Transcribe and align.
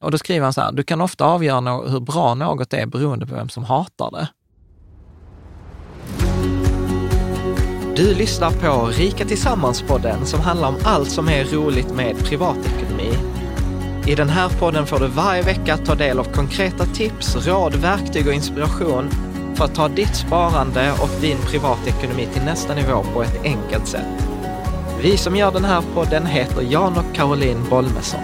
Och 0.00 0.10
då 0.10 0.18
skriver 0.18 0.44
han 0.44 0.52
så 0.52 0.60
här, 0.60 0.72
du 0.72 0.82
kan 0.82 1.00
ofta 1.00 1.24
avgöra 1.24 1.60
no 1.60 1.88
hur 1.88 2.00
bra 2.00 2.34
något 2.34 2.72
är 2.72 2.86
beroende 2.86 3.26
på 3.26 3.34
vem 3.34 3.48
som 3.48 3.64
hatar 3.64 4.10
det. 4.10 4.28
Du 7.96 8.14
lyssnar 8.14 8.50
på 8.50 8.86
Rika 8.86 9.24
Tillsammans-podden 9.24 10.24
som 10.24 10.40
handlar 10.40 10.68
om 10.68 10.76
allt 10.84 11.10
som 11.10 11.28
är 11.28 11.44
roligt 11.44 11.94
med 11.94 12.18
privatekonomi. 12.18 13.12
I 14.06 14.14
den 14.14 14.28
här 14.28 14.48
podden 14.48 14.86
får 14.86 14.98
du 14.98 15.06
varje 15.06 15.42
vecka 15.42 15.76
ta 15.76 15.94
del 15.94 16.18
av 16.18 16.24
konkreta 16.24 16.84
tips, 16.84 17.46
råd, 17.46 17.74
verktyg 17.74 18.26
och 18.26 18.34
inspiration 18.34 19.10
för 19.54 19.64
att 19.64 19.74
ta 19.74 19.88
ditt 19.88 20.16
sparande 20.16 20.92
och 20.92 21.20
din 21.20 21.38
privatekonomi 21.38 22.28
till 22.32 22.42
nästa 22.42 22.74
nivå 22.74 23.04
på 23.14 23.22
ett 23.22 23.44
enkelt 23.44 23.86
sätt. 23.86 24.28
Vi 25.02 25.16
som 25.16 25.36
gör 25.36 25.52
den 25.52 25.64
här 25.64 25.82
podden 25.94 26.26
heter 26.26 26.62
Jan 26.62 26.98
och 26.98 27.14
Caroline 27.14 27.64
Bolmesson. 27.70 28.20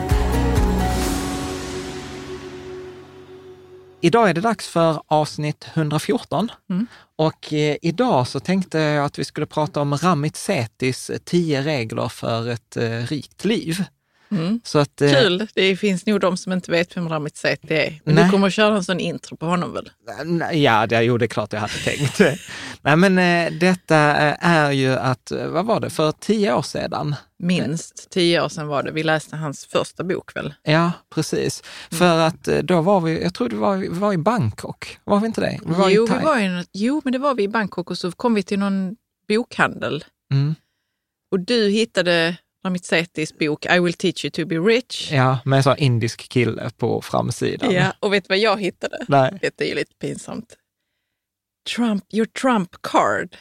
Idag 4.01 4.31
är 4.31 4.35
det 4.35 4.41
dags 4.41 4.69
för 4.69 5.03
avsnitt 5.07 5.67
114 5.75 6.49
Mm. 6.71 6.87
och 7.17 7.53
eh, 7.53 7.77
idag 7.83 8.29
så 8.29 8.41
tänkte 8.41 8.79
jag 8.79 9.05
att 9.05 9.19
vi 9.19 9.25
skulle 9.25 9.47
prata 9.47 9.81
om 9.81 9.97
Ramit 9.97 10.37
Setis 10.37 11.11
10 11.25 11.63
regler 11.63 12.09
för 12.09 12.49
ett 12.49 12.77
eh, 12.77 12.91
rikt 12.91 13.45
liv. 13.45 13.85
Mm. 14.31 14.61
Så 14.65 14.79
att, 14.79 15.01
eh, 15.03 15.11
Kul! 15.13 15.47
Det 15.55 15.77
finns 15.77 16.07
nog 16.07 16.21
de 16.21 16.37
som 16.37 16.53
inte 16.53 16.71
vet 16.71 16.97
vem 16.97 17.09
Ramit 17.09 17.37
Sethi 17.37 17.75
är. 17.75 18.01
Men 18.05 18.15
Nej. 18.15 18.25
du 18.25 18.31
kommer 18.31 18.47
att 18.47 18.53
köra 18.53 18.77
en 18.77 18.85
sån 18.85 19.01
intro 19.01 19.37
på 19.37 19.47
honom 19.47 19.73
väl? 19.73 19.91
Ja, 20.53 20.87
det, 20.87 21.03
jo, 21.03 21.19
det 21.19 21.25
är 21.25 21.29
klart 21.29 21.53
jag 21.53 21.61
hade 21.61 21.73
tänkt. 21.73 22.21
Nej, 22.83 22.97
men 22.97 23.19
eh, 23.19 23.59
detta 23.59 23.97
eh, 23.97 24.37
är 24.41 24.71
ju 24.71 24.93
att, 24.93 25.31
eh, 25.31 25.47
vad 25.47 25.67
var 25.67 25.81
det, 25.81 25.91
för 25.91 26.13
tio 26.13 26.53
år 26.55 26.63
sedan? 26.63 27.15
Minst 27.39 28.11
tio 28.11 28.43
år 28.43 28.49
sedan 28.49 28.67
var 28.67 28.83
det. 28.83 28.93
Vi 28.93 29.03
läste 29.03 29.37
hans 29.37 29.67
första 29.67 30.05
bok 30.05 30.37
väl? 30.37 30.55
Ja, 30.63 30.93
precis. 31.15 31.63
Mm. 31.91 31.99
För 31.99 32.19
att 32.19 32.49
eh, 32.49 32.59
då 32.59 32.81
var 32.81 33.01
vi, 33.01 33.23
jag 33.23 33.35
tror 33.35 33.49
det 33.49 33.57
var, 33.57 33.77
vi 33.77 33.89
var 33.89 34.13
i 34.13 34.19
Bangkok, 34.19 34.99
var 35.05 35.21
vi 35.21 35.27
inte 35.27 35.41
det? 35.41 35.59
Vi 35.67 35.75
var 35.75 35.89
jo, 35.91 36.07
i 36.07 36.13
vi 36.19 36.25
var 36.25 36.39
i 36.41 36.65
jo, 36.73 37.01
men 37.05 37.13
det 37.13 37.19
var 37.19 37.35
vi 37.35 37.43
i 37.43 37.49
Bangkok 37.49 37.91
och 37.91 37.99
så 37.99 38.13
kom 38.13 38.35
vi 38.35 38.43
till 38.43 38.59
någon 38.59 38.97
bokhandel 39.29 40.05
Mm. 40.33 40.55
och 41.33 41.41
du 41.41 41.69
hittade 41.69 42.37
Ramit 42.67 42.85
Sethis 42.85 43.39
bok 43.39 43.67
I 43.67 43.79
will 43.81 43.93
teach 43.95 44.25
you 44.25 44.31
to 44.31 44.47
be 44.47 44.57
rich. 44.59 45.13
Ja, 45.13 45.39
med 45.45 45.57
en 45.57 45.63
sån 45.63 45.77
indisk 45.77 46.29
kille 46.29 46.71
på 46.77 47.03
framsidan. 47.03 47.73
Ja, 47.73 47.93
och 48.01 48.13
vet 48.13 48.25
du 48.25 48.29
vad 48.29 48.39
jag 48.39 48.61
hittade? 48.61 48.99
Nej. 49.09 49.39
Detta 49.43 49.65
är 49.65 49.69
ju 49.69 49.75
lite 49.75 49.95
pinsamt. 49.95 50.57
Trump, 51.77 52.05
your 52.15 52.27
Trump 52.27 52.71
card. 52.83 53.37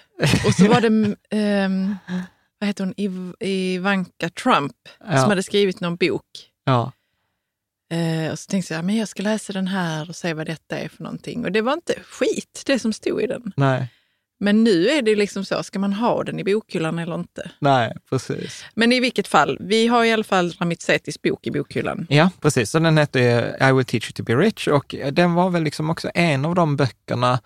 Och 0.47 0.53
så 0.53 0.67
var 0.67 0.81
det, 0.81 1.15
ehm, 1.37 1.95
vad 2.59 2.67
heter 2.67 2.83
hon, 2.83 2.93
Iv- 2.97 3.35
Ivanka 3.39 4.29
Trump 4.29 4.73
Ja. 4.99 5.17
som 5.21 5.29
hade 5.29 5.43
skrivit 5.43 5.79
någon 5.79 5.95
bok. 5.95 6.25
Ja. 6.63 6.91
Eh, 7.91 8.31
och 8.31 8.39
så 8.39 8.49
tänkte 8.49 8.73
jag, 8.73 8.85
men 8.85 8.95
jag 8.95 9.07
ska 9.07 9.23
läsa 9.23 9.53
den 9.53 9.67
här 9.67 10.09
och 10.09 10.15
se 10.15 10.33
vad 10.33 10.45
detta 10.47 10.77
är 10.79 10.89
för 10.89 11.03
någonting. 11.03 11.45
Och 11.45 11.51
det 11.51 11.61
var 11.61 11.73
inte 11.73 11.93
skit, 12.03 12.63
det 12.65 12.79
som 12.79 12.93
stod 12.93 13.21
i 13.21 13.27
den. 13.27 13.53
Nej, 13.57 13.87
Men 14.39 14.63
nu 14.63 14.87
är 14.89 15.01
det 15.01 15.15
liksom 15.15 15.45
så, 15.45 15.63
ska 15.63 15.79
man 15.79 15.93
ha 15.93 16.23
den 16.23 16.39
i 16.39 16.43
bokhyllan 16.43 16.99
eller 16.99 17.15
inte? 17.15 17.51
nej, 17.59 17.93
precis. 18.09 18.65
Men 18.73 18.91
i 18.91 18.99
vilket 18.99 19.27
fall, 19.27 19.57
vi 19.59 19.87
har 19.87 20.03
i 20.05 20.11
alla 20.13 20.23
fall 20.23 20.51
Ramit 20.59 20.81
Sethis 20.81 21.21
bok 21.21 21.47
i 21.47 21.51
bokhyllan. 21.51 22.07
Ja, 22.09 22.29
precis. 22.41 22.71
Så 22.71 22.79
den 22.79 22.97
hette 22.97 23.19
I 23.61 23.71
will 23.71 23.85
teach 23.85 24.05
you 24.05 24.11
to 24.13 24.23
be 24.23 24.35
rich 24.35 24.67
och 24.67 24.95
den 25.11 25.33
var 25.33 25.49
väl 25.49 25.63
liksom 25.63 25.89
också 25.89 26.09
en 26.13 26.45
av 26.45 26.55
de 26.55 26.75
böckerna 26.75 27.39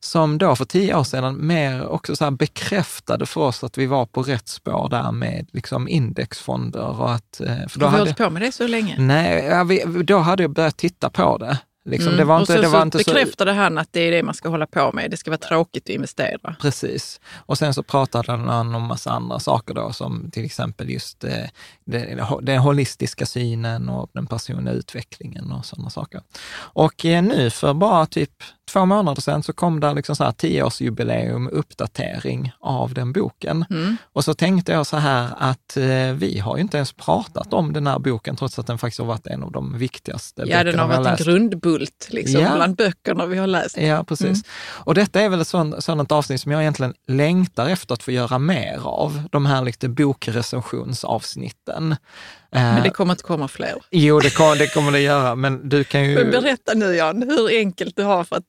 som 0.00 0.38
då 0.38 0.56
för 0.56 0.64
tio 0.64 0.94
år 0.96 1.04
sedan 1.04 1.46
mer 1.46 1.86
också 1.86 2.16
så 2.16 2.30
bekräftade 2.30 3.26
för 3.26 3.40
oss 3.40 3.64
att 3.64 3.78
vi 3.78 3.86
var 3.86 4.06
på 4.06 4.22
rätt 4.22 4.48
spår 4.48 4.88
där 4.88 5.12
med 5.12 5.46
liksom 5.52 5.88
indexfonder 5.88 7.00
och 7.00 7.12
att... 7.14 7.40
eh, 7.40 7.46
För 7.68 7.78
då 7.80 7.86
Har 7.86 7.90
vi 7.92 7.98
hade, 7.98 7.98
hållit 7.98 8.16
på 8.16 8.30
med 8.30 8.42
det 8.42 8.52
så 8.52 8.66
länge? 8.66 8.96
nej, 8.98 9.64
vi, 9.64 10.02
då 10.02 10.18
hade 10.18 10.42
jag 10.42 10.50
börjat 10.50 10.76
titta 10.76 11.10
på 11.10 11.38
det. 11.38 11.58
Liksom, 11.84 12.08
Mm. 12.08 12.18
det 12.18 12.24
var 12.24 12.34
och 12.34 12.40
inte, 12.40 12.52
så, 12.52 12.60
det 12.60 12.68
var 12.68 12.78
så 12.78 12.82
inte 12.82 12.98
så... 12.98 13.10
bekräftade 13.12 13.52
han 13.52 13.78
att 13.78 13.88
det 13.92 14.00
är 14.00 14.10
det 14.10 14.22
man 14.22 14.34
ska 14.34 14.48
hålla 14.48 14.66
på 14.66 14.92
med. 14.92 15.10
Det 15.10 15.16
ska 15.16 15.30
vara 15.30 15.38
tråkigt 15.38 15.84
att 15.84 15.88
investera. 15.88 16.56
Precis. 16.60 17.20
Och 17.46 17.58
sen 17.58 17.74
så 17.74 17.82
pratade 17.82 18.32
han 18.32 18.74
om 18.74 18.82
massa 18.82 19.10
andra 19.10 19.38
saker 19.38 19.74
då, 19.74 19.92
som 19.92 20.30
till 20.30 20.44
exempel 20.44 20.90
just 20.90 21.24
eh, 21.24 21.44
det, 21.84 22.26
den 22.42 22.58
holistiska 22.58 23.26
synen 23.26 23.88
och 23.88 24.10
den 24.12 24.26
personliga 24.26 24.74
utvecklingen 24.74 25.52
och 25.52 25.66
sådana 25.66 25.90
saker. 25.90 26.22
Och 26.54 27.04
eh, 27.04 27.22
nu 27.22 27.50
för 27.50 27.74
bara 27.74 28.06
typ 28.06 28.32
två 28.70 28.86
månader 28.86 29.22
sedan 29.22 29.42
så 29.42 29.52
kom 29.52 29.80
det 29.80 29.94
liksom 29.94 30.16
så 30.16 30.24
här 30.24 30.32
tioårsjubileum, 30.32 31.48
uppdatering 31.52 32.52
av 32.60 32.94
den 32.94 33.12
boken. 33.12 33.64
Mm. 33.70 33.96
Och 34.12 34.24
så 34.24 34.34
tänkte 34.34 34.72
jag 34.72 34.86
så 34.86 34.96
här 34.96 35.28
att 35.38 35.76
eh, 35.76 36.12
vi 36.14 36.38
har 36.38 36.56
ju 36.56 36.62
inte 36.62 36.76
ens 36.76 36.92
pratat 36.92 37.52
om 37.52 37.72
den 37.72 37.86
här 37.86 37.98
boken, 37.98 38.36
trots 38.36 38.58
att 38.58 38.66
den 38.66 38.78
faktiskt 38.78 38.98
har 38.98 39.06
varit 39.06 39.26
en 39.26 39.42
av 39.42 39.52
de 39.52 39.78
viktigaste 39.78 40.42
Ja, 40.46 40.64
den 40.64 40.78
har 40.78 40.88
varit 40.88 41.20
en 41.20 41.24
grundbult 41.24 42.08
liksom, 42.10 42.40
Ja. 42.40 42.56
bland 42.56 42.76
böckerna 42.76 43.26
vi 43.26 43.38
har 43.38 43.46
läst. 43.46 43.76
Ja, 43.76 44.04
precis. 44.04 44.26
Mm. 44.26 44.42
Och 44.84 44.94
detta 44.94 45.20
är 45.20 45.28
väl 45.28 45.40
ett 45.40 45.48
sådant 45.84 46.12
avsnitt 46.12 46.40
som 46.40 46.52
jag 46.52 46.60
egentligen 46.60 46.94
längtar 47.06 47.68
efter 47.68 47.94
att 47.94 48.02
få 48.02 48.10
göra 48.10 48.38
mer 48.38 48.80
av. 48.84 49.22
De 49.30 49.46
här 49.46 49.62
lite 49.62 49.88
bokrecensionsavsnitten. 49.88 51.96
Men 52.52 52.76
Eh, 52.76 52.82
det 52.82 52.90
kommer 52.90 53.12
inte 53.12 53.24
komma 53.24 53.48
fler. 53.48 53.74
Jo, 53.90 54.20
det, 54.20 54.30
kom, 54.30 54.58
det 54.58 54.66
kommer 54.74 54.92
det 54.92 55.00
göra, 55.00 55.34
men 55.34 55.68
du 55.68 55.84
kan 55.84 56.04
ju... 56.04 56.14
Men 56.14 56.30
berätta 56.30 56.74
nu 56.74 56.94
Jan, 56.96 57.22
hur 57.22 57.48
enkelt 57.58 57.96
du 57.96 58.02
har 58.02 58.24
för 58.24 58.36
att, 58.36 58.46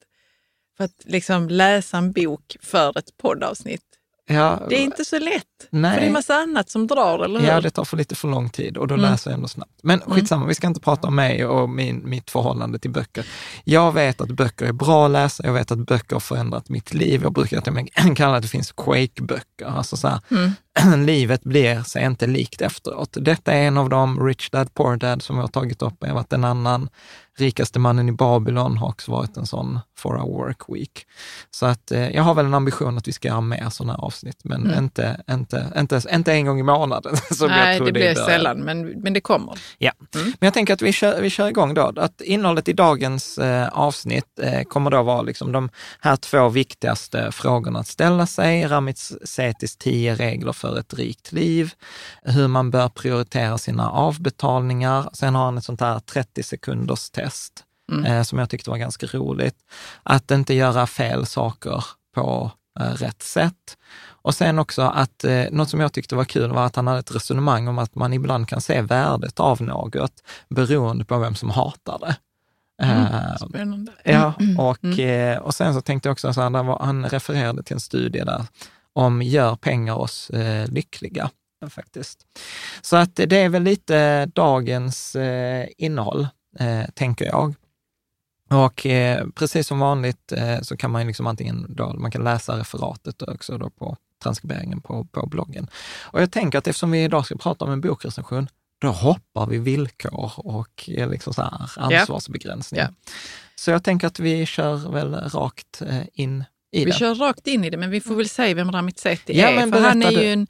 för 0.77 0.83
att 0.83 1.01
liksom 1.05 1.49
läsa 1.49 1.97
en 1.97 2.11
bok 2.11 2.57
för 2.61 2.97
ett 2.97 3.17
poddavsnitt. 3.21 3.92
Ja, 4.25 4.59
Det 4.69 4.75
är 4.75 4.79
inte 4.83 5.05
så 5.05 5.19
lätt. 5.19 5.43
Nej. 5.69 5.93
För 5.93 6.01
det 6.01 6.07
är 6.07 6.11
massa 6.11 6.35
annat 6.35 6.69
som 6.69 6.87
drar, 6.87 7.19
eller 7.25 7.39
hur? 7.39 7.47
Ja, 7.47 7.61
det 7.61 7.69
tar 7.69 7.85
för 7.85 7.97
lite 7.97 8.15
för 8.15 8.27
lång 8.27 8.49
tid 8.49 8.77
och 8.77 8.87
då 8.87 8.93
Mm. 8.95 9.11
läser 9.11 9.31
jag 9.31 9.35
ändå 9.35 9.47
snabbt. 9.47 9.79
Men 9.83 9.99
skitsamma, 9.99 10.45
vi 10.45 10.55
ska 10.55 10.67
inte 10.67 10.79
prata 10.79 11.07
om 11.07 11.15
mig 11.15 11.45
och 11.45 11.69
min, 11.69 12.09
mitt 12.09 12.31
förhållande 12.31 12.79
till 12.79 12.91
böcker. 12.91 13.25
Jag 13.63 13.91
vet 13.91 14.21
att 14.21 14.27
böcker 14.31 14.65
är 14.65 14.71
bra 14.71 15.05
att 15.05 15.11
läsa, 15.11 15.45
jag 15.45 15.53
vet 15.53 15.71
att 15.71 15.77
böcker 15.77 16.15
har 16.15 16.19
förändrat 16.19 16.69
mitt 16.69 16.93
liv. 16.93 17.23
Jag 17.23 17.33
brukar 17.33 17.61
till 17.61 17.73
och 18.11 18.17
kalla 18.17 18.35
att 18.35 18.41
det 18.41 18.47
finns 18.49 18.71
Quake-böcker, 18.71 19.65
alltså 19.65 19.97
så 19.97 20.07
här, 20.07 20.19
Mm. 20.31 21.05
livet 21.05 21.43
blir 21.43 21.83
sig 21.83 22.05
inte 22.05 22.27
likt 22.27 22.61
efteråt. 22.61 23.17
Detta 23.21 23.51
är 23.53 23.67
en 23.67 23.77
av 23.77 23.89
de 23.89 24.27
Rich 24.27 24.49
Dad 24.49 24.73
Poor 24.73 24.95
Dad 24.97 25.21
som 25.21 25.35
jag 25.35 25.43
har 25.43 25.47
tagit 25.47 25.81
upp. 25.81 25.93
Jag 25.99 26.07
har 26.07 26.15
varit 26.15 26.33
en 26.33 26.43
annan. 26.43 26.89
Rikaste 27.37 27.79
mannen 27.79 28.09
i 28.09 28.11
Babylon 28.11 28.77
har 28.77 28.87
också 28.87 29.11
varit 29.11 29.37
en 29.37 29.45
sån 29.45 29.79
for 29.97 30.17
a 30.19 30.25
work 30.25 30.57
week. 30.69 31.05
Så 31.51 31.65
att 31.65 31.91
eh, 31.91 32.09
jag 32.09 32.23
har 32.23 32.33
väl 32.33 32.45
en 32.45 32.53
ambition 32.53 32.97
att 32.97 33.07
vi 33.07 33.11
ska 33.11 33.27
göra 33.27 33.41
mer 33.41 33.69
sådana 33.69 33.95
avsnitt, 33.95 34.39
men 34.43 34.63
Mm. 34.63 34.83
inte, 34.83 35.23
inte, 35.31 35.73
inte, 35.77 36.01
inte 36.13 36.33
en 36.33 36.45
gång 36.45 36.59
i 36.59 36.63
månaden. 36.63 37.17
Som 37.31 37.49
jag 37.49 37.57
Nej, 37.57 37.77
tror 37.77 37.85
det 37.85 37.91
blir 37.91 38.13
början. 38.13 38.25
sällan, 38.29 38.59
men, 38.59 38.87
men 38.89 39.13
det 39.13 39.21
kommer. 39.21 39.57
Ja, 39.77 39.91
men 40.13 40.33
jag 40.39 40.53
tänker 40.53 40.73
att 40.73 40.81
vi 40.81 40.93
kör, 40.93 41.21
vi 41.21 41.29
kör 41.29 41.47
igång 41.47 41.73
då. 41.73 41.93
Att 41.97 42.21
innehållet 42.21 42.67
i 42.67 42.73
dagens 42.73 43.37
eh, 43.37 43.67
avsnitt 43.67 44.39
eh, 44.41 44.63
kommer 44.63 44.91
då 44.91 45.03
vara 45.03 45.21
liksom 45.21 45.51
de 45.51 45.69
här 46.01 46.15
två 46.15 46.49
viktigaste 46.49 47.31
frågorna 47.31 47.79
att 47.79 47.87
ställa 47.87 48.25
sig. 48.27 48.67
Ramits 48.67 49.13
Setis 49.25 49.77
tio 49.77 50.15
regler 50.15 50.51
för 50.53 50.79
ett 50.79 50.93
rikt 50.93 51.31
liv, 51.31 51.71
hur 52.23 52.47
man 52.47 52.71
bör 52.71 52.89
prioritera 52.89 53.57
sina 53.57 53.89
avbetalningar. 53.89 55.09
Sen 55.13 55.35
har 55.35 55.45
han 55.45 55.57
ett 55.57 55.63
sånt 55.63 55.81
här 55.81 55.99
30 55.99 56.43
sekunders 56.43 57.09
test 57.09 57.22
eh, 58.05 58.23
som 58.23 58.39
jag 58.39 58.49
tyckte 58.49 58.69
var 58.69 58.77
ganska 58.77 59.05
roligt. 59.05 59.55
Att 60.03 60.31
inte 60.31 60.53
göra 60.53 60.87
fel 60.87 61.25
saker 61.25 61.85
på 62.15 62.51
eh, 62.79 62.93
rätt 62.93 63.21
sätt. 63.21 63.77
Och 64.05 64.35
sen 64.35 64.59
också 64.59 64.81
att 64.81 65.23
eh, 65.23 65.45
något 65.51 65.69
som 65.69 65.79
jag 65.79 65.93
tyckte 65.93 66.15
var 66.15 66.25
kul 66.25 66.51
var 66.51 66.65
att 66.65 66.75
han 66.75 66.87
hade 66.87 66.99
ett 66.99 67.15
resonemang 67.15 67.67
om 67.67 67.79
att 67.79 67.95
man 67.95 68.13
ibland 68.13 68.47
kan 68.47 68.61
se 68.61 68.81
värdet 68.81 69.39
av 69.39 69.61
något 69.61 70.23
beroende 70.49 71.05
på 71.05 71.17
vem 71.19 71.35
som 71.35 71.49
hatar 71.49 71.99
det. 71.99 72.15
Eh, 72.81 73.35
Spännande. 73.49 73.91
Ja, 74.03 74.33
och, 74.57 74.99
eh, 74.99 75.37
och 75.37 75.53
sen 75.53 75.73
så 75.73 75.81
tänkte 75.81 76.09
jag 76.09 76.11
också, 76.11 76.33
så 76.33 76.41
här, 76.41 76.49
var, 76.49 76.79
han 76.79 77.05
refererade 77.09 77.63
till 77.63 77.73
en 77.73 77.79
studie 77.79 78.19
där 78.19 78.45
om 78.93 79.21
gör 79.21 79.55
pengar 79.55 79.95
oss 79.95 80.29
eh, 80.29 80.67
lyckliga? 80.67 81.29
Faktiskt. 81.69 82.19
Så 82.81 82.95
att 82.95 83.15
det 83.15 83.35
är 83.35 83.49
väl 83.49 83.63
lite 83.63 84.25
dagens 84.25 85.15
eh, 85.15 85.67
innehåll, 85.77 86.27
eh, 86.59 86.85
tänker 86.93 87.25
jag. 87.25 87.55
Och 88.49 88.85
eh, 88.85 89.27
precis 89.35 89.67
som 89.67 89.79
vanligt 89.79 90.31
eh, 90.31 90.61
så 90.61 90.77
kan 90.77 90.91
man 90.91 91.07
liksom 91.07 91.27
antingen 91.27 91.65
då, 91.69 91.93
man 91.93 92.11
kan 92.11 92.23
läsa 92.23 92.59
referatet 92.59 93.21
också 93.21 93.57
då 93.57 93.69
på 93.69 93.97
transkriberingen 94.23 94.81
på, 94.81 95.03
på 95.11 95.25
bloggen. 95.27 95.67
Och 96.01 96.21
jag 96.21 96.31
tänker 96.31 96.57
att 96.57 96.67
eftersom 96.67 96.91
vi 96.91 97.03
idag 97.03 97.25
ska 97.25 97.35
prata 97.35 97.65
om 97.65 97.71
en 97.71 97.81
bokrecension, 97.81 98.47
då 98.79 98.87
hoppar 98.87 99.47
vi 99.47 99.57
villkor 99.57 100.31
och 100.37 100.83
liksom 100.87 101.33
så 101.33 101.41
här 101.41 101.71
ansvarsbegränsning. 101.75 102.81
Ja. 102.81 102.87
Så 103.55 103.71
jag 103.71 103.83
tänker 103.83 104.07
att 104.07 104.19
vi 104.19 104.45
kör 104.45 104.91
väl 104.91 105.13
rakt 105.13 105.81
eh, 105.81 106.01
in 106.13 106.43
i 106.71 106.85
Vi 106.85 106.91
det. 106.91 106.97
kör 106.97 107.15
rakt 107.15 107.47
in 107.47 107.63
i 107.65 107.69
det, 107.69 107.77
men 107.77 107.89
vi 107.89 108.01
får 108.01 108.15
väl 108.15 108.29
säga 108.29 108.55
vem 108.55 108.71
Ramit 108.71 108.99
Sethi 108.99 109.39
Ja, 109.39 109.47
är. 109.47 109.71
För 109.71 109.79
han 109.81 110.03
är, 110.03 110.11
du. 110.11 110.21
ju 110.23 110.33
en, 110.33 110.47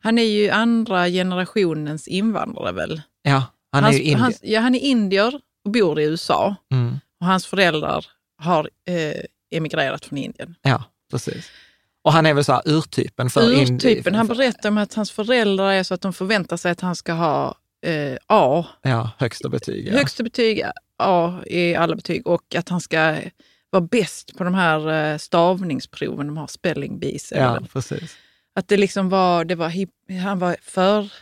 han 0.00 0.18
är 0.18 0.22
ju 0.22 0.50
andra 0.50 1.08
generationens 1.08 2.08
invandrare 2.08 2.72
väl? 2.72 3.02
Ja, 3.22 3.44
han 3.72 3.84
är 3.84 3.92
ju 3.92 3.98
indier. 3.98 4.16
hans- 4.18 4.40
ja, 4.42 4.60
han 4.60 4.74
är 4.74 4.78
indier 4.80 5.40
och 5.64 5.70
bor 5.72 6.00
i 6.00 6.04
USA. 6.04 6.56
Mm, 6.72 6.98
Och 7.20 7.26
hans 7.26 7.46
föräldrar 7.46 8.06
har 8.42 8.70
eh, 8.88 9.22
emigrerat 9.50 10.04
från 10.04 10.18
Indien. 10.18 10.54
ja, 10.62 10.84
precis. 11.10 11.50
Och 12.02 12.12
han 12.12 12.26
är 12.26 12.34
väl 12.34 12.44
så 12.44 12.52
här 12.52 12.62
urtypen 12.66 13.30
för 13.30 13.40
Urtypen, 13.42 14.14
han 14.14 14.26
för- 14.26 14.34
berättar 14.34 14.68
om 14.68 14.78
att 14.78 14.94
hans 14.94 15.10
föräldrar 15.10 15.72
är 15.72 15.82
så 15.82 15.94
att 15.94 16.00
de 16.00 16.12
förväntar 16.12 16.56
sig 16.56 16.70
att 16.72 16.80
han 16.80 16.96
ska 16.96 17.12
ha 17.12 17.54
eh, 17.86 18.16
A, 18.26 18.66
Ja, 18.82 19.10
högsta 19.18 19.48
betyg. 19.48 19.88
Ja. 19.88 19.92
högsta 19.98 20.22
betyg, 20.22 20.62
A 20.98 21.40
i 21.46 21.74
alla 21.74 21.96
betyg 21.96 22.26
och 22.26 22.54
att 22.54 22.68
han 22.68 22.80
ska 22.80 23.16
vara 23.70 23.80
bäst 23.80 24.36
på 24.38 24.44
de 24.44 24.54
här 24.54 25.12
eh, 25.12 25.18
stavningsproven, 25.18 26.26
de 26.26 26.36
har 26.36 26.46
spelling 26.46 26.98
bees. 26.98 27.32
ja, 27.36 27.58
precis. 27.72 28.16
Att 28.54 28.68
det 28.68 28.76
liksom 28.76 29.08
var, 29.08 29.44
det 29.44 29.54
var 29.54 29.72
han 30.22 30.38
var 30.38 30.56
för 30.62 31.12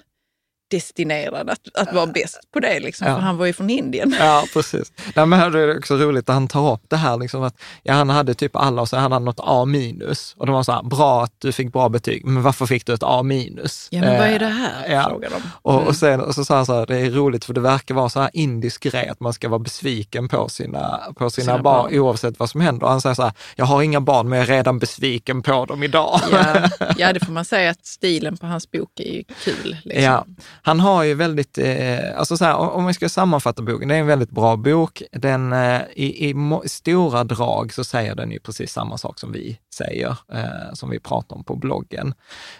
destinerad 0.71 1.51
att, 1.51 1.61
att 1.75 1.93
vara 1.95 2.07
bäst 2.07 2.39
på 2.53 2.61
det, 2.61 2.81
liksom, 2.81 3.07
Ja. 3.07 3.15
för 3.15 3.21
han 3.21 3.37
var 3.37 3.47
ju 3.47 3.53
från 3.53 3.71
Indien. 3.71 4.15
Ja, 4.19 4.45
precis. 4.53 4.93
Nej, 5.15 5.27
men 5.27 5.53
det 5.53 5.61
är 5.61 5.79
också 5.79 5.97
roligt 5.97 6.29
att 6.31 6.35
han 6.35 6.49
tar 6.49 6.73
upp 6.73 6.83
det 6.89 6.97
här, 6.97 7.17
liksom 7.17 7.43
att 7.43 7.55
ja, 7.83 7.95
han 7.95 8.11
hade 8.11 8.35
typ 8.35 8.57
alla 8.57 8.83
och 8.83 8.89
så 8.89 8.97
hade 8.97 9.15
han 9.15 9.25
något 9.25 9.41
A 9.43 9.65
minus. 9.65 10.35
Och 10.39 10.47
de 10.47 10.53
var 10.55 10.63
så 10.63 10.73
här, 10.73 10.83
bra 10.83 11.25
att 11.25 11.33
du 11.39 11.53
fick 11.53 11.73
bra 11.73 11.89
betyg, 11.89 12.25
men 12.27 12.43
varför 12.43 12.67
fick 12.67 12.87
du 12.87 12.95
ett 12.95 13.03
A 13.03 13.23
minus? 13.23 13.89
Ja, 13.91 14.01
men 14.01 14.19
vad 14.19 14.29
är 14.29 14.33
Eh, 14.33 14.39
det 14.39 14.47
här? 14.47 14.89
ja. 14.89 15.09
frågar 15.09 15.31
de. 15.31 15.43
Och, 15.63 15.83
och, 15.87 15.97
sen, 15.97 16.21
och 16.21 16.35
så 16.35 16.45
sa 16.45 16.57
han 16.57 16.67
så 16.67 16.75
här, 16.75 16.87
det 16.87 16.99
är 16.99 17.11
roligt 17.11 17.45
för 17.45 17.55
det 17.55 17.61
verkar 17.61 17.95
vara 17.95 18.09
så 18.09 18.21
här 18.21 18.31
indisk 18.33 18.83
grej 18.83 19.09
att 19.09 19.21
man 19.21 19.33
ska 19.33 19.49
vara 19.49 19.59
besviken 19.59 20.29
på 20.29 20.49
sina, 20.49 21.01
på 21.17 21.31
sina, 21.31 21.45
Sina 21.45 21.59
barn, 21.63 21.63
barn. 21.91 21.99
oavsett 22.01 22.39
vad 22.39 22.51
som 22.51 22.61
händer. 22.61 22.85
Och 22.87 22.91
han 22.93 23.01
säger 23.01 23.15
så 23.15 23.23
här, 23.23 23.33
jag 23.57 23.65
har 23.65 23.83
inga 23.83 24.01
barn 24.01 24.29
men 24.29 24.39
jag 24.39 24.49
är 24.49 24.53
redan 24.53 24.79
besviken 24.79 25.43
på 25.43 25.65
dem 25.65 25.83
idag. 25.83 26.21
Ja, 26.33 26.69
ja, 26.99 27.13
det 27.13 27.21
får 27.25 27.33
man 27.33 27.45
säga 27.45 27.71
att 27.71 27.87
stilen 27.87 28.37
på 28.37 28.47
hans 28.47 28.71
bok 28.71 28.91
är 29.01 29.13
ju 29.13 29.25
kul. 29.45 29.77
Liksom. 29.85 30.03
Ja, 30.03 30.27
han 30.67 30.81
har 30.81 31.03
ju 31.03 31.15
väldigt, 31.15 31.59
eh, 31.59 32.19
alltså 32.19 32.37
så 32.37 32.45
här, 32.45 32.57
om 32.57 32.87
vi 32.87 32.95
ska 32.95 33.09
sammanfatta 33.09 33.63
boken, 33.63 33.89
det 33.89 33.95
är 33.95 34.01
en 34.01 34.07
väldigt 34.07 34.31
bra 34.31 34.57
bok. 34.57 35.03
Den, 35.13 35.53
eh, 35.53 35.81
i, 35.95 36.29
i, 36.29 36.35
i 36.65 36.69
stora 36.69 37.25
drag 37.25 37.73
så 37.73 37.85
säger 37.85 38.15
den 38.15 38.31
ju 38.31 38.41
precis 38.41 38.73
samma 38.73 38.99
sak 38.99 39.19
som 39.19 39.33
vi 39.33 39.59
säger, 39.75 40.17
eh, 40.33 40.73
som 40.73 40.91
vi 40.91 41.01
pratar 41.01 41.37
om 41.37 41.45
på 41.45 41.57
bloggen. 41.57 42.15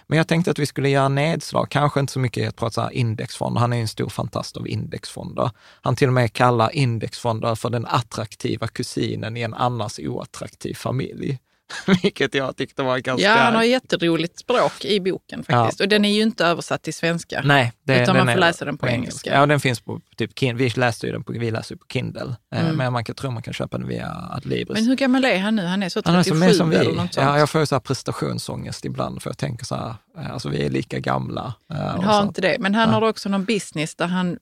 Men 0.07 0.17
jag 0.17 0.27
tänkte 0.27 0.51
att 0.51 0.59
vi 0.59 0.65
skulle 0.65 0.89
göra 0.89 1.09
nedslag, 1.09 1.69
kanske 1.69 1.99
inte 1.99 2.13
så 2.13 2.19
mycket 2.19 2.43
i 2.43 2.47
att 2.47 2.55
prata 2.55 2.71
så 2.71 2.81
här 2.81 2.93
indexfonder, 2.93 3.59
han 3.59 3.73
är 3.73 3.77
ju 3.77 3.81
en 3.81 3.87
stor 3.87 4.09
fantast 4.09 4.57
av 4.57 4.67
indexfonder. 4.67 5.51
Han 5.81 5.95
till 5.95 6.07
och 6.07 6.13
med 6.13 6.33
kallar 6.33 6.75
indexfonder 6.75 7.55
för 7.55 7.69
den 7.69 7.85
attraktiva 7.85 8.67
kusinen 8.67 9.37
i 9.37 9.41
en 9.41 9.53
annars 9.53 9.99
oattraktiv 9.99 10.73
familj. 10.73 11.39
Vilket 12.03 12.33
jag 12.33 12.55
tyckte 12.57 12.83
var 12.83 12.97
ganska... 12.99 13.27
Ja, 13.27 13.35
han 13.35 13.55
har 13.55 13.63
jätteroligt 13.63 14.39
språk 14.39 14.85
i 14.85 14.99
boken 14.99 15.43
faktiskt. 15.43 15.81
Och 15.81 15.87
den 15.87 16.05
är 16.05 16.09
ju 16.13 16.21
inte 16.21 16.45
översatt 16.45 16.81
till 16.83 16.93
svenska. 16.93 17.41
Nej, 17.45 17.73
det, 17.83 18.01
Utan 18.03 18.17
man 18.17 18.25
får 18.27 18.33
är 18.33 18.37
läsa 18.37 18.65
den 18.65 18.77
på 18.77 18.87
engelska. 18.87 19.33
Ja, 19.33 19.45
den 19.45 19.59
finns 19.59 19.81
på 19.81 20.01
typ, 20.17 20.41
vi 20.41 20.69
läste 20.69 21.05
ju 21.07 21.11
den 21.13 21.23
på, 21.23 21.31
vi 21.31 21.51
läser 21.51 21.75
på 21.75 21.85
Kindle, 21.93 22.35
Eh, 22.55 22.61
Mm. 22.61 22.75
men 22.75 22.93
man 22.93 23.03
kan 23.03 23.15
tro 23.15 23.31
man 23.31 23.43
kan 23.43 23.53
köpa 23.53 23.77
den 23.77 23.87
via 23.87 24.29
Adlibris. 24.31 24.77
Men 24.79 24.85
hur 24.87 24.95
gammal 24.95 25.25
är 25.25 25.39
han 25.39 25.55
nu? 25.55 25.65
Han 25.65 25.83
är 25.83 25.89
så 25.89 26.01
Han 26.05 26.15
är 26.15 26.23
37 26.23 26.39
som, 26.39 26.49
är 26.49 26.53
som 26.53 26.71
eller 26.71 26.91
något 26.91 27.13
sånt. 27.13 27.25
Ja, 27.27 27.39
jag 27.39 27.49
får 27.49 27.61
ju 27.61 27.65
så 27.67 27.75
här 27.75 27.79
prestationsångest 27.79 28.85
ibland, 28.85 29.21
för 29.21 29.29
jag 29.29 29.37
tänker 29.37 29.65
så 29.65 29.75
här, 29.75 29.95
eh, 30.17 30.31
alltså 30.33 30.49
vi 30.49 30.65
är 30.65 30.69
lika 30.69 30.99
gamla. 30.99 31.53
eh, 31.73 31.95
och 31.95 32.03
har 32.03 32.23
inte 32.23 32.41
det. 32.41 32.57
Men 32.59 32.75
han 32.75 32.89
Ja. 32.89 32.95
har 32.95 33.01
också 33.09 33.29
någon 33.29 33.45
business 33.45 33.95
där 33.95 34.07
han, 34.07 34.37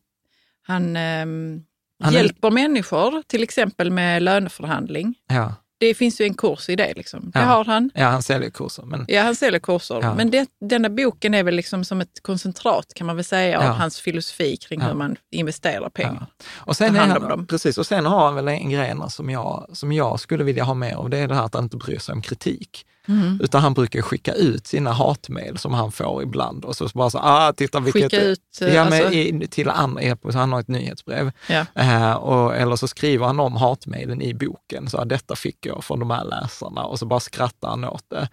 han, 0.67 0.95
ehm, 0.95 1.63
Han 2.03 2.13
är- 2.13 2.17
hjälper 2.17 2.51
människor, 2.51 3.23
till 3.27 3.43
exempel 3.43 3.91
med 3.91 4.23
löneförhandling. 4.23 5.15
Ja, 5.29 5.53
Det 5.77 5.93
finns 5.93 6.21
ju 6.21 6.25
en 6.25 6.33
kurs 6.33 6.69
i 6.69 6.75
det. 6.75 6.93
Liksom. 6.95 7.31
Det 7.33 7.39
Ja. 7.39 7.45
har 7.45 7.65
han. 7.65 7.91
ja, 7.93 8.05
han 8.05 8.23
säljer 8.23 8.49
kurser, 8.49 8.83
men 8.83 9.05
Ja, 9.07 9.21
han 9.21 9.35
säljer 9.35 9.59
kurser. 9.59 9.99
Ja. 10.01 10.15
Men 10.15 10.31
det, 10.31 10.49
denna 10.69 10.89
boken 10.89 11.33
är 11.33 11.43
väl 11.43 11.55
liksom 11.55 11.83
som 11.85 12.01
ett 12.01 12.19
koncentrat 12.21 12.93
kan 12.95 13.07
man 13.07 13.15
väl 13.15 13.25
säga 13.25 13.51
Ja. 13.51 13.69
av 13.69 13.75
hans 13.75 13.99
filosofi 13.99 14.57
kring 14.57 14.81
hur 14.81 14.93
man 14.93 15.15
investerar 15.31 15.89
pengar. 15.89 16.25
Och 16.55 16.75
sen, 16.75 16.95
han, 16.95 17.21
dem. 17.21 17.47
precis, 17.47 17.77
och 17.77 17.85
sen 17.85 18.05
har 18.05 18.25
han 18.25 18.35
väl 18.35 18.47
en 18.47 18.69
grej 18.69 18.95
som 19.09 19.29
jag, 19.29 19.69
som 19.73 19.91
jag 19.91 20.19
skulle 20.19 20.43
vilja 20.43 20.63
ha 20.63 20.73
med 20.73 20.95
och 20.95 21.09
det 21.09 21.17
är 21.17 21.27
det 21.27 21.35
här 21.35 21.43
att 21.45 21.53
han 21.53 21.63
inte 21.63 21.77
bryr 21.77 21.99
sig 21.99 22.13
om 22.13 22.21
kritik. 22.21 22.85
Mm. 23.07 23.39
Utan 23.43 23.61
han 23.61 23.73
brukar 23.73 24.01
skicka 24.01 24.33
ut 24.33 24.67
sina 24.67 24.91
hatmejl 24.91 25.57
som 25.57 25.73
han 25.73 25.91
får 25.91 26.23
ibland 26.23 26.65
och 26.65 26.75
så 26.75 26.87
bara 26.93 27.09
så, 27.09 27.19
ah, 27.21 27.53
titta 27.53 27.79
vilket... 27.79 28.03
Skicka 28.03 28.21
ut, 28.21 28.39
eh, 28.61 28.67
Ja, 28.75 28.83
men 28.89 28.93
alltså- 28.93 29.13
i, 29.13 29.47
till 29.51 29.69
andra, 29.69 30.01
e-post, 30.01 30.37
han 30.37 30.51
har 30.51 30.59
ett 30.59 30.67
nyhetsbrev. 30.67 31.31
Ja. 31.49 31.65
Eh, 31.75 32.13
och, 32.13 32.55
eller 32.55 32.75
så 32.75 32.87
skriver 32.87 33.25
han 33.25 33.39
om 33.39 33.55
hatmejlen 33.55 34.21
i 34.21 34.33
boken, 34.33 34.89
så 34.89 35.03
detta 35.03 35.35
fick 35.35 35.65
jag 35.65 35.83
från 35.83 35.99
de 35.99 36.09
här 36.09 36.25
läsarna 36.25 36.83
och 36.83 36.99
så 36.99 37.05
bara 37.05 37.19
skrattar 37.19 37.69
han 37.69 37.83
åt 37.83 38.05
det. 38.09 38.29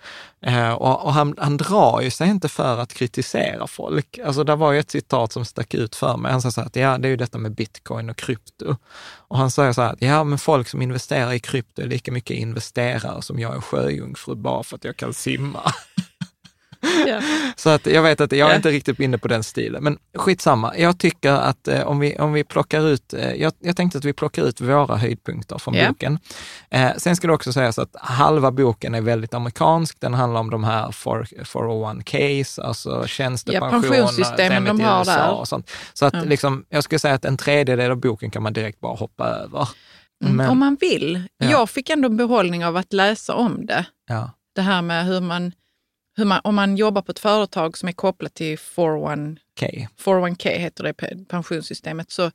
Eh, 0.46 0.72
och 0.72 1.02
och 1.04 1.12
han, 1.12 1.34
han 1.38 1.56
drar 1.56 2.00
ju 2.00 2.10
sig 2.10 2.28
inte 2.28 2.48
för 2.48 2.78
att 2.78 2.94
kritisera 2.94 3.66
folk. 3.66 4.18
Alltså 4.26 4.44
det 4.44 4.56
var 4.56 4.72
ju 4.72 4.78
ett 4.78 4.90
citat 4.90 5.32
som 5.32 5.44
stack 5.44 5.74
ut 5.74 5.96
för 5.96 6.16
mig. 6.16 6.32
Han 6.32 6.42
sa 6.42 6.50
så 6.50 6.60
här 6.60 6.66
att 6.66 6.76
ja, 6.76 6.98
det 6.98 7.08
är 7.08 7.10
ju 7.10 7.16
detta 7.16 7.38
med 7.38 7.54
bitcoin 7.54 8.10
och 8.10 8.16
krypto. 8.16 8.76
Och 9.32 9.38
han 9.38 9.50
säger 9.50 9.72
så 9.72 9.82
här 9.82 9.96
ja, 9.98 10.24
men 10.24 10.38
folk 10.38 10.68
som 10.68 10.82
investerar 10.82 11.32
i 11.32 11.38
krypto 11.38 11.82
är 11.82 11.86
lika 11.86 12.12
mycket 12.12 12.36
investerare 12.36 13.22
som 13.22 13.38
jag 13.38 13.56
är 13.56 13.60
sjöjungfru 13.60 14.34
bara 14.34 14.62
för 14.62 14.76
att 14.76 14.84
jag 14.84 14.96
kan 14.96 15.14
simma. 15.14 15.72
Ja. 17.06 17.20
Så 17.56 17.70
att 17.70 17.86
jag 17.86 18.02
vet 18.02 18.20
att 18.20 18.32
jag 18.32 18.46
är 18.46 18.50
Ja. 18.52 18.56
inte 18.56 18.70
riktigt 18.70 19.00
inne 19.00 19.18
på 19.18 19.28
den 19.28 19.42
stilen, 19.44 19.84
men 19.84 19.98
skitsamma. 20.16 20.76
Jag 20.78 20.98
tycker 20.98 21.32
att 21.32 21.68
eh, 21.68 21.82
om, 21.82 21.98
vi, 21.98 22.16
om 22.18 22.32
vi 22.32 22.44
plockar 22.44 22.88
ut, 22.88 23.14
eh, 23.14 23.32
jag, 23.34 23.52
jag 23.60 23.76
tänkte 23.76 23.98
att 23.98 24.04
vi 24.04 24.12
plockar 24.12 24.42
ut 24.44 24.60
våra 24.60 24.96
höjdpunkter 24.96 25.58
från 25.58 25.74
Ja. 25.74 25.88
boken. 25.88 26.18
Eh, 26.70 26.90
sen 26.96 27.16
ska 27.16 27.26
det 27.26 27.32
också 27.32 27.52
sägas 27.52 27.78
att 27.78 27.96
halva 28.00 28.50
boken 28.50 28.94
är 28.94 29.00
väldigt 29.00 29.34
amerikansk. 29.34 30.00
Den 30.00 30.14
handlar 30.14 30.40
om 30.40 30.50
de 30.50 30.64
här 30.64 30.90
401ks, 30.92 32.60
alltså 32.60 33.06
tjänstepensioner, 33.06 33.70
pensionssystemen 33.82 34.26
systemet 34.38 34.66
de 34.78 34.80
har 34.80 34.98
USA 35.00 35.12
där. 35.16 35.30
och 35.30 35.48
sånt. 35.48 35.70
Så 35.92 36.06
att 36.06 36.14
Ja. 36.14 36.22
liksom, 36.24 36.64
jag 36.68 36.84
skulle 36.84 36.98
säga 36.98 37.14
att 37.14 37.24
en 37.24 37.36
tredjedel 37.36 37.90
av 37.90 37.96
boken 37.96 38.30
kan 38.30 38.42
man 38.42 38.52
direkt 38.52 38.80
bara 38.80 38.96
hoppa 38.96 39.24
över. 39.28 39.68
Mm, 40.24 40.36
Men- 40.36 40.50
Om 40.50 40.58
man 40.58 40.76
vill. 40.80 41.22
Ja. 41.38 41.50
Jag 41.50 41.70
fick 41.70 41.90
ändå 41.90 42.08
behållning 42.08 42.64
av 42.64 42.76
att 42.76 42.92
läsa 42.92 43.34
om 43.34 43.66
det. 43.66 43.84
Ja, 44.08 44.30
Det 44.54 44.62
här 44.62 44.82
med 44.82 45.06
hur 45.06 45.20
man, 45.20 45.52
man, 46.18 46.40
om 46.44 46.54
man 46.54 46.76
jobbar 46.76 47.02
på 47.02 47.12
ett 47.12 47.18
företag 47.18 47.78
som 47.78 47.88
är 47.88 47.92
kopplat 47.92 48.34
till 48.34 48.58
401, 48.58 49.38
okej. 49.56 49.88
401k 50.04 50.48
heter 50.58 50.84
det, 50.84 50.92
pe- 50.92 51.24
pensionssystemet, 51.24 52.10
så 52.10 52.30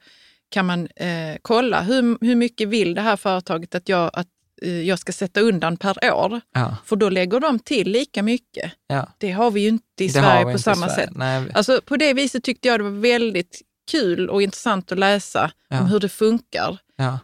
kan 0.49 0.65
man 0.65 0.87
eh, 0.95 1.37
kolla 1.41 1.81
hur, 1.81 2.25
hur 2.25 2.35
mycket 2.35 2.67
vill 2.67 2.93
det 2.95 3.01
här 3.01 3.15
företaget 3.17 3.75
att, 3.75 3.89
jag, 3.89 4.09
att, 4.13 4.27
eh, 4.61 4.81
jag 4.81 4.99
ska 4.99 5.11
sätta 5.13 5.39
undan 5.41 5.77
per 5.77 6.13
år. 6.13 6.41
Ja, 6.53 6.75
För 6.85 6.95
då 6.95 7.09
lägger 7.09 7.39
de 7.39 7.59
till 7.59 7.89
lika 7.91 8.23
mycket. 8.23 8.71
ja. 8.87 9.07
Det 9.17 9.31
har 9.31 9.51
vi 9.51 9.61
ju 9.61 9.67
inte 9.67 10.03
i 10.03 10.07
Det 10.07 10.13
Sverige 10.13 10.51
på 10.53 10.59
samma 10.59 10.89
sätt. 10.89 11.09
Nej, 11.15 11.51
Alltså, 11.53 11.81
på 11.85 11.97
det 11.97 12.13
viset 12.13 12.43
tyckte 12.43 12.67
jag 12.67 12.79
det 12.79 12.83
var 12.83 12.99
väldigt 12.99 13.61
kul 13.91 14.29
och 14.29 14.41
intressant 14.41 14.91
att 14.91 14.99
läsa 14.99 15.51
Ja. 15.69 15.79
om 15.81 15.85
hur 15.87 15.99
det 15.99 16.09
funkar. 16.09 16.77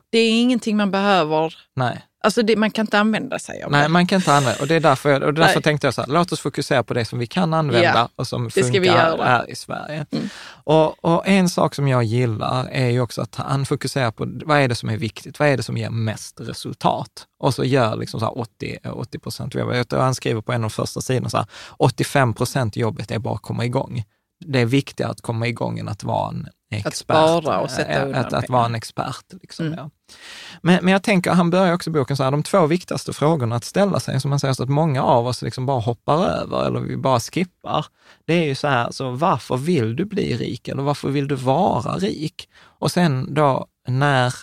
Det 0.10 0.17
är 0.19 0.31
ingenting 0.41 0.77
man 0.77 0.91
behöver, 0.91 1.55
nej. 1.75 2.05
Alltså 2.24 2.44
det, 2.44 2.56
man 2.56 2.72
kan 2.72 2.84
inte 2.84 3.00
använda 3.00 3.39
sig 3.39 3.63
av 3.63 3.72
Nej, 3.72 3.84
det. 3.84 3.89
man 3.89 4.08
kan 4.08 4.15
inte 4.15 4.34
använda 4.34 4.62
och 4.62 4.68
det 4.68 4.75
är 4.75 4.80
därför, 4.80 5.10
jag, 5.10 5.24
och 5.24 5.34
därför 5.34 5.56
Nej. 5.56 5.63
tänkte 5.63 5.88
jag 5.88 5.94
så 5.94 6.01
här, 6.01 6.08
låt 6.08 6.32
oss 6.32 6.39
fokusera 6.39 6.84
på 6.84 6.94
det 6.94 7.06
som 7.06 7.20
vi 7.20 7.27
kan 7.27 7.53
använda 7.53 7.94
Ja, 7.94 8.10
och 8.15 8.27
som 8.27 8.51
funkar 8.51 8.82
göra. 8.82 9.24
här 9.24 9.50
i 9.50 9.56
Sverige. 9.56 10.06
Mm. 10.12 10.30
Och, 10.63 11.06
och 11.06 11.27
en 11.27 11.50
sak 11.50 11.75
som 11.75 11.88
jag 11.88 12.03
gillar 12.03 12.68
är 12.72 12.89
ju 12.89 13.01
också 13.01 13.22
att 13.22 13.36
han 13.36 13.65
fokuserar 13.65 14.12
på 14.12 14.27
vad 14.46 14.58
är 14.60 14.68
det 14.68 14.75
som 14.75 14.89
är 14.89 14.98
viktigt, 14.98 15.39
vad 15.39 15.48
är 15.48 15.58
det 15.58 15.63
som 15.63 15.77
ger 15.77 15.89
mest 15.89 16.39
resultat? 16.39 17.27
Och 17.39 17.53
så 17.53 17.63
gör 17.63 17.96
liksom 17.96 18.20
så 18.20 18.25
här 18.25 18.39
80, 18.39 18.77
80 18.94 19.20
procent. 19.20 19.56
Han 19.92 20.15
skriver 20.15 20.42
på 20.42 20.51
en 20.51 20.63
av 20.63 20.70
de 20.70 20.70
första 20.70 21.01
sidorna 21.01 21.30
så 21.30 21.38
här, 21.38 21.46
85 21.77 22.34
procent 22.34 22.75
jobbet 22.75 23.12
är 23.12 23.20
bara 23.20 23.36
att 23.36 23.42
komma 23.42 23.65
igång. 23.65 24.03
Det 24.45 24.59
är 24.59 24.65
viktigare 24.65 25.12
att 25.12 25.21
komma 25.21 25.47
igång 25.47 25.79
än 25.79 25.88
att 25.88 26.03
vara 26.03 26.29
en 26.29 26.47
expert. 26.71 26.95
spara 26.95 27.59
och 27.59 27.69
sätta 27.71 27.91
Eh, 27.91 28.05
undan 28.05 28.25
att, 28.25 28.33
att 28.33 28.50
vara 28.50 28.65
en 28.65 28.75
expert. 28.75 29.25
Liksom, 29.41 29.65
Mm. 29.65 29.79
ja. 29.79 29.89
Men, 30.62 30.79
men 30.85 30.91
jag 30.91 31.03
tänker, 31.03 31.31
han 31.31 31.50
börjar 31.50 31.73
också 31.73 31.91
boken 31.91 32.17
så 32.17 32.23
här, 32.23 32.31
de 32.31 32.43
två 32.43 32.67
viktigaste 32.67 33.13
frågorna 33.13 33.55
att 33.55 33.63
ställa 33.63 34.00
sig, 34.00 34.21
som 34.21 34.29
man 34.29 34.39
säger 34.39 34.53
så 34.53 34.63
att 34.63 34.69
många 34.69 35.03
av 35.03 35.27
oss 35.27 35.41
liksom 35.41 35.65
bara 35.65 35.79
hoppar 35.79 36.25
över 36.25 36.65
eller 36.67 36.79
vi 36.79 36.97
bara 36.97 37.19
skippar. 37.19 37.85
Det 38.25 38.33
är 38.33 38.43
ju 38.45 38.55
så 38.55 38.67
här, 38.67 38.91
så 38.91 39.12
varför 39.12 39.57
vill 39.57 39.95
du 39.95 40.05
bli 40.05 40.38
rik 40.38 40.67
eller 40.67 40.83
varför 40.83 41.09
vill 41.09 41.27
du 41.27 41.35
vara 41.35 41.97
rik? 41.97 42.50
Och 42.63 42.91
sen 42.91 43.33
då 43.33 43.67
när 43.88 44.33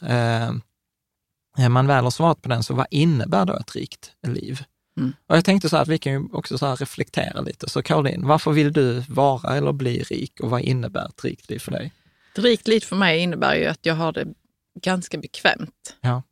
eh, 1.59 1.69
man 1.69 1.87
väl 1.87 2.05
har 2.05 2.11
svarat 2.11 2.43
på 2.43 2.49
den, 2.49 2.63
så 2.63 2.75
vad 2.75 2.87
innebär 2.91 3.45
då 3.45 3.55
ett 3.57 3.77
rikt 3.77 4.13
liv? 4.27 4.63
Mm. 5.01 5.13
Och 5.27 5.37
jag 5.37 5.45
tänkte 5.45 5.69
så 5.69 5.77
här 5.77 5.83
att 5.83 5.89
vi 5.89 5.99
kan 5.99 6.13
ju 6.13 6.29
också 6.33 6.59
så 6.59 6.75
reflektera 6.75 7.41
lite. 7.41 7.71
Så 7.71 7.83
Caroline, 7.83 8.27
varför 8.27 8.51
vill 8.51 8.73
du 8.73 9.03
vara 9.09 9.57
eller 9.57 9.73
bli 9.73 10.03
rik 10.03 10.41
och 10.41 10.51
vad 10.51 10.61
innebär 10.61 11.09
ett 11.09 11.25
rikt 11.25 11.51
liv 11.51 11.59
för 11.59 11.73
dig? 11.73 11.93
Ett 12.33 12.39
rikt 12.39 12.69
liv 12.69 12.81
för 12.81 12.97
mig 12.97 13.19
innebär 13.19 13.55
ju 13.55 13.67
att 13.67 13.87
jag 13.87 13.95
har 13.95 14.13
det 14.13 14.27
ganska 14.81 15.19
bekvämt. 15.19 15.97
Ja. 16.01 16.23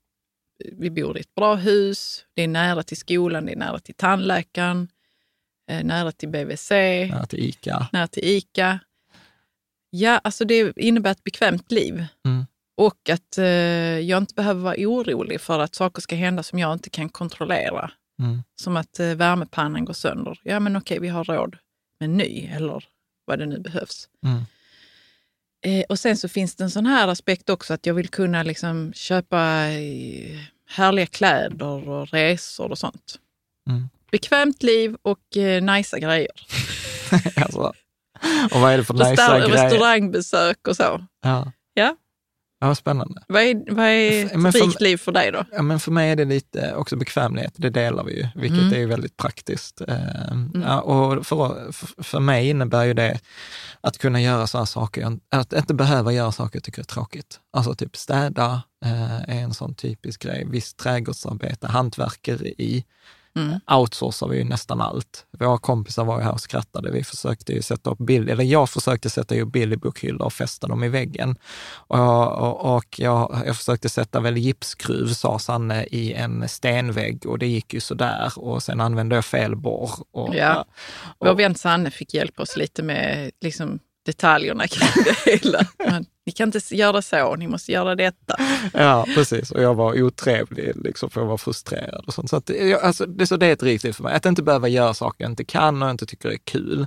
Vi 0.73 0.91
bor 0.91 1.19
i 1.19 1.21
ett 1.21 1.35
bra 1.35 1.55
hus, 1.55 2.25
det 2.35 2.43
är 2.43 2.49
nära 2.49 2.83
till 2.83 2.97
skolan, 2.97 3.47
det 3.47 3.53
är 3.53 3.57
nära 3.57 3.79
till 3.79 3.95
tandläkaren, 3.95 4.89
eh, 5.71 5.85
nära 5.85 6.13
till 6.13 6.29
BVC, 6.29 6.71
Ja, 7.11 7.27
till 7.27 7.39
ICA. 7.39 7.89
nära 7.93 8.07
till 8.07 8.25
ICA. 8.25 8.79
Ja, 9.91 10.19
alltså 10.25 10.45
det 10.45 10.73
innebär 10.77 11.11
ett 11.11 11.25
bekvämt 11.25 11.73
liv. 11.73 12.07
Mm. 12.27 12.47
Och 12.77 13.09
att 13.11 13.39
eh, 13.39 13.45
jag 13.99 14.19
inte 14.19 14.35
behöver 14.35 14.61
vara 14.61 14.75
orolig 14.79 15.41
för 15.41 15.59
att 15.59 15.75
saker 15.75 16.03
ska 16.03 16.17
hända 16.17 16.43
som 16.43 16.59
jag 16.59 16.73
inte 16.73 16.91
kan 16.91 17.09
kontrollera. 17.09 17.91
Mm. 18.19 18.43
Som 18.57 18.77
att 18.77 19.01
eh, 19.01 19.15
värmepannan 19.15 19.85
går 19.85 19.95
sönder. 19.95 20.41
Ja, 20.43 20.61
men 20.61 20.77
okej, 20.77 21.01
vi 21.01 21.09
har 21.09 21.25
råd 21.25 21.57
med 22.01 22.11
ny 22.11 22.51
eller 22.53 22.85
vad 23.25 23.39
det 23.39 23.47
nu 23.47 23.59
behövs. 23.59 24.09
Mm. 24.27 24.43
Eh, 25.65 25.85
och 25.89 25.99
sen 25.99 26.17
så 26.17 26.29
finns 26.29 26.55
det 26.55 26.65
en 26.65 26.71
sån 26.71 26.87
här 26.87 27.09
aspekt 27.09 27.51
också 27.51 27.75
att 27.75 27.87
jag 27.87 27.95
vill 27.95 28.09
kunna 28.09 28.43
liksom 28.43 28.93
köpa 28.93 29.69
eh, 29.69 30.39
härliga 30.69 31.07
kläder 31.07 31.89
och 31.89 32.09
resor 32.09 32.71
och 32.71 32.79
sånt. 32.79 33.19
Mm. 33.69 33.89
Bekvämt 34.11 34.63
liv 34.63 34.97
och 35.03 35.37
eh, 35.37 35.63
najsa 35.63 35.99
grejer. 35.99 36.33
alltså. 37.37 37.73
Och 38.53 38.61
vad 38.61 38.73
är 38.73 38.79
det 38.79 38.85
för 38.85 38.95
najsa 38.95 39.39
grejer? 39.39 39.49
restaurangbesök 39.49 40.69
och 40.69 40.77
så. 40.77 41.07
Ja. 41.23 41.53
Ja. 41.75 41.97
Ja, 42.61 42.75
spännande. 42.75 43.23
Vad 43.29 43.43
är, 43.43 43.75
vad 43.75 43.85
är 43.87 44.49
ett 44.49 44.55
rikt 44.55 44.81
liv 44.81 44.97
för 44.97 45.13
dig 45.13 45.33
då? 45.33 45.45
Ja, 45.53 45.63
men 45.63 45.81
för 45.81 45.91
mig 45.93 46.11
är 46.11 46.17
det 46.17 46.25
lite 46.25 46.75
också 46.75 46.97
bekvämlighet, 46.97 47.53
det 47.57 47.71
delar 47.71 48.05
vi 48.05 48.17
ju, 48.17 48.29
vilket 48.35 48.59
Mm. 48.63 48.83
är 48.83 48.87
väldigt 48.87 49.17
praktiskt. 49.17 49.81
Eh, 49.89 49.97
ja, 50.55 50.81
och 50.81 51.27
för, 51.27 51.73
för- 52.03 52.21
mig 52.21 52.49
innebär 52.49 52.85
ju 52.85 52.95
det 52.95 53.21
att 53.81 53.99
kunna 53.99 54.21
göra 54.21 54.47
sådana 54.47 54.67
saker, 54.67 55.19
att 55.31 55.53
inte 55.53 55.75
behöva 55.75 56.13
göra 56.13 56.33
saker 56.33 56.57
jag 56.57 56.65
tycker 56.65 56.83
är 56.83 56.85
tråkigt. 56.87 57.41
Alltså 57.53 57.75
typ 57.75 57.97
städa 57.97 58.63
eh, 58.85 59.21
är 59.37 59.43
en 59.43 59.55
sån 59.55 59.75
typisk 59.75 60.23
grej, 60.23 60.47
visst 60.51 60.77
trädgårdsarbete, 60.77 61.67
hantverkeri, 61.67 62.85
Mm. 63.39 63.61
outsourcar 63.71 64.29
vi 64.29 64.39
ju 64.39 64.45
nästan 64.45 64.81
allt. 64.81 65.27
Våra 65.39 65.59
kompisar 65.59 66.05
var 66.05 66.19
ju 66.19 66.25
här 66.25 66.33
och 66.33 66.41
skrattade. 66.41 66.91
Vi 66.91 67.05
försökte 67.05 67.53
ju 67.53 67.63
sätta 67.63 67.91
upp 67.91 67.99
bild, 67.99 68.31
eller 68.31 68.45
jag 68.45 68.71
försökte 68.71 69.11
sätta 69.11 69.41
upp 69.41 69.53
bilderbokhyllor 69.53 70.23
och 70.23 70.33
fästa 70.33 70.67
dem 70.67 70.85
i 70.85 70.89
väggen. 70.89 71.37
Och, 71.73 72.33
och, 72.33 72.77
och 72.77 72.99
jag, 73.01 73.43
jag 73.47 73.57
försökte 73.57 73.89
sätta 73.89 74.21
väl 74.21 74.37
gipskruv, 74.37 75.09
sa 75.09 75.39
Sanne, 75.39 75.85
i 75.85 76.13
en 76.13 76.49
stenvägg 76.49 77.27
och 77.27 77.39
det 77.39 77.47
gick 77.47 77.75
ju 77.75 77.81
sådär. 77.81 78.33
Och 78.37 78.63
sen 78.63 78.81
använde 78.81 79.15
jag 79.15 79.25
fel 79.25 79.57
borr. 79.57 79.91
Och, 80.13 80.35
Ja. 80.35 80.65
och, 81.19 81.27
Vår 81.27 81.35
vän 81.35 81.55
Sanne 81.55 81.91
fick 81.91 82.15
hjälpa 82.15 82.43
oss 82.43 82.57
lite 82.57 82.83
med 82.83 83.31
liksom, 83.41 83.79
detaljerna 84.07 84.67
kring 84.69 85.05
det 85.05 85.31
hela. 85.31 85.61
Men, 85.79 86.07
ni 86.29 86.33
kan 86.33 86.49
inte 86.49 86.75
göra 86.77 87.03
så, 87.03 87.37
ni 87.37 87.47
måste 87.49 87.73
göra 87.73 87.95
detta. 87.95 88.37
Ja, 88.73 89.07
precis. 89.15 89.51
Och 89.51 89.63
jag 89.63 89.75
var 89.75 90.03
otrevlig, 90.03 90.73
liksom, 90.77 91.11
för 91.11 91.21
jag 91.21 91.29
var 91.29 91.37
frustrerad 91.37 92.05
och 92.07 92.15
sånt. 92.15 92.31
Så, 92.31 92.37
att, 92.37 92.47
det- 92.47 92.69
jag, 92.69 92.81
alltså, 92.83 93.07
det, 93.07 93.27
så 93.27 93.37
det 93.37 93.47
är 93.47 93.53
ett 93.53 93.63
rikt 93.63 93.85
liv 93.85 93.93
för 93.93 94.03
mig. 94.03 94.15
Att 94.15 94.27
inte 94.27 94.43
behöva 94.43 94.69
göra 94.69 94.95
saker 94.95 95.25
jag 95.25 95.33
inte 95.33 95.45
kan 95.45 95.83
och 95.83 95.91
inte 95.91 96.07
tycker 96.07 96.29
är 96.29 96.37
kul. 96.45 96.87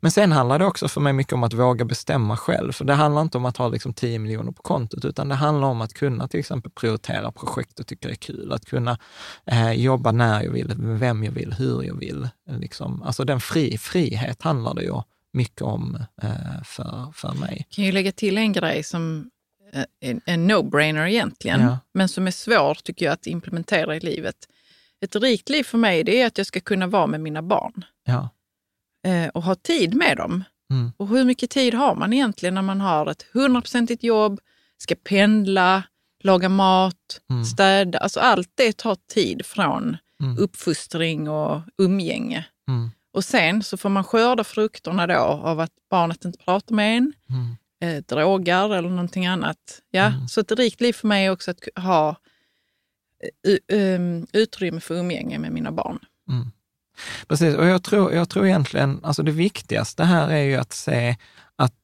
Men 0.00 0.10
sen 0.10 0.32
handlar 0.32 0.58
det 0.58 0.64
också 0.66 0.88
för 0.88 1.00
mig 1.00 1.12
mycket 1.12 1.32
om 1.32 1.42
att 1.44 1.52
våga 1.52 1.84
bestämma 1.84 2.36
själv. 2.36 2.72
För 2.72 2.84
det 2.84 2.94
handlar 2.94 3.22
inte 3.22 3.38
om 3.38 3.44
att 3.44 3.56
ha 3.56 3.68
liksom 3.68 3.94
10 3.94 4.18
miljoner 4.18 4.52
på 4.52 4.62
kontot, 4.62 5.04
utan 5.04 5.28
det 5.28 5.34
handlar 5.34 5.68
om 5.68 5.80
att 5.80 5.94
kunna 5.94 6.28
till 6.28 6.40
exempel 6.40 6.72
prioritera 6.72 7.32
projekt 7.32 7.80
och 7.80 7.86
tycker 7.86 8.08
är 8.08 8.14
kul. 8.14 8.52
Att 8.52 8.64
kunna 8.66 8.98
eh, 9.46 9.72
jobba 9.72 10.12
när 10.12 10.42
jag 10.42 10.50
vill, 10.52 10.76
med 10.76 10.98
vem 11.00 11.24
jag 11.24 11.32
vill, 11.32 11.52
hur 11.58 11.82
jag 11.82 11.94
vill. 11.98 12.28
Liksom. 12.50 13.02
Alltså 13.02 13.24
den 13.24 13.40
fri, 13.40 13.78
frihet 13.78 14.42
handlar 14.42 14.74
det 14.74 14.82
ju 14.82 14.90
om 14.90 15.02
mycket 15.32 15.62
om 15.62 16.04
eh, 16.22 16.62
för, 16.64 17.12
för 17.14 17.32
mig. 17.32 17.66
kan 17.70 17.84
ju 17.84 17.92
lägga 17.92 18.12
till 18.12 18.38
en 18.38 18.52
grej 18.52 18.82
som 18.82 19.30
eh, 19.72 19.84
är 20.00 20.20
en 20.24 20.50
no-brainer 20.50 21.06
egentligen, 21.08 21.60
Ja. 21.60 21.78
men 21.94 22.08
som 22.08 22.26
är 22.26 22.30
svår 22.30 22.74
tycker 22.74 23.06
jag 23.06 23.12
att 23.12 23.26
implementera 23.26 23.96
i 23.96 24.00
livet. 24.00 24.36
Ett 25.04 25.16
rikt 25.16 25.48
liv 25.48 25.64
för 25.64 25.78
mig 25.78 26.04
det 26.04 26.20
är 26.22 26.26
att 26.26 26.38
jag 26.38 26.46
ska 26.46 26.60
kunna 26.60 26.86
vara 26.86 27.06
med 27.06 27.20
mina 27.20 27.42
barn 27.42 27.84
Ja. 28.04 28.28
eh, 29.10 29.28
och 29.28 29.42
ha 29.42 29.54
tid 29.54 29.94
med 29.94 30.16
dem. 30.16 30.44
Mm. 30.70 30.92
Och 30.96 31.08
hur 31.08 31.24
mycket 31.24 31.50
tid 31.50 31.74
har 31.74 31.94
man 31.94 32.12
egentligen 32.12 32.54
när 32.54 32.62
man 32.62 32.80
har 32.80 33.06
ett 33.10 33.26
hundraprocentigt 33.32 34.02
jobb, 34.02 34.40
ska 34.78 34.94
pendla, 34.94 35.82
laga 36.24 36.48
mat, 36.48 37.20
Mm. 37.30 37.44
städa. 37.44 37.98
Alltså 37.98 38.20
allt 38.20 38.50
det 38.54 38.76
tar 38.76 38.96
tid 39.14 39.46
från 39.46 39.96
Mm. 40.22 40.38
uppfostring 40.38 41.28
och 41.28 41.60
umgänge. 41.78 42.44
Mm. 42.68 42.90
Och 43.12 43.24
sen 43.24 43.62
så 43.62 43.76
får 43.76 43.88
man 43.88 44.04
skörda 44.04 44.44
frukterna 44.44 45.06
då 45.06 45.14
av 45.20 45.60
att 45.60 45.70
barnet 45.90 46.24
inte 46.24 46.38
pratar 46.38 46.74
med 46.74 46.96
en, 46.98 47.12
Mm. 47.28 47.56
eh, 47.96 48.02
drogar 48.04 48.70
eller 48.70 48.88
någonting 48.88 49.26
annat. 49.26 49.80
Ja, 49.90 50.06
Mm. 50.06 50.28
Så 50.28 50.40
ett 50.40 50.52
rikt 50.52 50.80
liv 50.80 50.92
för 50.92 51.08
mig 51.08 51.26
är 51.26 51.30
också 51.30 51.50
att 51.50 51.84
ha 51.84 52.16
um, 53.72 54.26
utrymme 54.32 54.80
för 54.80 54.94
umgänge 54.94 55.38
med 55.38 55.52
mina 55.52 55.72
barn. 55.72 55.98
Mm. 56.28 56.50
Precis, 57.28 57.54
och 57.56 57.66
jag 57.66 57.82
tror, 57.82 58.12
jag 58.12 58.28
tror 58.28 58.46
egentligen, 58.46 59.00
alltså 59.02 59.22
det 59.22 59.32
viktigaste 59.32 60.04
här 60.04 60.28
är 60.30 60.42
ju 60.42 60.56
att 60.56 60.72
se 60.72 61.16
att, 61.56 61.74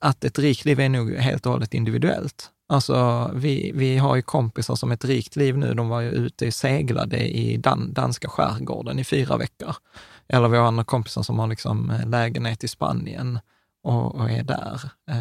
att 0.00 0.24
ett 0.24 0.38
rikt 0.38 0.64
liv 0.64 0.80
är 0.80 0.88
nog 0.88 1.14
helt 1.14 1.46
och 1.46 1.52
hållet 1.52 1.74
individuellt. 1.74 2.50
Alltså 2.68 3.30
vi, 3.34 3.72
vi 3.74 3.96
har 3.98 4.16
ju 4.16 4.22
kompisar 4.22 4.74
som 4.76 4.92
ett 4.92 5.04
rikt 5.04 5.36
liv 5.36 5.58
nu, 5.58 5.74
de 5.74 5.88
var 5.88 6.00
ju 6.00 6.10
ute 6.10 6.46
och 6.46 6.54
seglade 6.54 7.18
i 7.28 7.56
dan, 7.56 7.92
danska 7.92 8.28
skärgården 8.28 8.98
i 8.98 9.04
fyra 9.04 9.36
veckor. 9.36 9.74
Eller 10.32 10.48
vi 10.48 10.56
har 10.58 10.64
andra 10.66 10.84
kompisar 10.84 11.22
som 11.22 11.38
har 11.38 11.46
liksom 11.46 11.90
eh, 11.90 12.08
lägenhet 12.08 12.64
i 12.64 12.68
Spanien 12.68 13.38
och, 13.84 14.14
och 14.14 14.30
är 14.30 14.42
där. 14.42 14.80
Eh, 15.10 15.16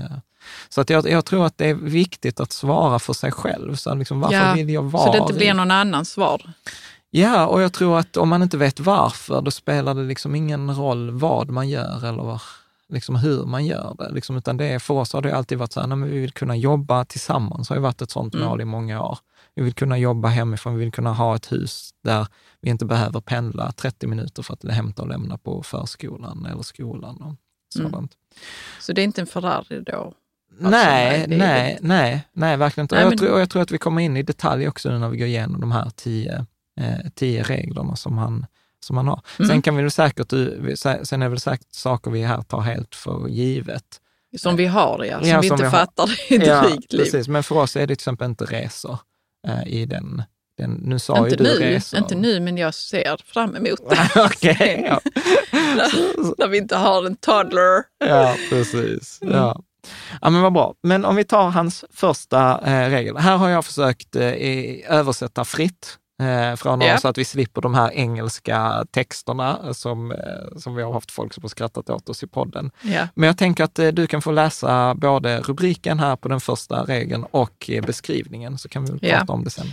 Så 0.70 0.82
att 0.82 0.90
jag, 0.90 1.10
jag 1.10 1.26
tror 1.26 1.46
att 1.46 1.58
det 1.58 1.66
är 1.70 1.74
viktigt 1.74 2.40
att 2.40 2.52
svara 2.52 3.00
för 3.00 3.14
sig 3.14 3.32
själv. 3.32 3.76
Så 3.76 3.96
liksom, 3.96 4.20
varför 4.22 4.36
Ja, 4.38 4.54
vill 4.54 4.70
jag 4.70 4.84
vara 4.84 5.06
Så 5.06 5.12
det 5.12 5.18
inte 5.18 5.34
blir 5.34 5.54
någon 5.54 5.72
annans 5.72 6.10
svar. 6.10 6.42
Ja, 7.10 7.48
och 7.48 7.62
jag 7.62 7.74
tror 7.74 8.00
att 8.00 8.18
om 8.18 8.30
man 8.30 8.44
inte 8.44 8.58
vet 8.58 8.80
varför, 8.80 9.42
då 9.42 9.52
spelar 9.52 9.94
det 9.94 10.04
liksom 10.04 10.36
ingen 10.36 10.76
roll 10.76 11.12
vad 11.12 11.50
man 11.50 11.70
gör 11.70 12.06
eller 12.06 12.24
var, 12.24 12.42
liksom 12.90 13.16
hur 13.16 13.46
man 13.46 13.66
gör 13.66 13.96
det. 13.98 14.10
Liksom, 14.12 14.38
utan 14.38 14.58
det 14.58 14.66
är, 14.66 14.80
för 14.80 14.94
oss 14.94 15.14
har 15.14 15.22
det 15.22 15.36
alltid 15.36 15.58
varit 15.58 15.72
så 15.74 15.80
här, 15.80 15.88
nej, 15.88 16.10
vi 16.10 16.20
vill 16.20 16.32
kunna 16.32 16.56
jobba 16.56 17.06
tillsammans, 17.06 17.70
har 17.70 17.76
ju 17.76 17.82
varit 17.82 18.02
ett 18.02 18.12
sånt 18.12 18.36
Mm. 18.36 18.48
mål 18.48 18.62
i 18.62 18.66
många 18.66 19.02
år. 19.04 19.18
Vi 19.56 19.64
vill 19.64 19.74
kunna 19.74 19.98
jobba 19.98 20.28
hemifrån, 20.28 20.74
vi 20.76 20.84
vill 20.84 20.92
kunna 20.92 21.14
ha 21.14 21.36
ett 21.36 21.52
hus 21.52 21.90
där 22.04 22.28
vi 22.62 22.70
inte 22.70 22.86
behöver 22.86 23.22
pendla 23.22 23.72
30 23.72 24.08
minuter 24.08 24.44
för 24.44 24.54
att 24.54 24.64
hämta 24.72 25.02
och 25.02 25.08
lämna 25.10 25.38
på 25.38 25.64
förskolan 25.64 26.46
eller 26.52 26.64
skolan 26.64 27.22
och 27.22 27.36
sådant. 27.74 27.96
Mm. 27.96 28.08
Så 28.80 28.94
det 28.94 29.02
är 29.02 29.04
inte 29.04 29.22
en 29.22 29.28
Ferrari 29.28 29.82
då? 29.86 30.14
Nej, 30.60 31.26
nej, 31.28 31.38
nej, 31.38 31.78
nej, 31.82 32.28
nej, 32.34 32.58
verkligen 32.58 32.84
inte. 32.86 32.96
Nej, 32.96 33.02
och, 33.06 33.06
jag 33.06 33.20
men- 33.20 33.28
tror, 33.28 33.40
jag 33.40 33.50
tror 33.50 33.62
att 33.62 33.72
vi 33.72 33.78
kommer 33.78 34.02
in 34.02 34.18
i 34.18 34.24
detalj 34.24 34.68
också 34.68 34.90
nu 34.90 34.98
när 35.00 35.10
vi 35.10 35.18
går 35.18 35.28
igenom 35.28 35.62
de 35.62 35.72
här 35.72 35.90
tio, 35.96 36.46
eh, 36.80 37.10
tio 37.16 37.44
reglerna 37.44 37.96
som 37.96 38.18
han, 38.18 38.46
som 38.80 38.98
han 38.98 39.08
har. 39.08 39.22
Mm. 39.40 39.50
Sen 39.50 39.62
kan 39.62 39.76
vi 39.76 39.82
väl 39.82 39.92
säkert, 39.92 40.30
sen 41.08 41.22
är 41.22 41.26
det 41.26 41.30
väl 41.30 41.40
säkert 41.40 41.72
saker 41.74 42.12
vi 42.12 42.22
här 42.24 42.42
tar 42.42 42.62
helt 42.62 42.96
för 42.96 43.28
givet. 43.28 43.86
Som 44.38 44.56
vi 44.56 44.66
har, 44.66 45.04
ja. 45.04 45.20
Som 45.20 45.28
Ja, 45.30 45.40
vi 45.42 45.48
som 45.48 45.56
inte 45.56 45.66
vi 45.66 45.72
fattar 45.72 46.10
i 46.32 46.36
ett 46.36 46.48
Ja, 46.48 46.62
rikt 46.62 46.94
liv. 46.94 47.00
precis. 47.00 47.28
Men 47.28 47.44
för 47.44 47.56
oss 47.56 47.76
är 47.76 47.80
det 47.80 47.88
till 47.88 47.94
exempel 47.94 48.30
inte 48.30 48.46
resor 48.46 49.00
eh, 49.48 49.68
i 49.68 49.86
den 49.86 50.24
Den, 50.58 50.72
nu 50.72 51.00
sa 51.00 51.18
Inte 51.18 51.30
ju 51.30 51.36
du 51.36 51.44
nu, 51.44 51.60
resor. 51.60 52.00
inte 52.00 52.16
nu, 52.16 52.40
men 52.40 52.58
jag 52.58 52.74
ser 52.74 53.18
fram 53.26 53.56
emot 53.56 53.90
det. 53.90 54.10
Okej, 54.26 54.84
ja. 54.88 55.02
när, 55.52 56.38
när 56.40 56.48
vi 56.48 56.58
inte 56.58 56.76
har 56.76 57.06
en 57.06 57.16
toddler. 57.16 57.84
ja, 58.06 58.36
precis. 58.50 59.20
Ja. 59.22 59.62
ja, 60.22 60.30
men 60.30 60.42
vad 60.42 60.54
bra. 60.54 60.74
Men 60.84 61.06
om 61.06 61.16
vi 61.16 61.24
tar 61.24 61.50
hans 61.50 61.86
första 61.94 62.62
eh, 62.66 62.90
regel. 62.90 63.18
Här 63.18 63.38
har 63.38 63.50
jag 63.50 63.66
försökt 63.66 64.16
eh, 64.16 64.32
översätta 64.90 65.46
fritt 65.46 65.98
eh, 66.22 66.56
från 66.56 66.82
Ja. 66.82 66.98
så 66.98 67.08
att 67.08 67.18
vi 67.18 67.26
slipper 67.26 67.62
de 67.62 67.76
här 67.76 67.92
engelska 67.92 68.86
texterna 68.92 69.74
som, 69.74 70.12
eh, 70.12 70.18
som 70.58 70.76
vi 70.76 70.84
har 70.84 70.94
haft 70.94 71.12
folk 71.12 71.34
som 71.34 71.44
har 71.44 71.50
skrattat 71.50 71.90
åt 71.90 72.10
oss 72.10 72.24
i 72.24 72.28
podden. 72.28 72.72
Ja. 72.82 73.08
Men 73.16 73.28
jag 73.28 73.38
tänker 73.38 73.64
att 73.64 73.80
eh, 73.80 73.88
du 73.88 74.08
kan 74.08 74.22
få 74.22 74.32
läsa 74.32 74.96
både 74.96 75.40
rubriken 75.40 76.00
här 76.00 76.16
på 76.16 76.28
den 76.28 76.42
första 76.42 76.84
regeln 76.84 77.26
och 77.32 77.70
beskrivningen, 77.86 78.58
så 78.58 78.70
kan 78.70 78.86
vi 78.86 78.92
väl 78.92 79.00
prata 79.00 79.34
om 79.34 79.44
det 79.44 79.50
sen. 79.50 79.68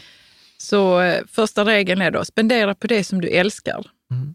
Så 0.58 1.12
första 1.32 1.64
regeln 1.64 2.02
är 2.02 2.10
då, 2.10 2.24
spendera 2.24 2.74
på 2.74 2.86
det 2.86 3.04
som 3.04 3.20
du 3.20 3.28
älskar. 3.28 3.86
Mm. 4.10 4.34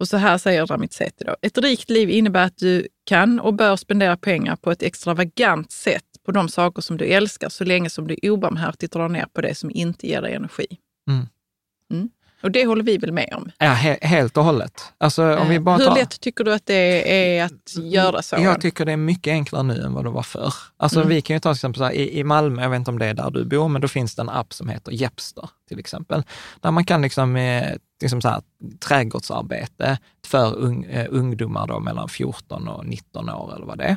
Och 0.00 0.08
så 0.08 0.16
här 0.16 0.38
säger 0.38 0.66
Ramit 0.66 0.92
Sethi 0.92 1.24
då. 1.24 1.36
Ett 1.42 1.58
rikt 1.58 1.90
liv 1.90 2.10
innebär 2.10 2.44
att 2.44 2.58
du 2.58 2.88
kan 3.06 3.40
och 3.40 3.54
bör 3.54 3.76
spendera 3.76 4.16
pengar 4.16 4.56
på 4.56 4.70
ett 4.70 4.82
extravagant 4.82 5.72
sätt 5.72 6.04
på 6.26 6.32
de 6.32 6.48
saker 6.48 6.82
som 6.82 6.96
du 6.96 7.04
älskar 7.04 7.48
så 7.48 7.64
länge 7.64 7.90
som 7.90 8.06
du 8.06 8.30
obarmhärtigt 8.30 8.92
drar 8.92 9.08
ner 9.08 9.26
på 9.32 9.40
det 9.40 9.54
som 9.54 9.70
inte 9.70 10.06
ger 10.06 10.22
dig 10.22 10.34
energi. 10.34 10.66
Mm. 11.08 11.26
Mm. 11.92 12.08
Och 12.42 12.50
det 12.50 12.66
håller 12.66 12.82
vi 12.82 12.98
väl 12.98 13.12
med 13.12 13.34
om. 13.36 13.50
Ja, 13.58 13.66
he- 13.66 14.04
helt 14.06 14.36
och 14.36 14.44
hållet. 14.44 14.82
Alltså, 14.98 15.36
om 15.36 15.48
vi 15.48 15.60
bara 15.60 15.76
Hur 15.76 15.84
tar... 15.86 15.94
lätt 15.94 16.20
tycker 16.20 16.44
du 16.44 16.54
att 16.54 16.66
det 16.66 17.12
är 17.38 17.44
att 17.44 17.76
göra 17.76 18.22
så? 18.22 18.36
Jag 18.38 18.60
tycker 18.60 18.84
det 18.84 18.92
är 18.92 18.96
mycket 18.96 19.30
enklare 19.30 19.62
nu 19.62 19.82
än 19.82 19.92
vad 19.92 20.04
det 20.04 20.10
var 20.10 20.22
förr. 20.22 20.54
Alltså 20.76 20.98
Mm. 21.00 21.08
vi 21.08 21.20
kan 21.22 21.36
ju 21.36 21.40
ta 21.40 21.48
till 21.52 21.56
exempel 21.58 21.78
så 21.78 21.84
här, 21.84 21.92
i, 21.92 22.18
i 22.18 22.24
Malmö, 22.24 22.62
jag 22.62 22.70
vet 22.70 22.76
inte 22.78 22.90
om 22.90 22.98
det 22.98 23.06
är 23.06 23.14
där 23.14 23.30
du 23.30 23.44
bor, 23.44 23.68
men 23.68 23.80
då 23.82 23.88
finns 23.88 24.14
det 24.14 24.22
en 24.22 24.28
app 24.28 24.52
som 24.52 24.68
heter 24.68 24.92
Jepster 24.92 25.50
till 25.68 25.78
exempel. 25.78 26.22
Där 26.60 26.70
man 26.70 26.84
kan 26.84 27.02
liksom, 27.02 27.36
eh, 27.36 27.72
liksom 28.02 28.20
så 28.20 28.28
här, 28.28 28.42
trädgårdsarbete 29.12 29.98
för 30.26 30.56
ung, 30.56 30.84
eh, 30.84 31.06
ungdomar 31.10 31.66
då 31.66 31.80
mellan 31.80 32.08
14 32.08 32.68
och 32.68 32.86
19 32.86 33.28
år 33.30 33.54
eller 33.56 33.66
vad 33.66 33.78
det 33.78 33.84
är. 33.84 33.96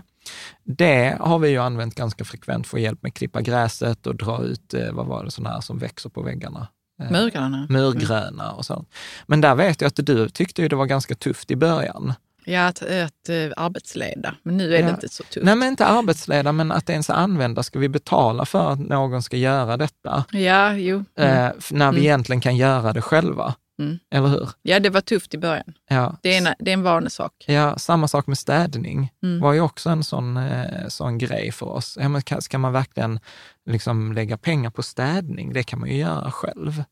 Det 0.64 1.18
har 1.20 1.40
vi 1.40 1.50
ju 1.50 1.58
använt 1.58 1.96
ganska 1.96 2.24
frekvent 2.26 2.68
för 2.68 2.78
att 2.78 2.84
hjälp 2.84 3.04
med 3.04 3.10
att 3.10 3.16
klippa 3.16 3.42
gräset 3.42 4.08
och 4.08 4.16
dra 4.16 4.44
ut, 4.44 4.74
eh, 4.74 4.92
vad 4.92 5.06
var 5.06 5.24
det, 5.26 5.32
sådana 5.32 5.54
här 5.54 5.62
som 5.62 5.78
växer 5.78 6.10
på 6.10 6.22
väggarna. 6.22 6.68
Eh, 7.02 7.12
Murgröna? 7.12 7.66
Murgröna 7.70 8.52
och 8.52 8.66
sånt. 8.66 8.90
Men 9.26 9.42
där 9.42 9.56
vet 9.56 9.82
jag 9.82 9.88
att 9.88 9.96
du 10.06 10.30
tyckte 10.30 10.62
ju 10.62 10.68
det 10.68 10.76
var 10.76 10.86
ganska 10.86 11.16
tufft 11.16 11.52
i 11.52 11.56
början. 11.56 12.14
Ja, 12.46 12.68
att, 12.68 12.82
att 12.82 13.30
eh, 13.30 13.36
arbetsleda. 13.58 14.36
Men 14.44 14.58
nu 14.58 14.76
är 14.76 14.80
Ja. 14.80 14.86
det 14.86 14.92
inte 14.92 15.10
så 15.10 15.24
tufft. 15.24 15.46
Nej, 15.46 15.56
men 15.56 15.68
inte 15.68 15.86
arbetsledare, 15.86 16.54
men 16.54 16.72
att 16.72 16.90
ens 16.90 17.10
använda. 17.10 17.64
Ska 17.64 17.80
vi 17.80 17.90
betala 17.90 18.46
för 18.46 18.72
att 18.72 18.80
någon 18.80 19.24
ska 19.24 19.38
göra 19.38 19.78
detta? 19.78 20.26
Ja, 20.32 20.74
jo. 20.74 21.04
Mm. 21.18 21.46
Eh, 21.46 21.52
när 21.72 21.92
vi 21.92 21.98
Mm. 21.98 22.04
egentligen 22.04 22.42
kan 22.42 22.58
göra 22.58 22.94
det 22.94 23.02
själva. 23.02 23.56
Mm. 23.80 24.00
Eller 24.12 24.28
hur? 24.28 24.50
Ja, 24.62 24.80
det 24.80 24.90
var 24.90 25.02
tufft 25.02 25.34
i 25.34 25.38
början. 25.38 25.74
Ja. 25.90 26.18
Det 26.22 26.36
är 26.36 26.48
en, 26.48 26.56
det 26.60 26.72
är 26.72 26.74
en 26.74 26.84
vanesak. 26.84 27.46
ja, 27.48 27.78
samma 27.78 28.08
sak 28.08 28.28
med 28.28 28.38
städning. 28.38 29.12
Mm. 29.24 29.40
var 29.40 29.54
ju 29.54 29.62
också 29.62 29.90
en 29.90 30.04
sån, 30.04 30.38
eh, 30.38 30.88
sån 30.88 31.18
grej 31.18 31.52
för 31.52 31.66
oss. 31.66 31.98
Ja, 32.02 32.10
men 32.10 32.22
kan, 32.22 32.42
ska 32.42 32.58
man 32.58 32.74
verkligen 32.74 33.20
liksom 33.66 34.14
lägga 34.14 34.38
pengar 34.38 34.70
på 34.70 34.84
städning? 34.84 35.54
Det 35.54 35.64
kan 35.64 35.80
man 35.80 35.90
ju 35.90 35.96
göra 35.96 36.32
själv. 36.32 36.84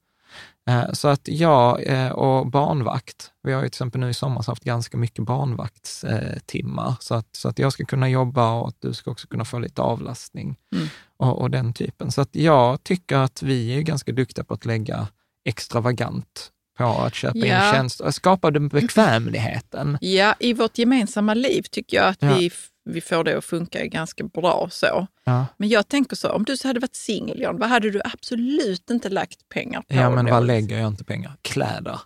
Eh, 0.70 0.92
Så 0.94 1.08
att 1.08 1.28
jag 1.28 1.84
eh, 1.88 2.10
och 2.12 2.48
barnvakt, 2.48 3.32
vi 3.44 3.54
har 3.54 3.62
ju 3.62 3.68
till 3.70 3.76
exempel 3.76 4.02
nu 4.02 4.10
i 4.10 4.14
sommar 4.14 4.44
haft 4.48 4.64
ganska 4.64 4.98
mycket 4.98 5.26
barnvaktstimmar, 5.26 6.96
så 7.00 7.16
att, 7.16 7.28
så 7.36 7.50
att 7.50 7.60
jag 7.60 7.74
ska 7.74 7.86
kunna 7.86 8.10
jobba 8.10 8.52
och 8.54 8.68
att 8.68 8.76
du 8.82 8.94
ska 8.94 9.12
också 9.12 9.28
kunna 9.28 9.46
få 9.46 9.60
lite 9.60 9.82
avlastning 9.82 10.56
Mm. 10.76 10.88
och, 11.18 11.42
och 11.42 11.52
den 11.52 11.74
typen. 11.74 12.12
Så 12.12 12.22
att 12.22 12.36
jag 12.36 12.84
tycker 12.84 13.18
att 13.18 13.42
vi 13.44 13.78
är 13.78 13.82
ganska 13.82 14.12
duktiga 14.12 14.44
på 14.44 14.54
att 14.54 14.66
lägga 14.66 15.08
extravagant 15.46 16.52
på 16.86 17.02
att 17.02 17.16
köpa 17.16 17.38
in 17.38 17.46
Ja. 17.46 17.72
tjänster, 17.74 18.06
och 18.06 18.16
skapa 18.16 18.52
den 18.52 18.68
bekvämligheten. 18.68 19.98
Ja, 20.02 20.36
i 20.40 20.54
vårt 20.54 20.78
gemensamma 20.78 21.34
liv 21.34 21.62
tycker 21.72 21.98
jag 21.98 22.08
att 22.08 22.18
Ja. 22.22 22.34
vi, 22.38 22.52
vi 22.90 23.02
får 23.02 23.24
det 23.24 23.38
att 23.38 23.46
funka 23.46 23.86
ganska 23.86 24.24
bra 24.24 24.68
så. 24.72 25.08
Ja, 25.26 25.46
Men 25.58 25.70
jag 25.70 25.88
tänker 25.88 26.16
så, 26.16 26.30
om 26.30 26.44
du 26.44 26.58
så 26.58 26.68
hade 26.68 26.80
varit 26.80 26.96
singel, 26.96 27.40
Jan, 27.42 27.58
vad 27.58 27.70
hade 27.70 27.90
du 27.92 28.02
absolut 28.14 28.90
inte 28.90 29.10
lagt 29.10 29.50
pengar 29.50 29.80
på? 29.82 29.86
ja 29.96 30.10
men 30.10 30.26
då? 30.26 30.32
vad 30.32 30.46
lägger 30.48 30.80
jag 30.80 30.88
inte 30.88 31.04
pengar? 31.04 31.32
Kläder. 31.42 32.00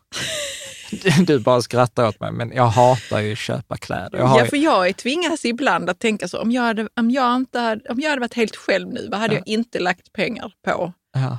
Du 1.28 1.40
bara 1.40 1.62
skrattar 1.62 2.08
åt 2.08 2.20
mig, 2.20 2.32
men 2.32 2.52
jag 2.52 2.68
hatar 2.68 3.20
ju 3.20 3.32
att 3.32 3.38
köpa 3.38 3.78
kläder. 3.78 4.18
Jag 4.18 4.40
Ja, 4.42 4.46
för 4.46 4.58
jag 4.58 4.98
tvingas 4.98 5.46
ibland 5.46 5.90
att 5.90 6.00
tänka 6.00 6.28
så, 6.28 6.40
om 6.42 6.52
jag 6.52 6.62
hade, 6.62 6.88
om 7.00 7.12
jag 7.12 7.36
inte 7.36 7.60
hade, 7.60 7.90
om 7.90 8.00
jag 8.00 8.10
hade 8.10 8.20
varit 8.22 8.34
helt 8.34 8.56
själv 8.56 8.90
nu, 8.90 9.08
vad 9.12 9.20
hade 9.20 9.34
Ja. 9.34 9.40
jag 9.40 9.48
inte 9.48 9.80
lagt 9.80 10.14
pengar 10.14 10.52
på? 10.66 10.94
ja, 11.14 11.38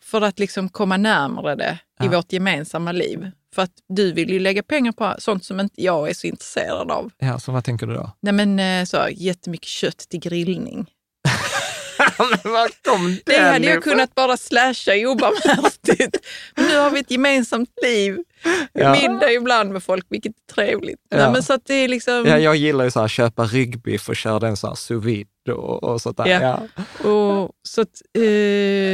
för 0.00 0.20
att 0.22 0.38
liksom 0.38 0.68
komma 0.68 0.96
närmare 0.96 1.54
det 1.54 1.78
i 2.02 2.04
Ja. 2.04 2.10
vårt 2.10 2.32
gemensamma 2.32 2.92
liv. 2.92 3.30
För 3.54 3.62
att 3.62 3.72
du 3.88 4.12
vill 4.12 4.30
ju 4.30 4.38
lägga 4.38 4.62
pengar 4.62 4.92
på 4.92 5.14
sånt 5.18 5.44
som 5.44 5.60
inte 5.60 5.82
jag 5.82 6.10
är 6.10 6.14
så 6.14 6.26
intresserad 6.26 6.90
av. 6.90 7.10
ja, 7.18 7.38
så 7.38 7.52
vad 7.52 7.64
tänker 7.64 7.86
du 7.86 7.94
då? 7.94 8.10
Nej 8.20 8.32
men 8.32 8.58
eh, 8.58 8.84
så, 8.84 9.08
jättemycket 9.12 9.68
kött 9.68 9.98
till 9.98 10.20
grillning. 10.20 10.86
Men 12.18 12.52
var 12.52 12.68
kom 12.90 13.18
Det 13.26 13.38
hade 13.38 13.66
jag 13.66 13.82
kunnat 13.82 14.14
bara 14.14 14.36
slasha 14.36 14.92
obarmhärtigt. 14.92 16.16
Men 16.56 16.64
nu 16.66 16.76
har 16.76 16.90
vi 16.90 17.00
ett 17.00 17.10
gemensamt 17.10 17.70
liv. 17.82 18.18
Ja. 18.72 18.92
Middag 18.92 19.32
ibland 19.32 19.72
med 19.72 19.82
folk, 19.82 20.06
vilket 20.08 20.32
är 20.48 20.54
trevligt. 20.54 20.98
Ja. 21.10 21.16
Nej, 21.16 21.32
men 21.32 21.42
så 21.42 21.52
att 21.52 21.66
det 21.66 21.74
är 21.74 21.88
liksom, 21.88 22.24
Ja, 22.26 22.38
jag 22.38 22.56
gillar 22.56 22.84
ju 22.84 22.90
så 22.90 23.00
här, 23.00 23.08
köpa 23.08 23.44
ryggbiff 23.44 24.08
och 24.08 24.16
köra 24.16 24.38
den 24.38 24.56
så 24.56 24.66
här 24.68 24.74
sous 24.74 25.04
vide 25.04 25.52
och, 25.52 25.84
och 25.84 26.00
sånt 26.00 26.16
där. 26.16 26.26
Ja. 26.26 26.40
Ja. 27.02 27.08
och, 27.10 27.50
så 27.62 27.80
att, 27.80 27.88
eh, 28.18 28.22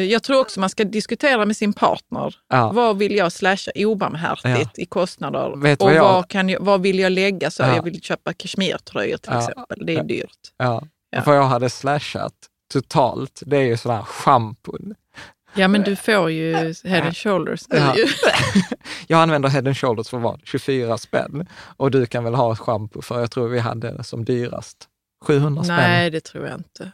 jag 0.04 0.22
tror 0.22 0.40
också 0.40 0.60
man 0.60 0.70
ska 0.70 0.84
diskutera 0.84 1.44
med 1.46 1.56
sin 1.56 1.72
partner. 1.72 2.34
Ja. 2.48 2.72
Vad 2.72 2.98
vill 2.98 3.14
jag 3.16 3.32
slasha 3.32 3.70
obarmhärtigt 3.76 4.78
i 4.78 4.86
kostnader? 4.86 5.56
Vet 5.56 5.80
och 5.80 5.86
vad 5.88 5.96
jag- 5.96 6.02
vad, 6.02 6.28
kan 6.28 6.48
jag, 6.48 6.60
vad 6.60 6.82
vill 6.82 6.98
jag 6.98 7.12
lägga? 7.12 7.50
Så 7.50 7.62
Ja. 7.62 7.76
Jag 7.76 7.82
vill 7.82 8.02
köpa 8.02 8.32
kashmirtröjor 8.32 9.16
till 9.18 9.32
Ja. 9.32 9.38
exempel. 9.38 9.86
Det 9.86 9.92
är 9.92 9.96
Ja. 9.96 10.02
dyrt. 10.02 10.38
Ja. 10.56 10.82
Ja. 11.10 11.22
Vad 11.26 11.36
jag 11.36 11.42
hade 11.44 11.70
slashat 11.70 12.32
totalt, 12.72 13.42
det 13.46 13.56
är 13.56 13.62
ju 13.62 13.76
sådär 13.76 14.02
schampon. 14.02 14.94
Ja, 15.54 15.68
men 15.68 15.82
du 15.82 15.96
får 15.96 16.30
ju 16.30 16.52
head 16.84 17.02
and 17.02 17.16
shoulders 17.16 17.62
Ja. 17.68 17.94
Jag 19.06 19.20
använder 19.22 19.48
head 19.48 19.66
and 19.66 19.76
shoulders 19.78 20.08
för 20.08 20.18
vad? 20.18 20.40
24 20.44 20.98
spänn. 20.98 21.46
Och 21.76 21.90
du 21.90 22.06
kan 22.06 22.24
väl 22.24 22.34
ha 22.34 22.52
ett 22.52 22.58
schampo 22.58 23.02
för, 23.02 23.20
jag 23.20 23.30
tror 23.30 23.48
vi 23.48 23.58
hade 23.58 23.90
det 23.96 24.04
som 24.04 24.24
dyrast. 24.24 24.76
700 25.24 25.64
spänn. 25.64 25.76
Nej, 25.76 26.10
det 26.10 26.20
tror 26.20 26.46
jag 26.46 26.54
inte. 26.58 26.92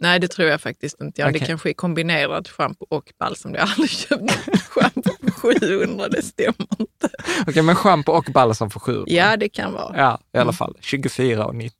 Nej, 0.00 0.18
det 0.20 0.28
tror 0.28 0.48
jag 0.48 0.60
faktiskt 0.60 1.00
inte. 1.00 1.20
Ja, 1.20 1.26
Det 1.26 1.36
Okej. 1.36 1.46
kanske 1.46 1.70
är 1.70 1.74
kombinerad 1.74 2.48
schampo 2.48 2.86
och 2.90 3.12
balsam. 3.18 3.54
Jag 3.54 3.60
har 3.62 3.68
aldrig 3.70 3.90
köpt 3.90 4.30
schampo 4.68 5.02
för 5.22 5.30
700, 5.30 6.08
det 6.08 6.22
stämmer 6.22 6.66
inte. 6.78 7.08
Okej, 7.46 7.62
men 7.62 7.74
schampo 7.76 8.12
och 8.12 8.24
balsam 8.34 8.70
för 8.70 8.80
700. 8.80 9.04
Ja, 9.08 9.36
det 9.36 9.48
kan 9.48 9.72
vara. 9.72 9.94
Ja, 9.98 10.18
i 10.34 10.36
alla 10.38 10.42
Mm. 10.42 10.52
fall. 10.54 10.76
24,90 10.80 11.70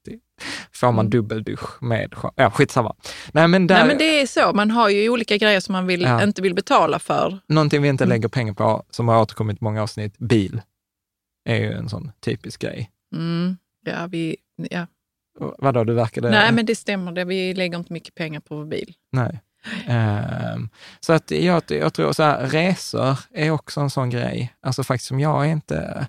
får 0.73 0.87
man 0.93 1.07
Mm. 1.07 1.11
dubbeldusch 1.11 1.83
med. 1.83 2.15
Ja, 2.37 2.51
skitsamma. 2.51 2.95
Nej, 3.33 3.49
men, 3.49 3.67
där, 3.67 3.75
Nej, 3.79 3.87
men 3.87 3.99
det 3.99 4.21
är 4.21 4.27
så. 4.27 4.53
Man 4.53 4.71
har 4.71 4.89
ju 4.89 5.09
olika 5.09 5.37
grejer 5.37 5.61
som 5.61 5.73
man 5.73 5.87
vill, 5.87 6.03
Ja. 6.03 6.23
inte 6.23 6.43
vill 6.43 6.55
betala 6.55 6.99
för. 6.99 7.39
någonting 7.47 7.83
vi 7.83 7.89
inte 7.89 8.05
Mm. 8.05 8.15
lägger 8.15 8.29
pengar 8.29 8.53
på, 8.55 8.85
som 8.91 9.09
har 9.09 9.21
återkommit 9.23 9.57
i 9.57 9.65
många 9.65 9.83
avsnitt, 9.83 10.19
bil, 10.19 10.63
är 11.49 11.57
ju 11.57 11.73
en 11.73 11.89
sån 11.89 12.13
typisk 12.21 12.61
grej. 12.61 12.91
Mm. 13.15 13.57
Ja, 13.87 14.07
vi, 14.07 14.37
ja. 14.71 14.87
Vadå, 15.59 15.85
du 15.85 15.95
verkade... 15.95 16.31
Nej, 16.31 16.53
men 16.53 16.67
det 16.67 16.75
stämmer. 16.75 17.13
Det. 17.13 17.25
Vi 17.25 17.55
lägger 17.55 17.79
inte 17.79 17.93
mycket 17.93 18.15
pengar 18.15 18.41
på 18.41 18.57
vår 18.57 18.65
bil. 18.65 18.95
Nej. 19.13 19.41
Ehm, 19.87 20.69
så 21.01 21.13
att 21.13 21.31
jag, 21.31 21.63
jag 21.69 21.95
tror 21.95 22.13
så 22.13 22.23
här, 22.23 22.47
resor 22.47 23.19
är 23.35 23.51
också 23.51 23.81
en 23.81 23.91
sån 23.91 24.11
grej. 24.11 24.55
Alltså 24.63 24.85
faktiskt 24.85 25.09
som 25.09 25.21
jag 25.21 25.47
är 25.47 25.49
inte... 25.53 26.07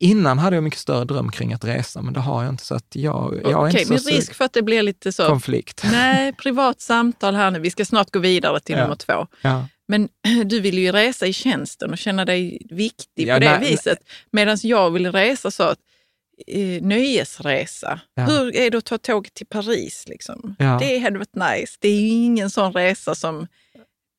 Innan 0.00 0.38
hade 0.38 0.56
jag 0.56 0.62
mycket 0.64 0.78
större 0.80 1.04
dröm 1.04 1.30
kring 1.30 1.52
att 1.52 1.64
resa, 1.64 2.02
men 2.02 2.14
det 2.14 2.20
har 2.20 2.44
jag 2.44 2.52
inte. 2.52 2.64
Så 2.64 2.74
att 2.74 2.86
jag, 2.92 3.40
jag 3.42 3.50
är 3.50 3.56
Okej, 3.68 3.80
inte 3.80 3.92
med 3.92 4.02
så 4.02 4.10
risk 4.10 4.34
för 4.34 4.44
att 4.44 4.52
det 4.52 4.62
blir 4.62 4.82
lite 4.82 5.12
så. 5.12 5.26
konflikt. 5.26 5.82
Nej, 5.92 6.32
privat 6.32 6.80
samtal 6.80 7.34
här 7.34 7.50
nu. 7.50 7.58
Vi 7.58 7.70
ska 7.70 7.84
snart 7.84 8.10
gå 8.10 8.18
vidare 8.18 8.60
till 8.60 8.74
Ja. 8.76 8.82
nummer 8.82 8.96
två. 8.96 9.26
Ja. 9.42 9.66
Men 9.88 10.08
du 10.44 10.60
vill 10.60 10.78
ju 10.78 10.92
resa 10.92 11.26
i 11.26 11.32
tjänsten 11.32 11.90
och 11.90 11.98
känna 11.98 12.24
dig 12.24 12.66
viktig 12.70 13.28
Ja, 13.28 13.34
på 13.34 13.40
det 13.40 13.58
nej, 13.58 13.70
viset. 13.70 13.98
Medan 14.30 14.58
jag 14.62 14.90
vill 14.90 15.12
resa 15.12 15.50
så 15.50 15.62
att 15.62 15.78
eh, 16.46 16.82
nöjesresa. 16.82 18.00
Ja. 18.14 18.22
Hur 18.22 18.56
är 18.56 18.70
det 18.70 18.78
att 18.78 18.84
ta 18.84 18.98
tåget 18.98 19.34
till 19.34 19.46
Paris? 19.46 20.04
Liksom? 20.08 20.56
Ja. 20.58 20.76
Det 20.80 20.98
hade 20.98 21.18
varit 21.18 21.34
nice. 21.58 21.76
Det 21.80 21.88
är 21.88 22.00
ju 22.00 22.08
ingen 22.08 22.50
sån 22.50 22.72
resa 22.72 23.14
som 23.14 23.46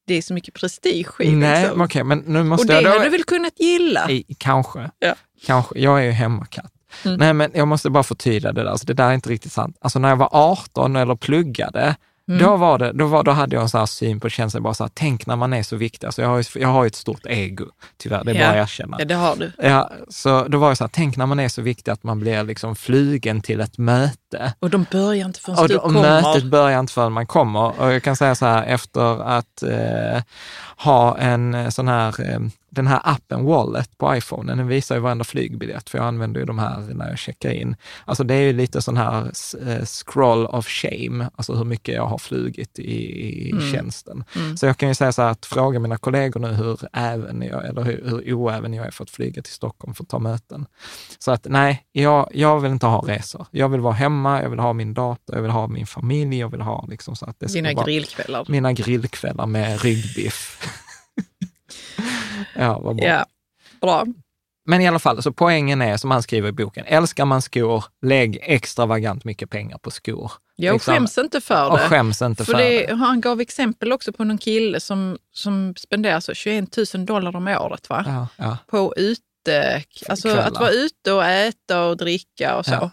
det 0.09 0.17
är 0.17 0.21
så 0.21 0.33
mycket 0.33 0.53
prestige 0.53 1.07
i. 1.19 1.31
Nej, 1.31 1.61
liksom. 1.61 1.81
okej, 1.81 2.03
men 2.03 2.19
nu 2.19 2.39
Och 2.39 2.45
måste 2.45 2.67
det 2.67 2.73
jag 2.73 2.83
då... 2.83 2.89
hade 2.89 3.03
du 3.03 3.09
väl 3.09 3.23
kunnat 3.23 3.59
gilla? 3.59 4.09
I, 4.09 4.35
kanske. 4.37 4.91
Ja. 4.99 5.15
kanske. 5.45 5.79
Jag 5.79 5.99
är 5.99 6.03
ju 6.03 6.11
hemmakatt. 6.11 6.71
Mm. 7.05 7.17
Nej, 7.17 7.33
men 7.33 7.51
jag 7.53 7.67
måste 7.67 7.89
bara 7.89 8.03
förtydliga 8.03 8.51
det 8.53 8.63
där. 8.63 8.69
Alltså, 8.69 8.85
det 8.85 8.93
där 8.93 9.09
är 9.09 9.13
inte 9.13 9.29
riktigt 9.29 9.51
sant. 9.51 9.77
Alltså 9.81 9.99
när 9.99 10.09
jag 10.09 10.15
var 10.15 10.29
18 10.31 10.95
eller 10.95 11.15
pluggade, 11.15 11.95
Mm. 12.29 12.41
Då, 12.43 12.57
var 12.57 12.77
det, 12.77 12.91
då, 12.93 13.05
var, 13.07 13.23
då 13.23 13.31
hade 13.31 13.55
jag 13.55 13.63
en 13.63 13.69
sån 13.69 13.79
här 13.79 13.85
syn 13.85 14.19
på 14.19 14.29
känslan, 14.29 14.63
bara 14.63 14.73
så 14.73 14.83
här, 14.83 14.91
tänk 14.93 15.25
när 15.25 15.35
man 15.35 15.53
är 15.53 15.63
så 15.63 15.75
viktig. 15.75 16.07
Alltså 16.07 16.21
jag, 16.21 16.29
har 16.29 16.37
ju, 16.37 16.43
jag 16.55 16.67
har 16.67 16.83
ju 16.83 16.87
ett 16.87 16.95
stort 16.95 17.25
ego, 17.25 17.65
tyvärr, 17.97 18.23
det 18.23 18.31
är 18.31 18.35
Ja. 18.35 18.41
bara 18.41 18.49
att 18.49 18.55
erkänna. 18.69 18.95
Ja, 18.99 19.05
det 19.05 19.13
har 19.15 19.35
du. 19.35 19.51
Ja, 19.57 19.91
så 20.09 20.43
då 20.47 20.57
var 20.57 20.69
det 20.69 20.75
så 20.75 20.83
här, 20.83 20.89
tänk 20.93 21.17
när 21.17 21.25
man 21.25 21.39
är 21.39 21.47
så 21.49 21.61
viktig 21.61 21.91
att 21.91 22.03
man 22.03 22.19
blir 22.19 22.43
liksom 22.43 22.75
flygen 22.75 23.41
till 23.41 23.59
ett 23.59 23.77
möte. 23.77 24.53
Och 24.59 24.69
de 24.69 24.85
börjar 24.91 25.25
inte 25.25 25.39
förrän 25.39 25.59
Och, 25.59 25.67
du 25.67 25.75
och 25.77 25.83
kommer. 25.83 26.01
mötet 26.21 26.43
börjar 26.43 26.79
inte 26.79 26.93
förrän 26.93 27.11
man 27.11 27.27
kommer. 27.27 27.81
Och 27.81 27.93
jag 27.93 28.03
kan 28.03 28.15
säga 28.15 28.35
så 28.35 28.45
här, 28.45 28.63
efter 28.63 29.23
att 29.29 29.63
eh, 29.63 30.21
ha 30.77 31.17
en 31.17 31.53
eh, 31.53 31.69
sån 31.69 31.87
här, 31.87 32.31
eh, 32.31 32.39
den 32.71 32.87
här 32.87 33.01
appen 33.03 33.45
Wallet 33.45 33.97
på 33.97 34.15
iPhone, 34.15 34.55
den 34.55 34.67
visar 34.67 34.95
ju 34.95 35.01
varenda 35.01 35.23
flygbiljett, 35.23 35.89
för 35.89 35.97
jag 35.97 36.07
använder 36.07 36.39
ju 36.39 36.45
de 36.45 36.59
här 36.59 36.79
när 36.93 37.09
jag 37.09 37.19
checkar 37.19 37.51
in. 37.51 37.75
Alltså 38.05 38.23
det 38.23 38.33
är 38.33 38.41
ju 38.41 38.53
lite 38.53 38.81
sån 38.81 38.97
här 38.97 39.31
eh, 39.67 39.85
scroll 39.85 40.45
of 40.45 40.67
shame, 40.67 41.29
alltså 41.35 41.53
hur 41.53 41.65
mycket 41.65 41.95
jag 41.95 42.05
har 42.05 42.17
flugit 42.17 42.79
i, 42.79 42.91
i 43.47 43.51
Mm. 43.51 43.71
tjänsten. 43.71 44.23
Mm. 44.35 44.57
Så 44.57 44.65
jag 44.65 44.77
kan 44.77 44.89
ju 44.89 44.95
säga 44.95 45.11
så 45.11 45.21
här 45.21 45.29
att 45.29 45.45
fråga 45.45 45.79
mina 45.79 45.97
kollegor 45.97 46.39
nu 46.39 46.47
hur 46.47 46.79
även 46.93 47.41
jag, 47.41 47.65
eller 47.67 47.81
hur, 47.83 48.03
hur 48.09 48.33
oäven 48.33 48.73
jag 48.73 48.87
är 48.87 48.91
för 48.91 49.03
att 49.03 49.09
flyga 49.09 49.41
till 49.41 49.53
Stockholm 49.53 49.93
för 49.93 50.03
att 50.03 50.09
ta 50.09 50.19
möten. 50.19 50.65
Så 51.19 51.31
att 51.31 51.45
nej, 51.49 51.85
jag, 51.91 52.29
jag 52.33 52.59
vill 52.59 52.71
inte 52.71 52.85
ha 52.85 53.01
resor. 53.07 53.45
Jag 53.51 53.69
vill 53.69 53.79
vara 53.81 53.93
hemma, 53.93 54.41
jag 54.41 54.49
vill 54.49 54.59
ha 54.59 54.73
min 54.73 54.93
dator, 54.93 55.35
jag 55.35 55.41
vill 55.41 55.51
ha 55.51 55.67
min 55.67 55.85
familj, 55.87 56.39
jag 56.39 56.49
vill 56.51 56.61
ha 56.61 56.85
liksom 56.89 57.15
så 57.15 57.25
att 57.25 57.39
det 57.39 57.49
ska 57.49 57.61
Dina 57.61 57.83
grillkvällar. 57.83 58.45
mina 58.47 58.73
grillkvällar 58.73 59.45
med 59.45 59.81
ryggbiff. 59.81 60.59
Ja, 62.59 62.79
vad 62.79 62.95
bra. 62.95 63.05
Ja, 63.07 63.25
bra. 63.81 64.05
Men 64.65 64.81
i 64.81 64.87
alla 64.87 64.99
fall, 64.99 65.23
så 65.23 65.31
poängen 65.31 65.81
är 65.81 65.97
som 65.97 66.11
han 66.11 66.23
skriver 66.23 66.49
i 66.49 66.51
boken, 66.51 66.85
älskar 66.87 67.25
man 67.25 67.41
skor, 67.41 67.83
lägg 68.01 68.39
extravagant 68.41 69.23
mycket 69.23 69.49
pengar 69.49 69.77
på 69.77 69.91
skor. 69.91 70.31
Jag 70.55 70.73
Liksom. 70.73 70.93
skäms 70.93 71.17
inte 71.17 71.41
för 71.41 71.69
Och 71.71 71.77
det. 71.77 71.83
skäms 71.89 72.21
inte 72.21 72.45
för, 72.45 72.51
För 72.53 72.59
det. 72.59 72.85
det, 72.87 72.93
han 72.95 73.21
gav 73.21 73.41
exempel 73.41 73.91
också 73.91 74.11
på 74.13 74.23
någon 74.23 74.37
kille 74.37 74.79
som, 74.79 75.17
som 75.33 75.73
spenderar 75.77 76.19
så 76.19 76.33
21 76.33 76.77
000 76.93 77.05
dollar 77.05 77.35
om 77.35 77.47
året 77.47 77.89
va? 77.89 78.03
Ja, 78.07 78.27
ja, 78.45 78.57
på 78.67 78.93
ute, 78.97 79.83
alltså 80.09 80.27
kvällar. 80.27 80.47
att 80.47 80.59
vara 80.59 80.71
ute 80.71 81.11
och 81.11 81.25
äta 81.25 81.85
och 81.85 81.97
dricka 81.97 82.57
och 82.57 82.65
så. 82.65 82.71
Ja. 82.73 82.91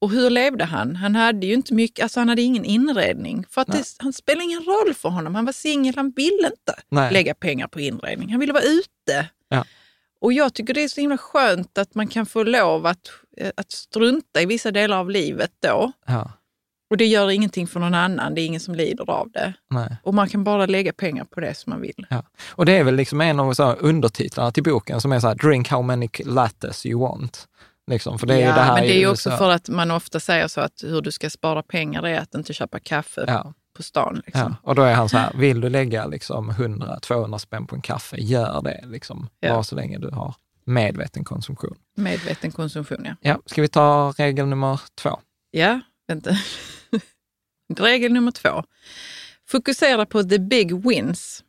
Och 0.00 0.10
hur 0.10 0.30
levde 0.30 0.64
han? 0.64 0.96
Han 0.96 1.14
hade 1.14 1.46
ju 1.46 1.54
inte 1.54 1.74
mycket, 1.74 2.02
alltså 2.02 2.20
han 2.20 2.28
hade 2.28 2.42
ingen 2.42 2.64
inredning. 2.64 3.44
För 3.50 3.60
att 3.60 3.68
Nej. 3.68 3.78
det, 3.78 4.02
han 4.02 4.12
spelade 4.12 4.44
ingen 4.44 4.62
roll 4.64 4.94
för 4.94 5.08
honom. 5.08 5.34
Han 5.34 5.44
var 5.44 5.52
singel, 5.52 5.94
han 5.96 6.10
ville 6.16 6.46
inte 6.46 6.74
Nej. 6.88 7.12
lägga 7.12 7.34
pengar 7.34 7.66
på 7.68 7.80
inredning. 7.80 8.30
Han 8.30 8.40
ville 8.40 8.52
vara 8.52 8.62
ute. 8.64 9.28
Ja. 9.48 9.64
Och 10.20 10.32
jag 10.32 10.54
tycker 10.54 10.74
det 10.74 10.84
är 10.84 10.88
så 10.88 11.00
himla 11.00 11.18
skönt 11.18 11.78
att 11.78 11.94
man 11.94 12.06
kan 12.08 12.26
få 12.26 12.42
lov 12.42 12.86
att, 12.86 13.10
eh, 13.36 13.50
att 13.56 13.72
strunta 13.72 14.42
i 14.42 14.46
vissa 14.46 14.70
delar 14.70 14.96
av 14.98 15.10
livet 15.10 15.50
då. 15.62 15.92
ja, 16.06 16.32
Och 16.90 16.96
det 16.96 17.06
gör 17.06 17.30
ingenting 17.30 17.66
för 17.66 17.80
någon 17.80 17.94
annan, 17.94 18.34
det 18.34 18.40
är 18.40 18.46
ingen 18.46 18.60
som 18.60 18.74
lider 18.74 19.10
av 19.10 19.30
det. 19.30 19.52
nej. 19.70 19.96
Och 20.02 20.14
man 20.14 20.28
kan 20.28 20.44
bara 20.44 20.66
lägga 20.66 20.92
pengar 20.92 21.24
på 21.24 21.40
det 21.40 21.54
som 21.54 21.70
man 21.70 21.80
vill. 21.80 22.06
Ja. 22.10 22.22
Och 22.50 22.66
det 22.66 22.72
är 22.72 22.84
väl 22.84 22.94
liksom 22.96 23.20
en 23.20 23.40
av 23.40 23.52
så 23.52 23.72
undertitlarna 23.72 24.52
till 24.52 24.62
boken 24.62 25.00
som 25.00 25.12
är 25.12 25.20
så 25.20 25.28
här, 25.28 25.34
drink 25.34 25.68
how 25.68 25.82
many 25.82 26.08
lattes 26.24 26.86
you 26.86 27.00
want. 27.00 27.48
Liksom, 27.88 28.18
för 28.18 28.26
det 28.26 28.34
är 28.34 28.40
ja, 28.40 28.54
det 28.54 28.60
här 28.60 28.74
men 28.74 28.82
det 28.82 28.94
är 28.94 28.98
ju 28.98 29.08
också 29.10 29.30
för 29.30 29.50
att 29.50 29.68
man 29.68 29.90
ofta 29.90 30.20
säger 30.20 30.48
så 30.48 30.60
att 30.60 30.82
hur 30.82 31.00
du 31.00 31.12
ska 31.12 31.30
spara 31.30 31.62
pengar 31.62 32.06
är 32.06 32.18
att 32.20 32.34
inte 32.34 32.52
köpa 32.52 32.78
kaffe 32.80 33.24
Ja, 33.26 33.52
på 33.76 33.82
stan. 33.82 34.22
Liksom. 34.26 34.56
ja. 34.62 34.68
Och 34.70 34.74
då 34.74 34.82
är 34.82 34.94
han 34.94 35.08
så 35.08 35.18
här, 35.18 35.32
vill 35.34 35.60
du 35.60 35.68
lägga 35.68 36.06
liksom 36.06 36.50
100-200 36.50 37.38
spänn 37.38 37.66
på 37.66 37.74
en 37.74 37.82
kaffe, 37.82 38.16
gör 38.20 38.62
det. 38.62 38.84
Liksom, 38.86 39.28
Ja. 39.40 39.52
Bara 39.52 39.62
så 39.62 39.74
länge 39.74 39.98
du 39.98 40.10
har 40.10 40.34
medveten 40.64 41.24
konsumtion. 41.24 41.76
Medveten 41.96 42.52
konsumtion, 42.52 43.04
ja. 43.04 43.14
Ja, 43.20 43.38
ska 43.46 43.62
vi 43.62 43.68
ta 43.68 44.12
regel 44.18 44.46
nummer 44.46 44.80
två? 44.94 45.20
Ja, 45.50 45.80
vänta. 46.08 46.30
Regel 47.78 48.12
nummer 48.12 48.30
två. 48.32 48.64
Fokusera 49.48 50.06
på 50.06 50.22
the 50.22 50.38
big 50.38 50.86
wins. 50.88 51.44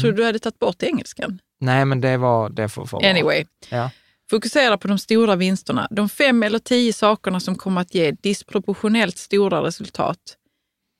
Tror 0.00 0.08
Mm. 0.08 0.16
du 0.16 0.22
du 0.22 0.26
hade 0.26 0.38
tagit 0.38 0.58
bort 0.58 0.82
engelskan? 0.82 1.38
Nej, 1.60 1.84
men 1.84 2.00
det 2.00 2.16
var 2.16 2.48
det 2.50 2.68
få 2.68 2.84
vara. 2.84 3.10
Anyway. 3.10 3.44
Ja. 3.70 3.90
Fokusera 4.30 4.78
på 4.78 4.88
de 4.88 4.98
stora 4.98 5.36
vinsterna. 5.36 5.88
De 5.90 6.08
fem 6.08 6.42
eller 6.42 6.58
tio 6.58 6.92
sakerna 6.92 7.40
som 7.40 7.54
kommer 7.54 7.80
att 7.80 7.94
ge 7.94 8.10
disproportionellt 8.10 9.18
stora 9.18 9.62
resultat. 9.62 10.36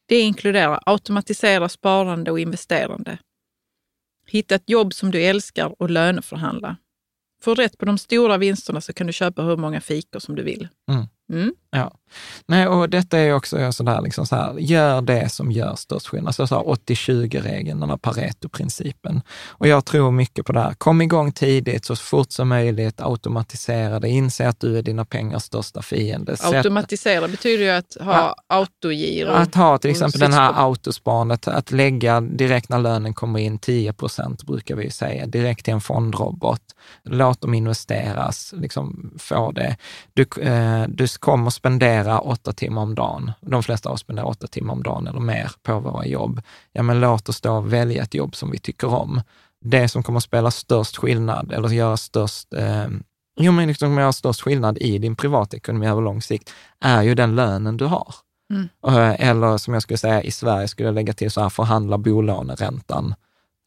Det 0.08 0.20
inkluderar 0.20 0.80
automatisera 0.86 1.68
sparande 1.68 2.30
och 2.30 2.40
investerande. 2.40 3.18
Hitta 4.26 4.54
ett 4.54 4.70
jobb 4.70 4.94
som 4.94 5.10
du 5.10 5.22
älskar 5.22 5.82
och 5.82 5.90
löneförhandla. 5.90 6.76
Få 7.42 7.54
rätt 7.54 7.78
på 7.78 7.84
de 7.84 7.98
stora 7.98 8.38
vinsterna 8.38 8.80
så 8.80 8.92
kan 8.92 9.06
du 9.06 9.12
köpa 9.12 9.42
hur 9.42 9.56
många 9.56 9.80
fikor 9.80 10.20
som 10.20 10.34
du 10.34 10.42
vill. 10.42 10.68
Mm. 10.90 11.06
Mm. 11.32 11.54
Ja. 11.76 11.92
Nej, 12.46 12.66
och 12.68 12.90
detta 12.90 13.18
är 13.18 13.34
också 13.34 13.72
sådär, 13.72 14.00
liksom 14.02 14.26
så 14.26 14.36
här, 14.36 14.54
gör 14.58 15.00
det 15.00 15.28
som 15.28 15.52
gör 15.52 15.74
störst 15.76 16.06
skillnad. 16.06 16.34
Så 16.34 16.46
sa 16.46 16.62
80-20-regeln, 16.62 17.80
den 17.80 17.90
här 17.90 17.96
Pareto-principen. 17.96 19.20
Och 19.48 19.68
jag 19.68 19.84
tror 19.84 20.10
mycket 20.10 20.46
på 20.46 20.52
det 20.52 20.60
här. 20.60 20.74
Kom 20.74 21.02
igång 21.02 21.32
tidigt, 21.32 21.84
så 21.84 21.96
fort 21.96 22.32
som 22.32 22.48
möjligt, 22.48 23.00
automatisera 23.00 24.00
det, 24.00 24.08
inse 24.08 24.48
att 24.48 24.60
du 24.60 24.78
är 24.78 24.82
dina 24.82 25.04
pengars 25.04 25.42
största 25.42 25.82
fiende. 25.82 26.36
Sätt- 26.36 26.54
Automatisera 26.54 27.28
betyder 27.28 27.64
ju 27.64 27.70
att 27.70 27.96
ha 28.00 28.34
autogiro. 28.46 29.30
Att 29.30 29.54
ha 29.54 29.78
till 29.78 29.90
exempel 29.90 30.20
den 30.20 30.32
här 30.32 30.52
autosparandet, 30.56 31.48
att 31.48 31.70
lägga 31.70 32.20
direkt 32.20 32.68
när 32.68 32.78
lönen 32.78 33.14
kommer 33.14 33.38
in 33.40 33.58
10 33.58 33.92
procent 33.92 34.42
brukar 34.42 34.76
vi 34.76 34.90
säga, 34.90 35.26
direkt 35.26 35.64
till 35.64 35.74
en 35.74 35.80
fondrobot. 35.80 36.60
Låt 37.04 37.40
dem 37.40 37.54
investeras, 37.54 38.54
liksom 38.56 39.10
få 39.18 39.52
det. 39.52 39.76
Du, 40.14 40.26
eh, 40.42 40.84
du 40.88 41.08
kommer 41.08 41.50
spendera 41.66 42.20
åtta 42.20 42.52
timmar 42.52 42.82
om 42.82 42.94
dagen. 42.94 43.32
De 43.40 43.62
flesta 43.62 43.88
av 43.88 43.94
oss 43.94 44.00
spenderar 44.00 44.26
åtta 44.26 44.46
timmar 44.46 44.74
om 44.74 44.82
dagen 44.82 45.06
eller 45.06 45.20
mer 45.20 45.50
på 45.62 45.80
våra 45.80 46.06
jobb. 46.06 46.42
Ja, 46.72 46.82
men 46.82 47.00
låt 47.00 47.28
oss 47.28 47.40
då 47.40 47.60
välja 47.60 48.02
ett 48.02 48.14
jobb 48.14 48.36
som 48.36 48.50
vi 48.50 48.58
tycker 48.58 48.94
om. 48.94 49.20
Det 49.64 49.88
som 49.88 50.02
kommer 50.02 50.16
att 50.16 50.24
spela 50.24 50.50
störst 50.50 50.96
skillnad 50.96 51.52
eller 51.52 51.68
göra 51.68 51.96
störst 51.96 52.54
eh, 52.54 52.86
Jo, 53.40 53.52
men 53.52 53.68
liksom 53.68 53.98
göra 53.98 54.12
störst 54.12 54.40
skillnad 54.40 54.78
i 54.78 54.98
din 54.98 55.16
privatekonomi 55.16 55.86
över 55.86 56.02
lång 56.02 56.22
sikt 56.22 56.52
är 56.80 57.02
ju 57.02 57.14
den 57.14 57.36
lönen 57.36 57.76
du 57.76 57.84
har. 57.84 58.14
Mm. 58.50 58.68
Eh, 58.86 59.28
Eller 59.28 59.58
som 59.58 59.74
jag 59.74 59.82
skulle 59.82 59.98
säga, 59.98 60.22
i 60.22 60.30
Sverige 60.30 60.68
skulle 60.68 60.88
jag 60.88 60.94
lägga 60.94 61.12
till 61.12 61.30
så 61.30 61.40
här, 61.40 61.48
förhandla 61.48 61.98
bolåneräntan. 61.98 63.14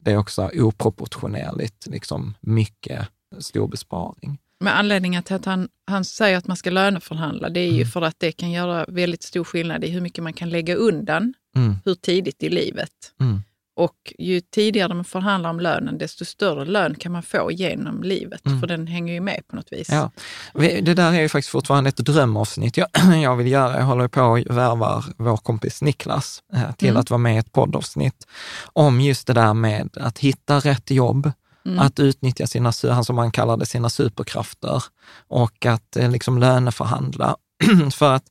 Det 0.02 0.12
är 0.12 0.16
också 0.16 0.50
oproportionerligt 0.54 1.86
liksom, 1.86 2.34
mycket 2.40 3.08
stor 3.38 3.68
besparing. 3.68 4.38
Med 4.60 4.78
anledning 4.78 5.22
till 5.22 5.36
att 5.36 5.44
han, 5.44 5.68
han 5.86 6.04
säger 6.04 6.38
att 6.38 6.46
man 6.46 6.56
ska 6.56 6.70
löneförhandla, 6.70 7.48
det 7.48 7.60
är 7.60 7.66
ju 7.70 7.74
Mm. 7.80 7.88
för 7.88 8.02
att 8.02 8.14
det 8.18 8.32
kan 8.32 8.50
göra 8.50 8.84
väldigt 8.88 9.22
stor 9.22 9.44
skillnad 9.44 9.84
i 9.84 9.88
hur 9.90 10.00
mycket 10.00 10.24
man 10.24 10.32
kan 10.32 10.50
lägga 10.50 10.74
undan, 10.74 11.34
Mm, 11.56 11.76
hur 11.84 11.94
tidigt 11.94 12.42
i 12.42 12.48
livet. 12.48 12.90
mm, 13.20 13.42
Och 13.76 14.12
ju 14.18 14.40
tidigare 14.40 14.94
man 14.94 15.04
förhandlar 15.04 15.50
om 15.50 15.60
lönen, 15.60 15.98
desto 15.98 16.24
större 16.24 16.64
lön 16.64 16.94
kan 16.94 17.12
man 17.12 17.22
få 17.22 17.50
genom 17.52 18.02
livet, 18.02 18.46
Mm. 18.46 18.60
för 18.60 18.66
den 18.66 18.86
hänger 18.86 19.14
ju 19.14 19.20
med 19.20 19.40
på 19.48 19.56
något 19.56 19.72
vis. 19.72 19.88
ja. 19.90 20.10
Det 20.82 20.94
där 20.94 21.12
är 21.12 21.20
ju 21.20 21.28
faktiskt 21.28 21.50
fortfarande 21.52 21.88
ett 21.88 21.96
drömavsnitt 21.96 22.76
jag, 22.76 22.88
jag 23.22 23.36
vill 23.36 23.46
göra. 23.50 23.76
Jag 23.78 23.84
håller 23.84 24.08
på 24.08 24.22
och 24.22 24.38
värvar 24.38 25.04
vår 25.16 25.36
kompis 25.36 25.82
Niklas 25.82 26.42
eh, 26.54 26.72
till 26.72 26.88
Mm. 26.88 27.00
att 27.00 27.10
vara 27.10 27.18
med 27.18 27.34
i 27.34 27.38
ett 27.38 27.52
poddavsnitt 27.52 28.26
om 28.72 29.00
just 29.00 29.26
det 29.26 29.32
där 29.32 29.54
med 29.54 29.88
att 29.96 30.18
hitta 30.18 30.58
rätt 30.60 30.90
jobb, 30.90 31.32
Mm. 31.66 31.78
att 31.78 32.00
utnyttja 32.00 32.46
sina, 32.46 32.72
han 32.90 33.04
som 33.04 33.18
han 33.18 33.30
kallar 33.30 33.56
det, 33.56 33.66
sina 33.66 33.90
superkrafter 33.90 34.82
och 35.28 35.66
att 35.66 35.96
eh, 35.96 36.10
liksom 36.10 36.38
löneförhandla. 36.38 37.36
för 37.92 38.14
att 38.14 38.24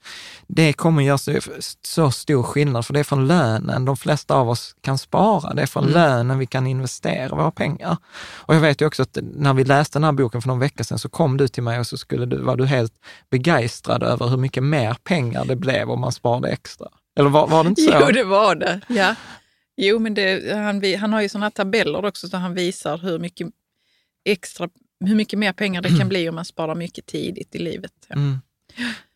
det 0.47 0.73
kommer 0.73 1.03
göra 1.03 1.17
så, 1.17 1.39
så 1.85 2.11
stor 2.11 2.43
skillnad, 2.43 2.85
för 2.85 2.93
det 2.93 2.99
är 2.99 3.03
från 3.03 3.27
lönen 3.27 3.85
de 3.85 3.97
flesta 3.97 4.35
av 4.35 4.49
oss 4.49 4.75
kan 4.81 4.97
spara. 4.97 5.53
Det 5.53 5.61
är 5.61 5.65
från 5.65 5.83
Mm. 5.83 5.93
lönen 5.93 6.39
vi 6.39 6.45
kan 6.45 6.67
investera 6.67 7.35
våra 7.35 7.51
pengar. 7.51 7.97
Och 8.35 8.55
jag 8.55 8.59
vet 8.61 8.81
ju 8.81 8.85
också 8.85 9.01
att 9.01 9.17
när 9.21 9.53
vi 9.53 9.63
läste 9.63 9.99
den 9.99 10.03
här 10.03 10.11
boken 10.11 10.41
för 10.41 10.47
någon 10.47 10.59
vecka 10.59 10.83
sedan 10.83 10.99
så 10.99 11.09
kom 11.09 11.37
du 11.37 11.47
till 11.47 11.63
mig 11.63 11.79
och 11.79 11.87
så 11.87 11.97
skulle 11.97 12.25
du, 12.25 12.37
var 12.41 12.55
du 12.55 12.65
helt 12.65 12.93
begeistrad 13.31 14.03
över 14.03 14.27
hur 14.27 14.37
mycket 14.37 14.63
mer 14.63 14.97
pengar 15.03 15.45
det 15.45 15.55
blev 15.55 15.89
om 15.91 15.99
man 15.99 16.11
sparade 16.11 16.49
extra. 16.49 16.87
Eller 17.19 17.29
var, 17.29 17.47
var 17.47 17.63
det 17.63 17.69
inte 17.69 17.81
så? 17.81 17.97
Jo, 18.01 18.11
det 18.11 18.23
var 18.23 18.55
det. 18.55 18.81
Ja. 18.87 19.15
Jo, 19.81 19.99
men 19.99 20.13
det, 20.13 20.55
han, 20.55 20.83
han 20.99 21.13
har 21.13 21.21
ju 21.21 21.29
sådana 21.29 21.51
tabeller 21.51 22.05
också, 22.05 22.29
så 22.29 22.37
han 22.37 22.53
visar 22.53 22.97
hur 22.97 23.19
mycket 23.19 23.47
extra, 24.25 24.69
hur 25.05 25.15
mycket 25.15 25.39
mer 25.39 25.53
pengar 25.53 25.81
det 25.81 25.97
kan 25.97 26.09
bli 26.09 26.29
om 26.29 26.35
man 26.35 26.45
sparar 26.45 26.75
mycket 26.75 27.05
tidigt 27.05 27.55
i 27.55 27.59
livet. 27.59 27.93
Ja. 28.07 28.15
Mm. 28.15 28.37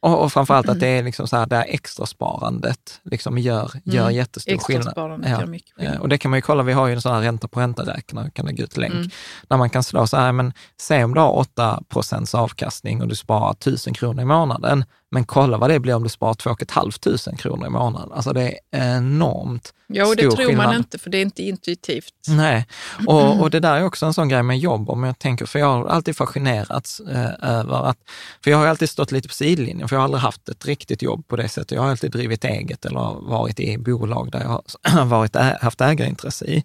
Och, 0.03 0.23
och 0.23 0.33
framförallt 0.33 0.69
att 0.69 0.79
det 0.79 0.87
är 0.87 1.03
liksom 1.03 1.27
så 1.27 1.37
här, 1.37 1.45
det 1.45 1.55
här 1.55 1.65
extra 1.69 2.05
sparandet 2.05 2.99
liksom 3.03 3.37
gör, 3.37 3.71
gör 3.83 4.01
Mm. 4.03 4.15
jättestor 4.15 4.57
skillnad. 4.57 4.91
sparandet 4.91 5.29
Ja. 5.39 5.45
mycket 5.45 5.71
Eh, 5.77 5.81
skillnad. 5.81 5.99
Och 5.99 6.09
det 6.09 6.17
kan 6.17 6.31
man 6.31 6.37
ju 6.37 6.41
kolla, 6.41 6.63
vi 6.63 6.73
har 6.73 6.87
ju 6.87 6.93
en 6.93 7.01
sån 7.01 7.13
här 7.15 7.21
ränta 7.21 7.47
på 7.47 7.59
ränta-räknare, 7.59 8.29
kan 8.31 8.45
lägga 8.45 8.63
ut 8.63 8.77
länk, 8.77 8.93
Mm. 8.93 9.09
där 9.47 9.57
man 9.57 9.69
kan 9.69 9.83
slå 9.83 10.07
så 10.07 10.17
här, 10.17 10.31
men 10.31 10.53
se 10.79 11.03
om 11.03 11.13
du 11.13 11.19
har 11.19 11.37
8 11.37 11.83
procents 11.89 12.35
avkastning 12.35 13.01
och 13.01 13.07
du 13.07 13.15
sparar 13.15 13.51
1000 13.51 13.93
kronor 13.93 14.21
i 14.21 14.25
månaden, 14.25 14.85
men 15.11 15.25
kolla 15.25 15.57
vad 15.57 15.69
det 15.69 15.79
blir 15.79 15.95
om 15.95 16.03
du 16.03 16.09
sparar 16.09 16.33
2 16.33 16.55
500 16.73 17.37
kronor 17.37 17.67
i 17.67 17.69
månaden. 17.69 18.09
Alltså 18.13 18.33
det 18.33 18.57
är 18.71 18.97
enormt 18.97 19.73
Ja, 19.87 20.07
och 20.07 20.15
det 20.15 20.21
tror 20.21 20.35
skillnad. 20.35 20.65
man 20.67 20.75
inte, 20.75 20.97
för 20.97 21.09
det 21.09 21.17
är 21.17 21.21
inte 21.21 21.43
intuitivt. 21.43 22.13
Nej, 22.27 22.67
och, 23.07 23.41
och 23.41 23.49
det 23.49 23.59
där 23.59 23.75
är 23.75 23.85
också 23.85 24.05
en 24.05 24.13
sån 24.13 24.29
grej 24.29 24.43
med 24.43 24.59
jobb, 24.59 24.89
om 24.89 25.03
jag 25.03 25.19
tänker, 25.19 25.45
för 25.45 25.59
jag 25.59 25.65
har 25.67 25.87
alltid 25.87 26.17
fascinerats 26.17 26.99
eh, 26.99 27.49
över 27.59 27.85
att, 27.89 27.97
för 28.43 28.51
jag 28.51 28.57
har 28.57 28.67
alltid 28.67 28.89
stått 28.89 29.11
lite 29.11 29.27
på 29.27 29.33
sidlinjen, 29.33 29.87
för 29.93 29.95
jag 29.95 29.99
har 29.99 30.05
aldrig 30.05 30.21
haft 30.21 30.49
ett 30.49 30.65
riktigt 30.65 31.01
jobb 31.01 31.27
på 31.27 31.35
det 31.35 31.49
sättet. 31.49 31.71
Jag 31.71 31.81
har 31.81 31.89
alltid 31.89 32.11
drivit 32.11 32.43
eget 32.43 32.85
eller 32.85 32.99
varit 33.21 33.59
i 33.59 33.77
bolag 33.77 34.31
där 34.31 34.41
jag 34.41 34.49
har 34.49 35.05
varit, 35.05 35.35
haft 35.35 35.81
ägarintresse 35.81 36.45
i. 36.45 36.63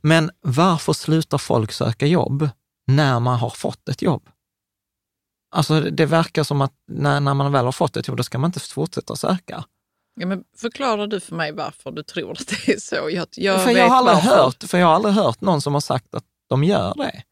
Men 0.00 0.30
varför 0.40 0.92
slutar 0.92 1.38
folk 1.38 1.72
söka 1.72 2.06
jobb 2.06 2.48
när 2.86 3.20
man 3.20 3.38
har 3.38 3.50
fått 3.50 3.88
ett 3.88 4.02
jobb? 4.02 4.28
Alltså 5.50 5.80
det 5.80 6.06
verkar 6.06 6.44
som 6.44 6.60
att 6.60 6.72
när, 6.88 7.20
när 7.20 7.34
man 7.34 7.52
väl 7.52 7.64
har 7.64 7.72
fått 7.72 7.96
ett 7.96 8.08
jobb, 8.08 8.16
då 8.16 8.22
ska 8.22 8.38
man 8.38 8.48
inte 8.48 8.60
fortsätta 8.60 9.16
söka. 9.16 9.64
Ja, 10.20 10.26
men 10.26 10.44
förklarar 10.56 11.06
du 11.06 11.20
för 11.20 11.34
mig 11.34 11.52
varför 11.52 11.90
du 11.90 12.02
tror 12.02 12.32
att 12.32 12.48
det 12.48 12.72
är 12.72 12.80
så? 12.80 13.10
Jag, 13.10 13.26
jag 13.30 13.64
för, 13.64 13.70
jag 13.70 13.88
har 13.88 13.96
aldrig 13.96 14.16
hört, 14.16 14.64
för 14.64 14.78
jag 14.78 14.86
har 14.86 14.94
aldrig 14.94 15.14
hört 15.14 15.40
någon 15.40 15.60
som 15.60 15.74
har 15.74 15.80
sagt 15.80 16.14
att 16.14 16.24
de 16.48 16.64
gör 16.64 16.94
det. 16.96 17.22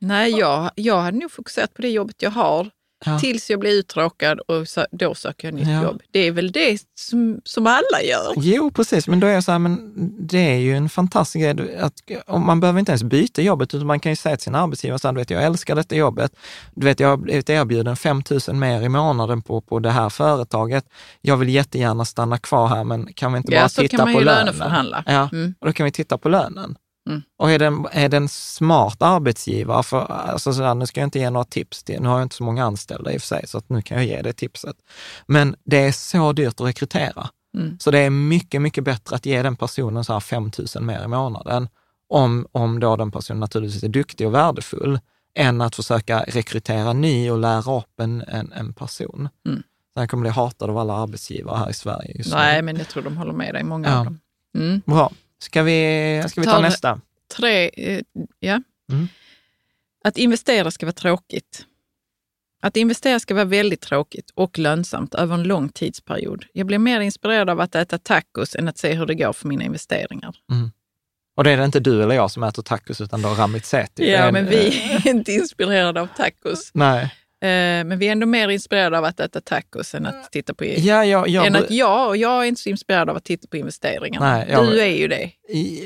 Nej, 0.00 0.30
jag, 0.30 0.70
jag 0.74 1.00
hade 1.00 1.18
nog 1.18 1.32
fokuserat 1.32 1.74
på 1.74 1.82
det 1.82 1.90
jobbet 1.90 2.22
jag 2.22 2.30
har 2.30 2.70
Ja. 3.04 3.18
Tills 3.18 3.50
jag 3.50 3.60
blir 3.60 3.70
uttråkad 3.70 4.40
och 4.40 4.66
då 4.90 5.14
söker 5.14 5.48
jag 5.48 5.54
nytt 5.54 5.68
ja. 5.68 5.82
jobb. 5.82 6.02
Det 6.10 6.18
är 6.18 6.32
väl 6.32 6.52
det 6.52 6.82
som, 6.94 7.40
som 7.44 7.66
alla 7.66 8.02
gör? 8.04 8.34
Jo, 8.36 8.70
precis. 8.70 9.08
Men 9.08 9.20
då 9.20 9.26
är 9.26 9.34
jag 9.34 9.44
så 9.44 9.52
här, 9.52 9.58
men 9.58 9.92
det 10.26 10.38
är 10.38 10.56
ju 10.56 10.76
en 10.76 10.88
fantastisk 10.88 11.42
grej. 11.42 11.78
Att, 11.78 11.94
man 12.26 12.60
behöver 12.60 12.78
inte 12.78 12.92
ens 12.92 13.02
byta 13.02 13.42
jobbet, 13.42 13.74
utan 13.74 13.86
man 13.86 14.00
kan 14.00 14.12
ju 14.12 14.16
säga 14.16 14.36
till 14.36 14.44
sin 14.44 14.54
arbetsgivare, 14.54 14.98
så 14.98 15.08
här, 15.08 15.12
du 15.12 15.20
vet, 15.20 15.30
jag 15.30 15.44
älskar 15.44 15.74
detta 15.74 15.96
jobbet. 15.96 16.32
Du 16.74 16.86
vet, 16.86 17.00
jag 17.00 17.08
har 17.08 17.16
blivit 17.16 17.50
erbjuden 17.50 17.96
5 17.96 18.22
000 18.48 18.56
mer 18.56 18.82
i 18.82 18.88
månaden 18.88 19.42
på, 19.42 19.60
på 19.60 19.78
det 19.78 19.90
här 19.90 20.08
företaget. 20.08 20.84
Jag 21.20 21.36
vill 21.36 21.48
jättegärna 21.48 22.04
stanna 22.04 22.38
kvar 22.38 22.68
här, 22.68 22.84
men 22.84 23.12
kan 23.12 23.32
vi 23.32 23.36
inte 23.36 23.52
ja, 23.52 23.60
bara 23.60 23.68
titta 23.68 23.96
på 23.96 24.04
lönen? 24.04 24.06
Ja, 24.06 24.12
så 24.12 24.12
kan 24.12 24.12
man 24.12 24.36
ju 24.36 24.44
löneförhandla. 24.44 25.04
Ja, 25.06 25.28
mm. 25.32 25.54
och 25.60 25.66
då 25.66 25.72
kan 25.72 25.84
vi 25.84 25.92
titta 25.92 26.18
på 26.18 26.28
lönen. 26.28 26.76
Mm. 27.06 27.22
Och 27.38 27.50
är 27.50 27.58
det, 27.58 27.84
är 27.92 28.08
det 28.08 28.16
en 28.16 28.28
smart 28.28 29.02
arbetsgivare, 29.02 29.82
för 29.82 30.12
alltså 30.12 30.52
så 30.52 30.74
nu 30.74 30.86
ska 30.86 31.00
jag 31.00 31.06
inte 31.06 31.18
ge 31.18 31.30
några 31.30 31.44
tips, 31.44 31.84
till, 31.84 32.02
nu 32.02 32.08
har 32.08 32.16
jag 32.16 32.24
inte 32.24 32.36
så 32.36 32.44
många 32.44 32.64
anställda 32.64 33.12
i 33.12 33.16
och 33.16 33.20
för 33.20 33.26
sig, 33.26 33.46
så 33.46 33.58
att 33.58 33.68
nu 33.68 33.82
kan 33.82 33.96
jag 33.96 34.06
ge 34.06 34.22
det 34.22 34.32
tipset. 34.32 34.76
Men 35.26 35.56
det 35.64 35.78
är 35.78 35.92
så 35.92 36.32
dyrt 36.32 36.60
att 36.60 36.66
rekrytera. 36.66 37.28
Mm. 37.56 37.78
Så 37.80 37.90
det 37.90 37.98
är 37.98 38.10
mycket, 38.10 38.62
mycket 38.62 38.84
bättre 38.84 39.16
att 39.16 39.26
ge 39.26 39.42
den 39.42 39.56
personen 39.56 40.04
så 40.04 40.12
här 40.12 40.20
5 40.20 40.50
000 40.74 40.84
mer 40.84 41.04
i 41.04 41.08
månaden, 41.08 41.68
om, 42.08 42.46
om 42.52 42.80
då 42.80 42.96
den 42.96 43.10
personen 43.10 43.40
naturligtvis 43.40 43.82
är 43.82 43.88
duktig 43.88 44.26
och 44.26 44.34
värdefull, 44.34 45.00
än 45.38 45.60
att 45.60 45.76
försöka 45.76 46.24
rekrytera 46.28 46.92
ny 46.92 47.30
och 47.30 47.38
lära 47.38 47.78
upp 47.78 48.00
en, 48.00 48.22
en, 48.22 48.52
en 48.52 48.72
person. 48.72 49.28
Mm. 49.48 49.62
Sen 49.96 50.08
kommer 50.08 50.20
bli 50.20 50.30
hatad 50.30 50.70
av 50.70 50.78
alla 50.78 50.94
arbetsgivare 50.94 51.58
här 51.58 51.70
i 51.70 51.74
Sverige 51.74 52.12
just 52.16 52.32
Nej, 52.32 52.62
men 52.62 52.76
jag 52.76 52.88
tror 52.88 53.02
de 53.02 53.16
håller 53.16 53.32
med 53.32 53.54
dig, 53.54 53.64
många 53.64 53.88
ja. 53.88 53.98
av 53.98 54.04
dem. 54.04 54.20
Mm. 54.58 54.82
Bra. 54.86 55.12
Ska 55.46 55.62
vi, 55.62 56.22
ska 56.28 56.40
vi 56.40 56.44
ta, 56.44 56.52
ta 56.52 56.60
nästa? 56.60 57.00
Tre, 57.36 57.70
eh, 57.74 58.02
ja. 58.40 58.62
Mm. 58.92 59.08
Att 60.04 60.18
investera 60.18 60.70
ska 60.70 60.86
vara 60.86 60.92
tråkigt. 60.92 61.64
Att 62.62 62.76
investera 62.76 63.20
ska 63.20 63.34
vara 63.34 63.44
väldigt 63.44 63.80
tråkigt 63.80 64.30
och 64.34 64.58
lönsamt 64.58 65.14
över 65.14 65.34
en 65.34 65.42
lång 65.42 65.68
tidsperiod. 65.68 66.44
Jag 66.52 66.66
blir 66.66 66.78
mer 66.78 67.00
inspirerad 67.00 67.50
av 67.50 67.60
att 67.60 67.74
äta 67.74 67.98
tacos 67.98 68.54
än 68.54 68.68
att 68.68 68.78
se 68.78 68.94
hur 68.94 69.06
det 69.06 69.14
går 69.14 69.32
för 69.32 69.48
mina 69.48 69.64
investeringar. 69.64 70.36
Mm. 70.52 70.70
Och 71.36 71.44
det 71.44 71.50
är 71.50 71.56
det 71.56 71.64
inte 71.64 71.80
du 71.80 72.02
eller 72.02 72.14
jag 72.14 72.30
som 72.30 72.42
äter 72.42 72.62
tacos, 72.62 73.00
utan 73.00 73.22
då 73.22 73.28
Ramit 73.28 73.64
Sethi. 73.64 74.12
Ja, 74.12 74.32
men 74.32 74.46
vi 74.46 74.92
är 74.92 75.08
inte 75.08 75.32
inspirerade 75.32 76.00
av 76.00 76.06
tacos. 76.16 76.70
Nej. 76.74 77.14
Eh, 77.42 77.48
men 77.84 77.98
vi 77.98 78.08
är 78.08 78.12
ändå 78.12 78.26
mer 78.26 78.48
inspirerade 78.48 78.98
av 78.98 79.04
att 79.04 79.20
äta 79.20 79.40
tacos 79.40 79.94
än 79.94 80.06
att 80.06 80.32
titta 80.32 80.54
på... 80.54 80.64
Ja, 80.64 81.04
ja, 81.04 81.26
ja, 81.26 81.46
än 81.46 81.56
att 81.56 81.70
jag, 81.70 82.08
och 82.08 82.16
jag 82.16 82.42
är 82.42 82.48
inte 82.48 82.60
så 82.60 82.68
inspirerad 82.68 83.10
av 83.10 83.16
att 83.16 83.24
titta 83.24 83.48
på 83.48 83.56
investeringarna. 83.56 84.32
Nej, 84.32 84.48
jag, 84.50 84.66
du 84.66 84.80
är 84.80 84.96
ju 84.96 85.08
det. 85.08 85.30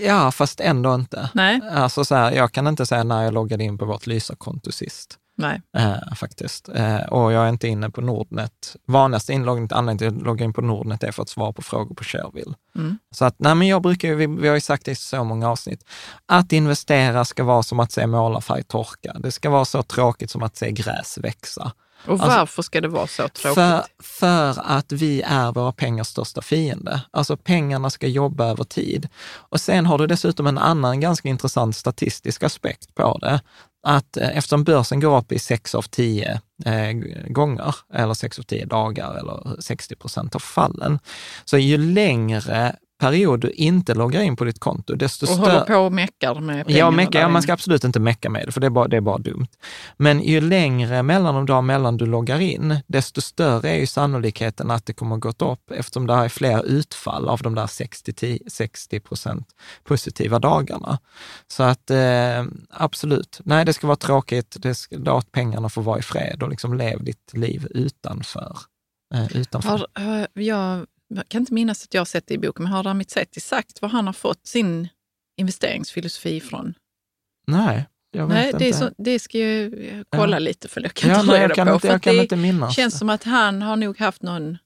Ja, 0.07 0.31
fast 0.31 0.61
ändå 0.61 0.95
inte. 0.95 1.31
Nej. 1.35 1.61
Alltså 1.73 2.05
så 2.05 2.15
här, 2.15 2.33
jag 2.33 2.53
kan 2.53 2.67
inte 2.67 2.87
säga 2.87 3.05
när 3.05 3.25
jag 3.25 3.35
loggade 3.35 3.65
in 3.65 3.79
på 3.79 3.85
vårt 3.85 4.07
Lysa-konto 4.07 4.73
sist. 4.73 5.17
Nej. 5.41 5.63
Eh, 5.77 6.15
faktiskt. 6.15 6.69
Eh, 6.69 7.01
och 7.01 7.33
jag 7.33 7.45
är 7.45 7.49
inte 7.49 7.69
inne 7.69 7.91
på 7.91 8.01
Nordnet. 8.01 8.77
Vanligaste 8.87 9.33
inloggningen, 9.33 9.69
anledningen 9.73 9.99
till 9.99 10.09
att 10.09 10.15
jag 10.15 10.27
loggar 10.27 10.45
in 10.45 10.53
på 10.53 10.61
Nordnet 10.61 11.05
är 11.05 11.13
för 11.13 11.23
att 11.23 11.29
svara 11.29 11.53
på 11.53 11.63
frågor 11.63 11.95
på 11.95 12.05
Shareville. 12.05 12.55
Mm. 12.77 12.99
Så 13.11 13.25
att, 13.25 13.35
nej 13.39 13.55
men 13.55 13.69
jag 13.69 13.83
brukar, 13.83 14.15
vi, 14.15 14.27
vi 14.27 14.49
har 14.49 14.55
ju 14.55 14.61
sagt 14.61 14.85
det 14.85 14.91
i 14.91 14.95
så 14.95 15.25
många 15.25 15.51
avsnitt, 15.51 15.85
att 16.27 16.53
investera 16.53 17.25
ska 17.25 17.45
vara 17.45 17.63
som 17.63 17.81
att 17.81 17.93
se 17.93 18.07
målarfärg 18.07 18.63
torka. 18.63 19.17
Det 19.19 19.33
ska 19.33 19.51
vara 19.51 19.65
så 19.65 19.83
tråkigt 19.83 20.31
som 20.31 20.43
att 20.43 20.57
se 20.57 20.71
gräs 20.71 21.19
växa. 21.19 21.73
Och 22.07 22.13
alltså, 22.13 22.29
varför 22.29 22.63
ska 22.63 22.81
det 22.81 22.89
vara 22.89 23.07
så 23.07 23.29
tråkigt? 23.29 23.55
För, 23.55 23.85
för 24.03 24.63
att 24.65 24.93
vi 24.93 25.23
är 25.23 25.53
våra 25.53 25.73
pengars 25.73 26.07
största 26.07 26.43
fiende. 26.43 27.01
Alltså 27.11 27.37
pengarna 27.37 27.91
ska 27.91 28.07
jobba 28.07 28.45
över 28.45 28.65
tid. 28.65 29.09
Och 29.25 29.61
sen 29.61 29.87
har 29.87 29.99
du 29.99 30.07
dessutom 30.07 30.47
en 30.47 30.59
annan 30.59 31.01
ganska 31.01 31.29
intressant 31.29 31.77
statistisk 31.77 32.43
aspekt 32.43 32.95
på 32.95 33.19
det 33.19 33.41
att 33.83 34.17
eh, 34.17 34.37
eftersom 34.37 34.65
börsen 34.65 35.01
går 35.01 35.19
upp 35.19 35.33
i 35.33 35.39
sex 35.39 35.75
av 35.75 35.83
tio 35.83 36.41
eh, 36.65 36.93
gånger, 37.29 37.75
eller 37.95 38.15
sex 38.15 38.39
av 38.39 38.43
tio 38.43 38.67
dagar, 38.67 39.15
eller 39.15 39.61
60 39.61 39.97
procent 39.97 40.35
av 40.35 40.39
fallen, 40.39 40.99
så 41.45 41.59
ju 41.59 41.79
längre 41.79 42.77
period 43.01 43.41
du 43.41 43.51
inte 43.51 43.95
loggar 43.95 44.21
in 44.21 44.37
på 44.37 44.45
ditt 44.45 44.59
konto, 44.59 44.95
desto 44.95 45.27
större... 45.27 45.41
Och 45.41 45.47
håller 45.47 45.61
på 45.61 45.75
och 45.75 45.93
meckar 45.93 46.35
med 46.35 46.67
pengarna? 46.67 46.79
Ja, 46.79 46.91
mecka, 46.91 47.21
ja, 47.21 47.29
man 47.29 47.43
ska 47.43 47.53
absolut 47.53 47.85
inte 47.85 48.01
mecka 48.01 48.31
med 48.31 48.47
det, 48.47 48.53
för 48.53 48.61
det 48.61 48.67
är, 48.67 48.71
bara, 48.71 48.89
det 48.89 48.97
är 48.97 49.01
bara 49.01 49.19
dumt. 49.19 49.47
Men 49.97 50.23
ju 50.23 50.41
längre 50.41 51.03
mellan 51.03 51.47
de 51.47 51.67
mellan 51.67 51.97
du 51.97 52.07
loggar 52.07 52.41
in, 52.41 52.77
desto 52.87 53.21
större 53.21 53.71
är 53.71 53.77
ju 53.77 53.87
sannolikheten 53.87 54.71
att 54.71 54.87
det 54.87 54.93
kommer 54.93 55.17
gått 55.17 55.43
upp, 55.43 55.71
eftersom 55.71 56.07
det 56.07 56.15
är 56.15 56.29
fler 56.29 56.67
utfall 56.67 57.29
av 57.29 57.43
de 57.43 57.55
där 57.55 57.67
60 58.51 59.01
procent 59.01 59.47
positiva 59.85 60.39
dagarna. 60.39 60.99
Så 61.49 61.63
att 61.63 61.91
eh, 61.91 62.45
absolut, 62.71 63.41
nej, 63.45 63.65
det 63.65 63.73
ska 63.73 63.87
vara 63.87 63.97
tråkigt, 63.97 64.57
det 64.59 64.75
ska, 64.75 64.97
då 64.97 65.17
att 65.17 65.33
pengarna 65.33 65.69
får 65.69 65.83
vara 65.83 65.99
i 65.99 66.03
fred 66.03 66.43
och 66.43 66.49
liksom 66.49 66.75
lev 66.75 67.05
ditt 67.05 67.33
liv 67.33 67.67
utanför. 67.71 68.57
Eh, 69.15 69.37
utanför. 69.37 69.87
Har, 69.95 70.27
jag 70.33 70.87
jag 71.15 71.29
kan 71.29 71.43
inte 71.43 71.55
minnas 71.55 71.85
att 71.85 71.95
jag 71.95 72.01
har 72.01 72.07
sett 72.07 72.27
det 72.27 72.35
i 72.35 72.39
boken, 72.39 72.63
men 72.63 72.73
har 72.73 72.83
Ramit 72.83 73.11
Sethi 73.11 73.41
sagt 73.41 73.83
var 73.83 73.89
han 73.89 74.07
har 74.07 74.13
fått 74.13 74.47
sin 74.47 74.89
investeringsfilosofi 75.41 76.37
ifrån? 76.37 76.75
Nej, 77.47 77.87
jag 78.11 78.27
vet 78.27 78.35
nej, 78.35 78.53
det 78.59 78.67
inte. 78.67 78.79
Så, 78.79 78.91
det 78.99 79.19
ska 79.19 79.39
jag 79.39 79.73
kolla 80.17 80.37
ja. 80.37 80.39
lite 80.39 80.69
för 80.69 80.81
det 80.81 80.89
kan 80.89 81.11
ja, 81.11 81.21
inte 81.21 81.33
nej, 81.33 81.43
jag 81.43 81.55
kan 81.55 81.67
på. 81.67 81.75
Inte, 81.75 81.87
jag 81.87 82.03
kan 82.03 82.17
det 82.17 82.23
inte 82.23 82.37
minnas 82.37 82.77
känns 82.77 82.99
som 82.99 83.11
att 83.11 83.25
han 83.25 83.63
har 83.63 83.77
nog 83.77 83.99
haft 83.99 84.23
någon 84.23 84.59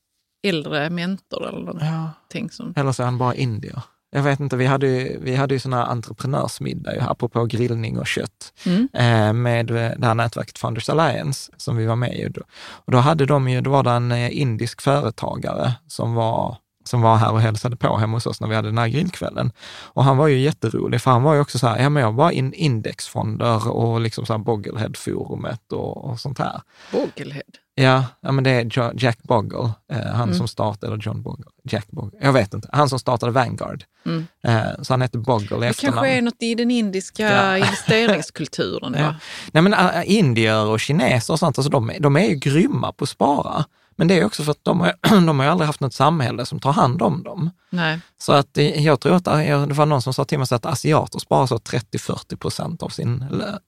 äldre 0.47 0.91
mentor 0.91 1.49
eller 1.49 1.61
någonting. 1.61 2.45
Ja. 2.45 2.49
Som... 2.51 2.75
Eller 2.77 2.93
så 2.93 3.03
är 3.03 3.05
han 3.05 3.19
bara 3.19 3.35
indier. 3.35 3.83
Jag 4.17 4.23
vet 4.23 4.41
inte, 4.41 4.57
vi 4.57 4.67
hade 4.67 4.87
ju, 4.87 5.19
vi 5.21 5.35
hade 5.35 5.55
ju 5.55 5.61
sådana 5.61 5.87
entreprenörsmiddag, 5.87 6.93
apropå 7.09 7.45
grillning 7.45 7.99
och 7.99 8.07
kött, 8.07 8.53
mm. 8.67 8.89
eh, 8.93 9.33
med 9.33 9.67
det 9.67 10.07
här 10.07 10.15
nätverket 10.15 10.59
Founders 10.59 10.89
Alliance 10.89 11.53
som 11.57 11.77
vi 11.77 11.87
var 11.87 11.97
med 11.97 12.15
i. 12.15 12.29
Och 12.59 12.93
då 12.93 12.99
hade 12.99 13.27
de 13.27 13.49
ju, 13.49 13.61
då 13.61 13.71
var 13.71 13.83
det 13.83 13.91
en 13.91 14.13
eh, 14.13 14.41
indisk 14.41 14.83
företagare 14.83 15.73
som 15.87 16.15
var 16.15 16.57
som 16.85 17.03
var 17.03 17.17
här 17.17 17.33
och 17.33 17.41
hälsade 17.41 17.77
på 17.77 17.97
hemma 17.97 18.17
hos 18.17 18.27
oss 18.27 18.41
när 18.41 18.49
vi 18.49 18.55
hade 18.55 18.69
den 18.69 18.79
här 18.79 18.89
grillkvällen. 18.89 19.53
Och 19.83 20.05
han 20.05 20.17
var 20.17 20.29
ju 20.29 20.39
jätterolig, 20.39 21.01
för 21.01 21.11
han 21.11 21.23
var 21.23 21.35
ju 21.35 21.41
också 21.41 21.59
så 21.59 21.67
här, 21.67 21.83
ja 21.83 21.89
men 21.89 22.03
jag 22.03 22.13
var 22.13 22.31
in 22.31 22.53
indexfonder 22.53 23.69
och 23.69 24.01
liksom 24.01 24.27
så 24.27 24.33
här 24.33 24.39
Bogglehead-forumet 24.39 25.73
och, 25.73 26.05
och 26.05 26.21
sånt 26.21 26.39
här. 26.39 26.61
Bogglehead? 26.93 27.43
Ja, 27.77 28.05
ja 28.21 28.33
men 28.33 28.45
det 28.45 28.51
är 28.51 29.03
Jack 29.05 29.23
Bogle, 29.23 29.71
eh, 29.93 29.99
han 29.99 30.23
mm. 30.23 30.35
som 30.35 30.49
startade, 30.49 30.87
eller 30.93 31.03
John 31.03 31.23
Bogle, 31.23 31.45
Jack 31.65 31.87
Bogle, 31.91 32.19
jag 32.21 32.33
vet 32.33 32.55
inte, 32.55 32.69
han 32.73 32.89
som 32.89 32.99
startade 32.99 33.33
Vanguard. 33.33 33.85
Mm. 34.07 34.27
Eh, 34.45 34.83
så 34.83 34.93
han 34.93 35.03
heter 35.03 35.19
Bogle 35.19 35.57
i 35.57 35.69
Det 35.69 35.81
kanske 35.81 36.09
är 36.09 36.23
något 36.23 36.43
i 36.43 36.55
den 36.55 36.71
indiska 36.71 37.31
ja. 37.31 37.57
investeringskulturen. 37.67 38.95
ja. 38.99 39.15
Nej 39.53 39.63
men 39.63 39.75
uh, 39.75 40.11
indier 40.11 40.67
och 40.67 40.81
kineser 40.81 41.33
och 41.33 41.39
sånt, 41.39 41.59
alltså 41.59 41.71
de, 41.71 41.93
de 42.01 42.17
är 42.17 42.25
ju 42.25 42.35
grymma 42.35 42.93
på 42.93 43.05
att 43.05 43.09
spara. 43.09 43.65
Men 43.97 44.09
det 44.09 44.19
är 44.19 44.25
också 44.25 44.43
för 44.43 44.51
att 44.51 44.65
de 44.65 44.81
har, 44.81 44.95
de 45.27 45.39
har 45.39 45.47
aldrig 45.47 45.67
haft 45.67 45.81
något 45.81 45.95
samhälle 45.95 46.47
som 46.47 46.61
tar 46.61 46.73
hand 46.73 47.03
om 47.03 47.23
dem. 47.23 47.51
Nej. 47.71 48.01
Så 48.19 48.33
att 48.33 48.59
jag 48.77 49.01
tror 49.01 49.15
att 49.17 49.25
det 49.25 49.75
var 49.75 49.87
någon 49.87 50.03
som 50.03 50.15
sa 50.15 50.25
till 50.25 50.39
mig 50.39 50.47
att 50.51 50.67
asiater 50.67 51.19
sparar 51.19 51.47
så 51.47 51.57
30-40 51.57 52.37
procent 52.37 52.83
av, 52.83 52.89
sin, 52.89 53.25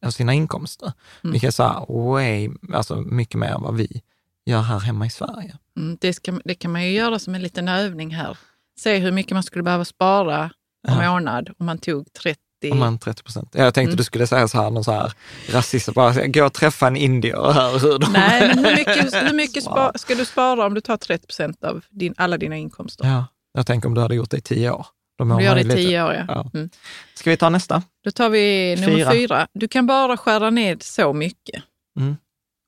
av 0.06 0.10
sina 0.10 0.34
inkomster. 0.34 0.92
Mm. 1.24 1.32
Vilket 1.32 1.48
är 1.48 1.52
så 1.52 1.62
här, 1.62 2.10
way, 2.12 2.50
alltså 2.74 2.96
mycket 2.96 3.40
mer 3.40 3.48
än 3.48 3.62
vad 3.62 3.76
vi 3.76 4.02
gör 4.46 4.62
här 4.62 4.78
hemma 4.78 5.06
i 5.06 5.10
Sverige. 5.10 5.58
Mm, 5.76 5.98
det, 6.00 6.12
ska, 6.12 6.40
det 6.44 6.54
kan 6.54 6.72
man 6.72 6.84
ju 6.84 6.90
göra 6.90 7.18
som 7.18 7.34
en 7.34 7.42
liten 7.42 7.68
övning 7.68 8.14
här. 8.14 8.38
Se 8.78 8.98
hur 8.98 9.12
mycket 9.12 9.32
man 9.32 9.42
skulle 9.42 9.62
behöva 9.62 9.84
spara 9.84 10.50
per 10.88 11.02
ja. 11.02 11.12
månad 11.12 11.50
om 11.58 11.66
man 11.66 11.78
tog 11.78 12.12
30 12.12 12.40
om 12.70 12.78
man 12.78 12.98
30 12.98 13.22
procent. 13.22 13.48
Jag 13.52 13.74
tänkte 13.74 13.90
mm. 13.90 13.96
du 13.96 14.04
skulle 14.04 14.26
säga 14.26 14.48
så 14.48 14.62
här, 14.62 14.70
någon 14.70 14.84
så 14.84 14.92
här 14.92 15.12
rasist, 15.48 15.94
bara 15.94 16.26
gå 16.26 16.44
och 16.44 16.52
träffa 16.52 16.86
en 16.86 16.96
indier 16.96 17.36
och 17.36 17.54
hör 17.54 17.78
hur 17.78 17.98
de... 17.98 18.12
Nej, 18.12 18.48
men 18.48 18.64
hur 18.64 18.76
mycket, 18.76 19.14
hur 19.28 19.34
mycket 19.34 19.62
spa, 19.62 19.92
ska 19.94 20.14
du 20.14 20.24
spara 20.24 20.66
om 20.66 20.74
du 20.74 20.80
tar 20.80 20.96
30 20.96 21.26
procent 21.26 21.64
av 21.64 21.84
din, 21.90 22.14
alla 22.16 22.38
dina 22.38 22.56
inkomster? 22.56 23.06
Ja, 23.06 23.26
jag 23.52 23.66
tänker 23.66 23.88
om 23.88 23.94
du 23.94 24.00
hade 24.00 24.14
gjort 24.14 24.30
det 24.30 24.36
i 24.36 24.40
tio 24.40 24.70
år. 24.70 24.86
De 25.18 25.36
du 25.36 25.44
gör 25.44 25.54
det 25.54 25.60
i 25.60 25.64
tio 25.64 26.04
år, 26.04 26.12
ja. 26.12 26.24
ja. 26.28 26.50
Mm. 26.54 26.70
Ska 27.14 27.30
vi 27.30 27.36
ta 27.36 27.50
nästa? 27.50 27.82
Då 28.04 28.10
tar 28.10 28.30
vi 28.30 28.76
nummer 28.80 28.96
fyra. 28.96 29.12
fyra. 29.12 29.48
Du 29.52 29.68
kan 29.68 29.86
bara 29.86 30.16
skära 30.16 30.50
ned 30.50 30.82
så 30.82 31.12
mycket. 31.12 31.62
Mm. 31.98 32.16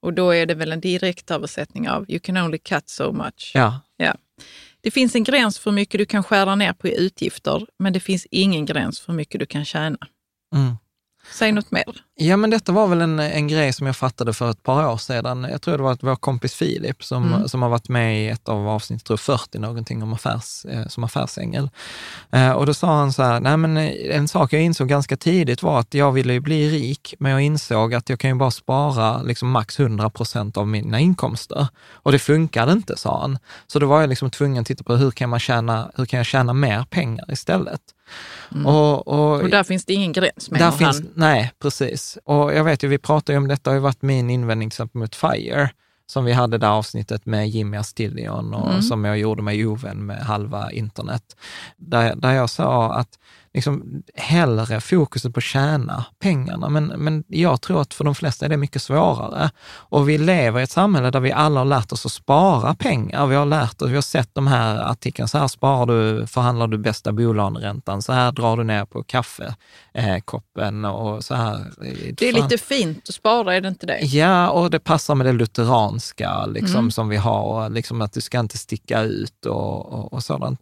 Och 0.02 0.12
då 0.12 0.34
är 0.34 0.46
det 0.46 0.54
väl 0.54 0.72
en 0.72 0.80
direkt 0.80 1.30
översättning 1.30 1.88
av 1.88 2.04
you 2.08 2.20
can 2.20 2.36
only 2.36 2.58
cut 2.58 2.88
so 2.88 3.12
much. 3.12 3.52
Ja. 3.54 3.80
ja. 3.96 4.14
Det 4.88 4.92
finns 4.92 5.14
en 5.14 5.24
gräns 5.24 5.58
för 5.58 5.70
hur 5.70 5.74
mycket 5.74 5.98
du 5.98 6.06
kan 6.06 6.22
skära 6.22 6.54
ner 6.54 6.72
på 6.72 6.88
i 6.88 7.00
utgifter, 7.00 7.66
men 7.78 7.92
det 7.92 8.00
finns 8.00 8.26
ingen 8.30 8.66
gräns 8.66 9.00
för 9.00 9.12
hur 9.12 9.16
mycket 9.16 9.40
du 9.40 9.46
kan 9.46 9.64
tjäna. 9.64 9.98
Mm. 10.54 10.76
Säg 11.32 11.52
något 11.52 11.70
mer. 11.70 12.04
Ja, 12.20 12.36
men 12.36 12.50
detta 12.50 12.72
var 12.72 12.86
väl 12.86 13.00
en, 13.00 13.18
en 13.20 13.48
grej 13.48 13.72
som 13.72 13.86
jag 13.86 13.96
fattade 13.96 14.32
för 14.32 14.50
ett 14.50 14.62
par 14.62 14.86
år 14.92 14.96
sedan. 14.96 15.46
Jag 15.50 15.62
tror 15.62 15.76
det 15.76 15.82
var 15.82 15.98
vår 16.00 16.16
kompis 16.16 16.54
Filip 16.54 17.04
som, 17.04 17.32
Mm. 17.34 17.48
som 17.48 17.62
har 17.62 17.68
varit 17.68 17.88
med 17.88 18.24
i 18.24 18.28
ett 18.28 18.48
av 18.48 18.68
avsnitt, 18.68 19.04
tror 19.04 19.14
jag 19.14 19.20
40 19.40 19.58
någonting 19.58 20.02
om 20.02 20.12
affärs, 20.12 20.64
eh, 20.64 20.86
som 20.86 21.04
affärsängel. 21.04 21.70
Eh, 22.32 22.50
och 22.50 22.66
då 22.66 22.74
sa 22.74 22.86
han 22.96 23.12
så 23.12 23.22
här, 23.22 23.40
nej 23.40 23.56
men 23.56 23.76
eh, 23.76 24.16
en 24.16 24.28
sak 24.28 24.52
jag 24.52 24.62
insåg 24.62 24.88
ganska 24.88 25.16
tidigt 25.16 25.62
var 25.62 25.80
att 25.80 25.94
jag 25.94 26.12
ville 26.12 26.32
ju 26.32 26.40
bli 26.40 26.70
rik, 26.70 27.14
men 27.18 27.32
jag 27.32 27.40
insåg 27.40 27.94
att 27.94 28.08
jag 28.10 28.20
kan 28.20 28.30
ju 28.30 28.36
bara 28.36 28.50
spara 28.50 29.22
liksom 29.22 29.50
max 29.50 29.80
100 29.80 30.10
procent 30.10 30.56
av 30.56 30.68
mina 30.68 31.00
inkomster. 31.00 31.68
Och 31.92 32.12
det 32.12 32.18
funkade 32.18 32.72
inte, 32.72 32.96
sa 32.96 33.20
han. 33.20 33.38
Så 33.66 33.78
då 33.78 33.86
var 33.86 34.00
jag 34.00 34.08
liksom 34.08 34.30
tvungen 34.30 34.60
att 34.60 34.66
titta 34.66 34.84
på 34.84 34.96
hur 34.96 35.10
kan, 35.10 35.30
man 35.30 35.40
tjäna, 35.40 35.90
hur 35.96 36.04
kan 36.06 36.16
jag 36.16 36.26
tjäna 36.26 36.52
mer 36.52 36.84
pengar 36.90 37.32
istället? 37.32 37.80
Och, 38.64 39.08
och, 39.08 39.34
Mm. 39.34 39.44
Och 39.44 39.50
där 39.50 39.64
finns 39.64 39.84
det 39.84 39.92
ingen 39.92 40.12
gräns 40.12 40.50
menar 40.50 40.64
han. 40.70 40.78
finns, 40.78 41.02
nej, 41.14 41.52
precis. 41.62 42.07
Och 42.24 42.54
jag 42.54 42.64
vet 42.64 42.82
ju, 42.84 42.88
vi 42.88 42.98
pratade 42.98 43.32
ju 43.32 43.38
om 43.38 43.48
detta, 43.48 43.70
har 43.70 43.74
ju 43.74 43.80
varit 43.80 44.02
min 44.02 44.30
invändning 44.30 44.70
till 44.70 44.74
exempel 44.74 45.00
mot 45.00 45.14
FIRE, 45.14 45.70
som 46.06 46.24
vi 46.24 46.32
hade 46.32 46.58
där 46.58 46.68
avsnittet 46.68 47.26
med 47.26 47.48
Jimmy 47.48 47.76
Astillion 47.76 48.54
och 48.54 48.68
Mm. 48.70 48.82
som 48.82 49.04
jag 49.04 49.18
gjorde 49.18 49.42
mig 49.42 49.66
ovän 49.66 50.06
med 50.06 50.18
halva 50.18 50.72
internet. 50.72 51.36
Där, 51.76 52.14
där 52.16 52.32
jag 52.32 52.50
sa 52.50 52.94
att 52.94 53.18
liksom, 53.58 54.02
hellre 54.14 54.80
fokuset 54.80 55.34
på 55.34 55.38
att 55.38 55.44
tjäna 55.44 56.04
pengarna, 56.18 56.68
men, 56.68 56.86
men 56.86 57.24
jag 57.28 57.60
tror 57.60 57.80
att 57.80 57.94
för 57.94 58.04
de 58.04 58.14
flesta 58.14 58.44
är 58.44 58.48
det 58.48 58.56
mycket 58.56 58.82
svårare. 58.82 59.50
Och 59.68 60.08
vi 60.08 60.18
lever 60.18 60.60
i 60.60 60.62
ett 60.62 60.70
samhälle 60.70 61.10
där 61.10 61.20
vi 61.20 61.32
alla 61.32 61.60
har 61.60 61.64
lärt 61.64 61.92
oss 61.92 62.06
att 62.06 62.12
spara 62.12 62.74
pengar. 62.74 63.26
Vi 63.26 63.34
har 63.34 63.46
lärt 63.46 63.82
oss, 63.82 63.88
vi 63.90 63.94
har 63.94 64.02
sett 64.02 64.34
de 64.34 64.46
här 64.46 64.90
artiklarna, 64.90 65.28
så 65.28 65.38
här 65.38 65.48
sparar 65.48 65.86
du, 65.86 66.26
förhandlar 66.26 66.66
du 66.66 66.78
bästa 66.78 67.12
bolåneräntan, 67.12 68.02
så 68.02 68.12
här 68.12 68.32
drar 68.32 68.56
du 68.56 68.64
ner 68.64 68.84
på 68.84 69.02
kaffekoppen 69.04 70.84
och 70.84 71.24
så 71.24 71.34
här. 71.34 71.66
Det 72.16 72.28
är 72.28 72.32
lite 72.32 72.58
fint 72.58 73.08
att 73.08 73.14
spara, 73.14 73.54
är 73.56 73.60
det 73.60 73.68
inte 73.68 73.86
det? 73.86 73.98
Ja, 74.00 74.50
och 74.50 74.70
det 74.70 74.78
passar 74.80 75.14
med 75.14 75.26
det 75.26 75.32
lutheranska 75.32 76.46
liksom, 76.46 76.78
Mm. 76.78 76.90
som 76.90 77.08
vi 77.08 77.16
har, 77.16 77.70
liksom 77.70 78.02
att 78.02 78.12
du 78.12 78.20
ska 78.20 78.40
inte 78.40 78.58
sticka 78.58 79.02
ut 79.02 79.46
och, 79.46 79.92
och, 79.92 80.12
och 80.12 80.22
sådant. 80.24 80.60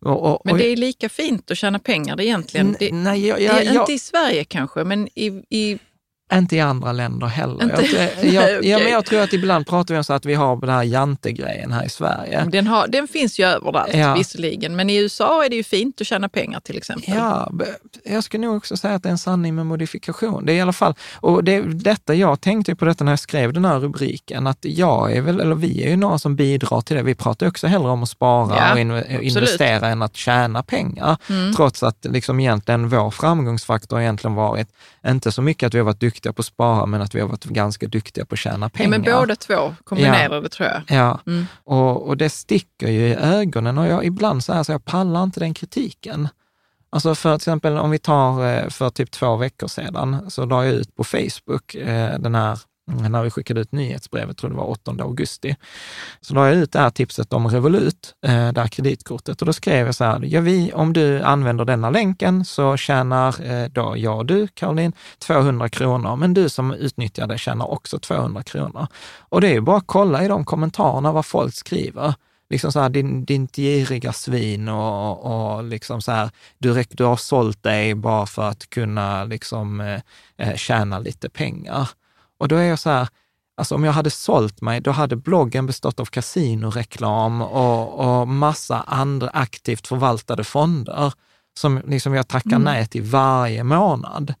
Och, 0.00 0.40
Men 0.44 0.56
det 0.58 0.66
är 0.66 0.76
lika 0.76 1.08
fint 1.08 1.50
att 1.50 1.58
tjäna 1.58 1.78
pengar 1.78 2.16
egentligen. 2.38 2.76
Det, 2.78 2.92
Nej, 2.92 3.26
jag, 3.26 3.38
det 3.38 3.44
jag, 3.44 3.60
är 3.60 3.64
jag, 3.64 3.82
inte 3.82 3.92
i 3.92 3.98
Sverige 3.98 4.44
kanske, 4.44 4.84
men 4.84 5.08
i, 5.14 5.42
i 5.50 5.78
inte 6.32 6.56
i 6.56 6.60
andra 6.60 6.92
länder 6.92 7.26
heller. 7.26 7.62
Inte? 7.64 7.82
Jag, 8.22 8.34
jag, 8.34 8.44
Okej. 8.58 8.70
ja, 8.70 8.78
men 8.78 8.92
jag 8.92 9.04
tror 9.04 9.20
att 9.20 9.32
ibland 9.32 9.66
pratar 9.66 9.94
vi 9.94 9.98
om 9.98 10.04
så 10.04 10.12
att 10.12 10.24
vi 10.26 10.34
har 10.34 10.56
den 10.56 10.70
här 10.70 10.82
jantegrejen 10.82 11.72
här 11.72 11.84
i 11.86 11.88
Sverige. 11.88 12.44
den, 12.52 12.66
har, 12.66 12.88
den 12.88 13.08
finns 13.08 13.40
ju 13.40 13.44
överallt 13.44 13.94
Ja. 13.94 14.14
visserligen. 14.14 14.76
Men 14.76 14.90
i 14.90 14.96
USA 14.96 15.44
är 15.44 15.48
det 15.48 15.56
ju 15.56 15.62
fint 15.64 16.00
att 16.00 16.06
tjäna 16.06 16.28
pengar 16.28 16.60
till 16.60 16.76
exempel. 16.76 17.14
Ja, 17.14 17.50
jag 18.04 18.24
skulle 18.24 18.46
nog 18.46 18.56
också 18.56 18.76
säga 18.76 18.94
att 18.94 19.02
det 19.02 19.08
är 19.08 19.10
en 19.10 19.18
sanning 19.18 19.54
med 19.54 19.66
modifikation. 19.66 20.46
Det 20.46 20.52
är 20.52 20.56
i 20.56 20.60
alla 20.60 20.72
fall, 20.72 20.94
och 21.20 21.44
det, 21.44 21.60
detta, 21.60 22.14
jag 22.14 22.40
tänkte 22.40 22.74
på 22.76 22.84
detta 22.84 23.04
när 23.04 23.12
jag 23.12 23.18
skrev 23.18 23.52
den 23.52 23.64
här 23.64 23.78
rubriken, 23.80 24.46
att 24.46 24.58
jag 24.60 25.12
är 25.12 25.20
väl, 25.20 25.40
eller 25.40 25.54
vi 25.54 25.84
är 25.84 25.90
ju 25.90 25.96
några 25.96 26.18
som 26.18 26.36
bidrar 26.36 26.80
till 26.80 26.96
det. 26.96 27.02
Vi 27.02 27.14
pratar 27.14 27.46
också 27.48 27.66
hellre 27.66 27.88
om 27.88 28.02
att 28.02 28.08
spara 28.08 28.56
Ja, 28.56 28.72
och 28.72 28.78
inve- 28.78 29.20
investera 29.20 29.88
än 29.88 30.02
att 30.02 30.16
tjäna 30.16 30.62
pengar. 30.62 31.16
Mm. 31.30 31.54
Trots 31.54 31.82
att 31.82 32.06
liksom 32.10 32.40
egentligen 32.40 32.88
vår 32.88 33.10
framgångsfaktor 33.10 34.00
egentligen 34.00 34.34
varit, 34.34 34.68
inte 35.06 35.32
så 35.32 35.42
mycket 35.42 35.66
att 35.66 35.74
vi 35.74 35.78
har 35.78 35.84
varit 35.84 36.00
duktiga 36.00 36.17
på 36.22 36.40
att 36.40 36.46
spara, 36.46 36.86
men 36.86 37.02
att 37.02 37.14
vi 37.14 37.20
har 37.20 37.28
varit 37.28 37.44
ganska 37.44 37.86
duktiga 37.86 38.24
på 38.26 38.34
att 38.34 38.38
tjäna 38.38 38.66
Ja, 38.66 38.70
pengar. 38.70 38.90
men 38.90 39.02
båda 39.02 39.36
två 39.36 39.74
kombinerade 39.84 40.48
tror 40.48 40.68
jag. 40.68 40.82
Ja, 40.98 41.20
Mm. 41.26 41.46
och, 41.64 42.06
och 42.08 42.16
det 42.16 42.30
sticker 42.30 42.88
ju 42.88 43.08
i 43.08 43.14
ögonen 43.14 43.78
och 43.78 43.86
jag, 43.86 44.04
ibland 44.04 44.44
så 44.44 44.52
här 44.52 44.62
så 44.62 44.72
jag 44.72 44.84
pallar 44.84 45.22
inte 45.22 45.40
den 45.40 45.54
kritiken. 45.54 46.28
Alltså 46.90 47.14
för 47.14 47.30
till 47.30 47.36
exempel 47.36 47.78
om 47.78 47.90
vi 47.90 47.98
tar 47.98 48.46
eh, 48.46 48.68
för 48.68 48.90
typ 48.90 49.10
två 49.10 49.36
veckor 49.36 49.68
sedan 49.68 50.30
så 50.30 50.44
la 50.46 50.64
jag 50.64 50.74
ut 50.74 50.96
på 50.96 51.04
Facebook 51.04 51.74
eh, 51.74 52.18
den 52.18 52.34
här 52.34 52.58
Mm, 52.88 53.12
när 53.12 53.22
vi 53.22 53.30
skickade 53.30 53.60
ut 53.60 53.72
nyhetsbrevet, 53.72 54.36
tror 54.36 54.50
det 54.50 54.56
var 54.56 54.70
8 54.70 54.96
augusti, 54.98 55.56
så 56.20 56.34
la 56.34 56.48
jag 56.48 56.56
ut 56.56 56.72
det 56.72 56.78
här 56.78 56.90
tipset 56.90 57.32
om 57.32 57.48
Revolut, 57.48 58.14
eh, 58.26 58.52
det 58.52 58.60
här 58.60 58.68
kreditkortet. 58.68 59.40
Och 59.40 59.46
då 59.46 59.52
skrev 59.52 59.86
jag 59.86 59.94
så 59.94 60.04
här, 60.04 60.20
ja, 60.24 60.40
vi, 60.40 60.72
om 60.72 60.92
du 60.92 61.22
använder 61.22 61.64
denna 61.64 61.90
länken 61.90 62.44
så 62.44 62.76
tjänar 62.76 63.50
eh, 63.50 63.68
då 63.68 63.94
jag 63.96 64.18
och 64.18 64.26
du, 64.26 64.48
Caroline, 64.48 64.92
200 65.18 65.68
kronor, 65.68 66.16
men 66.16 66.34
du 66.34 66.48
som 66.48 66.72
utnyttjar 66.72 67.26
det 67.26 67.38
tjänar 67.38 67.70
också 67.70 67.98
200 67.98 68.42
kronor. 68.42 68.86
Och 69.18 69.40
det 69.40 69.48
är 69.48 69.54
ju 69.54 69.60
bara 69.60 69.76
att 69.76 69.86
kolla 69.86 70.24
i 70.24 70.28
de 70.28 70.44
kommentarerna 70.44 71.12
vad 71.12 71.26
folk 71.26 71.54
skriver. 71.54 72.14
Liksom 72.50 72.72
så 72.72 72.80
här, 72.80 72.88
din, 72.88 73.24
din 73.24 73.48
giriga 73.48 74.12
svin 74.12 74.68
och, 74.68 75.56
och 75.56 75.64
liksom 75.64 76.02
så 76.02 76.12
här, 76.12 76.30
du, 76.58 76.84
du 76.90 77.04
har 77.04 77.16
sålt 77.16 77.62
dig 77.62 77.94
bara 77.94 78.26
för 78.26 78.42
att 78.42 78.70
kunna 78.70 79.24
liksom 79.24 79.80
eh, 79.80 80.00
eh 80.36 80.56
tjäna 80.56 80.98
lite 80.98 81.28
pengar. 81.28 81.88
Och 82.38 82.48
då 82.48 82.56
är 82.56 82.62
jag 82.64 82.78
så 82.78 82.90
här, 82.90 83.08
alltså 83.56 83.74
om 83.74 83.84
jag 83.84 83.92
hade 83.92 84.10
sålt 84.10 84.60
mig, 84.60 84.80
då 84.80 84.90
hade 84.90 85.16
bloggen 85.16 85.66
bestått 85.66 86.00
av 86.00 86.04
kasinoreklam 86.04 87.42
och, 87.42 88.20
och 88.20 88.28
massa 88.28 88.80
andra 88.80 89.28
aktivt 89.28 89.86
förvaltade 89.86 90.44
fonder 90.44 91.12
som 91.58 91.82
liksom 91.86 92.14
jag 92.14 92.28
tackar 92.28 92.50
Mm. 92.50 92.62
nej 92.62 92.86
till 92.86 93.02
varje 93.02 93.64
månad. 93.64 94.34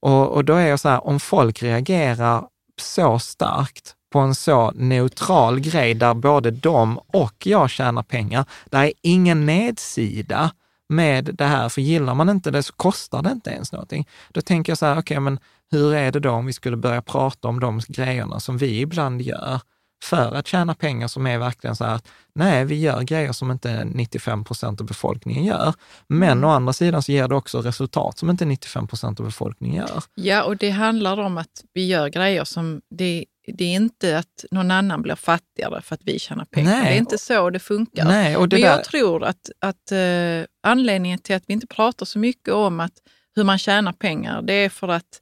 Och, 0.00 0.28
och 0.28 0.44
då 0.44 0.54
är 0.54 0.66
jag 0.66 0.80
så 0.80 0.88
här, 0.88 1.06
om 1.06 1.20
folk 1.20 1.62
reagerar 1.62 2.44
så 2.80 3.18
starkt 3.18 3.94
på 4.12 4.18
en 4.18 4.34
så 4.34 4.70
neutral 4.74 5.60
grej 5.60 5.94
där 5.94 6.14
både 6.14 6.50
de 6.50 6.98
och 6.98 7.34
jag 7.46 7.70
tjänar 7.70 8.02
pengar, 8.02 8.44
där 8.70 8.82
är 8.82 8.92
ingen 9.02 9.46
nedsida 9.46 10.50
med 10.88 11.24
det 11.34 11.44
här, 11.44 11.68
för 11.68 11.80
gillar 11.80 12.14
man 12.14 12.28
inte 12.28 12.50
det 12.50 12.62
så 12.62 12.72
kostar 12.72 13.22
det 13.22 13.30
inte 13.30 13.50
ens 13.50 13.72
någonting. 13.72 14.08
Då 14.32 14.40
tänker 14.40 14.70
jag 14.70 14.78
så 14.78 14.86
här, 14.86 14.98
okej, 14.98 15.20
men 15.20 15.38
hur 15.70 15.94
är 15.94 16.12
det 16.12 16.20
då 16.20 16.30
om 16.30 16.46
vi 16.46 16.52
skulle 16.52 16.76
börja 16.76 17.02
prata 17.02 17.48
om 17.48 17.60
de 17.60 17.80
grejerna 17.88 18.40
som 18.40 18.58
vi 18.58 18.80
ibland 18.80 19.22
gör 19.22 19.60
för 20.04 20.34
att 20.34 20.46
tjäna 20.46 20.74
pengar 20.74 21.08
som 21.08 21.26
är 21.26 21.38
verkligen 21.38 21.76
så 21.76 21.84
här, 21.84 22.00
nej, 22.34 22.64
vi 22.64 22.80
gör 22.80 23.02
grejer 23.02 23.32
som 23.32 23.50
inte 23.50 23.84
95 23.84 24.44
procent 24.44 24.80
av 24.80 24.86
befolkningen 24.86 25.44
gör. 25.44 25.74
Men 26.06 26.44
å 26.44 26.48
andra 26.48 26.72
sidan 26.72 27.02
så 27.02 27.12
ger 27.12 27.28
det 27.28 27.34
också 27.34 27.60
resultat 27.60 28.18
som 28.18 28.30
inte 28.30 28.44
95 28.44 28.86
procent 28.86 29.20
av 29.20 29.26
befolkningen 29.26 29.76
gör. 29.76 30.02
Ja, 30.14 30.44
och 30.44 30.56
det 30.56 30.70
handlar 30.70 31.20
om 31.20 31.38
att 31.38 31.64
vi 31.72 31.86
gör 31.86 32.08
grejer 32.08 32.44
som... 32.44 32.80
Det, 32.90 33.24
det 33.46 33.64
är 33.64 33.74
inte 33.74 34.18
att 34.18 34.44
någon 34.50 34.70
annan 34.70 35.02
blir 35.02 35.14
fattigare 35.14 35.82
för 35.82 35.94
att 35.94 36.00
vi 36.04 36.18
tjänar 36.18 36.44
pengar. 36.44 36.70
Nej. 36.70 36.84
Det 36.84 36.90
är 36.90 36.98
inte 36.98 37.18
så 37.18 37.50
det 37.50 37.58
funkar. 37.58 38.04
Nej, 38.04 38.36
och 38.36 38.48
det 38.48 38.56
Men 38.56 38.62
där, 38.62 38.76
jag 38.76 38.84
tror 38.84 39.24
att, 39.24 39.50
att 39.58 39.92
eh, 39.92 40.44
anledningen 40.62 41.18
till 41.18 41.36
att 41.36 41.44
vi 41.46 41.52
inte 41.52 41.66
pratar 41.66 42.06
så 42.06 42.18
mycket 42.18 42.54
om 42.54 42.80
att, 42.80 42.92
hur 43.34 43.44
man 43.44 43.58
tjänar 43.58 43.92
pengar, 43.92 44.42
det 44.42 44.52
är 44.52 44.68
för 44.68 44.88
att 44.88 45.20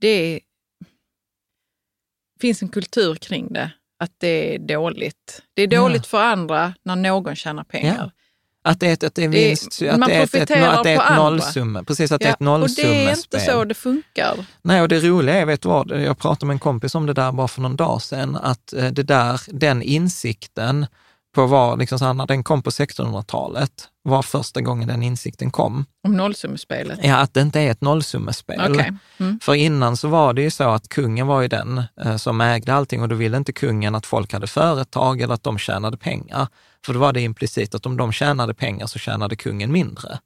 det 0.00 0.08
är, 0.08 0.40
finns 2.40 2.62
en 2.62 2.68
kultur 2.68 3.14
kring 3.14 3.52
det. 3.52 3.70
Att 4.00 4.12
det 4.18 4.54
är 4.54 4.58
dåligt. 4.58 5.42
Det 5.54 5.62
är 5.62 5.66
dåligt 5.66 6.06
för 6.06 6.22
andra 6.22 6.74
när 6.82 6.96
någon 6.96 7.36
tjänar 7.36 7.64
pengar. 7.64 8.12
Att 8.64 8.80
det 8.80 8.86
är 8.88 8.92
ett, 8.92 9.04
att 9.04 9.14
det 9.14 9.24
är 9.24 9.28
Det 9.28 9.38
är- 9.38 9.46
vinst, 9.48 9.66
att 9.66 10.06
det 10.06 10.14
är 10.14 10.22
ett, 10.22 10.34
ett, 10.34 10.50
att 10.50 10.84
det 10.84 10.90
är 10.90 10.94
ett 10.94 11.00
andra. 11.00 11.22
nollsumme. 11.30 11.84
Precis, 11.84 12.12
att 12.12 12.20
det 12.20 12.26
är 12.26 12.30
ett 12.30 12.36
och 12.40 12.44
det 12.44 12.50
är 12.52 12.58
nollsummespel. 12.58 13.40
inte 13.40 13.52
så 13.52 13.64
det 13.64 13.74
funkar. 13.74 14.46
Nej, 14.62 14.82
och 14.82 14.88
det 14.88 15.00
roliga 15.00 15.34
är, 15.34 15.44
vet 15.46 15.62
du 15.62 15.68
vad, 15.68 15.90
jag 15.90 16.18
pratade 16.18 16.46
med 16.46 16.54
en 16.54 16.58
kompis 16.58 16.94
om 16.94 17.06
det 17.06 17.12
där 17.12 17.32
bara 17.32 17.48
för 17.48 17.60
någon 17.60 17.76
dag 17.76 18.02
sedan, 18.02 18.36
att 18.36 18.72
eh, 18.72 18.86
det 18.88 19.02
där, 19.02 19.40
den 19.46 19.82
insikten 19.82 20.86
på 21.34 21.46
vad, 21.46 21.78
liksom 21.78 21.98
så 21.98 22.04
här, 22.04 22.14
när 22.14 22.26
den 22.26 22.44
kom 22.44 22.62
på 22.62 22.70
1600-talet, 22.70 23.72
var 24.02 24.22
första 24.22 24.60
gången 24.60 24.88
den 24.88 25.02
insikten 25.02 25.50
kom. 25.50 25.84
Om 26.06 26.16
nollsummespelet. 26.16 26.98
Ja, 27.02 27.16
att 27.16 27.34
det 27.34 27.40
inte 27.40 27.60
är 27.60 27.70
ett 27.70 27.80
nollsummespel. 27.80 28.72
Okej. 28.74 28.92
Mm. 29.18 29.40
För 29.42 29.54
innan 29.54 29.96
så 29.96 30.08
var 30.08 30.32
det 30.32 30.42
ju 30.42 30.50
så 30.50 30.64
att 30.70 30.88
kungen 30.88 31.26
var 31.26 31.40
ju 31.42 31.48
den 31.48 31.82
eh, 32.04 32.16
som 32.16 32.40
ägde 32.40 32.74
allting 32.74 33.02
och 33.02 33.08
då 33.08 33.14
ville 33.14 33.36
inte 33.36 33.52
kungen 33.52 33.94
att 33.94 34.06
folk 34.06 34.32
hade 34.32 34.46
företag 34.46 35.20
eller 35.20 35.34
att 35.34 35.42
de 35.42 35.58
tjänade 35.58 35.96
pengar. 35.96 36.48
För 36.86 36.92
då 36.94 37.00
var 37.00 37.12
det 37.12 37.20
implicit 37.20 37.74
att 37.74 37.86
om 37.86 37.96
de 37.96 38.12
tjänade 38.12 38.54
pengar 38.54 38.86
så 38.86 38.98
tjänade 38.98 39.36
kungen 39.36 39.72
mindre. 39.72 40.18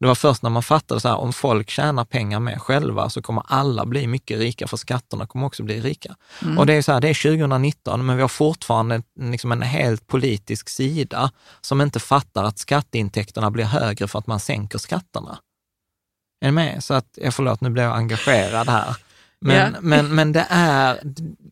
Det 0.00 0.06
var 0.06 0.14
först 0.14 0.42
när 0.42 0.50
man 0.50 0.62
fattade 0.62 1.00
så 1.00 1.08
här, 1.08 1.16
om 1.16 1.32
folk 1.32 1.70
tjänar 1.70 2.04
pengar 2.04 2.40
med 2.40 2.62
själva 2.62 3.10
så 3.10 3.22
kommer 3.22 3.42
alla 3.46 3.86
bli 3.86 4.06
mycket 4.06 4.38
rika, 4.38 4.66
för 4.66 4.76
skatterna 4.76 5.26
kommer 5.26 5.46
också 5.46 5.62
bli 5.62 5.80
rika. 5.80 6.16
Mm. 6.42 6.58
Och 6.58 6.66
det 6.66 6.74
är 6.74 6.82
så 6.82 6.92
här, 6.92 7.00
det 7.00 7.08
är 7.08 7.38
2019, 7.38 8.06
men 8.06 8.16
vi 8.16 8.22
har 8.22 8.28
fortfarande 8.28 9.02
liksom 9.20 9.52
en 9.52 9.62
helt 9.62 10.06
politisk 10.06 10.68
sida 10.68 11.30
som 11.60 11.80
inte 11.80 12.00
fattar 12.00 12.44
att 12.44 12.58
skatteintäkterna 12.58 13.50
blir 13.50 13.64
högre 13.64 14.08
för 14.08 14.18
att 14.18 14.26
man 14.26 14.40
sänker 14.40 14.78
skatterna. 14.78 15.38
Är 16.40 16.46
ni 16.46 16.52
med? 16.52 16.84
Så 16.84 16.94
att, 16.94 17.18
jag 17.22 17.34
förlåt, 17.34 17.60
nu 17.60 17.70
blir 17.70 17.82
jag 17.82 17.96
engagerad 17.96 18.68
här. 18.68 18.96
Men, 19.46 19.72
Ja. 19.74 19.80
men, 19.80 20.14
men 20.14 20.32
det 20.32 20.46
är, 20.50 20.98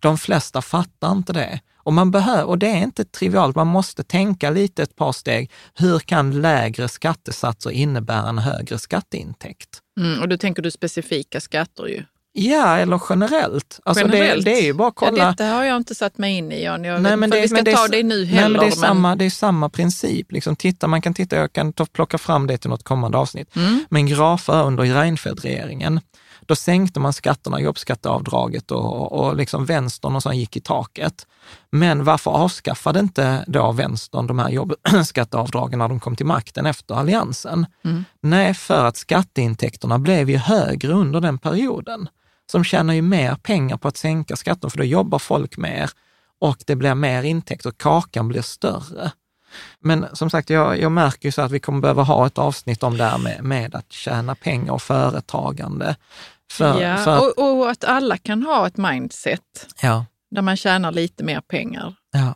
de 0.00 0.18
flesta 0.18 0.62
fattar 0.62 1.12
inte 1.12 1.32
det. 1.32 1.60
Och, 1.76 1.92
man 1.92 2.10
behöver, 2.10 2.44
och 2.44 2.58
det 2.58 2.66
är 2.66 2.76
inte 2.82 3.04
trivialt, 3.04 3.56
man 3.56 3.66
måste 3.66 4.04
tänka 4.04 4.50
lite 4.50 4.82
ett 4.82 4.96
par 4.96 5.12
steg. 5.12 5.50
Hur 5.74 5.98
kan 5.98 6.40
lägre 6.40 6.88
skattesatser 6.88 7.70
innebära 7.70 8.28
en 8.28 8.38
högre 8.38 8.78
skatteintäkt? 8.78 9.68
Mm, 10.00 10.20
och 10.20 10.28
då 10.28 10.36
tänker 10.36 10.62
du 10.62 10.70
specifika 10.70 11.40
skatter 11.40 11.86
ju. 11.86 12.04
Ja, 12.34 12.76
eller 12.78 13.00
generellt. 13.10 13.80
Alltså 13.84 14.04
Generellt. 14.04 14.44
Det, 14.44 14.50
det 14.50 14.58
är 14.58 14.62
ju 14.64 14.72
bara 14.72 14.88
att 14.88 14.94
kolla. 14.94 15.18
Ja, 15.24 15.30
detta 15.30 15.44
har 15.44 15.64
jag 15.64 15.76
inte 15.76 15.94
satt 15.94 16.18
mig 16.18 16.36
in 16.36 16.52
i, 16.52 16.64
Jan. 16.64 16.84
Jag 16.84 17.02
Nej, 17.02 17.16
men 17.16 17.30
det- 17.30 17.40
vi 17.40 17.48
ska 17.48 17.54
men 17.56 17.64
det 17.64 17.72
ta 17.76 17.88
det 17.88 18.02
nu 18.02 18.16
Nej, 18.16 18.24
heller. 18.26 18.48
men 18.58 18.60
det 18.60 18.66
är, 18.66 18.76
samma, 18.76 19.16
det 19.16 19.24
är 19.24 19.30
samma 19.30 19.68
princip. 19.68 20.32
Liksom, 20.32 20.56
titta, 20.56 20.86
man 20.86 21.02
kan 21.02 21.14
titta, 21.14 21.36
jag 21.36 21.52
kan 21.52 21.72
ta, 21.72 21.86
plocka 21.86 22.18
fram 22.18 22.46
det 22.46 22.58
till 22.58 22.70
något 22.70 22.82
kommande 22.82 23.18
avsnitt. 23.18 23.56
Mm. 23.56 23.84
Men 23.90 24.06
grafer 24.06 24.64
under 24.66 24.84
Reinfeldt-regeringen, 24.84 26.00
Då 26.46 26.56
sänkte 26.56 27.00
man 27.00 27.12
skatterna, 27.12 27.60
jobbskatteavdraget 27.60 28.70
och, 28.70 29.12
och 29.12 29.36
liksom 29.36 29.66
vänstern 29.66 30.16
och 30.16 30.22
så 30.22 30.32
gick 30.32 30.56
i 30.56 30.60
taket. 30.60 31.26
Men 31.70 32.04
varför 32.04 32.30
avskaffade 32.30 33.00
inte 33.00 33.44
då 33.46 33.72
vänstern 33.72 34.26
de 34.26 34.38
här 34.38 34.50
jobbskatteavdragen 34.50 35.78
när 35.78 35.88
de 35.88 36.00
kom 36.00 36.16
till 36.16 36.26
makten 36.26 36.66
efter 36.66 36.94
alliansen? 36.94 37.66
Mm. 37.84 38.04
Nej, 38.20 38.54
för 38.54 38.84
att 38.84 38.96
skatteintäkterna 38.96 39.98
blev 39.98 40.30
ju 40.30 40.36
högre 40.36 40.92
under 40.92 41.20
den 41.20 41.38
perioden. 41.38 42.08
Så 42.52 42.58
de 42.58 42.64
tjänar 42.64 42.94
ju 42.94 43.02
mer 43.02 43.34
pengar 43.34 43.76
på 43.76 43.88
att 43.88 43.96
sänka 43.96 44.36
skatter, 44.36 44.68
för 44.68 44.78
då 44.78 44.84
jobbar 44.84 45.18
folk 45.18 45.56
mer 45.56 45.90
och 46.40 46.56
det 46.66 46.76
blir 46.76 46.94
mer 46.94 47.22
intäkter, 47.22 47.70
kakan 47.70 48.28
blir 48.28 48.42
större. 48.42 49.12
Men 49.80 50.06
som 50.12 50.30
sagt, 50.30 50.50
jag, 50.50 50.80
jag 50.80 50.92
märker 50.92 51.28
ju 51.28 51.32
så 51.32 51.42
att 51.42 51.50
vi 51.50 51.60
kommer 51.60 51.80
behöva 51.80 52.02
ha 52.02 52.26
ett 52.26 52.38
avsnitt 52.38 52.82
om 52.82 52.96
det 52.96 53.04
här 53.04 53.18
med, 53.18 53.44
med 53.44 53.74
att 53.74 53.92
tjäna 53.92 54.34
pengar 54.34 54.72
och 54.72 54.82
företagande. 54.82 55.96
För, 56.52 56.80
ja, 56.82 56.96
för 56.96 57.16
att, 57.16 57.22
och, 57.22 57.58
och, 57.58 57.70
att 57.70 57.84
alla 57.84 58.16
kan 58.16 58.42
ha 58.42 58.66
ett 58.66 58.76
mindset 58.76 59.66
ja. 59.82 60.06
där 60.30 60.42
man 60.42 60.56
tjänar 60.56 60.92
lite 60.92 61.24
mer 61.24 61.40
pengar. 61.40 61.94
Ja. 62.12 62.34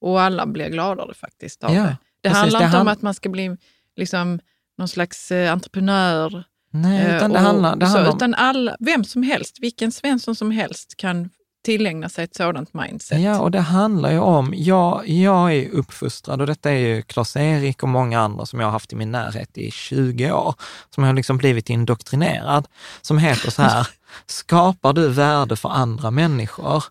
Och 0.00 0.20
alla 0.20 0.46
blir 0.46 0.68
gladare 0.68 1.14
faktiskt 1.14 1.64
av 1.64 1.74
ja, 1.74 1.82
det. 1.82 1.96
Det 2.20 2.28
precis, 2.28 2.38
handlar 2.38 2.60
det 2.60 2.64
inte 2.64 2.76
hand... 2.76 2.88
om 2.88 2.92
att 2.92 3.02
man 3.02 3.14
ska 3.14 3.28
bli 3.28 3.56
liksom, 3.96 4.40
någon 4.78 4.88
slags 4.88 5.32
eh, 5.32 5.52
entreprenör. 5.52 6.44
Nej, 6.70 7.16
utan 7.16 7.32
det 7.32 7.38
eh, 7.38 7.44
handlar, 7.44 7.76
det 7.76 7.86
handlar 7.86 8.10
om... 8.10 8.16
Utan 8.16 8.34
alla, 8.34 8.76
vem 8.80 9.04
som 9.04 9.22
helst, 9.22 9.58
vilken 9.60 9.92
Svensson 9.92 10.36
som 10.36 10.50
helst 10.50 10.96
kan 10.96 11.30
tillägna 11.66 12.08
sig 12.08 12.24
ett 12.24 12.34
sådant 12.34 12.74
mindset. 12.74 13.20
Ja, 13.20 13.40
och 13.40 13.50
det 13.50 13.60
handlar 13.60 14.10
ju 14.10 14.18
om, 14.18 14.54
jag, 14.56 15.08
jag 15.08 15.54
är 15.54 15.70
uppfostrad 15.70 16.40
och 16.40 16.46
detta 16.46 16.70
är 16.70 16.78
ju 16.78 17.02
Klas-Erik 17.02 17.82
och 17.82 17.88
många 17.88 18.20
andra 18.20 18.46
som 18.46 18.60
jag 18.60 18.66
har 18.66 18.72
haft 18.72 18.92
i 18.92 18.96
min 18.96 19.12
närhet 19.12 19.58
i 19.58 19.70
20 19.70 20.32
år, 20.32 20.54
som 20.94 21.04
har 21.04 21.12
liksom 21.12 21.38
blivit 21.38 21.70
indoktrinerad, 21.70 22.66
som 23.02 23.18
heter 23.18 23.50
så 23.50 23.62
här, 23.62 23.88
skapar 24.26 24.92
du 24.92 25.08
värde 25.08 25.56
för 25.56 25.68
andra 25.68 26.10
människor, 26.10 26.84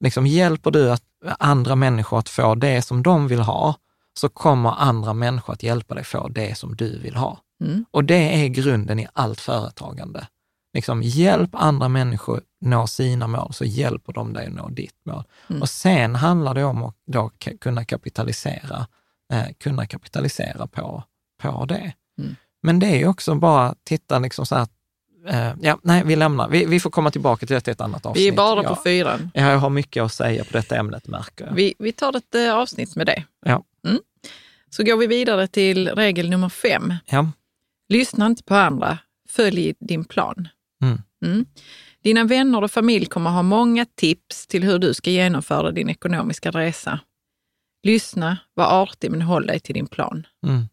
liksom 0.00 0.26
hjälper 0.26 0.70
du 0.70 0.92
att, 0.92 1.02
andra 1.38 1.76
människor 1.76 2.18
att 2.18 2.28
få 2.28 2.54
det 2.54 2.82
som 2.82 3.02
de 3.02 3.28
vill 3.28 3.40
ha, 3.40 3.74
så 4.14 4.28
kommer 4.28 4.74
andra 4.78 5.12
människor 5.12 5.52
att 5.52 5.62
hjälpa 5.62 5.94
dig 5.94 6.04
få 6.04 6.28
det 6.28 6.58
som 6.58 6.76
du 6.76 6.98
vill 6.98 7.16
ha. 7.16 7.38
Mm. 7.64 7.84
Och 7.90 8.04
det 8.04 8.44
är 8.44 8.48
grunden 8.48 9.00
i 9.00 9.06
allt 9.12 9.40
företagande. 9.40 10.26
Liksom, 10.74 11.02
hjälp 11.02 11.50
andra 11.52 11.88
människor 11.88 12.40
nå 12.60 12.86
sina 12.86 13.26
mål, 13.26 13.52
så 13.52 13.64
hjälper 13.64 14.12
de 14.12 14.32
dig 14.32 14.46
att 14.46 14.52
nå 14.52 14.68
ditt 14.68 15.04
mål. 15.04 15.24
Mm. 15.48 15.62
Och 15.62 15.68
sen 15.68 16.14
handlar 16.14 16.54
det 16.54 16.64
om 16.64 16.84
att 16.84 16.94
då 17.06 17.30
kunna 17.60 17.84
kapitalisera, 17.84 18.86
eh, 19.32 19.46
kunna 19.58 19.86
kapitalisera 19.86 20.66
på, 20.66 21.02
på 21.42 21.64
det. 21.64 21.92
Mm. 22.18 22.36
Men 22.62 22.78
det 22.78 22.86
är 22.86 23.08
också 23.08 23.34
bara 23.34 23.74
titta 23.84 24.18
liksom 24.18 24.46
så 24.46 24.54
här, 24.54 24.66
eh, 25.28 25.52
ja, 25.60 25.78
nej, 25.82 26.02
vi 26.04 26.16
lämnar. 26.16 26.48
Vi, 26.48 26.64
vi 26.64 26.80
får 26.80 26.90
komma 26.90 27.10
tillbaka 27.10 27.46
till 27.46 27.54
detta 27.54 27.70
i 27.70 27.72
ett 27.72 27.80
annat 27.80 28.06
avsnitt. 28.06 28.24
Vi 28.24 28.28
är 28.28 28.36
bara 28.36 28.62
på 28.62 28.76
fyran. 28.84 29.30
Ja, 29.34 29.50
jag 29.50 29.58
har 29.58 29.70
mycket 29.70 30.02
att 30.02 30.12
säga 30.12 30.44
på 30.44 30.52
detta 30.52 30.76
ämnet, 30.76 31.08
märker 31.08 31.46
jag. 31.46 31.54
Vi, 31.54 31.74
vi 31.78 31.92
tar 31.92 32.16
ett 32.16 32.34
eh, 32.34 32.54
avsnitt 32.54 32.96
med 32.96 33.06
det. 33.06 33.24
Ja. 33.46 33.64
Mm. 33.86 34.00
Så 34.70 34.84
går 34.84 34.96
vi 34.96 35.06
vidare 35.06 35.46
till 35.46 35.88
regel 35.88 36.30
nummer 36.30 36.48
fem. 36.48 36.94
Ja. 37.06 37.30
Lyssna 37.88 38.26
inte 38.26 38.42
på 38.42 38.54
andra, 38.54 38.98
följ 39.28 39.74
din 39.80 40.04
plan. 40.04 40.48
Mm. 41.24 41.46
Dina 42.02 42.24
vänner 42.24 42.62
och 42.64 42.70
familj 42.70 43.06
kommer 43.06 43.30
ha 43.30 43.42
många 43.42 43.86
tips 43.94 44.46
till 44.46 44.64
hur 44.64 44.78
du 44.78 44.94
ska 44.94 45.10
genomföra 45.10 45.70
din 45.70 45.90
ekonomiska 45.90 46.50
resa. 46.50 47.00
Lyssna, 47.82 48.38
var 48.54 48.82
artig 48.82 49.10
men 49.10 49.22
håll 49.22 49.46
dig 49.46 49.60
till 49.60 49.74
din 49.74 49.86
plan. 49.86 50.26
Mm. 50.46 50.68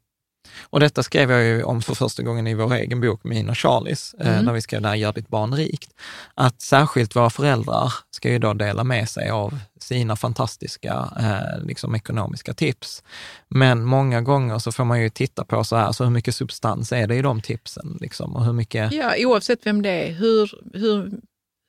Och 0.70 0.80
detta 0.80 1.04
skrev 1.04 1.32
jag 1.32 1.44
ju 1.44 1.64
om 1.64 1.82
för 1.82 1.96
första 1.96 2.24
gången 2.24 2.48
i 2.48 2.54
vår 2.54 2.74
egen 2.74 3.02
bok, 3.02 3.24
min 3.24 3.50
och 3.50 3.58
Charlies, 3.58 4.16
eh, 4.20 4.34
mm. 4.34 4.46
när 4.46 4.54
vi 4.54 4.62
skrev 4.62 4.82
där 4.82 4.96
Gör 4.96 5.14
ditt 5.14 5.28
barn 5.28 5.56
rikt. 5.56 5.90
Att 6.34 6.62
särskilt 6.62 7.16
våra 7.16 7.30
föräldrar 7.30 7.94
ska 8.12 8.30
ju 8.30 8.40
då 8.40 8.54
dela 8.54 8.84
med 8.84 9.10
sig 9.10 9.30
av 9.30 9.60
sina 9.80 10.16
fantastiska 10.16 11.10
eh, 11.20 11.66
liksom 11.66 11.96
ekonomiska 11.96 12.54
tips. 12.54 13.04
Men 13.48 13.84
många 13.84 14.22
gånger 14.22 14.60
så 14.60 14.72
får 14.72 14.86
man 14.86 15.02
ju 15.02 15.10
titta 15.10 15.46
på 15.46 15.64
så 15.64 15.76
här, 15.76 15.92
så 15.92 16.04
hur 16.04 16.12
mycket 16.12 16.36
substans 16.36 16.92
är 16.92 17.08
det 17.08 17.16
i 17.16 17.22
de 17.22 17.42
tipsen? 17.42 17.98
Liksom, 18.02 18.36
och 18.36 18.46
hur 18.46 18.54
mycket... 18.54 18.92
Ja, 18.92 19.14
oavsett 19.18 19.66
vem 19.66 19.82
det 19.82 19.90
är. 19.90 20.14
Hur, 20.14 20.52
hur 20.74 21.12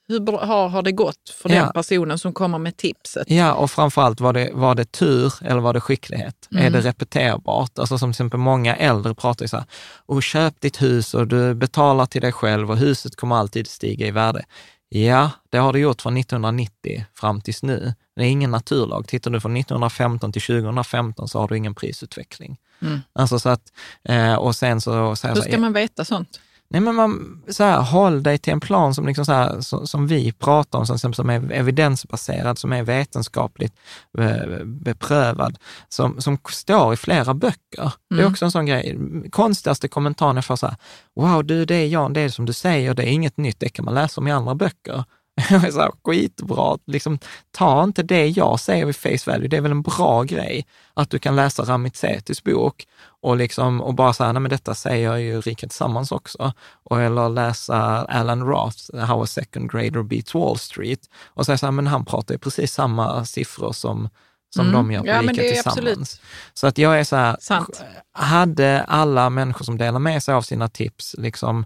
hur 0.09 0.47
har, 0.47 0.69
har 0.69 0.83
det 0.83 0.93
gått 0.93 1.31
för 1.43 1.51
ja. 1.51 1.63
den 1.63 1.73
personen 1.73 2.19
som 2.19 2.33
kommer 2.33 2.59
med 2.59 2.77
tipset? 2.77 3.31
Ja, 3.31 3.53
och 3.53 3.71
framförallt 3.71 4.21
var 4.21 4.33
det, 4.33 4.51
var 4.53 4.75
det 4.75 4.93
tur 4.93 5.33
eller 5.43 5.61
var 5.61 5.75
det 5.75 5.81
skicklighet? 5.81 6.49
Mm. 6.53 6.65
Är 6.65 6.71
det 6.71 6.81
repeterbart? 6.81 7.79
Alltså 7.79 7.99
som 7.99 8.09
till 8.09 8.15
exempel 8.15 8.41
många 8.41 8.77
äldre 8.77 9.15
pratar 9.15 9.45
ju 9.45 9.49
så 9.49 9.57
här, 9.57 9.67
och 10.07 10.23
köp 10.23 10.61
ditt 10.61 10.83
hus 10.83 11.15
och 11.15 11.27
du 11.27 11.55
betalar 11.55 12.07
till 12.07 12.21
dig 12.21 12.33
själv 12.33 12.71
och 12.71 12.77
huset 12.77 13.17
kommer 13.17 13.37
alltid 13.37 13.67
stiga 13.67 14.07
i 14.07 14.11
värde. 14.11 14.45
Ja, 14.89 15.31
det 15.51 15.59
har 15.59 15.73
det 15.73 15.79
gjort 15.79 16.03
från 16.03 16.17
1990 16.17 17.05
fram 17.15 17.41
tills 17.41 17.63
nu. 17.63 17.95
Det 18.17 18.23
är 18.23 18.27
ingen 18.27 18.51
naturlag. 18.51 19.09
Tittar 19.09 19.31
du 19.31 19.41
från 19.41 19.57
1915 19.57 20.33
till 20.33 20.43
2015 20.43 21.29
så 21.29 21.41
har 21.41 21.49
du 21.49 21.57
ingen 21.57 21.75
prisutveckling. 21.75 22.57
Mm. 22.83 23.01
Alltså 23.13 23.39
så 23.39 23.49
att, 23.49 23.73
eh, 24.05 24.35
och 24.35 24.57
sen 24.57 24.81
så... 24.81 25.17
så 25.17 25.29
Hur 25.29 25.35
ska 25.35 25.59
man 25.59 25.73
veta 25.73 26.05
sånt? 26.05 26.41
Nej, 26.71 26.81
men 26.81 26.95
man, 26.95 27.43
så 27.49 27.65
här, 27.65 27.83
håll 27.83 28.23
dig 28.23 28.39
till 28.39 28.53
en 28.53 28.61
plan 28.61 28.95
som, 28.95 29.07
liksom 29.07 29.25
så 29.25 29.33
här, 29.33 29.61
som, 29.61 29.87
som 29.87 30.07
vi 30.07 30.33
pratar 30.33 30.79
om, 30.79 30.87
som, 30.87 31.13
som 31.13 31.31
är 31.31 31.53
evidensbaserad, 31.53 32.59
som 32.59 32.73
är 32.73 32.83
vetenskapligt 32.83 33.75
be, 34.13 34.61
beprövad, 34.65 35.59
som, 35.89 36.21
som 36.21 36.39
står 36.49 36.93
i 36.93 36.97
flera 36.97 37.35
böcker. 37.35 37.81
Mm. 37.81 37.91
Det 38.09 38.15
är 38.15 38.21
mm. 38.21 38.33
också 38.33 38.45
en 38.45 38.51
sån 38.51 38.67
grej. 38.67 38.99
Konstigaste 39.31 39.89
kommentaren 39.89 40.37
jag 40.37 40.45
får 40.45 40.57
så 40.57 40.67
här, 40.67 40.77
wow, 41.17 41.45
du, 41.45 41.65
det 41.65 41.75
är 41.75 41.87
Jan, 41.87 42.13
det 42.13 42.21
är 42.21 42.29
som 42.29 42.45
du 42.45 42.53
säger, 42.53 42.95
det 42.95 43.03
är 43.03 43.13
inget 43.13 43.37
nytt, 43.37 43.61
det 43.61 43.69
kan 43.69 43.85
man 43.85 43.95
läsa 43.95 44.21
om 44.21 44.29
i 44.29 44.33
andra 44.33 44.55
böcker. 44.55 45.05
Jag 45.51 45.65
är 45.65 45.71
så 45.71 45.81
här, 45.81 45.93
skitbra, 46.05 46.79
liksom, 46.87 47.19
ta 47.51 47.85
inte 47.85 48.03
det 48.03 48.27
jag 48.29 48.61
säger 48.61 48.87
vid 48.87 48.97
face 48.97 49.31
value, 49.31 49.49
det 49.49 49.57
är 49.57 49.61
väl 49.61 49.71
en 49.71 49.83
bra 49.83 50.23
grej 50.23 50.67
att 50.95 51.11
du 51.11 51.19
kan 51.19 51.37
läsa 51.37 51.63
Ramit 51.63 51.97
Setis 51.97 52.45
bok 52.45 52.87
och, 53.23 53.37
liksom, 53.37 53.81
och 53.81 53.95
bara 53.95 54.13
säga, 54.13 54.33
nej 54.33 54.43
men 54.43 54.51
detta 54.51 54.75
säger 54.75 55.17
ju 55.17 55.41
Rika 55.41 55.67
Tillsammans 55.67 56.13
också. 56.13 56.53
Och, 56.83 57.01
eller 57.01 57.29
läsa 57.29 57.77
Alan 58.05 58.43
Roth, 58.43 58.97
How 58.97 59.23
a 59.23 59.27
second 59.27 59.71
grader 59.71 60.03
beats 60.03 60.35
Wall 60.35 60.59
Street 60.59 61.01
och 61.27 61.47
säga 61.47 61.59
så 61.59 61.67
här, 61.67 61.71
men 61.71 61.87
han 61.87 62.05
pratar 62.05 62.35
ju 62.35 62.39
precis 62.39 62.73
samma 62.73 63.25
siffror 63.25 63.73
som, 63.73 64.09
som 64.55 64.67
mm. 64.67 64.73
de 64.73 64.93
gör 64.93 65.01
på 65.01 65.07
ja, 65.07 65.23
Rika 65.23 65.33
Tillsammans. 65.35 65.67
Absolut. 65.67 66.21
Så 66.55 66.67
att 66.67 66.79
jag 66.79 67.01
är 67.01 67.05
så 67.05 67.17
här, 67.17 67.37
Sant. 67.41 67.83
hade 68.13 68.83
alla 68.83 69.31
människor 69.31 69.65
som 69.65 69.79
delar 69.79 69.99
med 69.99 70.23
sig 70.23 70.35
av 70.35 70.43
sina 70.43 70.69
tips, 70.69 71.15
liksom, 71.19 71.65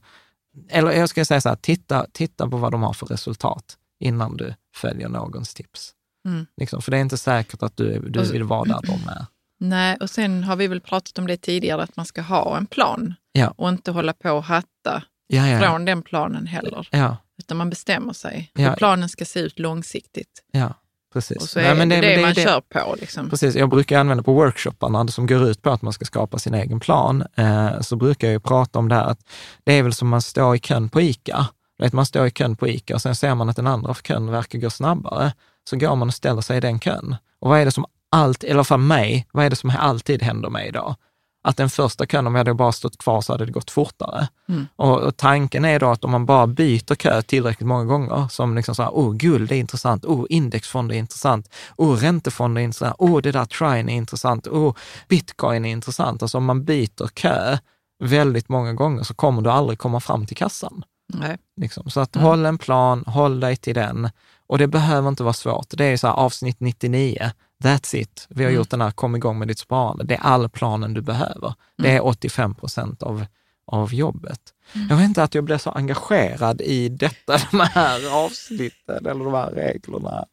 eller 0.68 0.90
jag 0.92 1.08
ska 1.08 1.24
säga 1.24 1.40
så 1.40 1.48
här, 1.48 1.56
titta, 1.56 2.06
titta 2.12 2.48
på 2.48 2.56
vad 2.56 2.72
de 2.72 2.82
har 2.82 2.92
för 2.92 3.06
resultat 3.06 3.76
innan 4.00 4.36
du 4.36 4.54
följer 4.74 5.08
någons 5.08 5.54
tips. 5.54 5.92
Mm. 6.28 6.46
Liksom, 6.56 6.82
för 6.82 6.90
det 6.90 6.96
är 6.96 7.00
inte 7.00 7.18
säkert 7.18 7.62
att 7.62 7.76
du, 7.76 8.08
du 8.08 8.32
vill 8.32 8.44
vara 8.44 8.64
där 8.64 8.80
de 8.82 9.08
är. 9.08 9.26
Nej, 9.64 9.96
och 10.00 10.10
sen 10.10 10.44
har 10.44 10.56
vi 10.56 10.66
väl 10.66 10.80
pratat 10.80 11.18
om 11.18 11.26
det 11.26 11.36
tidigare, 11.36 11.82
att 11.82 11.96
man 11.96 12.06
ska 12.06 12.22
ha 12.22 12.56
en 12.56 12.66
plan 12.66 13.14
ja. 13.32 13.54
och 13.56 13.68
inte 13.68 13.90
hålla 13.90 14.12
på 14.12 14.32
och 14.32 14.44
hatta 14.44 15.02
ja, 15.26 15.48
ja, 15.48 15.60
från 15.60 15.84
den 15.84 16.02
planen 16.02 16.46
heller. 16.46 16.88
Ja. 16.90 17.16
Utan 17.38 17.56
man 17.56 17.70
bestämmer 17.70 18.12
sig 18.12 18.50
hur 18.54 18.72
planen 18.72 19.08
ska 19.08 19.24
se 19.24 19.40
ut 19.40 19.58
långsiktigt. 19.58 20.42
Ja. 20.52 20.74
Precis. 21.12 21.36
Och 21.36 21.48
så 21.48 21.58
är 21.58 21.64
Nej, 21.64 21.74
men 21.74 21.88
det, 21.88 22.00
det, 22.00 22.16
det 22.16 22.22
man 22.22 22.34
det, 22.34 22.42
kör 22.42 22.60
på. 22.60 22.96
Liksom. 23.00 23.30
Precis, 23.30 23.54
jag 23.54 23.70
brukar 23.70 24.00
använda 24.00 24.22
på 24.22 24.32
workshopparna 24.32 25.08
som 25.08 25.26
går 25.26 25.48
ut 25.48 25.62
på 25.62 25.70
att 25.70 25.82
man 25.82 25.92
ska 25.92 26.04
skapa 26.04 26.38
sin 26.38 26.54
egen 26.54 26.80
plan, 26.80 27.24
eh, 27.36 27.80
så 27.80 27.96
brukar 27.96 28.30
jag 28.30 28.42
prata 28.42 28.78
om 28.78 28.88
det 28.88 28.94
här 28.94 29.06
att 29.06 29.20
det 29.64 29.72
är 29.72 29.82
väl 29.82 29.94
som 29.94 30.08
man 30.08 30.22
står 30.22 30.56
i 30.56 30.58
kön 30.58 30.88
på 30.88 31.00
ICA. 31.00 31.46
Vet, 31.78 31.92
man 31.92 32.06
står 32.06 32.26
i 32.26 32.30
kön 32.30 32.56
på 32.56 32.68
ICA 32.68 32.94
och 32.94 33.02
sen 33.02 33.14
ser 33.14 33.34
man 33.34 33.48
att 33.48 33.56
den 33.56 33.66
andra 33.66 33.94
kön 33.94 34.30
verkar 34.30 34.58
gå 34.58 34.70
snabbare. 34.70 35.32
Så 35.70 35.76
går 35.76 35.96
man 35.96 36.08
och 36.08 36.14
ställer 36.14 36.40
sig 36.40 36.56
i 36.56 36.60
den 36.60 36.80
kön. 36.80 37.16
Och 37.40 37.50
vad 37.50 37.60
är 37.60 37.64
det 37.64 37.70
som 37.70 37.86
alltid, 38.12 38.50
eller 38.50 38.62
för 38.62 38.76
mig, 38.76 39.26
vad 39.32 39.44
är 39.44 39.50
det 39.50 39.56
som 39.56 39.72
alltid 39.78 40.22
händer 40.22 40.50
mig 40.50 40.68
idag? 40.68 40.96
Att 41.44 41.56
den 41.56 41.70
första 41.70 42.06
kön, 42.06 42.26
om 42.26 42.34
jag 42.34 42.40
hade 42.40 42.54
bara 42.54 42.72
stått 42.72 42.98
kvar 42.98 43.20
så 43.20 43.32
hade 43.32 43.46
det 43.46 43.52
gått 43.52 43.70
fortare. 43.70 44.28
Mm. 44.48 44.66
Och, 44.76 45.00
och, 45.00 45.16
tanken 45.16 45.64
är 45.64 45.80
då 45.80 45.90
att 45.90 46.04
om 46.04 46.10
man 46.10 46.26
bara 46.26 46.46
byter 46.46 46.94
kö 46.94 47.22
tillräckligt 47.22 47.66
många 47.66 47.84
gånger, 47.84 48.28
som 48.28 48.56
liksom 48.56 48.74
så 48.74 48.82
här, 48.82 48.90
oh, 48.90 49.14
guld 49.14 49.52
är 49.52 49.56
intressant, 49.56 50.04
oh, 50.04 50.26
indexfonder 50.28 50.94
är 50.94 50.98
intressant, 50.98 51.48
oh, 51.76 51.96
räntefonder 51.96 52.60
är 52.60 52.64
intressant, 52.64 52.96
oh, 52.98 53.20
det 53.20 53.32
där 53.32 53.44
trine 53.44 53.88
är 53.88 53.96
intressant, 53.96 54.46
oh, 54.46 54.74
bitcoin 55.08 55.64
är 55.64 55.70
intressant. 55.70 56.22
Alltså 56.22 56.38
om 56.38 56.44
man 56.44 56.64
byter 56.64 57.08
kö 57.14 57.58
väldigt 58.04 58.48
många 58.48 58.72
gånger 58.72 59.02
så 59.02 59.14
kommer 59.14 59.42
du 59.42 59.50
aldrig 59.50 59.78
komma 59.78 60.00
fram 60.00 60.26
till 60.26 60.36
kassan. 60.36 60.84
Nej. 61.14 61.36
Liksom. 61.60 61.90
Så 61.90 62.00
att 62.00 62.16
mm. 62.16 62.26
håll 62.26 62.46
en 62.46 62.58
plan, 62.58 63.04
håll 63.06 63.40
dig 63.40 63.56
till 63.56 63.74
den. 63.74 64.10
Och 64.46 64.58
det 64.58 64.66
behöver 64.66 65.08
inte 65.08 65.22
vara 65.22 65.32
svårt. 65.32 65.66
Det 65.70 65.84
är 65.84 65.96
så 65.96 66.06
här, 66.06 66.14
avsnitt 66.14 66.60
99, 66.60 67.30
that's 67.62 67.96
it. 67.96 68.26
Vi 68.30 68.42
har 68.42 68.50
mm. 68.50 68.56
gjort 68.56 68.70
den 68.70 68.80
här 68.80 68.90
kom 68.90 69.16
igång 69.16 69.38
med 69.38 69.48
ditt 69.48 69.58
sparande. 69.58 70.04
Det 70.04 70.14
är 70.14 70.20
all 70.20 70.48
planen 70.48 70.94
du 70.94 71.00
behöver. 71.00 71.46
Mm. 71.46 71.54
Det 71.76 71.90
är 71.90 72.04
85 72.04 72.54
procent 72.54 73.02
av, 73.02 73.24
av 73.66 73.94
jobbet. 73.94 74.40
Mm. 74.72 74.88
Jag 74.88 74.96
vet 74.96 75.04
inte 75.04 75.22
att 75.22 75.34
jag 75.34 75.44
blev 75.44 75.58
så 75.58 75.70
engagerad 75.70 76.60
i 76.60 76.88
detta, 76.88 77.38
de 77.50 77.60
här 77.60 78.24
avsnitten 78.24 79.06
eller 79.06 79.24
de 79.24 79.34
här 79.34 79.50
reglerna. 79.50 80.26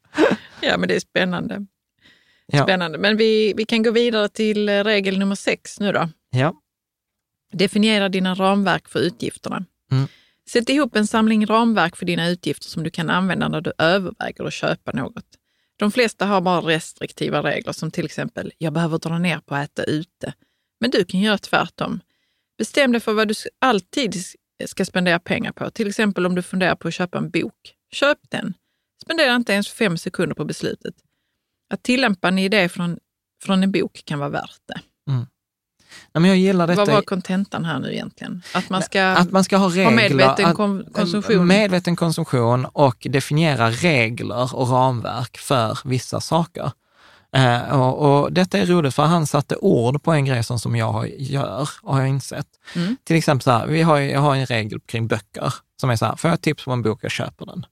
Ja, 0.62 0.78
men 0.78 0.90
det 0.90 0.96
är 0.96 1.00
spännande. 1.00 1.66
Spännande. 2.64 2.98
Ja. 2.98 3.02
Men 3.02 3.18
vi, 3.18 3.54
vi 3.58 3.66
kan 3.66 3.84
gå 3.84 3.92
vidare 3.92 4.30
till 4.30 4.70
eh, 4.70 4.84
regel 4.84 5.20
nummer 5.20 5.36
sex 5.36 5.80
nu 5.80 5.92
då. 5.92 6.10
Ja. 6.30 6.54
Definiera 7.54 8.10
dina 8.10 8.36
ramverk 8.36 8.88
för 8.88 9.00
utgifterna. 9.00 9.66
Mm. 9.92 10.08
Sätt 10.50 10.70
ihop 10.70 10.96
en 10.96 11.08
samling 11.08 11.46
ramverk 11.46 11.96
för 11.96 12.06
dina 12.06 12.30
utgifter 12.30 12.70
som 12.70 12.84
du 12.84 12.90
kan 12.90 13.10
använda 13.10 13.48
när 13.48 13.62
du 13.62 13.74
överväger 13.78 14.44
att 14.44 14.54
köpa 14.54 14.92
något. 14.92 15.26
De 15.80 15.92
flesta 15.92 16.26
har 16.26 16.42
bara 16.42 16.62
restriktiva 16.62 17.44
regler 17.44 17.74
som 17.74 17.92
till 17.92 18.06
exempel, 18.06 18.52
jag 18.58 18.74
behöver 18.74 18.98
dra 18.98 19.20
ner 19.20 19.40
på 19.40 19.56
att 19.56 19.64
äta 19.70 19.84
ute. 19.84 20.34
Men 20.80 20.92
du 20.92 21.06
kan 21.06 21.20
göra 21.20 21.38
tvärtom. 21.38 22.00
Bestäm 22.58 22.92
dig 22.92 23.02
för 23.02 23.14
vad 23.14 23.28
du 23.28 23.34
alltid 23.60 24.16
ska 24.66 24.86
spendera 24.86 25.20
pengar 25.20 25.52
på. 25.52 25.72
Till 25.72 25.88
exempel 25.88 26.26
om 26.26 26.36
du 26.36 26.42
funderar 26.42 26.76
på 26.76 26.88
att 26.88 26.94
köpa 26.94 27.18
en 27.18 27.30
bok. 27.30 27.76
Köp 27.92 28.18
den. 28.30 28.54
Spendera 29.04 29.36
inte 29.36 29.54
ens 29.54 29.70
fem 29.70 29.98
sekunder 29.98 30.36
på 30.36 30.46
beslutet. 30.46 30.96
Att 31.70 31.84
tillämpa 31.84 32.28
en 32.28 32.40
idé 32.40 32.70
från, 32.70 33.00
från 33.44 33.64
en 33.64 33.72
bok 33.72 34.02
kan 34.06 34.20
vara 34.20 34.30
värt 34.30 34.62
det. 34.66 34.82
Mm. 35.12 35.26
Nej, 36.14 36.22
men 36.22 36.26
jag 36.26 36.38
gillar 36.38 36.68
detta. 36.68 36.86
Vad 36.86 36.94
var 36.94 37.02
kontentan 37.02 37.66
här 37.66 37.80
nu 37.80 37.94
egentligen? 37.94 38.42
Att 38.54 38.70
man 38.70 38.82
ska, 38.82 39.04
att 39.04 39.32
man 39.32 39.44
ska 39.44 39.58
ha, 39.58 39.70
regler, 39.70 39.84
ha 39.84 39.92
medveten 39.92 40.56
konsumtion? 40.94 41.48
Medveten 41.48 41.96
konsumtion 41.96 42.66
och 42.66 43.08
definiera 43.10 43.72
regler 43.72 44.56
och 44.56 44.70
ramverk 44.70 45.38
för 45.38 45.80
vissa 45.84 46.22
saker. 46.22 46.72
Uh, 47.38 47.82
och, 47.82 48.22
och, 48.22 48.34
detta 48.34 48.58
är 48.58 48.66
roligt 48.66 48.96
för 48.96 49.04
han 49.04 49.28
satte 49.28 49.56
ord 49.56 50.04
på 50.04 50.12
en 50.12 50.26
grej 50.26 50.44
som, 50.44 50.60
som 50.60 50.76
jag 50.76 51.10
gör 51.18 51.70
och 51.82 51.96
har 51.96 52.06
insett. 52.06 52.48
Mm. 52.76 52.98
Till 53.04 53.16
exempel 53.16 53.44
så 53.44 53.52
här, 53.52 53.68
vi 53.68 53.82
har, 53.82 54.00
jag 54.00 54.20
har 54.20 54.36
en 54.36 54.46
regel 54.46 54.80
kring 54.80 55.08
böcker 55.08 55.54
som 55.82 55.90
är 55.90 55.96
så 55.96 56.06
här, 56.06 56.16
får 56.16 56.30
jag 56.30 56.42
tips 56.42 56.66
på 56.66 56.72
en 56.72 56.82
bok, 56.82 57.00
jag 57.02 57.12
köper 57.12 57.46
den. 57.46 57.66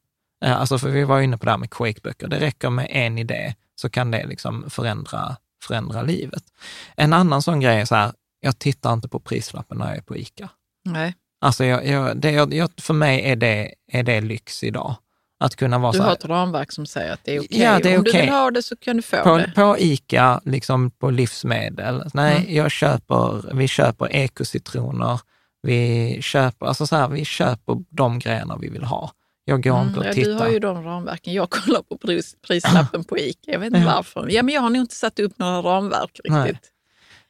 Uh, 0.45 0.61
alltså 0.61 0.79
för 0.79 0.89
vi 0.89 1.03
var 1.03 1.21
inne 1.21 1.37
på 1.37 1.45
det 1.45 1.51
här 1.51 1.57
med 1.57 1.69
Quake-böcker, 1.69 2.27
det 2.27 2.39
räcker 2.39 2.69
med 2.69 2.87
en 2.89 3.17
idé 3.17 3.55
så 3.75 3.89
kan 3.89 4.11
det 4.11 4.27
liksom 4.27 4.69
förändra, 4.69 5.35
förändra 5.67 6.01
livet. 6.01 6.43
En 6.95 7.13
annan 7.13 7.41
sån 7.41 7.59
grej 7.59 7.81
är 7.81 7.85
så 7.85 7.95
här, 7.95 8.11
jag 8.39 8.59
tittar 8.59 8.93
inte 8.93 9.07
på 9.07 9.19
prislappen 9.19 9.77
när 9.77 9.87
jag 9.87 9.97
är 9.97 10.01
på 10.01 10.17
ICA. 10.17 10.49
Nej. 10.85 11.15
Alltså 11.41 11.65
jag, 11.65 11.87
jag, 11.87 12.17
det, 12.17 12.31
jag, 12.31 12.69
för 12.81 12.93
mig 12.93 13.31
är 13.31 13.35
det, 13.35 13.73
är 13.91 14.03
det 14.03 14.21
lyx 14.21 14.63
idag. 14.63 14.95
Att 15.39 15.55
kunna 15.55 15.77
vara 15.79 15.91
du 15.91 15.97
så 15.97 16.03
har 16.03 16.13
ett 16.13 16.25
ramverk 16.25 16.71
som 16.71 16.85
säger 16.85 17.13
att 17.13 17.19
det 17.23 17.35
är 17.35 17.39
okej. 17.39 17.47
Okay. 17.47 17.63
Ja, 17.63 17.79
det 17.83 17.91
är 17.91 17.95
Om 17.95 18.01
okay. 18.01 18.13
du 18.13 18.19
vill 18.19 18.29
ha 18.29 18.51
det 18.51 18.63
så 18.63 18.75
kan 18.75 18.95
du 18.95 19.01
få 19.01 19.23
på, 19.23 19.37
det. 19.37 19.51
På 19.55 19.75
ICA, 19.79 20.41
liksom 20.45 20.91
på 20.91 21.09
livsmedel. 21.09 22.03
Nej, 22.13 22.37
mm. 22.37 22.55
jag 22.55 22.71
köper, 22.71 23.55
vi 23.55 23.67
köper 23.67 24.15
ekocitroner. 24.15 25.19
Vi 25.61 26.17
köper, 26.21 26.65
alltså 26.65 26.87
så 26.87 26.95
här, 26.95 27.07
vi 27.07 27.25
köper 27.25 27.83
de 27.89 28.19
grejerna 28.19 28.57
vi 28.61 28.69
vill 28.69 28.83
ha. 28.83 29.11
Jag 29.49 29.63
går 29.63 29.75
mm, 29.75 29.87
inte 29.87 29.99
och 29.99 30.05
ja, 30.05 30.13
tittar. 30.13 30.31
Du 30.31 30.37
har 30.37 30.49
ju 30.49 30.59
de 30.59 30.83
ramverken. 30.83 31.33
Jag 31.33 31.49
kollar 31.49 31.81
på 31.81 31.97
pris, 31.97 32.35
prislappen 32.47 33.03
på 33.03 33.17
ICA. 33.17 33.51
Jag 33.51 33.59
vet 33.59 33.67
inte 33.67 33.79
ja. 33.79 33.95
varför. 33.95 34.27
Ja, 34.29 34.43
men 34.43 34.55
jag 34.55 34.61
har 34.61 34.69
nog 34.69 34.81
inte 34.81 34.95
satt 34.95 35.19
upp 35.19 35.39
några 35.39 35.61
ramverk 35.61 36.11
riktigt. 36.23 36.31
Nej. 36.31 36.59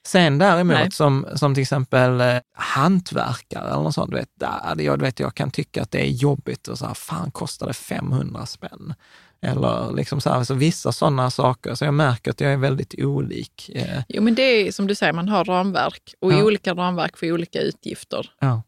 Sen 0.06 0.38
däremot 0.38 0.94
som, 0.94 1.28
som 1.36 1.54
till 1.54 1.62
exempel 1.62 2.22
eh, 2.22 2.38
hantverkare 2.56 3.70
eller 3.70 3.84
något 3.84 3.94
sånt, 3.94 4.12
du 4.12 4.18
vet, 4.18 4.30
där, 4.40 4.82
jag, 4.82 5.02
vet, 5.02 5.20
jag 5.20 5.36
kan 5.36 5.52
tycka 5.52 5.82
att 5.82 5.92
det 5.92 6.02
är 6.02 6.10
jobbigt 6.10 6.68
och 6.68 6.78
så 6.78 6.86
här, 6.86 6.94
fan 6.94 7.32
kostar 7.32 7.68
det 7.68 7.74
500 7.74 8.46
spänn? 8.46 8.94
Eller 9.42 9.94
liksom 9.94 10.22
så, 10.22 10.30
här, 10.30 10.44
så 10.44 10.54
vissa 10.54 10.92
sådana 10.92 11.32
saker. 11.32 11.76
Så 11.76 11.86
jag 11.86 11.94
märker 11.94 12.32
att 12.32 12.42
jag 12.42 12.54
är 12.54 12.58
väldigt 12.58 12.96
olik. 12.98 13.70
Eh. 13.74 14.02
Jo, 14.08 14.22
men 14.22 14.36
det 14.36 14.42
är 14.42 14.72
som 14.72 14.88
du 14.88 14.96
säger, 14.96 15.14
man 15.14 15.30
har 15.30 15.46
ramverk 15.46 16.14
och 16.20 16.34
ja. 16.34 16.44
olika 16.44 16.74
ramverk 16.74 17.18
för 17.18 17.32
olika 17.32 17.62
utgifter. 17.62 18.32
Ja. 18.40 18.62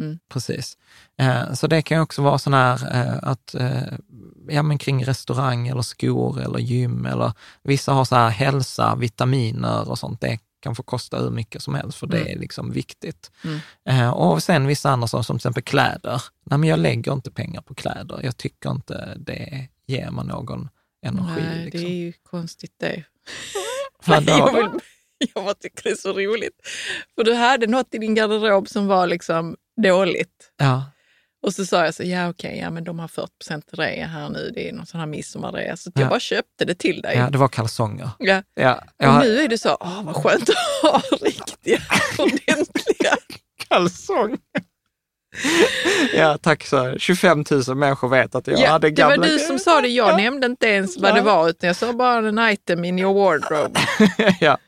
Mm. 0.00 0.18
Precis. 0.28 0.78
Eh, 1.18 1.52
så 1.52 1.66
det 1.66 1.82
kan 1.82 2.00
också 2.00 2.22
vara 2.22 2.38
sån 2.38 2.54
här 2.54 2.96
eh, 2.96 3.18
att, 3.22 3.54
eh, 3.54 3.92
ja 4.48 4.62
men 4.62 4.78
kring 4.78 5.04
restaurang 5.04 5.68
eller 5.68 5.82
skor 5.82 6.40
eller 6.40 6.58
gym 6.58 7.06
eller 7.06 7.32
vissa 7.62 7.92
har 7.92 8.04
så 8.04 8.14
här 8.14 8.28
hälsa, 8.28 8.96
vitaminer 8.96 9.90
och 9.90 9.98
sånt. 9.98 10.20
Det 10.20 10.38
kan 10.60 10.76
få 10.76 10.82
kosta 10.82 11.18
hur 11.18 11.30
mycket 11.30 11.62
som 11.62 11.74
helst, 11.74 11.98
för 11.98 12.06
mm. 12.06 12.18
det 12.18 12.32
är 12.32 12.38
liksom 12.38 12.72
viktigt. 12.72 13.30
Mm. 13.84 14.12
Och 14.12 14.42
sen 14.42 14.66
vissa 14.66 14.90
andra 14.90 15.08
som, 15.08 15.24
som 15.24 15.38
till 15.38 15.40
exempel 15.40 15.62
kläder. 15.62 16.22
Nej, 16.44 16.58
men 16.58 16.68
jag 16.68 16.78
lägger 16.78 17.12
inte 17.12 17.30
pengar 17.30 17.60
på 17.60 17.74
kläder. 17.74 18.20
Jag 18.22 18.36
tycker 18.36 18.70
inte 18.70 19.14
det 19.16 19.68
ger 19.86 20.10
mig 20.10 20.24
någon 20.24 20.68
energi. 21.06 21.42
Nej, 21.42 21.64
liksom. 21.64 21.80
det 21.80 21.86
är 21.86 21.96
ju 21.96 22.12
konstigt 22.12 22.74
det. 22.78 23.04
Jag, 24.26 24.52
vill, 24.52 24.80
jag 25.34 25.44
bara 25.44 25.54
tycker 25.54 25.82
det 25.82 25.90
är 25.90 25.94
så 25.94 26.12
roligt. 26.12 26.56
För 27.14 27.24
du 27.24 27.34
hade 27.34 27.66
något 27.66 27.94
i 27.94 27.98
din 27.98 28.14
garderob 28.14 28.68
som 28.68 28.86
var 28.86 29.06
liksom 29.06 29.56
dåligt. 29.82 30.52
Ja. 30.58 30.84
Och 31.42 31.54
så 31.54 31.66
sa 31.66 31.84
jag 31.84 31.94
så, 31.94 32.02
ja 32.02 32.28
okej, 32.28 32.48
okay, 32.48 32.60
ja, 32.60 32.70
men 32.70 32.84
de 32.84 32.98
har 32.98 33.08
40% 33.08 33.62
rea 33.72 34.06
här 34.06 34.28
nu, 34.28 34.50
det 34.54 34.68
är 34.68 34.72
någon 34.72 34.86
sån 34.86 35.00
här 35.00 35.06
midsommarrea. 35.06 35.76
Så 35.76 35.90
jag 35.94 36.08
bara 36.08 36.20
köpte 36.20 36.64
det 36.64 36.74
till 36.74 37.02
dig. 37.02 37.16
Ja, 37.16 37.30
det 37.30 37.38
var 37.38 37.48
kalsonger. 37.48 38.10
Ja. 38.18 38.42
ja. 38.54 38.82
Och 38.98 39.24
nu 39.24 39.40
är 39.40 39.48
det 39.48 39.58
så, 39.58 39.76
åh 39.80 40.02
vad 40.04 40.16
skönt 40.16 40.48
att 40.48 40.56
ha 40.82 41.02
riktiga, 41.20 41.80
ordentliga 42.18 43.16
kalsonger. 43.68 44.38
Ja, 46.14 46.38
tack 46.38 46.66
så 46.66 46.98
25 46.98 47.44
000 47.50 47.76
människor 47.76 48.08
vet 48.08 48.34
att 48.34 48.46
jag 48.46 48.58
ja, 48.58 48.70
hade 48.70 48.90
gamla... 48.90 49.14
Det 49.16 49.20
var 49.20 49.26
du 49.26 49.38
som 49.38 49.58
sa 49.58 49.80
det, 49.80 49.88
jag 49.88 50.16
nämnde 50.16 50.46
inte 50.46 50.66
ens 50.66 50.98
vad 50.98 51.14
det 51.14 51.20
var, 51.20 51.48
utan 51.48 51.66
jag 51.66 51.76
sa 51.76 51.92
bara 51.92 52.28
en 52.28 52.38
item 52.38 52.84
in 52.84 52.98
your 52.98 53.14
wardrobe. 53.14 53.80
ja. 54.40 54.58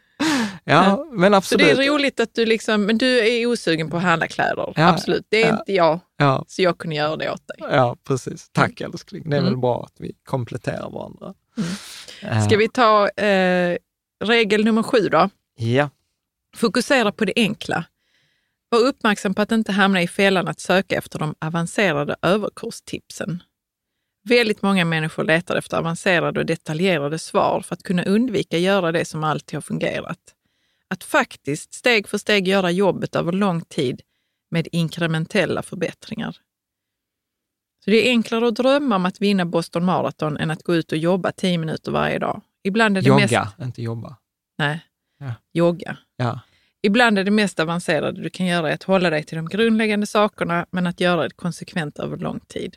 Ja, 0.64 1.06
men 1.12 1.34
absolut. 1.34 1.70
Så 1.70 1.76
det 1.76 1.86
är 1.86 1.90
roligt 1.90 2.20
att 2.20 2.34
du 2.34 2.46
liksom, 2.46 2.84
men 2.84 2.98
du 2.98 3.18
är 3.18 3.46
osugen 3.46 3.90
på 3.90 3.96
att 3.96 4.02
handla 4.02 4.28
kläder. 4.28 4.72
Ja, 4.76 4.88
absolut, 4.88 5.26
det 5.28 5.42
är 5.42 5.48
ja, 5.48 5.58
inte 5.58 5.72
jag. 5.72 6.00
Ja. 6.16 6.44
Så 6.48 6.62
jag 6.62 6.78
kunde 6.78 6.96
göra 6.96 7.16
det 7.16 7.30
åt 7.30 7.48
dig. 7.48 7.56
Ja, 7.60 7.96
precis. 8.04 8.50
Tack 8.52 8.80
mm. 8.80 8.92
älskling. 8.92 9.30
Det 9.30 9.36
är 9.36 9.40
mm. 9.40 9.52
väl 9.52 9.60
bra 9.60 9.84
att 9.84 9.94
vi 9.98 10.12
kompletterar 10.24 10.90
varandra. 10.90 11.34
Mm. 12.22 12.42
Ska 12.42 12.56
vi 12.56 12.68
ta 12.68 13.08
eh, 13.08 13.76
regel 14.24 14.64
nummer 14.64 14.82
sju 14.82 15.08
då? 15.08 15.30
Ja. 15.56 15.90
Fokusera 16.56 17.12
på 17.12 17.24
det 17.24 17.32
enkla. 17.36 17.84
Var 18.68 18.78
uppmärksam 18.78 19.34
på 19.34 19.42
att 19.42 19.52
inte 19.52 19.72
hamna 19.72 20.02
i 20.02 20.08
fällan 20.08 20.48
att 20.48 20.60
söka 20.60 20.96
efter 20.96 21.18
de 21.18 21.34
avancerade 21.40 22.16
överkurstipsen. 22.22 23.42
Väldigt 24.24 24.62
många 24.62 24.84
människor 24.84 25.24
letar 25.24 25.56
efter 25.56 25.76
avancerade 25.76 26.40
och 26.40 26.46
detaljerade 26.46 27.18
svar 27.18 27.60
för 27.60 27.74
att 27.74 27.82
kunna 27.82 28.04
undvika 28.04 28.58
göra 28.58 28.92
det 28.92 29.04
som 29.04 29.24
alltid 29.24 29.56
har 29.56 29.60
fungerat. 29.60 30.18
Att 30.92 31.04
faktiskt 31.04 31.74
steg 31.74 32.08
för 32.08 32.18
steg 32.18 32.48
göra 32.48 32.70
jobbet 32.70 33.16
över 33.16 33.32
lång 33.32 33.60
tid 33.60 34.02
med 34.50 34.68
inkrementella 34.72 35.62
förbättringar. 35.62 36.36
Så 37.84 37.90
Det 37.90 38.08
är 38.08 38.10
enklare 38.10 38.48
att 38.48 38.54
drömma 38.54 38.96
om 38.96 39.06
att 39.06 39.20
vinna 39.20 39.46
Boston 39.46 39.84
Marathon 39.84 40.36
än 40.36 40.50
att 40.50 40.62
gå 40.62 40.74
ut 40.74 40.92
och 40.92 40.98
jobba 40.98 41.32
tio 41.32 41.58
minuter 41.58 41.92
varje 41.92 42.18
dag. 42.18 42.42
Ibland 42.62 42.98
är 42.98 43.02
det 43.02 43.08
Jogga, 43.08 43.44
mest... 43.44 43.60
inte 43.62 43.82
jobba. 43.82 44.16
Nej, 44.58 44.80
ja. 45.18 45.34
jogga. 45.52 45.96
Ja. 46.16 46.40
Ibland 46.82 47.18
är 47.18 47.24
det 47.24 47.30
mest 47.30 47.60
avancerade 47.60 48.22
du 48.22 48.30
kan 48.30 48.46
göra 48.46 48.72
att 48.72 48.82
hålla 48.82 49.10
dig 49.10 49.24
till 49.24 49.36
de 49.36 49.48
grundläggande 49.48 50.06
sakerna, 50.06 50.66
men 50.70 50.86
att 50.86 51.00
göra 51.00 51.22
det 51.22 51.34
konsekvent 51.34 51.98
över 51.98 52.16
lång 52.16 52.40
tid. 52.40 52.76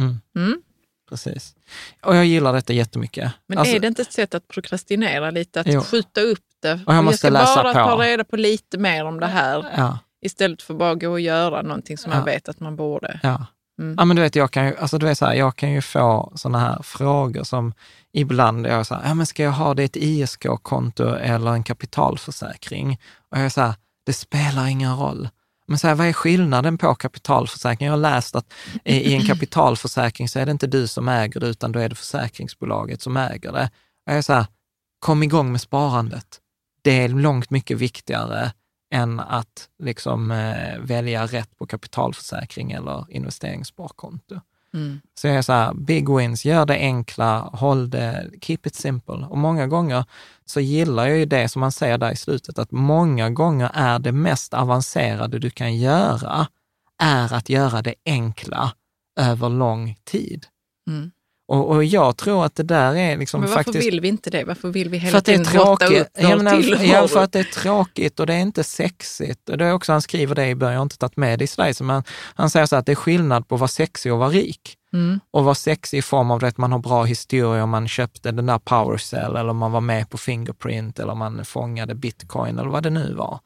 Mm. 0.00 0.20
Mm? 0.36 0.62
Precis. 1.08 1.56
Och 2.02 2.16
jag 2.16 2.26
gillar 2.26 2.52
detta 2.52 2.72
jättemycket. 2.72 3.32
Men 3.46 3.58
alltså, 3.58 3.76
är 3.76 3.80
det 3.80 3.86
inte 3.86 4.02
ett 4.02 4.12
sätt 4.12 4.34
att 4.34 4.48
prokrastinera 4.48 5.30
lite? 5.30 5.60
Att 5.60 5.72
jo. 5.72 5.80
skjuta 5.80 6.20
upp 6.20 6.44
det? 6.68 6.80
Och 6.86 6.94
jag 6.94 7.04
måste 7.04 7.26
jag 7.26 7.32
ska 7.32 7.40
läsa 7.40 7.62
bara 7.62 7.84
på. 7.84 7.96
ta 7.96 8.02
reda 8.02 8.24
på 8.24 8.36
lite 8.36 8.78
mer 8.78 9.04
om 9.04 9.20
det 9.20 9.26
här. 9.26 9.66
Ja. 9.76 9.98
Istället 10.20 10.62
för 10.62 10.74
bara 10.74 10.94
gå 10.94 11.10
och 11.10 11.20
göra 11.20 11.62
någonting 11.62 11.98
som 11.98 12.12
ja. 12.12 12.18
jag 12.18 12.24
vet 12.24 12.48
att 12.48 12.60
man 12.60 12.76
borde. 12.76 13.20
Ja. 13.22 13.46
Mm. 13.78 13.94
ja, 13.98 14.04
men 14.04 14.16
du 14.16 14.22
vet, 14.22 14.36
jag 14.36 14.50
kan 14.50 14.66
ju, 14.66 14.76
alltså, 14.76 14.98
du 14.98 15.06
vet, 15.06 15.18
så 15.18 15.26
här, 15.26 15.34
jag 15.34 15.56
kan 15.56 15.72
ju 15.72 15.82
få 15.82 16.32
sådana 16.34 16.58
här 16.58 16.82
frågor 16.82 17.44
som 17.44 17.74
ibland, 18.12 18.66
jag 18.66 18.80
är 18.80 18.82
så 18.82 18.94
här, 18.94 19.08
ja, 19.08 19.14
men 19.14 19.26
ska 19.26 19.42
jag 19.42 19.52
ha 19.52 19.74
det 19.74 19.84
ett 19.84 19.96
ISK-konto 19.96 21.14
eller 21.14 21.52
en 21.52 21.62
kapitalförsäkring? 21.62 23.00
Och 23.30 23.38
jag 23.38 23.44
är 23.44 23.48
så 23.48 23.60
här, 23.60 23.74
det 24.06 24.12
spelar 24.12 24.66
ingen 24.66 24.96
roll. 24.96 25.28
Men 25.68 25.78
så 25.78 25.88
här, 25.88 25.94
vad 25.94 26.06
är 26.06 26.12
skillnaden 26.12 26.78
på 26.78 26.94
kapitalförsäkring? 26.94 27.86
Jag 27.86 27.92
har 27.92 28.00
läst 28.00 28.36
att 28.36 28.52
i 28.84 29.14
en 29.14 29.22
kapitalförsäkring 29.26 30.28
så 30.28 30.38
är 30.38 30.46
det 30.46 30.52
inte 30.52 30.66
du 30.66 30.86
som 30.86 31.08
äger 31.08 31.40
det, 31.40 31.46
utan 31.46 31.72
då 31.72 31.78
är 31.78 31.88
det 31.88 31.94
försäkringsbolaget 31.94 33.02
som 33.02 33.16
äger 33.16 33.52
det. 33.52 33.70
Och 34.06 34.12
jag 34.12 34.18
är 34.18 34.22
så 34.22 34.32
här, 34.32 34.46
kom 34.98 35.22
igång 35.22 35.52
med 35.52 35.60
sparandet. 35.60 36.40
Det 36.86 37.02
är 37.02 37.08
långt 37.08 37.50
mycket 37.50 37.78
viktigare 37.78 38.52
än 38.90 39.20
att 39.20 39.68
liksom, 39.82 40.30
eh, 40.30 40.78
välja 40.80 41.26
rätt 41.26 41.56
på 41.58 41.66
kapitalförsäkring 41.66 42.72
eller 42.72 43.06
investeringssparkonto. 43.08 44.40
Mm. 44.74 45.00
Så 45.14 45.26
jag 45.26 45.36
är 45.36 45.42
så 45.42 45.52
här, 45.52 45.74
big 45.74 46.16
wins, 46.16 46.44
gör 46.44 46.66
det 46.66 46.74
enkla, 46.74 47.40
håll 47.40 47.90
det, 47.90 48.30
keep 48.42 48.58
it 48.64 48.74
simple. 48.74 49.14
Och 49.14 49.38
många 49.38 49.66
gånger 49.66 50.04
så 50.44 50.60
gillar 50.60 51.06
jag 51.06 51.18
ju 51.18 51.24
det 51.24 51.48
som 51.48 51.60
man 51.60 51.72
säger 51.72 51.98
där 51.98 52.12
i 52.12 52.16
slutet, 52.16 52.58
att 52.58 52.70
många 52.70 53.30
gånger 53.30 53.70
är 53.74 53.98
det 53.98 54.12
mest 54.12 54.54
avancerade 54.54 55.38
du 55.38 55.50
kan 55.50 55.76
göra, 55.76 56.46
är 57.02 57.34
att 57.34 57.48
göra 57.48 57.82
det 57.82 57.94
enkla 58.04 58.72
över 59.20 59.48
lång 59.48 59.96
tid. 60.04 60.46
Mm. 60.88 61.10
Och, 61.48 61.68
och, 61.68 61.84
jag 61.84 62.16
tror 62.16 62.44
att 62.44 62.54
det 62.54 62.62
där 62.62 62.96
är 62.96 63.18
liksom 63.18 63.40
Men 63.40 63.50
varför 63.50 63.64
faktiskt... 63.64 63.86
vill 63.86 64.00
vi 64.00 64.08
inte 64.08 64.30
det? 64.30 64.44
Varför 64.44 64.68
vill 64.68 64.88
vi 64.88 64.98
hela 64.98 65.20
tiden 65.20 65.44
rotta 65.44 65.86
upp 65.86 66.08
ja, 66.18 66.36
men, 66.36 66.62
till 66.62 66.88
ja, 66.90 67.08
för 67.08 67.22
att 67.22 67.32
det 67.32 67.38
är 67.38 67.44
tråkigt 67.44 68.20
och 68.20 68.26
det 68.26 68.34
är 68.34 68.38
inte 68.38 68.64
sexigt. 68.64 69.40
Det 69.44 69.64
är 69.64 69.72
också, 69.72 69.92
han 69.92 70.02
skriver 70.02 70.34
det 70.34 70.48
i 70.48 70.54
början, 70.54 70.72
jag 70.72 70.80
har 70.80 70.84
inte 70.84 70.98
tagit 70.98 71.16
med 71.16 71.38
det 71.38 71.44
i 71.44 71.46
slide, 71.46 71.84
men 71.84 72.02
han 72.34 72.50
säger 72.50 72.66
så 72.66 72.76
att 72.76 72.86
det 72.86 72.92
är 72.92 72.96
skillnad 72.96 73.48
på 73.48 73.54
att 73.54 73.60
vara 73.60 73.68
sexig 73.68 74.12
och 74.12 74.18
vara 74.18 74.30
rik. 74.30 74.76
Mm. 74.92 75.20
Och 75.30 75.44
vara 75.44 75.54
sexig 75.54 75.98
i 75.98 76.02
form 76.02 76.30
av 76.30 76.44
att 76.44 76.58
man 76.58 76.72
har 76.72 76.78
bra 76.78 77.04
historia, 77.04 77.64
om 77.64 77.70
man 77.70 77.88
köpte 77.88 78.32
den 78.32 78.46
där 78.46 78.58
powercell 78.58 79.36
eller 79.36 79.52
man 79.52 79.72
var 79.72 79.80
med 79.80 80.10
på 80.10 80.18
Fingerprint 80.18 80.98
eller 80.98 81.14
man 81.14 81.44
fångade 81.44 81.94
bitcoin 81.94 82.58
eller 82.58 82.70
vad 82.70 82.82
det 82.82 82.90
nu 82.90 83.14
var. 83.14 83.40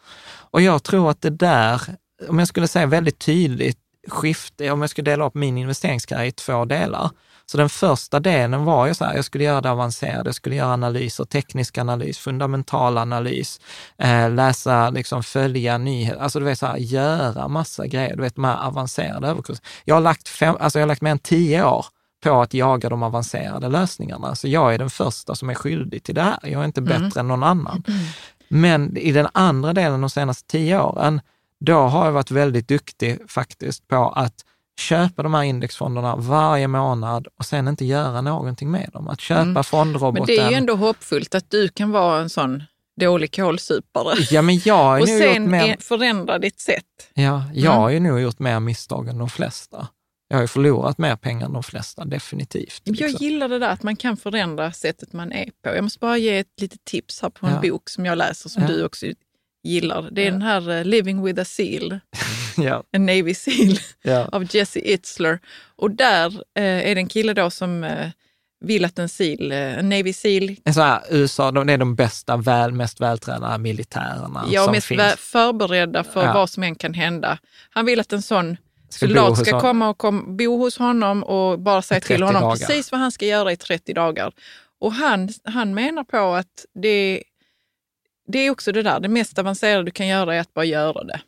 Och 0.50 0.62
jag 0.62 0.82
tror 0.82 1.10
att 1.10 1.22
det 1.22 1.30
där, 1.30 1.82
om 2.28 2.38
jag 2.38 2.48
skulle 2.48 2.68
säga 2.68 2.86
väldigt 2.86 3.18
tydligt, 3.18 3.78
skifte, 4.08 4.70
om 4.70 4.80
jag 4.80 4.90
skulle 4.90 5.10
dela 5.10 5.26
upp 5.26 5.34
min 5.34 5.58
investeringskarriär 5.58 6.26
i 6.26 6.32
två 6.32 6.64
delar. 6.64 7.10
Så 7.50 7.56
den 7.56 7.68
första 7.68 8.20
delen 8.20 8.64
var 8.64 8.86
ju 8.86 8.94
så 8.94 9.04
här, 9.04 9.14
jag 9.14 9.24
skulle 9.24 9.44
göra 9.44 9.60
det 9.60 9.70
avancerade, 9.70 10.28
jag 10.28 10.34
skulle 10.34 10.54
göra 10.54 10.72
analyser, 10.72 11.24
teknisk 11.24 11.78
analys, 11.78 12.18
fundamental 12.18 12.98
analys, 12.98 13.60
eh, 13.98 14.30
läsa, 14.30 14.90
liksom 14.90 15.22
följa 15.22 15.78
nyheter, 15.78 16.20
alltså 16.20 16.38
du 16.38 16.44
vet 16.44 16.58
så 16.58 16.66
här, 16.66 16.76
göra 16.76 17.48
massa 17.48 17.86
grejer, 17.86 18.16
du 18.16 18.22
vet 18.22 18.34
de 18.34 18.44
här 18.44 18.66
avancerade 18.66 19.28
överkurserna. 19.28 19.66
Jag 19.84 19.94
har 19.94 20.00
lagt, 20.00 20.28
fem, 20.28 20.56
alltså 20.60 20.78
jag 20.78 20.82
har 20.82 20.88
lagt 20.88 21.02
mer 21.02 21.10
än 21.10 21.18
tio 21.18 21.64
år 21.64 21.86
på 22.24 22.40
att 22.40 22.54
jaga 22.54 22.88
de 22.88 23.02
avancerade 23.02 23.68
lösningarna. 23.68 24.34
Så 24.34 24.48
jag 24.48 24.74
är 24.74 24.78
den 24.78 24.90
första 24.90 25.34
som 25.34 25.50
är 25.50 25.54
skyldig 25.54 26.02
till 26.02 26.14
det 26.14 26.22
här. 26.22 26.38
Jag 26.42 26.60
är 26.60 26.64
inte 26.64 26.82
bättre 26.82 26.98
mm. 26.98 27.18
än 27.18 27.28
någon 27.28 27.42
annan. 27.42 27.82
Men 28.48 28.96
i 28.96 29.12
den 29.12 29.28
andra 29.32 29.72
delen 29.72 30.00
de 30.00 30.10
senaste 30.10 30.48
tio 30.48 30.80
åren, 30.80 31.20
då 31.60 31.78
har 31.78 32.04
jag 32.04 32.12
varit 32.12 32.30
väldigt 32.30 32.68
duktig 32.68 33.18
faktiskt 33.28 33.88
på 33.88 34.08
att 34.08 34.44
köpa 34.80 35.22
de 35.22 35.34
här 35.34 35.42
indexfonderna 35.42 36.16
varje 36.16 36.68
månad 36.68 37.28
och 37.38 37.44
sen 37.44 37.68
inte 37.68 37.84
göra 37.84 38.20
någonting 38.20 38.70
med 38.70 38.90
dem. 38.92 39.08
Att 39.08 39.20
köpa 39.20 39.40
mm. 39.42 39.64
fondroboten. 39.64 40.24
Men 40.26 40.36
det 40.36 40.42
är 40.42 40.50
ju 40.50 40.56
ändå 40.56 40.74
hoppfullt 40.74 41.34
att 41.34 41.50
du 41.50 41.68
kan 41.68 41.90
vara 41.90 42.20
en 42.20 42.30
sån 42.30 42.62
dålig 43.00 43.34
kålsupare. 43.34 44.14
Ja, 44.30 44.42
men 44.42 44.60
jag 44.64 44.74
har 44.74 45.00
och 45.00 45.08
nu 45.08 45.18
sen 45.18 45.42
gjort 45.42 45.50
mer... 45.50 45.76
förändra 45.80 46.38
ditt 46.38 46.60
sätt. 46.60 46.84
Ja, 47.14 47.44
jag 47.54 47.64
mm. 47.64 47.78
har 47.78 47.90
ju 47.90 48.00
nog 48.00 48.20
gjort 48.20 48.38
mer 48.38 48.60
misstag 48.60 49.08
än 49.08 49.18
de 49.18 49.28
flesta. 49.28 49.88
Jag 50.28 50.36
har 50.36 50.42
ju 50.42 50.48
förlorat 50.48 50.98
mer 50.98 51.16
pengar 51.16 51.46
än 51.46 51.52
de 51.52 51.62
flesta, 51.62 52.04
definitivt. 52.04 52.82
Jag 52.84 52.96
liksom. 52.96 53.26
gillar 53.26 53.48
det 53.48 53.58
där 53.58 53.70
att 53.70 53.82
man 53.82 53.96
kan 53.96 54.16
förändra 54.16 54.72
sättet 54.72 55.12
man 55.12 55.32
är 55.32 55.44
på. 55.44 55.74
Jag 55.74 55.84
måste 55.84 55.98
bara 55.98 56.18
ge 56.18 56.38
ett 56.38 56.60
litet 56.60 56.84
tips 56.84 57.22
här 57.22 57.30
på 57.30 57.46
en 57.46 57.52
ja. 57.52 57.60
bok 57.60 57.90
som 57.90 58.06
jag 58.06 58.18
läser 58.18 58.48
som 58.48 58.62
ja. 58.62 58.68
du 58.68 58.84
också 58.84 59.06
gillar. 59.62 60.08
Det 60.10 60.22
är 60.22 60.26
ja. 60.26 60.32
den 60.32 60.42
här 60.42 60.68
uh, 60.68 60.84
Living 60.84 61.22
with 61.22 61.40
a 61.40 61.44
Seal, 61.44 62.00
ja. 62.64 62.84
en 62.92 63.06
Navy 63.06 63.34
Seal 63.34 63.78
av 64.32 64.54
Jesse 64.54 64.78
Itzler. 64.78 65.38
Och 65.76 65.90
där 65.90 66.28
uh, 66.28 66.42
är 66.54 66.94
det 66.94 67.00
en 67.00 67.08
kille 67.08 67.34
då 67.34 67.50
som 67.50 67.84
uh, 67.84 68.08
vill 68.60 68.84
att 68.84 68.98
en 68.98 69.08
seal, 69.08 69.52
en 69.52 69.88
Navy 69.88 70.12
Seal... 70.12 70.56
En 70.64 70.74
sån 70.74 70.82
här, 70.82 71.02
USA, 71.10 71.50
de 71.50 71.68
är 71.68 71.78
de 71.78 71.94
bästa, 71.94 72.36
väl, 72.36 72.72
mest 72.72 73.00
vältränade 73.00 73.58
militärerna 73.58 74.44
Ja, 74.50 74.72
mest 74.72 74.86
finns. 74.86 75.14
förberedda 75.16 76.04
för 76.04 76.26
vad 76.34 76.50
som 76.50 76.62
än 76.62 76.74
kan 76.74 76.94
hända. 76.94 77.38
Han 77.70 77.86
vill 77.86 78.00
att 78.00 78.12
en 78.12 78.22
sån 78.22 78.56
soldat 78.88 79.38
ska 79.38 79.60
komma 79.60 79.88
och 79.88 79.98
kom, 79.98 80.36
bo 80.36 80.56
hos 80.58 80.78
honom 80.78 81.22
och 81.22 81.60
bara 81.60 81.82
säga 81.82 82.00
till 82.00 82.22
honom 82.22 82.42
dagar. 82.42 82.56
precis 82.56 82.92
vad 82.92 83.00
han 83.00 83.12
ska 83.12 83.26
göra 83.26 83.52
i 83.52 83.56
30 83.56 83.94
dagar. 83.94 84.32
Och 84.80 84.92
han, 84.92 85.28
han 85.44 85.74
menar 85.74 86.04
på 86.04 86.34
att 86.34 86.66
det, 86.74 87.22
det 88.28 88.38
är 88.38 88.50
också 88.50 88.72
det 88.72 88.82
där, 88.82 89.00
det 89.00 89.08
mest 89.08 89.38
avancerade 89.38 89.84
du 89.84 89.90
kan 89.90 90.06
göra 90.06 90.34
är 90.34 90.40
att 90.40 90.54
bara 90.54 90.64
göra 90.64 91.04
det. 91.04 91.20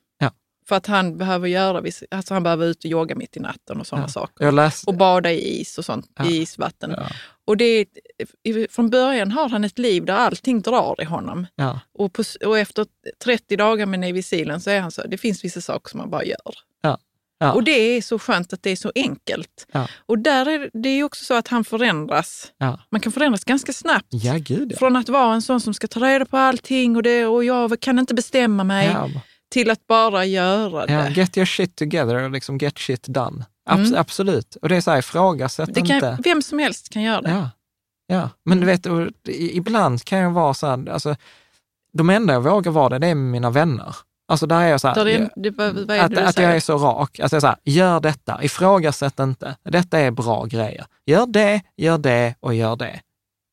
Ja. 0.73 0.75
För 0.75 0.77
att 0.77 0.87
han 0.87 1.17
behöver 1.17 1.49
göra, 1.49 1.83
alltså 2.11 2.35
han 2.35 2.43
behöver 2.43 2.67
ut 2.67 2.85
och 2.85 2.91
yoga 2.91 3.15
mitt 3.15 3.37
i 3.37 3.41
natten 3.41 3.81
och 3.81 3.87
sådana 3.87 4.05
ja. 4.05 4.09
saker. 4.09 4.45
Och 4.87 4.95
bada 4.95 5.33
i 5.33 5.61
is 5.61 5.79
och 5.79 5.85
sånt, 5.85 6.11
ja. 6.19 6.25
i 6.25 6.41
isvatten. 6.43 6.97
Och 7.47 7.57
det, 7.57 7.87
från 8.71 8.91
början 8.91 9.31
har 9.31 9.49
han 9.49 9.65
ett 9.65 9.79
liv 9.79 10.05
där 10.05 10.15
allting 10.15 10.61
drar 10.61 10.97
i 11.03 11.05
honom. 11.05 11.47
Och, 11.99 12.13
på, 12.13 12.23
och 12.47 12.59
efter 12.59 12.87
30 13.25 13.57
dagar 13.57 13.87
med 13.87 14.01
Navy 14.01 14.23
Sealen 14.23 14.61
så 14.61 14.71
är 14.71 14.81
han 14.81 14.91
så, 14.91 15.03
det 15.07 15.19
finns 15.19 15.45
vissa 15.45 15.61
saker 15.61 15.91
som 15.91 15.99
man 15.99 16.11
bara 16.11 16.25
gör. 16.25 16.55
Ja. 17.43 17.53
Och 17.53 17.65
det 17.65 17.97
är 17.97 18.03
så 18.03 18.19
skönt 18.19 18.53
att 18.53 18.63
det 18.63 18.71
är 18.71 18.77
så 18.77 18.93
enkelt. 18.95 19.67
Ja. 19.73 19.89
Och 20.07 20.19
där 20.19 20.49
är 20.49 20.71
det 20.73 20.89
är 20.89 21.05
också 21.05 21.25
så 21.25 21.35
att 21.35 21.49
han 21.49 21.65
förändras. 21.65 22.53
Ja. 22.59 22.79
Man 22.91 23.01
kan 23.01 23.13
förändras 23.13 23.45
ganska 23.45 23.73
snabbt. 23.73 24.07
Ja, 24.11 24.35
gud, 24.39 24.79
Från 24.79 24.97
att 24.97 25.09
vara 25.09 25.35
en 25.35 25.43
sån 25.43 25.61
som 25.61 25.75
ska 25.75 25.87
ta 25.87 26.01
reda 26.01 26.25
på 26.25 26.37
allting 26.37 26.97
och, 26.97 27.03
det, 27.03 27.27
och 27.27 27.45
jag 27.45 27.81
kan 27.81 27.99
inte 27.99 28.15
bestämma 28.15 28.65
mig, 28.65 28.97
till 29.53 29.71
att 29.71 29.87
bara 29.87 30.25
göra 30.25 30.87
det. 30.87 31.13
Get 31.15 31.37
your 31.37 31.47
shit 31.47 31.77
together, 31.77 32.29
liksom 32.29 32.59
get 32.59 32.79
shit 32.79 33.03
done. 33.03 33.45
Abs 33.67 33.89
mm. 33.89 34.01
Absolut. 34.01 34.57
Och 34.57 34.69
det 34.69 34.77
är 34.77 34.81
så 34.81 34.91
här, 34.91 34.99
ifrågasätt 34.99 35.77
inte. 35.77 36.19
Vem 36.25 36.43
som 36.43 36.59
helst 36.59 36.89
kan 36.89 37.03
göra 37.03 37.21
det. 37.23 37.31
Ja, 37.31 37.51
ja. 38.07 38.31
men 38.45 38.61
du 38.61 38.67
vet, 38.67 38.87
ibland 39.29 40.05
kan 40.05 40.19
jag 40.19 40.31
vara 40.31 40.55
så 40.55 40.67
här, 40.67 40.89
alltså, 40.89 41.17
de 41.93 42.11
enda 42.11 42.33
jag 42.33 42.41
vågar 42.41 42.73
vara 42.73 42.89
det, 42.89 42.99
det 42.99 43.07
är 43.07 43.15
mina 43.15 43.51
vänner. 43.51 43.97
Alltså 44.29 44.47
där 44.47 44.61
är 44.61 44.69
jag 44.69 44.81
så 44.81 44.89
här, 44.89 45.31
det, 45.37 46.01
att, 46.01 46.19
att 46.19 46.39
jag 46.39 46.57
är 46.57 46.61
så 46.61 46.79
rak. 46.79 47.21
Alltså 47.21 47.37
jag 47.37 47.41
så 47.41 47.47
här, 47.47 47.57
gör 47.65 48.01
detta, 48.01 48.45
ifrågasätt 48.45 49.21
inte. 49.21 49.57
Detta 49.63 49.99
är 49.99 50.11
bra 50.11 50.45
grejer. 50.45 50.87
Gör 51.07 51.27
det, 51.27 51.61
gör 51.77 51.99
det 51.99 52.35
och 52.41 52.55
gör 52.55 52.77
det. 52.77 53.01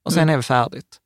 Och 0.05 0.13
sen 0.13 0.23
mm. 0.23 0.33
är 0.33 0.37
vi 0.37 0.43
färdigt. 0.43 0.97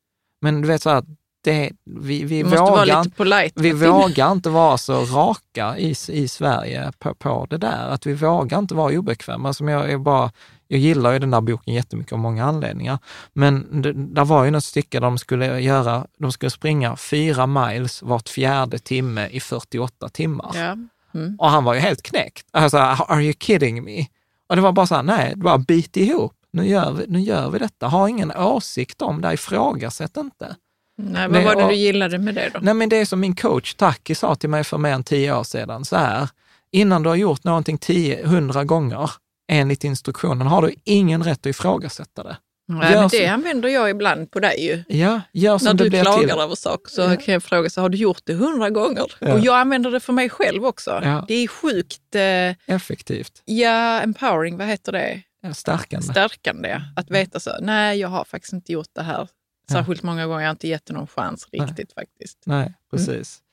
Men 0.41 0.61
du 0.61 0.67
vet 0.67 0.81
så 0.81 0.89
här, 0.89 1.03
det, 1.43 1.71
vi, 1.85 2.23
vi, 2.23 2.43
vågar, 2.43 3.61
vi 3.61 3.71
vågar 3.71 4.31
inte 4.31 4.49
vara 4.49 4.77
så 4.77 5.05
raka 5.05 5.77
i, 5.77 5.95
i 6.07 6.27
Sverige 6.27 6.91
på, 6.99 7.13
på 7.13 7.47
det 7.49 7.57
där. 7.57 7.87
Att 7.89 8.05
vi 8.05 8.13
vågar 8.13 8.59
inte 8.59 8.75
vara 8.75 8.99
obekväma. 8.99 9.53
Som 9.53 9.67
jag, 9.67 9.91
är 9.91 9.97
bara, 9.97 10.31
jag 10.67 10.79
gillar 10.79 11.13
ju 11.13 11.19
den 11.19 11.31
där 11.31 11.41
boken 11.41 11.73
jättemycket 11.73 12.13
av 12.13 12.19
många 12.19 12.45
anledningar. 12.45 12.99
Men 13.33 13.81
det, 13.81 13.93
där 13.93 14.25
var 14.25 14.43
ju 14.43 14.51
något 14.51 14.63
stycke 14.63 14.99
där 14.99 15.07
de 15.07 15.17
skulle 15.17 15.59
göra, 15.59 16.07
de 16.17 16.31
skulle 16.31 16.49
springa 16.49 16.95
fyra 16.95 17.47
miles 17.47 18.01
vart 18.01 18.29
fjärde 18.29 18.79
timme 18.79 19.27
i 19.27 19.39
48 19.39 20.09
timmar. 20.09 20.51
Ja. 20.53 20.77
Mm. 21.19 21.35
Och 21.39 21.49
han 21.49 21.63
var 21.63 21.73
ju 21.73 21.79
helt 21.79 22.01
knäckt. 22.01 22.47
Alltså, 22.51 22.77
are 22.77 23.23
you 23.23 23.33
kidding 23.39 23.83
me? 23.83 24.05
Och 24.49 24.55
det 24.55 24.61
var 24.61 24.71
bara 24.71 24.87
så 24.87 24.95
här, 24.95 25.03
nej, 25.03 25.33
bara 25.35 25.57
bit 25.57 25.97
ihop. 25.97 26.33
Nu 26.51 26.67
gör, 26.67 26.91
vi, 26.91 27.05
nu 27.07 27.19
gör 27.19 27.49
vi 27.49 27.59
detta. 27.59 27.87
Ha 27.87 28.09
ingen 28.09 28.31
åsikt 28.31 29.01
om 29.01 29.21
det, 29.21 29.33
ifrågasätt 29.33 30.17
inte. 30.17 30.55
Nej, 30.97 31.27
vad 31.29 31.43
var 31.43 31.55
det 31.55 31.67
du 31.67 31.75
gillade 31.75 32.19
med 32.19 32.35
det 32.35 32.49
då? 32.53 32.59
Nej, 32.61 32.73
men 32.73 32.89
det 32.89 32.97
är 32.97 33.05
som 33.05 33.19
min 33.19 33.35
coach 33.35 33.73
Taki 33.73 34.15
sa 34.15 34.35
till 34.35 34.49
mig 34.49 34.63
för 34.63 34.77
mer 34.77 34.91
än 34.91 35.03
tio 35.03 35.35
år 35.37 35.43
sedan, 35.43 35.85
så 35.85 35.95
här, 35.95 36.29
innan 36.71 37.03
du 37.03 37.09
har 37.09 37.15
gjort 37.15 37.43
någonting 37.43 37.77
tio, 37.77 38.27
hundra 38.27 38.63
gånger 38.63 39.11
enligt 39.51 39.83
instruktionen 39.83 40.47
har 40.47 40.61
du 40.61 40.73
ingen 40.83 41.23
rätt 41.23 41.39
att 41.39 41.45
ifrågasätta 41.45 42.23
det. 42.23 42.37
Nej, 42.67 42.95
men 42.95 43.07
det 43.07 43.27
använder 43.27 43.69
jag 43.69 43.89
ibland 43.89 44.31
på 44.31 44.39
dig 44.39 44.65
ju. 44.65 44.83
Ja, 44.97 45.21
gör 45.33 45.57
som 45.57 45.65
När 45.75 45.83
du 45.83 45.89
klagar 45.89 46.19
till. 46.19 46.29
över 46.29 46.55
saker 46.55 46.91
så 46.91 47.01
ja. 47.01 47.15
kan 47.15 47.33
jag 47.33 47.43
fråga, 47.43 47.69
så 47.69 47.81
har 47.81 47.89
du 47.89 47.97
gjort 47.97 48.21
det 48.23 48.33
hundra 48.33 48.69
gånger? 48.69 49.11
Ja. 49.19 49.33
Och 49.33 49.39
jag 49.39 49.55
använder 49.59 49.91
det 49.91 49.99
för 49.99 50.13
mig 50.13 50.29
själv 50.29 50.65
också. 50.65 51.01
Ja. 51.03 51.25
Det 51.27 51.33
är 51.33 51.47
sjukt... 51.47 52.15
Eh, 52.15 52.75
Effektivt. 52.75 53.41
Ja, 53.45 54.01
empowering, 54.01 54.57
vad 54.57 54.67
heter 54.67 54.91
det? 54.91 55.21
Stärkande. 55.53 56.07
Stärkande. 56.07 56.81
Att 56.95 57.11
veta 57.11 57.39
så, 57.39 57.51
nej 57.61 57.99
jag 57.99 58.07
har 58.07 58.25
faktiskt 58.25 58.53
inte 58.53 58.71
gjort 58.71 58.89
det 58.95 59.01
här 59.03 59.27
särskilt 59.73 60.03
många 60.03 60.27
gånger. 60.27 60.41
Jag 60.41 60.47
har 60.47 60.51
inte 60.51 60.67
gett 60.67 60.85
det 60.85 60.93
någon 60.93 61.07
chans 61.07 61.47
riktigt 61.51 61.93
nej. 61.95 62.05
faktiskt. 62.05 62.43
Nej, 62.45 62.61
mm. 62.61 62.73
precis. 62.91 63.09
Mm. 63.09 63.43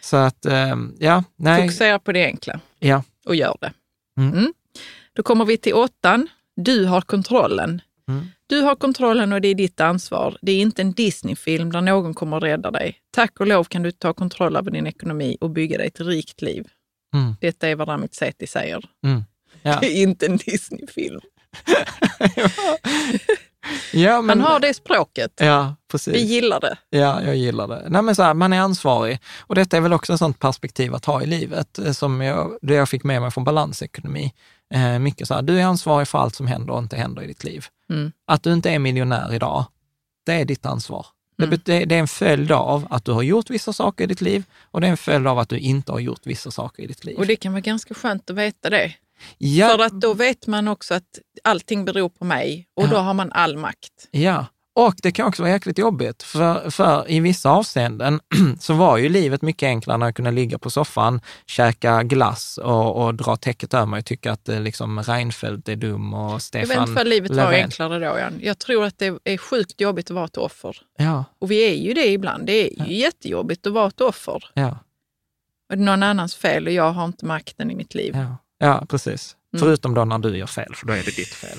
Så 0.00 0.16
att, 0.16 0.46
um, 0.46 0.96
ja, 0.98 1.24
nej. 1.36 1.62
Fokusera 1.62 1.98
på 1.98 2.12
det 2.12 2.24
enkla 2.24 2.60
ja. 2.78 3.02
och 3.26 3.34
gör 3.34 3.56
det. 3.60 3.72
Mm. 4.18 4.38
Mm. 4.38 4.52
Då 5.12 5.22
kommer 5.22 5.44
vi 5.44 5.56
till 5.56 5.74
åttan. 5.74 6.28
Du 6.56 6.84
har 6.84 7.00
kontrollen. 7.00 7.82
Mm. 8.08 8.26
Du 8.46 8.60
har 8.60 8.74
kontrollen 8.74 9.32
och 9.32 9.40
det 9.40 9.48
är 9.48 9.54
ditt 9.54 9.80
ansvar. 9.80 10.38
Det 10.42 10.52
är 10.52 10.60
inte 10.60 10.82
en 10.82 10.92
Disney-film 10.92 11.72
där 11.72 11.80
någon 11.80 12.14
kommer 12.14 12.36
att 12.36 12.42
rädda 12.42 12.70
dig. 12.70 12.96
Tack 13.10 13.40
och 13.40 13.46
lov 13.46 13.64
kan 13.64 13.82
du 13.82 13.90
ta 13.90 14.12
kontroll 14.12 14.56
över 14.56 14.70
din 14.70 14.86
ekonomi 14.86 15.36
och 15.40 15.50
bygga 15.50 15.78
dig 15.78 15.86
ett 15.86 16.00
rikt 16.00 16.42
liv. 16.42 16.66
Mm. 17.14 17.34
Detta 17.40 17.68
är 17.68 17.76
vad 17.76 17.88
Ramit 17.88 18.14
Sethi 18.14 18.46
säger. 18.46 18.84
Mm. 19.04 19.24
Ja. 19.62 19.78
Det 19.80 19.86
är 19.86 20.02
inte 20.02 20.26
en 20.26 20.36
Disney-film. 20.36 21.20
ja, 21.66 21.84
men, 24.22 24.40
Han 24.40 24.52
har 24.52 24.60
det 24.60 24.74
språket. 24.74 25.32
Ja, 25.36 25.74
precis. 25.90 26.14
Vi 26.14 26.20
gillar 26.20 26.60
det. 26.60 26.78
Ja, 26.90 27.22
jag 27.22 27.36
gillar 27.36 27.68
det. 27.68 27.86
Nej, 27.88 28.02
men 28.02 28.14
så 28.14 28.22
här, 28.22 28.34
man 28.34 28.52
är 28.52 28.60
ansvarig 28.60 29.20
och 29.40 29.54
detta 29.54 29.76
är 29.76 29.80
väl 29.80 29.92
också 29.92 30.12
ett 30.12 30.18
sånt 30.18 30.38
perspektiv 30.38 30.94
att 30.94 31.04
ha 31.04 31.22
i 31.22 31.26
livet 31.26 31.78
eh, 31.78 31.92
som 31.92 32.20
jag, 32.20 32.58
det 32.62 32.74
jag 32.74 32.88
fick 32.88 33.04
med 33.04 33.22
mig 33.22 33.30
från 33.30 33.44
balansekonomi. 33.44 34.34
Eh, 34.74 34.98
mycket 34.98 35.28
så 35.28 35.34
här, 35.34 35.42
du 35.42 35.60
är 35.60 35.64
ansvarig 35.64 36.08
för 36.08 36.18
allt 36.18 36.34
som 36.34 36.46
händer 36.46 36.72
och 36.72 36.78
inte 36.78 36.96
händer 36.96 37.22
i 37.22 37.26
ditt 37.26 37.44
liv. 37.44 37.66
Mm. 37.90 38.12
Att 38.26 38.42
du 38.42 38.52
inte 38.52 38.70
är 38.70 38.78
miljonär 38.78 39.34
idag, 39.34 39.64
det 40.26 40.32
är 40.32 40.44
ditt 40.44 40.66
ansvar. 40.66 41.06
Mm. 41.42 41.58
Det, 41.64 41.84
det, 41.84 41.94
är 41.94 42.00
en 42.00 42.08
följd 42.08 42.52
av 42.52 42.86
att 42.90 43.04
du 43.04 43.12
har 43.12 43.22
gjort 43.22 43.50
vissa 43.50 43.72
saker 43.72 44.04
i 44.04 44.06
ditt 44.06 44.20
liv 44.20 44.44
och 44.70 44.80
det 44.80 44.86
är 44.86 44.90
en 44.90 44.96
följd 44.96 45.26
av 45.26 45.38
att 45.38 45.48
du 45.48 45.58
inte 45.58 45.92
har 45.92 45.98
gjort 45.98 46.26
vissa 46.26 46.50
saker 46.50 46.82
i 46.82 46.86
ditt 46.86 47.04
liv. 47.04 47.16
Och 47.16 47.26
det 47.26 47.36
kan 47.36 47.52
vara 47.52 47.60
ganska 47.60 47.94
skönt 47.94 48.30
att 48.30 48.36
veta 48.36 48.70
det. 48.70 48.94
Ja. 49.38 49.68
För 49.68 49.84
att 49.84 50.00
då 50.00 50.14
vet 50.14 50.46
man 50.46 50.68
också 50.68 50.94
att 50.94 51.18
allting 51.44 51.84
beror 51.84 52.08
på 52.08 52.24
mig 52.24 52.68
och 52.76 52.84
ja. 52.84 52.90
då 52.90 52.96
har 52.96 53.14
man 53.14 53.32
all 53.32 53.56
makt. 53.56 54.08
Ja, 54.10 54.46
och 54.78 54.94
det 55.02 55.12
kan 55.12 55.26
också 55.26 55.42
vara 55.42 55.52
jäkligt 55.52 55.78
jobbigt, 55.78 56.22
för, 56.22 56.70
för 56.70 57.10
i 57.10 57.20
vissa 57.20 57.50
avseenden 57.50 58.20
så 58.60 58.74
var 58.74 58.96
ju 58.96 59.08
livet 59.08 59.42
mycket 59.42 59.66
enklare 59.66 59.98
när 59.98 60.06
jag 60.06 60.14
kunde 60.14 60.30
ligga 60.30 60.58
på 60.58 60.70
soffan, 60.70 61.20
käka 61.46 62.02
glass 62.02 62.58
och, 62.58 63.04
och 63.04 63.14
dra 63.14 63.36
täcket 63.36 63.74
över 63.74 63.86
mig 63.86 63.98
och 63.98 64.04
tycka 64.04 64.32
att 64.32 64.48
eh, 64.48 64.60
liksom 64.60 65.02
Reinfeldt 65.02 65.68
är 65.68 65.76
dum 65.76 66.14
och 66.14 66.42
Stefan 66.42 66.70
Jag 66.70 66.80
vet 66.80 66.88
inte 66.88 67.04
livet 67.04 67.30
Löfven. 67.30 67.44
var 67.44 67.52
enklare 67.52 67.98
då, 67.98 68.18
Jan. 68.18 68.38
Jag 68.42 68.58
tror 68.58 68.84
att 68.84 68.98
det 68.98 69.18
är 69.24 69.36
sjukt 69.36 69.80
jobbigt 69.80 70.10
att 70.10 70.14
vara 70.14 70.24
ett 70.24 70.36
offer. 70.36 70.76
Ja. 70.98 71.24
Och 71.38 71.50
vi 71.50 71.70
är 71.70 71.74
ju 71.74 71.94
det 71.94 72.08
ibland. 72.08 72.46
Det 72.46 72.52
är 72.52 72.70
ju 72.70 72.76
ja. 72.78 72.86
jättejobbigt 72.86 73.66
att 73.66 73.72
vara 73.72 73.88
ett 73.88 74.00
offer. 74.00 74.44
Ja. 74.54 74.78
Och 75.70 75.76
det 75.76 75.82
är 75.82 75.84
någon 75.84 76.02
annans 76.02 76.34
fel 76.34 76.66
och 76.66 76.72
jag 76.72 76.92
har 76.92 77.04
inte 77.04 77.26
makten 77.26 77.70
i 77.70 77.74
mitt 77.74 77.94
liv. 77.94 78.14
Ja, 78.16 78.36
ja 78.58 78.86
precis. 78.88 79.36
Mm. 79.54 79.60
Förutom 79.60 79.94
då 79.94 80.04
när 80.04 80.18
du 80.18 80.36
gör 80.36 80.46
fel, 80.46 80.74
för 80.74 80.86
då 80.86 80.92
är 80.92 81.02
det 81.02 81.16
ditt 81.16 81.34
fel. 81.34 81.58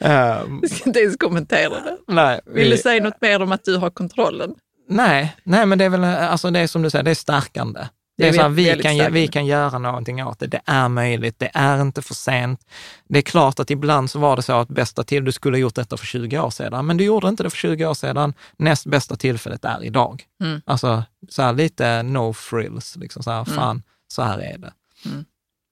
um, 0.00 0.58
jag 0.62 0.70
ska 0.70 0.84
inte 0.86 1.00
ens 1.00 1.16
kommentera 1.16 1.80
det. 1.80 1.96
Nej, 2.06 2.40
vi, 2.46 2.60
Vill 2.60 2.70
du 2.70 2.76
säga 2.76 3.02
något 3.02 3.20
mer 3.20 3.42
om 3.42 3.52
att 3.52 3.64
du 3.64 3.76
har 3.76 3.90
kontrollen? 3.90 4.54
Nej, 4.88 5.36
nej 5.44 5.66
men 5.66 5.78
det 5.78 5.84
är 5.84 5.88
väl 5.88 6.04
alltså 6.04 6.50
det 6.50 6.60
är 6.60 6.66
som 6.66 6.82
du 6.82 6.90
säger, 6.90 7.02
det 7.02 7.10
är 7.10 7.14
stärkande. 7.14 7.80
Det 8.20 8.28
är 8.28 8.32
så 8.32 8.42
här, 8.42 8.48
vi, 8.48 8.82
kan, 8.82 9.12
vi 9.12 9.28
kan 9.28 9.46
göra 9.46 9.78
någonting 9.78 10.26
åt 10.26 10.38
det. 10.38 10.46
Det 10.46 10.60
är 10.64 10.88
möjligt. 10.88 11.38
Det 11.38 11.50
är 11.54 11.80
inte 11.80 12.02
för 12.02 12.14
sent. 12.14 12.60
Det 13.08 13.18
är 13.18 13.22
klart 13.22 13.60
att 13.60 13.70
ibland 13.70 14.10
så 14.10 14.18
var 14.18 14.36
det 14.36 14.42
så 14.42 14.52
att 14.52 14.68
bästa 14.68 15.04
till, 15.04 15.24
du 15.24 15.32
skulle 15.32 15.56
ha 15.56 15.60
gjort 15.60 15.74
detta 15.74 15.96
för 15.96 16.06
20 16.06 16.38
år 16.38 16.50
sedan, 16.50 16.86
men 16.86 16.96
du 16.96 17.04
gjorde 17.04 17.28
inte 17.28 17.42
det 17.42 17.50
för 17.50 17.56
20 17.56 17.86
år 17.86 17.94
sedan. 17.94 18.34
Näst 18.56 18.86
bästa 18.86 19.16
tillfället 19.16 19.64
är 19.64 19.84
idag. 19.84 20.22
Mm. 20.42 20.60
Alltså 20.64 21.04
så 21.28 21.42
här, 21.42 21.52
lite 21.52 22.02
no 22.02 22.32
frills, 22.32 22.96
liksom 22.96 23.22
så 23.22 23.30
här, 23.30 23.44
fan, 23.44 23.82
så 24.12 24.22
här 24.22 24.38
är 24.38 24.58
det. 24.58 24.72
Mm. 25.06 25.24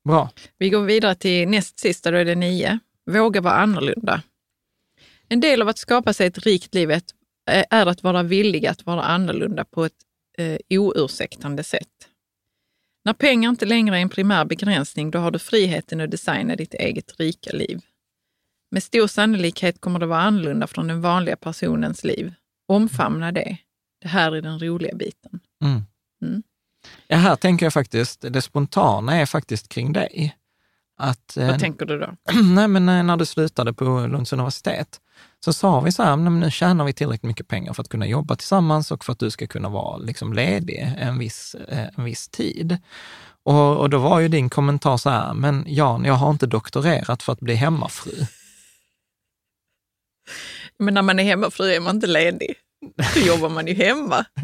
Bra. 0.08 0.30
Vi 0.58 0.70
går 0.70 0.82
vidare 0.82 1.14
till 1.14 1.48
näst 1.48 1.78
sista, 1.78 2.10
då 2.10 2.16
är 2.16 2.24
det 2.24 2.34
nio. 2.34 2.78
Våga 3.06 3.40
vara 3.40 3.54
annorlunda. 3.54 4.22
En 5.28 5.40
del 5.40 5.62
av 5.62 5.68
att 5.68 5.78
skapa 5.78 6.12
sig 6.12 6.26
ett 6.26 6.38
rikt 6.38 6.74
liv 6.74 6.90
är- 6.90 7.02
är 7.70 7.86
att 7.86 8.02
vara 8.02 8.22
villig 8.22 8.66
att 8.66 8.86
vara 8.86 9.02
annorlunda 9.02 9.64
på 9.64 9.84
ett 9.84 9.92
eh, 10.38 10.58
oursäktande 10.70 11.62
sätt. 11.64 12.08
När 13.04 13.12
pengar 13.12 13.50
inte 13.50 13.66
längre 13.66 13.98
är 13.98 14.02
en 14.02 14.08
primär 14.08 14.44
begränsning, 14.44 15.10
då 15.10 15.18
har 15.18 15.30
du 15.30 15.38
friheten 15.38 16.00
att 16.00 16.10
designa 16.10 16.56
ditt 16.56 16.74
eget 16.74 17.20
rika 17.20 17.50
liv. 17.52 17.80
Med 18.70 18.82
stor 18.82 19.06
sannolikhet 19.06 19.80
kommer 19.80 19.98
det 19.98 20.06
vara 20.06 20.20
annorlunda 20.20 20.66
från 20.66 20.86
den 20.88 21.00
vanliga 21.00 21.36
personens 21.36 22.04
liv. 22.04 22.34
Omfamna 22.68 23.32
det. 23.32 23.58
Det 24.02 24.08
här 24.08 24.32
är 24.32 24.42
den 24.42 24.58
roliga 24.60 24.94
biten. 24.94 25.40
Mm. 25.64 25.82
Mm. 26.22 26.42
Ja, 27.08 27.16
här 27.16 27.36
tänker 27.36 27.66
jag 27.66 27.72
faktiskt, 27.72 28.24
det 28.32 28.42
spontana 28.42 29.14
är 29.16 29.26
faktiskt 29.26 29.68
kring 29.68 29.92
dig. 29.92 30.36
Att, 31.00 31.36
eh, 31.36 31.46
Vad 31.46 31.60
tänker 31.60 31.86
du 31.86 31.98
då? 31.98 32.16
nej, 32.54 32.68
men 32.68 32.86
när 32.86 33.02
när 33.02 33.16
du 33.16 33.26
slutade 33.26 33.72
på 33.72 33.84
Lunds 34.06 34.32
universitet 34.32 35.00
så 35.44 35.52
sa 35.52 35.80
vi 35.80 35.92
så 35.92 36.02
här, 36.02 36.16
"Nej, 36.16 36.30
men 36.30 36.40
nu 36.40 36.50
tjänar 36.50 36.84
vi 36.84 36.92
tillräckligt 36.92 37.28
mycket 37.28 37.48
pengar 37.48 37.72
för 37.72 37.82
att 37.82 37.88
kunna 37.88 38.06
jobba 38.06 38.36
tillsammans 38.36 38.90
och 38.90 39.04
för 39.04 39.12
att 39.12 39.18
du 39.18 39.30
ska 39.30 39.46
kunna 39.46 39.68
vara 39.68 39.96
liksom 39.96 40.32
ledig 40.32 40.94
en 40.98 41.18
viss, 41.18 41.54
eh, 41.68 41.86
en 41.96 42.04
viss 42.04 42.28
tid. 42.28 42.78
Och, 43.42 43.76
och 43.76 43.90
då 43.90 43.98
var 43.98 44.20
ju 44.20 44.28
din 44.28 44.50
kommentar 44.50 44.96
så 44.96 45.10
här, 45.10 45.34
men 45.34 45.64
Jan, 45.68 46.04
jag 46.04 46.14
har 46.14 46.30
inte 46.30 46.46
doktorerat 46.46 47.22
för 47.22 47.32
att 47.32 47.40
bli 47.40 47.54
hemmafru. 47.54 48.26
Men 50.78 50.94
när 50.94 51.02
man 51.02 51.18
är 51.18 51.24
hemmafru 51.24 51.72
är 51.72 51.80
man 51.80 51.94
inte 51.94 52.06
ledig. 52.06 52.54
Då 53.14 53.20
jobbar 53.20 53.48
man 53.48 53.66
ju 53.66 53.74
hemma. 53.74 54.24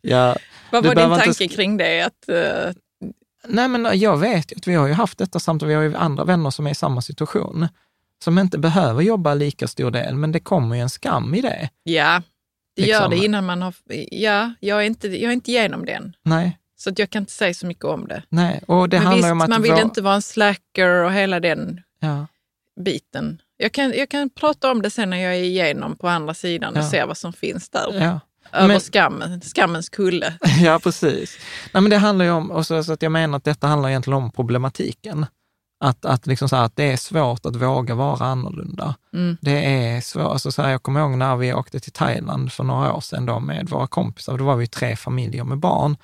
Ja, 0.00 0.36
Vad 0.72 0.84
var 0.86 0.94
din 0.94 1.04
inte 1.04 1.16
tanke 1.24 1.30
sk- 1.44 1.54
kring 1.56 1.76
det? 1.76 2.00
Att, 2.02 2.28
eh, 2.28 2.72
nej, 3.46 3.68
men 3.68 3.98
jag 4.00 4.16
vet 4.16 4.52
ju 4.52 4.56
att 4.56 4.66
vi 4.66 4.74
har 4.74 4.86
ju 4.86 4.92
haft 4.92 5.18
detta 5.18 5.38
samtal, 5.40 5.68
vi 5.68 5.74
har 5.74 5.82
ju 5.82 5.96
andra 5.96 6.24
vänner 6.24 6.50
som 6.50 6.66
är 6.66 6.70
i 6.70 6.74
samma 6.74 7.02
situation, 7.02 7.68
som 8.24 8.38
inte 8.38 8.58
behöver 8.58 9.02
jobba 9.02 9.34
lika 9.34 9.68
stor 9.68 9.90
del, 9.90 10.14
men 10.14 10.32
det 10.32 10.40
kommer 10.40 10.76
ju 10.76 10.82
en 10.82 10.90
skam 10.90 11.34
i 11.34 11.40
det. 11.40 11.68
ja, 11.82 12.22
det 12.76 12.82
gör 12.82 13.00
Liksom. 13.00 13.10
det 13.10 13.24
innan 13.24 13.46
man 13.46 13.62
har... 13.62 13.74
Ja, 14.10 14.52
jag 14.60 14.78
är 14.82 14.86
inte, 14.86 15.08
jag 15.08 15.28
är 15.28 15.32
inte 15.32 15.50
igenom 15.50 15.84
den. 15.86 16.16
Nej, 16.22 16.58
Så 16.76 16.90
att 16.90 16.98
jag 16.98 17.10
kan 17.10 17.22
inte 17.22 17.32
säga 17.32 17.54
så 17.54 17.66
mycket 17.66 17.84
om 17.84 18.08
det. 18.08 18.22
nej. 18.28 18.62
Och 18.66 18.88
det 18.88 18.96
Men 18.98 19.06
handlar 19.06 19.28
visst, 19.28 19.32
om 19.32 19.40
att 19.40 19.48
man 19.48 19.62
vill 19.62 19.72
vara- 19.72 19.82
inte 19.82 20.02
vara 20.02 20.14
en 20.14 20.22
slacker 20.22 20.88
och 20.88 21.12
hela 21.12 21.40
den 21.40 21.80
Ja, 22.00 22.26
biten. 22.84 23.40
Jag 23.56 23.72
kan, 23.72 23.92
jag 23.96 24.08
kan 24.08 24.30
prata 24.30 24.70
om 24.70 24.82
det 24.82 24.90
sen 24.90 25.10
när 25.10 25.16
jag 25.16 25.34
är 25.36 25.42
igenom 25.42 25.96
på 25.96 26.08
andra 26.08 26.34
sidan 26.34 26.76
och 26.76 26.82
Ja. 26.82 26.90
ser 26.90 27.06
vad 27.06 27.16
som 27.18 27.32
finns 27.32 27.68
där. 27.70 27.86
ja. 28.04 28.20
Över 28.52 28.68
Men- 28.68 28.80
skammen, 28.80 29.40
skammens 29.40 29.88
kulle. 29.88 30.38
Ja, 30.62 30.78
precis. 30.82 31.38
Nej, 31.74 31.80
men 31.80 31.90
det 31.90 31.96
handlar 31.98 32.24
ju 32.24 32.30
om, 32.30 32.50
och 32.50 32.66
så, 32.66 32.84
så 32.84 32.92
att 32.92 33.02
jag 33.02 33.12
menar 33.12 33.36
att 33.38 33.44
detta 33.44 33.66
handlar 33.66 33.88
egentligen 33.88 34.16
om 34.16 34.30
problematiken. 34.30 35.26
Att, 35.84 36.04
att, 36.04 36.26
liksom 36.26 36.48
så 36.48 36.56
här, 36.56 36.64
att 36.64 36.76
det 36.76 36.92
är 36.92 36.96
svårt 36.96 37.46
att 37.46 37.56
våga 37.56 37.94
vara 37.94 38.26
annorlunda. 38.26 38.94
Mm. 39.14 39.36
Det 39.40 39.64
är 39.74 40.00
svårt. 40.00 40.32
Alltså 40.32 40.52
så 40.52 40.62
här, 40.62 40.70
jag 40.70 40.82
kommer 40.82 41.00
ihåg 41.00 41.10
när 41.10 41.36
vi 41.36 41.52
åkte 41.52 41.80
till 41.80 41.92
Thailand 41.92 42.52
för 42.52 42.64
några 42.64 42.92
år 42.94 43.00
sedan 43.00 43.26
då 43.26 43.40
med 43.40 43.68
våra 43.68 43.86
kompisar. 43.86 44.38
Då 44.38 44.44
var 44.44 44.56
vi 44.56 44.66
tre 44.66 44.96
familjer 44.96 45.44
med 45.44 45.58
barn. 45.58 45.96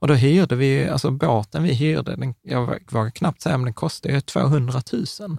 Och 0.00 0.08
då 0.08 0.14
hyrde 0.14 0.56
vi, 0.56 0.88
alltså 0.88 1.10
båten 1.10 1.62
vi 1.62 1.72
hyrde, 1.74 2.16
den, 2.16 2.34
jag 2.42 2.60
vågar 2.90 3.10
knappt 3.10 3.42
säga, 3.42 3.56
men 3.56 3.64
den 3.64 3.74
kostade 3.74 4.14
ju 4.14 4.20
200 4.20 4.80
000 5.20 5.38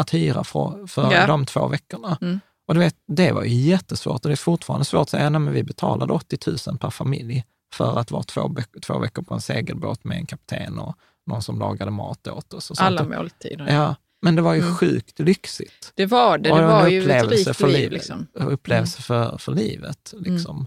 att 0.00 0.14
hyra 0.14 0.44
för, 0.44 0.86
för 0.86 1.12
Ja. 1.12 1.26
de 1.26 1.46
två 1.46 1.68
veckorna. 1.68 2.18
Mm. 2.20 2.40
Och 2.72 2.74
du 2.74 2.80
vet, 2.80 2.96
det 3.08 3.32
var 3.32 3.42
ju 3.44 3.54
jättesvårt 3.54 4.24
och 4.24 4.28
det 4.28 4.34
är 4.34 4.36
fortfarande 4.36 4.84
svårt 4.84 5.02
att 5.02 5.08
säga, 5.10 5.30
nej 5.30 5.40
men 5.40 5.52
vi 5.54 5.62
betalade 5.62 6.12
80 6.12 6.38
000 6.68 6.78
per 6.78 6.90
familj 6.90 7.44
för 7.74 7.98
att 7.98 8.10
vara 8.10 8.22
två, 8.22 8.54
två 8.82 8.98
veckor 8.98 9.22
på 9.22 9.34
en 9.34 9.40
segelbåt 9.40 10.04
med 10.04 10.16
en 10.18 10.26
kapten 10.26 10.78
och 10.78 10.96
någon 11.26 11.42
som 11.42 11.58
lagade 11.58 11.90
mat 11.90 12.26
åt 12.26 12.54
oss. 12.54 12.70
Och 12.70 12.76
sånt. 12.76 12.86
Alla 12.86 13.04
måltider. 13.04 13.66
Ja, 13.74 13.94
men 14.22 14.36
det 14.36 14.42
var 14.42 14.54
ju 14.54 14.60
Mm. 14.60 14.74
sjukt 14.74 15.18
lyxigt. 15.18 15.92
Det 15.94 16.06
var 16.06 16.38
det. 16.38 16.48
Det 16.48 16.62
en 16.62 16.68
var 16.68 16.88
ju 16.88 16.98
ett 16.98 17.04
upplevelse 17.04 17.50
rikt 17.50 17.56
för 17.58 17.66
liv. 17.66 17.76
livet. 17.76 17.92
Liksom. 17.92 18.26
Upplevelse 18.34 19.02
för, 19.02 19.38
för 19.38 19.52
livet, 19.52 20.14
liksom. 20.18 20.66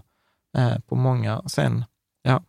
Eh, 0.58 0.78
på 0.78 0.94
många, 0.94 1.42
sen, 1.46 1.84
ja. 2.22 2.42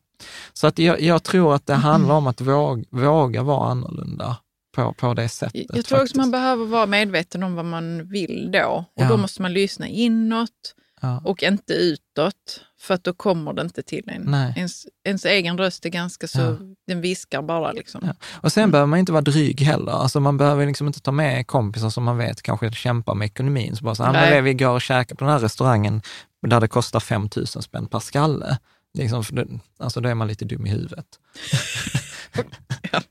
Så 0.53 0.67
att 0.67 0.79
jag, 0.79 1.01
jag 1.01 1.23
tror 1.23 1.55
att 1.55 1.65
det 1.65 1.73
handlar 1.89 2.15
om 2.15 2.27
att 2.27 2.41
våga, 2.41 2.83
våga 2.89 3.43
vara 3.43 3.71
annorlunda 3.71 4.37
på, 4.77 4.93
på 4.93 5.13
det 5.13 5.29
sättet. 5.29 5.65
Jag 5.69 5.69
tror 5.69 5.81
också 5.81 5.95
faktiskt. 5.97 6.15
man 6.15 6.31
behöver 6.31 6.65
vara 6.65 6.85
medveten 6.85 7.43
om 7.43 7.55
vad 7.55 7.65
man 7.65 8.09
vill 8.09 8.49
då. 8.53 8.85
Och 8.95 9.03
Ja. 9.03 9.09
då 9.09 9.17
måste 9.17 9.41
man 9.41 9.53
lyssna 9.53 9.87
inåt 9.87 10.75
ja. 11.01 11.21
och 11.25 11.43
inte 11.43 11.73
utåt. 11.73 12.61
För 12.79 12.93
att 12.93 13.03
då 13.03 13.13
kommer 13.13 13.53
det 13.53 13.61
inte 13.61 13.83
till 13.83 14.09
en. 14.09 14.33
Ens, 14.55 14.85
ens 15.05 15.25
egen 15.25 15.57
röst 15.57 15.85
är 15.85 15.89
ganska 15.89 16.27
så, 16.27 16.39
Ja. 16.39 16.57
den 16.87 17.01
viskar 17.01 17.41
bara 17.41 17.71
liksom. 17.71 18.13
Och 18.31 18.51
sen 18.51 18.61
Mm. 18.63 18.71
behöver 18.71 18.87
man 18.87 18.99
inte 18.99 19.11
vara 19.11 19.21
dryg 19.21 19.61
heller. 19.61 19.91
Alltså 19.91 20.19
man 20.19 20.37
behöver 20.37 20.65
liksom 20.65 20.87
inte 20.87 20.99
ta 21.01 21.11
med 21.11 21.47
kompisar 21.47 21.89
som 21.89 22.03
man 22.03 22.17
vet 22.17 22.41
kanske 22.41 22.71
kämpar 22.71 23.15
med 23.15 23.25
ekonomin. 23.25 23.75
Så 23.75 23.83
bara 23.83 23.95
så, 23.95 24.03
men 24.03 24.43
vi 24.43 24.53
går 24.53 24.69
och 24.69 24.81
käkar 24.81 25.15
på 25.15 25.23
den 25.25 25.33
här 25.33 25.39
restaurangen 25.39 26.01
där 26.47 26.59
det 26.61 26.67
kostar 26.67 26.99
5 26.99 27.29
000 27.35 27.47
spänn 27.47 27.87
per 27.87 27.99
skalle. 27.99 28.57
Liksom, 28.93 29.23
det, 29.31 29.47
alltså 29.79 30.01
då 30.01 30.09
är 30.09 30.15
man 30.15 30.27
lite 30.27 30.45
dum 30.45 30.65
i 30.65 30.69
huvudet. 30.69 31.05
Ja. 32.91 33.01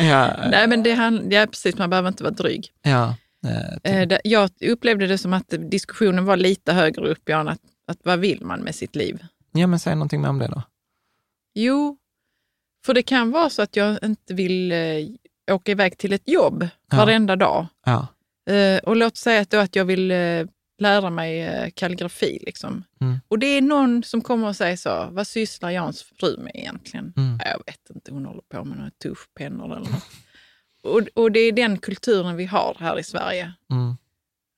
Ja, 0.00 0.36
Nej 0.50 0.68
men 0.68 0.82
det 0.82 0.92
han, 0.94 1.30
ja, 1.30 1.46
precis, 1.46 1.78
man 1.78 1.90
behöver 1.90 2.08
inte 2.08 2.22
vara 2.22 2.34
dryg. 2.34 2.68
ja, 2.82 3.14
eh, 3.84 3.92
Eh, 4.00 4.08
det, 4.08 4.20
jag 4.24 4.50
upplevde 4.60 5.06
det 5.06 5.18
som 5.18 5.32
att 5.32 5.48
diskussionen 5.58 6.24
var 6.24 6.36
lite 6.36 6.72
högre 6.72 7.08
upp, 7.08 7.28
Jan, 7.28 7.48
att, 7.48 7.60
att 7.86 7.98
vad 8.02 8.18
vill 8.18 8.44
man 8.44 8.60
med 8.60 8.74
sitt 8.74 8.96
liv? 8.96 9.24
ja, 9.52 9.66
men 9.66 9.78
säg 9.80 9.94
någonting 9.94 10.20
mer 10.20 10.28
om 10.28 10.38
det 10.38 10.46
då. 10.48 10.62
Jo, 11.54 11.96
för 12.86 12.94
det 12.94 13.02
kan 13.02 13.30
vara 13.30 13.50
så 13.50 13.62
att 13.62 13.76
jag 13.76 13.98
inte 14.04 14.34
vill 14.34 14.72
eh, 14.72 15.54
åka 15.54 15.72
iväg 15.72 15.98
till 15.98 16.12
ett 16.12 16.28
jobb 16.28 16.68
Ja. 16.90 16.96
varenda 16.96 17.36
dag. 17.36 17.66
Ja, 17.86 18.06
Eh, 18.50 18.78
och 18.78 18.96
låt 18.96 19.16
säga 19.16 19.40
att, 19.40 19.50
då 19.50 19.58
att 19.58 19.76
jag 19.76 19.84
vill 19.84 20.10
eh, 20.10 20.46
lära 20.80 21.10
mig 21.10 21.40
eh, 21.40 21.70
kalligrafi. 21.74 22.38
Liksom. 22.46 22.84
Mm. 23.00 23.20
Och 23.28 23.38
det 23.38 23.46
är 23.46 23.62
någon 23.62 24.02
som 24.02 24.20
kommer 24.22 24.48
och 24.48 24.56
säger 24.56 24.76
så, 24.76 25.08
vad 25.12 25.26
sysslar 25.26 25.70
Jans 25.70 26.02
fru 26.02 26.36
med 26.38 26.52
egentligen? 26.54 27.12
Mm. 27.16 27.38
Ja, 27.44 27.50
Jag 27.50 27.62
vet 27.66 27.90
inte, 27.94 28.12
hon 28.12 28.24
håller 28.26 28.42
på 28.42 28.64
med 28.64 28.78
några 28.78 28.90
tuschpennor 28.90 29.66
eller 29.76 29.90
något. 29.90 30.04
och, 30.82 31.22
och 31.22 31.32
det 31.32 31.40
är 31.40 31.52
den 31.52 31.78
kulturen 31.78 32.36
vi 32.36 32.44
har 32.46 32.76
här 32.80 32.98
i 32.98 33.02
Sverige. 33.04 33.52
mm, 33.70 33.96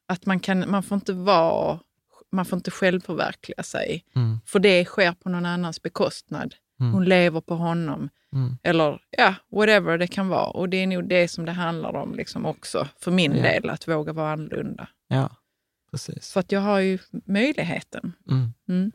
Att 0.08 0.26
man, 0.26 0.40
kan, 0.40 0.70
man 0.70 0.82
får 0.82 0.94
inte 0.94 1.12
vara, 1.12 1.78
man 2.32 2.44
får 2.44 2.56
inte 2.56 2.70
självförverkliga 2.70 3.62
sig. 3.62 4.04
mm, 4.14 4.38
För 4.46 4.58
det 4.58 4.84
sker 4.84 5.12
på 5.12 5.28
någon 5.28 5.46
annans 5.46 5.82
bekostnad. 5.82 6.54
Mm. 6.80 6.92
Hon 6.92 7.04
lever 7.04 7.40
på 7.40 7.54
honom. 7.54 8.08
mm. 8.32 8.56
Eller 8.62 9.00
ja, 9.18 9.34
whatever 9.50 9.98
det 9.98 10.06
kan 10.06 10.28
vara. 10.28 10.46
Och 10.46 10.68
det 10.68 10.76
är 10.76 10.86
nog 10.86 11.08
det 11.08 11.28
som 11.28 11.44
det 11.44 11.52
handlar 11.52 11.96
om 11.96 12.14
liksom 12.14 12.46
också, 12.46 12.88
för 13.00 13.10
min 13.10 13.36
Ja. 13.36 13.42
del, 13.42 13.70
att 13.70 13.88
våga 13.88 14.12
vara 14.12 14.32
annorlunda. 14.32 14.88
ja 15.08 15.30
precis. 15.92 16.32
För 16.32 16.40
att 16.40 16.52
jag 16.52 16.60
har 16.60 16.78
ju 16.78 16.98
möjligheten. 17.26 18.12
Mm, 18.30 18.52
Mm. 18.68 18.92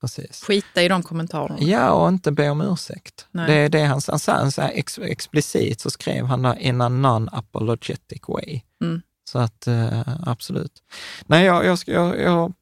precis. 0.00 0.44
Skita 0.44 0.82
i 0.82 0.88
de 0.88 1.02
kommentarerna. 1.02 1.56
Ja, 1.60 1.90
och 1.90 2.08
inte 2.08 2.32
be 2.32 2.50
om 2.50 2.60
ursäkt. 2.60 3.26
Nej. 3.30 3.46
Det 3.46 3.54
är 3.54 3.68
det 3.68 3.82
han, 3.84 4.00
han 4.08 4.18
sa, 4.18 4.50
så 4.50 4.62
här 4.62 4.70
ex, 4.74 4.98
explicit 4.98 5.80
så 5.80 5.90
skrev 5.90 6.24
han 6.26 6.42
där, 6.42 6.58
in 6.58 6.80
a 6.80 6.88
non-apologetic 6.88 8.20
way. 8.28 8.60
Mm. 8.80 9.02
Så 9.24 9.38
att 9.38 9.66
eh, 9.66 10.00
absolut. 10.28 10.82
Nej, 11.26 11.44
jag, 11.44 11.64
jag, 11.64 11.78
jag, 11.86 12.20
jag 12.20 12.52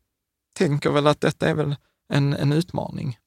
tänker 0.55 0.91
väl 0.91 1.07
att 1.07 1.21
detta 1.21 1.49
är 1.49 1.55
väl 1.55 1.77
en, 2.13 2.35
en 2.35 2.53
utmaning. 2.53 3.19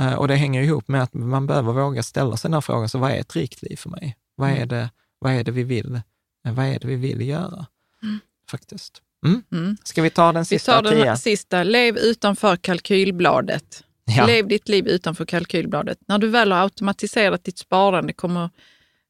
Eh, 0.00 0.14
och 0.14 0.28
det 0.28 0.34
hänger 0.36 0.62
ihop 0.62 0.88
med 0.88 1.02
att 1.02 1.14
man 1.14 1.46
behöver 1.46 1.72
våga 1.72 2.02
ställa 2.02 2.36
sig 2.36 2.48
den 2.48 2.54
här 2.54 2.60
frågan, 2.60 2.88
så 2.88 2.98
vad 2.98 3.10
är 3.10 3.20
ett 3.20 3.36
rikt 3.36 3.62
liv 3.62 3.76
för 3.76 3.90
mig? 3.90 4.16
Vad 4.34 4.50
är 4.50 4.56
Mm. 4.56 4.68
det, 4.68 4.90
vad 5.18 5.32
är 5.32 5.44
det, 5.44 5.50
vi, 5.50 5.62
vill, 5.64 6.00
vad 6.42 6.66
är 6.66 6.78
det 6.78 6.86
vi 6.88 6.96
vill 6.96 7.28
göra? 7.28 7.66
Mm. 8.02 8.18
Faktiskt. 8.50 9.02
Mm. 9.26 9.42
Mm. 9.52 9.76
Ska 9.84 10.02
vi 10.02 10.10
ta 10.10 10.32
den 10.32 10.42
Vi 10.42 10.44
sista 10.46 10.72
tar 10.72 10.82
den 10.82 11.02
tian? 11.02 11.18
sista. 11.18 11.62
Lev 11.62 11.96
utanför 11.98 12.56
kalkylbladet. 12.56 13.84
Ja. 14.04 14.26
Lev 14.26 14.48
ditt 14.48 14.68
liv 14.68 14.88
utanför 14.88 15.24
kalkylbladet. 15.24 15.98
När 16.08 16.18
du 16.18 16.28
väl 16.28 16.52
har 16.52 16.62
automatiserat 16.62 17.44
ditt 17.44 17.58
sparande 17.58 18.12
kommer 18.12 18.50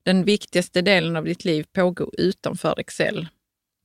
den 0.04 0.24
viktigaste 0.24 0.82
delen 0.82 1.16
av 1.16 1.24
ditt 1.24 1.44
liv 1.44 1.66
pågå 1.72 2.10
utanför 2.18 2.80
Excel. 2.80 3.28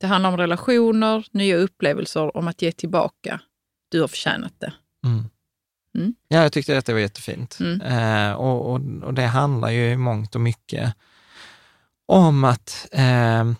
Det 0.00 0.06
handlar 0.06 0.30
om 0.30 0.36
relationer, 0.36 1.26
nya 1.30 1.56
upplevelser, 1.56 2.36
om 2.36 2.48
att 2.48 2.62
ge 2.62 2.72
tillbaka. 2.72 3.40
Du 3.88 4.00
har 4.00 4.08
förtjänat 4.08 4.52
det. 4.58 4.72
Mm. 5.04 5.24
Mm. 5.94 6.14
Ja, 6.28 6.42
jag 6.42 6.52
tyckte 6.52 6.74
detta 6.74 6.92
var 6.92 7.00
jättefint. 7.00 7.58
Mm. 7.60 7.80
Eh, 7.80 8.32
och, 8.32 8.72
och, 8.72 8.80
och 9.02 9.14
det 9.14 9.26
handlar 9.26 9.70
ju 9.70 9.90
i 9.90 9.96
mångt 9.96 10.34
och 10.34 10.40
mycket 10.40 10.94
om 12.06 12.44
att, 12.44 12.88
eh, 12.92 13.52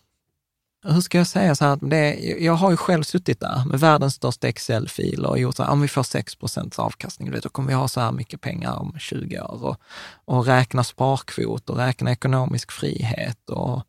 hur 0.84 1.00
ska 1.00 1.18
jag 1.18 1.26
säga 1.26 1.54
så 1.54 1.64
här, 1.64 1.78
det, 1.82 2.14
jag 2.40 2.52
har 2.52 2.70
ju 2.70 2.76
själv 2.76 3.02
suttit 3.02 3.40
där 3.40 3.62
med 3.66 3.80
världens 3.80 4.14
största 4.14 4.48
Excel-fil 4.48 5.24
och 5.24 5.38
gjort 5.38 5.56
så 5.56 5.62
här, 5.62 5.70
om 5.70 5.80
vi 5.80 5.88
får 5.88 6.02
6 6.02 6.36
procents 6.36 6.78
avkastning, 6.78 7.34
då 7.42 7.48
kommer 7.48 7.68
vi 7.68 7.74
ha 7.74 7.88
så 7.88 8.00
här 8.00 8.12
mycket 8.12 8.40
pengar 8.40 8.76
om 8.76 8.96
20 8.98 9.40
år. 9.40 9.64
Och, 9.64 9.76
och 10.24 10.46
räkna 10.46 10.84
sparkvot 10.84 11.70
och 11.70 11.76
räkna 11.76 12.12
ekonomisk 12.12 12.72
frihet 12.72 13.50
och 13.50 13.82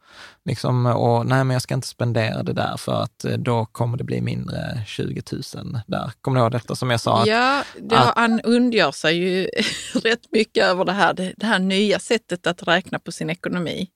liksom, 0.45 0.85
och 0.85 1.25
nej 1.25 1.43
men 1.43 1.53
jag 1.53 1.61
ska 1.61 1.73
inte 1.73 1.87
spendera 1.87 2.43
det 2.43 2.53
där 2.53 2.77
för 2.77 3.03
att 3.03 3.25
eh, 3.25 3.37
då 3.37 3.65
kommer 3.65 3.97
det 3.97 4.03
bli 4.03 4.21
mindre 4.21 4.81
20 4.87 5.21
000 5.31 5.41
där. 5.87 6.11
Kommer 6.21 6.39
du 6.39 6.43
ihåg 6.43 6.51
detta 6.51 6.75
som 6.75 6.89
jag 6.89 6.99
sa? 6.99 7.21
Att, 7.21 7.27
ja, 7.27 7.63
det, 7.81 7.99
att, 7.99 8.17
han 8.17 8.41
undgör 8.41 8.91
sig 8.91 9.17
ju 9.17 9.49
rätt 9.93 10.31
mycket 10.31 10.65
över 10.65 10.85
det 10.85 10.91
här, 10.91 11.13
det, 11.13 11.33
det 11.37 11.45
här 11.45 11.59
nya 11.59 11.99
sättet 11.99 12.47
att 12.47 12.67
räkna 12.67 12.99
på 12.99 13.11
sin 13.11 13.29
ekonomi. 13.29 13.89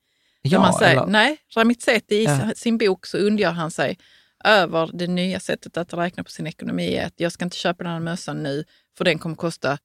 Ja, 0.52 0.60
man 0.60 0.74
säger, 0.74 0.98
eller... 0.98 1.12
Nej, 1.12 1.38
Ramitseti 1.56 2.16
i 2.16 2.24
ja. 2.24 2.52
sin 2.56 2.78
bok 2.78 3.06
så 3.06 3.18
undgör 3.18 3.52
han 3.52 3.72
sig 3.72 3.98
över 4.44 4.90
det 4.94 5.08
nya 5.08 5.40
sättet 5.40 5.78
att 5.78 5.94
räkna 5.94 6.24
på 6.24 6.32
sin 6.32 6.48
ekonomi. 6.48 7.00
Att 7.00 7.14
jag 7.16 7.32
ska 7.32 7.46
inte 7.46 7.58
köpa 7.58 7.84
den 7.84 7.94
här 7.94 8.00
mössan 8.00 8.44
nu 8.44 8.64
för 8.98 9.06
den 9.06 9.20
kommer 9.20 9.36
kosta 9.36 9.78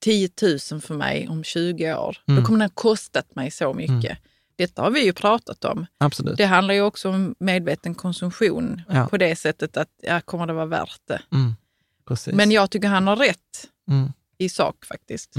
10 0.00 0.30
000 0.42 0.80
för 0.80 0.94
mig 0.94 1.28
om 1.28 1.44
20 1.44 1.94
år. 1.94 2.16
Mm. 2.28 2.40
Då 2.40 2.46
kommer 2.46 2.58
den 2.58 2.68
ha 2.68 2.74
kostat 2.74 3.34
mig 3.34 3.50
så 3.50 3.74
mycket. 3.74 4.10
Mm. 4.10 4.16
Detta 4.56 4.82
har 4.82 4.90
vi 4.90 5.04
ju 5.04 5.12
pratat 5.12 5.64
om. 5.64 5.86
Absolut. 5.98 6.36
Det 6.36 6.44
handlar 6.44 6.74
ju 6.74 6.82
också 6.82 7.08
om 7.08 7.34
medveten 7.38 7.94
konsumtion 7.94 8.82
ja. 8.88 9.06
på 9.06 9.16
det 9.16 9.36
sättet 9.36 9.76
att 9.76 9.90
ja, 10.02 10.20
kommer 10.20 10.46
det 10.46 10.52
vara 10.52 10.66
värt 10.66 11.00
det? 11.04 11.22
Mm. 11.32 11.54
Men 12.36 12.50
jag 12.50 12.70
tycker 12.70 12.88
han 12.88 13.06
har 13.06 13.16
rätt 13.16 13.68
mm. 13.88 14.12
i 14.38 14.48
sak 14.48 14.84
faktiskt. 14.84 15.36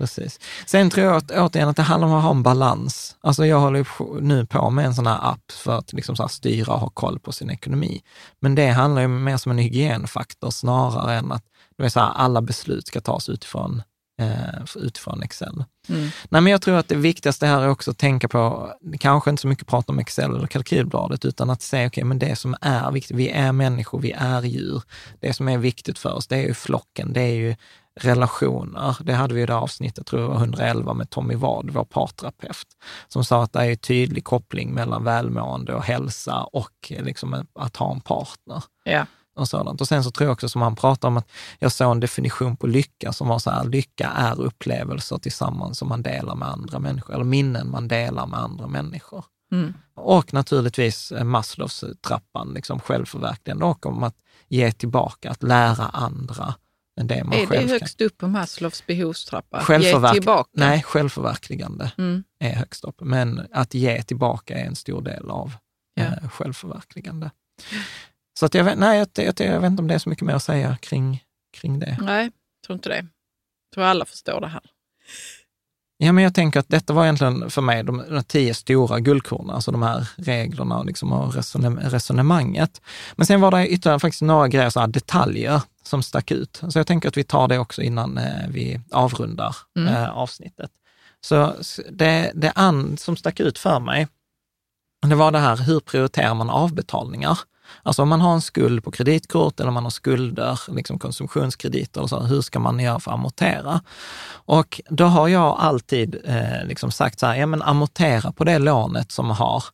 Precis. 0.00 0.40
Sen 0.66 0.90
tror 0.90 1.06
jag 1.06 1.16
att, 1.16 1.30
återigen 1.30 1.68
att 1.68 1.76
det 1.76 1.82
handlar 1.82 2.08
om 2.08 2.14
att 2.14 2.22
ha 2.22 2.30
en 2.30 2.42
balans. 2.42 3.16
Alltså 3.20 3.46
jag 3.46 3.60
håller 3.60 3.86
nu 4.20 4.46
på 4.46 4.70
med 4.70 4.86
en 4.86 4.94
sån 4.94 5.06
här 5.06 5.30
app 5.32 5.52
för 5.52 5.78
att 5.78 5.92
liksom 5.92 6.16
så 6.16 6.28
styra 6.28 6.72
och 6.72 6.80
ha 6.80 6.88
koll 6.88 7.18
på 7.18 7.32
sin 7.32 7.50
ekonomi. 7.50 8.02
Men 8.40 8.54
det 8.54 8.68
handlar 8.68 9.02
ju 9.02 9.08
mer 9.08 9.36
som 9.36 9.52
en 9.52 9.58
hygienfaktor 9.58 10.50
snarare 10.50 11.14
än 11.14 11.32
att 11.32 11.44
det 11.78 11.84
är 11.84 11.88
så 11.88 12.00
här, 12.00 12.12
alla 12.12 12.42
beslut 12.42 12.86
ska 12.86 13.00
tas 13.00 13.28
utifrån 13.28 13.82
eh, 14.20 14.64
utifrån 14.76 15.22
Excel. 15.22 15.64
Mm. 15.88 16.08
Nej, 16.28 16.40
men 16.40 16.46
jag 16.46 16.62
tror 16.62 16.76
att 16.76 16.88
det 16.88 16.94
viktigaste 16.94 17.46
här 17.46 17.62
är 17.62 17.68
också 17.68 17.90
att 17.90 17.98
tänka 17.98 18.28
på, 18.28 18.72
kanske 19.00 19.30
inte 19.30 19.40
så 19.40 19.48
mycket 19.48 19.66
prata 19.66 19.92
om 19.92 19.98
Excel 19.98 20.36
eller 20.36 20.46
kalkylbladet, 20.46 21.24
utan 21.24 21.50
att 21.50 21.62
säga, 21.62 21.86
okej, 21.86 22.00
okay, 22.00 22.04
men 22.04 22.18
det 22.18 22.36
som 22.36 22.56
är 22.60 22.90
viktigt, 22.90 23.16
vi 23.16 23.28
är 23.28 23.52
människor, 23.52 24.00
vi 24.00 24.12
är 24.12 24.42
djur. 24.42 24.82
Det 25.20 25.32
som 25.32 25.48
är 25.48 25.58
viktigt 25.58 25.98
för 25.98 26.12
oss, 26.12 26.26
det 26.26 26.36
är 26.36 26.46
ju 26.46 26.54
flocken, 26.54 27.12
det 27.12 27.20
är 27.20 27.34
ju 27.34 27.56
relationer. 27.94 28.96
Det 29.00 29.12
hade 29.12 29.34
vi 29.34 29.42
i 29.42 29.46
det 29.46 29.56
avsnittet, 29.56 30.06
tror 30.06 30.22
jag 30.22 30.28
var 30.28 30.36
111, 30.36 30.94
med 30.94 31.10
Tommy 31.10 31.34
Ward, 31.34 31.70
vår 31.70 31.84
parterapeut, 31.84 32.66
som 33.08 33.24
sa 33.24 33.42
att 33.42 33.52
det 33.52 33.58
är 33.58 33.70
en 33.70 33.76
tydlig 33.76 34.24
koppling 34.24 34.74
mellan 34.74 35.04
välmående 35.04 35.74
och 35.74 35.84
hälsa 35.84 36.42
och 36.42 36.72
liksom 36.88 37.46
att 37.54 37.76
ha 37.76 37.92
en 37.92 38.00
partner. 38.00 38.64
Ja. 38.84 39.06
Och, 39.36 39.48
sådant. 39.48 39.80
och 39.80 39.88
sen 39.88 40.04
så 40.04 40.10
tror 40.10 40.26
jag 40.26 40.32
också 40.32 40.48
som 40.48 40.62
han 40.62 40.76
pratar 40.76 41.08
om 41.08 41.16
att 41.16 41.30
jag 41.58 41.72
såg 41.72 41.90
en 41.90 42.00
definition 42.00 42.56
på 42.56 42.66
lycka 42.66 43.12
som 43.12 43.28
var 43.28 43.38
så 43.38 43.50
här, 43.50 43.64
lycka 43.64 44.08
är 44.08 44.40
upplevelser 44.40 45.18
tillsammans 45.18 45.78
som 45.78 45.88
man 45.88 46.02
delar 46.02 46.34
med 46.34 46.48
andra 46.48 46.78
människor, 46.78 47.14
eller 47.14 47.24
minnen 47.24 47.70
man 47.70 47.88
delar 47.88 48.26
med 48.26 48.40
andra 48.40 48.66
människor. 48.66 49.24
Mm. 49.52 49.74
Och 49.94 50.34
naturligtvis 50.34 51.12
Maslows 51.22 51.84
trappan, 52.06 52.52
liksom 52.54 52.80
självförverkligande 52.80 53.64
och 53.64 53.86
om 53.86 54.02
att 54.02 54.16
ge 54.48 54.72
tillbaka, 54.72 55.30
att 55.30 55.42
lära 55.42 55.84
andra 55.84 56.54
än 57.00 57.06
det 57.06 57.24
man 57.24 57.38
är 57.38 57.46
själv 57.46 57.66
det 57.66 57.72
högst 57.72 58.00
upp 58.00 58.18
på 58.18 58.28
Maslows 58.28 58.86
behovstrappa? 58.86 59.60
Självförverk... 59.60 60.14
Ge 60.14 60.20
tillbaka? 60.20 60.50
Nej, 60.52 60.82
självförverkligande 60.82 61.92
mm. 61.98 62.24
är 62.40 62.54
högst 62.54 62.84
upp. 62.84 63.00
Men 63.00 63.46
att 63.52 63.74
ge 63.74 64.02
tillbaka 64.02 64.58
är 64.58 64.64
en 64.64 64.76
stor 64.76 65.02
del 65.02 65.30
av 65.30 65.52
ja. 65.94 66.02
eh, 66.02 66.28
självförverkligande. 66.28 67.30
Så 68.38 68.46
att 68.46 68.54
jag, 68.54 68.64
vet, 68.64 68.78
nej, 68.78 68.98
jag, 68.98 69.08
jag, 69.14 69.40
jag, 69.40 69.60
vet 69.60 69.70
inte 69.70 69.82
om 69.82 69.88
det 69.88 69.94
är 69.94 69.98
så 69.98 70.08
mycket 70.08 70.26
mer 70.26 70.34
att 70.34 70.42
säga 70.42 70.76
kring, 70.76 71.24
kring 71.56 71.78
det. 71.78 71.98
Nej, 72.00 72.24
jag 72.24 72.32
tror 72.66 72.74
inte 72.74 72.88
det. 72.88 72.96
Jag 72.96 73.74
tror 73.74 73.84
alla 73.84 74.04
förstår 74.04 74.40
det 74.40 74.48
här. 74.48 74.62
Ja, 76.02 76.12
men 76.12 76.24
jag 76.24 76.34
tänker 76.34 76.60
att 76.60 76.68
detta 76.68 76.92
var 76.92 77.04
egentligen 77.04 77.50
för 77.50 77.62
mig 77.62 77.84
de, 77.84 78.04
de 78.08 78.22
tio 78.22 78.54
stora 78.54 79.00
guldkornen, 79.00 79.50
alltså 79.50 79.70
de 79.70 79.82
här 79.82 80.08
reglerna 80.16 80.78
och, 80.78 80.86
liksom, 80.86 81.12
och 81.12 81.34
resonemanget. 81.90 82.80
Men 83.16 83.26
sen 83.26 83.40
var 83.40 83.50
det 83.50 83.68
ytterligare 83.68 84.00
faktiskt 84.00 84.22
några 84.22 84.48
grejer, 84.48 84.70
så 84.70 84.80
här, 84.80 84.86
detaljer 84.86 85.62
som 85.82 86.02
stack 86.02 86.30
ut. 86.30 86.62
Så 86.68 86.78
jag 86.78 86.86
tänker 86.86 87.08
att 87.08 87.16
vi 87.16 87.24
tar 87.24 87.48
det 87.48 87.58
också 87.58 87.82
innan 87.82 88.18
eh, 88.18 88.48
vi 88.48 88.80
avrundar 88.90 89.56
mm. 89.76 89.94
eh, 89.94 90.10
avsnittet. 90.10 90.70
Så 91.20 91.54
det, 91.90 92.32
det 92.34 92.52
an, 92.54 92.96
som 92.96 93.16
stack 93.16 93.40
ut 93.40 93.58
för 93.58 93.80
mig, 93.80 94.08
det 95.06 95.14
var 95.14 95.30
det 95.30 95.38
här, 95.38 95.56
hur 95.56 95.80
prioriterar 95.80 96.34
man 96.34 96.50
avbetalningar? 96.50 97.38
Alltså 97.82 98.02
om 98.02 98.08
man 98.08 98.20
har 98.20 98.34
en 98.34 98.40
skuld 98.40 98.84
på 98.84 98.90
kreditkort 98.90 99.60
eller 99.60 99.70
man 99.70 99.82
har 99.82 99.90
skulder, 99.90 100.60
liksom 100.68 100.98
konsumtionskrediter, 100.98 102.00
eller 102.00 102.08
så, 102.08 102.20
hur 102.20 102.40
ska 102.40 102.58
man 102.58 102.80
göra 102.80 103.00
för 103.00 103.10
att 103.10 103.14
amortera? 103.14 103.80
Och 104.32 104.80
då 104.88 105.04
har 105.04 105.28
jag 105.28 105.56
alltid 105.58 106.16
eh, 106.24 106.64
liksom 106.64 106.90
sagt 106.90 107.20
så 107.20 107.26
här, 107.26 107.34
ja 107.34 107.46
men 107.46 107.62
amortera 107.62 108.32
på 108.32 108.44
det 108.44 108.58
lånet 108.58 109.12
som 109.12 109.30
har 109.30 109.64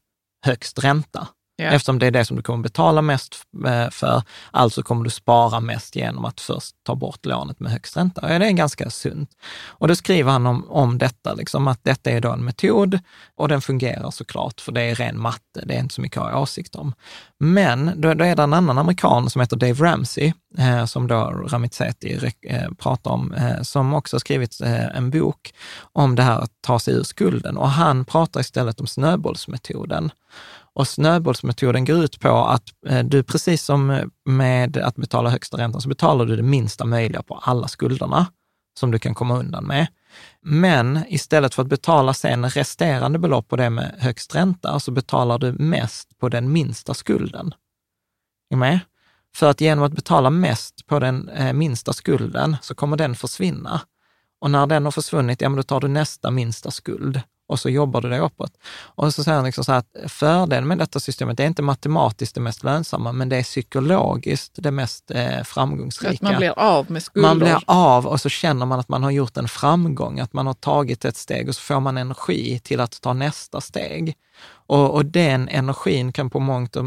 högst 0.46 0.84
ränta. 0.84 1.28
Yeah. 1.58 1.74
Eftersom 1.74 1.98
det 1.98 2.06
är 2.06 2.10
det 2.10 2.24
som 2.24 2.36
du 2.36 2.42
kommer 2.42 2.62
betala 2.62 3.02
mest 3.02 3.36
eh, 3.66 3.90
för, 3.90 4.22
alltså 4.50 4.82
kommer 4.82 5.04
du 5.04 5.10
spara 5.10 5.60
mest 5.60 5.96
genom 5.96 6.24
att 6.24 6.40
först 6.40 6.74
ta 6.82 6.94
bort 6.94 7.26
lånet 7.26 7.60
med 7.60 7.72
högst 7.72 7.96
ränta. 7.96 8.32
Ja, 8.32 8.38
det 8.38 8.46
är 8.46 8.50
ganska 8.50 8.90
sunt. 8.90 9.30
Och 9.66 9.88
då 9.88 9.94
skriver 9.94 10.32
han 10.32 10.46
om, 10.46 10.70
om 10.70 10.98
detta, 10.98 11.34
liksom 11.34 11.68
att 11.68 11.84
detta 11.84 12.10
är 12.10 12.20
då 12.20 12.32
en 12.32 12.44
metod 12.44 12.98
och 13.36 13.48
den 13.48 13.60
fungerar 13.60 14.10
såklart, 14.10 14.60
för 14.60 14.72
det 14.72 14.80
är 14.82 14.94
ren 14.94 15.20
matte, 15.20 15.64
det 15.64 15.74
är 15.74 15.78
inte 15.78 15.94
så 15.94 16.00
mycket 16.00 16.18
att 16.18 16.32
ha 16.32 16.40
åsikt 16.40 16.74
om. 16.74 16.94
Men 17.38 18.00
då, 18.00 18.14
då 18.14 18.24
är 18.24 18.36
det 18.36 18.42
en 18.42 18.52
annan 18.52 18.78
amerikan 18.78 19.30
som 19.30 19.40
heter 19.40 19.56
Dave 19.56 19.84
Ramsey, 19.84 20.32
eh, 20.58 20.84
som 20.84 21.06
då 21.06 21.24
Ramit 21.24 21.74
Sethi 21.74 22.32
eh, 22.42 22.70
pratar 22.78 23.10
om, 23.10 23.32
eh, 23.32 23.62
som 23.62 23.94
också 23.94 24.14
har 24.16 24.20
skrivit 24.20 24.60
eh, 24.60 24.96
en 24.96 25.10
bok 25.10 25.54
om 25.92 26.14
det 26.14 26.22
här 26.22 26.38
att 26.38 26.52
ta 26.60 26.78
sig 26.78 26.94
ur 26.94 27.02
skulden. 27.02 27.56
Och 27.56 27.70
han 27.70 28.04
pratar 28.04 28.40
istället 28.40 28.80
om 28.80 28.86
snöbollsmetoden. 28.86 30.10
Och 30.76 30.88
snöbollsmetoden 30.88 31.84
går 31.84 32.04
ut 32.04 32.20
på 32.20 32.28
att 32.28 32.62
eh, 32.86 33.04
du, 33.04 33.22
precis 33.22 33.62
som 33.62 34.10
med 34.24 34.76
att 34.76 34.96
betala 34.96 35.30
högsta 35.30 35.56
räntan, 35.56 35.80
så 35.80 35.88
betalar 35.88 36.26
du 36.26 36.36
det 36.36 36.42
minsta 36.42 36.84
möjliga 36.84 37.22
på 37.22 37.34
alla 37.34 37.68
skulderna 37.68 38.26
som 38.78 38.90
du 38.90 38.98
kan 38.98 39.14
komma 39.14 39.38
undan 39.38 39.64
med. 39.64 39.86
Men 40.42 41.04
istället 41.08 41.54
för 41.54 41.62
att 41.62 41.68
betala 41.68 42.14
sen 42.14 42.50
resterande 42.50 43.18
belopp 43.18 43.48
på 43.48 43.56
det 43.56 43.70
med 43.70 43.94
högst 43.98 44.34
ränta, 44.34 44.80
så 44.80 44.90
betalar 44.90 45.38
du 45.38 45.52
mest 45.52 46.18
på 46.18 46.28
den 46.28 46.52
minsta 46.52 46.94
skulden. 46.94 47.54
Är 48.50 48.56
med? 48.56 48.80
För 49.36 49.50
att 49.50 49.60
genom 49.60 49.84
att 49.84 49.92
betala 49.92 50.30
mest 50.30 50.86
på 50.86 50.98
den 50.98 51.28
eh, 51.28 51.52
minsta 51.52 51.92
skulden 51.92 52.56
så 52.62 52.74
kommer 52.74 52.96
den 52.96 53.14
försvinna. 53.14 53.80
Och 54.40 54.50
när 54.50 54.66
den 54.66 54.84
har 54.84 54.92
försvunnit, 54.92 55.40
ja 55.40 55.48
men 55.48 55.56
då 55.56 55.62
tar 55.62 55.80
du 55.80 55.88
nästa 55.88 56.30
minsta 56.30 56.70
skuld 56.70 57.20
och 57.46 57.60
så 57.60 57.70
jobbar 57.70 58.00
du 58.00 58.08
dig 58.08 58.20
uppåt. 58.20 58.52
Och 58.78 59.14
så 59.14 59.24
säger 59.24 59.36
han 59.36 59.44
liksom 59.44 59.64
så 59.64 59.72
här 59.72 59.78
att 59.78 60.10
fördelen 60.10 60.68
med 60.68 60.78
detta 60.78 61.00
systemet, 61.00 61.36
det 61.36 61.42
är 61.42 61.46
inte 61.46 61.62
matematiskt 61.62 62.34
det 62.34 62.40
mest 62.40 62.64
lönsamma, 62.64 63.12
men 63.12 63.28
det 63.28 63.36
är 63.36 63.42
psykologiskt 63.42 64.52
det 64.56 64.70
mest 64.70 65.10
eh, 65.10 65.42
framgångsrika. 65.42 66.14
Att 66.14 66.22
man 66.22 66.36
blir 66.36 66.58
av 66.58 66.90
med 66.90 67.02
skulder. 67.02 67.28
Man 67.28 67.38
blir 67.38 67.58
av 67.66 68.06
och 68.06 68.20
så 68.20 68.28
känner 68.28 68.66
man 68.66 68.80
att 68.80 68.88
man 68.88 69.02
har 69.02 69.10
gjort 69.10 69.36
en 69.36 69.48
framgång, 69.48 70.20
att 70.20 70.32
man 70.32 70.46
har 70.46 70.54
tagit 70.54 71.04
ett 71.04 71.16
steg 71.16 71.48
och 71.48 71.54
så 71.54 71.60
får 71.60 71.80
man 71.80 71.98
energi 71.98 72.60
till 72.64 72.80
att 72.80 73.00
ta 73.00 73.12
nästa 73.12 73.60
steg. 73.60 74.14
Och, 74.68 74.94
och 74.94 75.04
den 75.04 75.48
energin 75.48 76.12
kan 76.12 76.30
på 76.30 76.40
mångt 76.40 76.76
och 76.76 76.84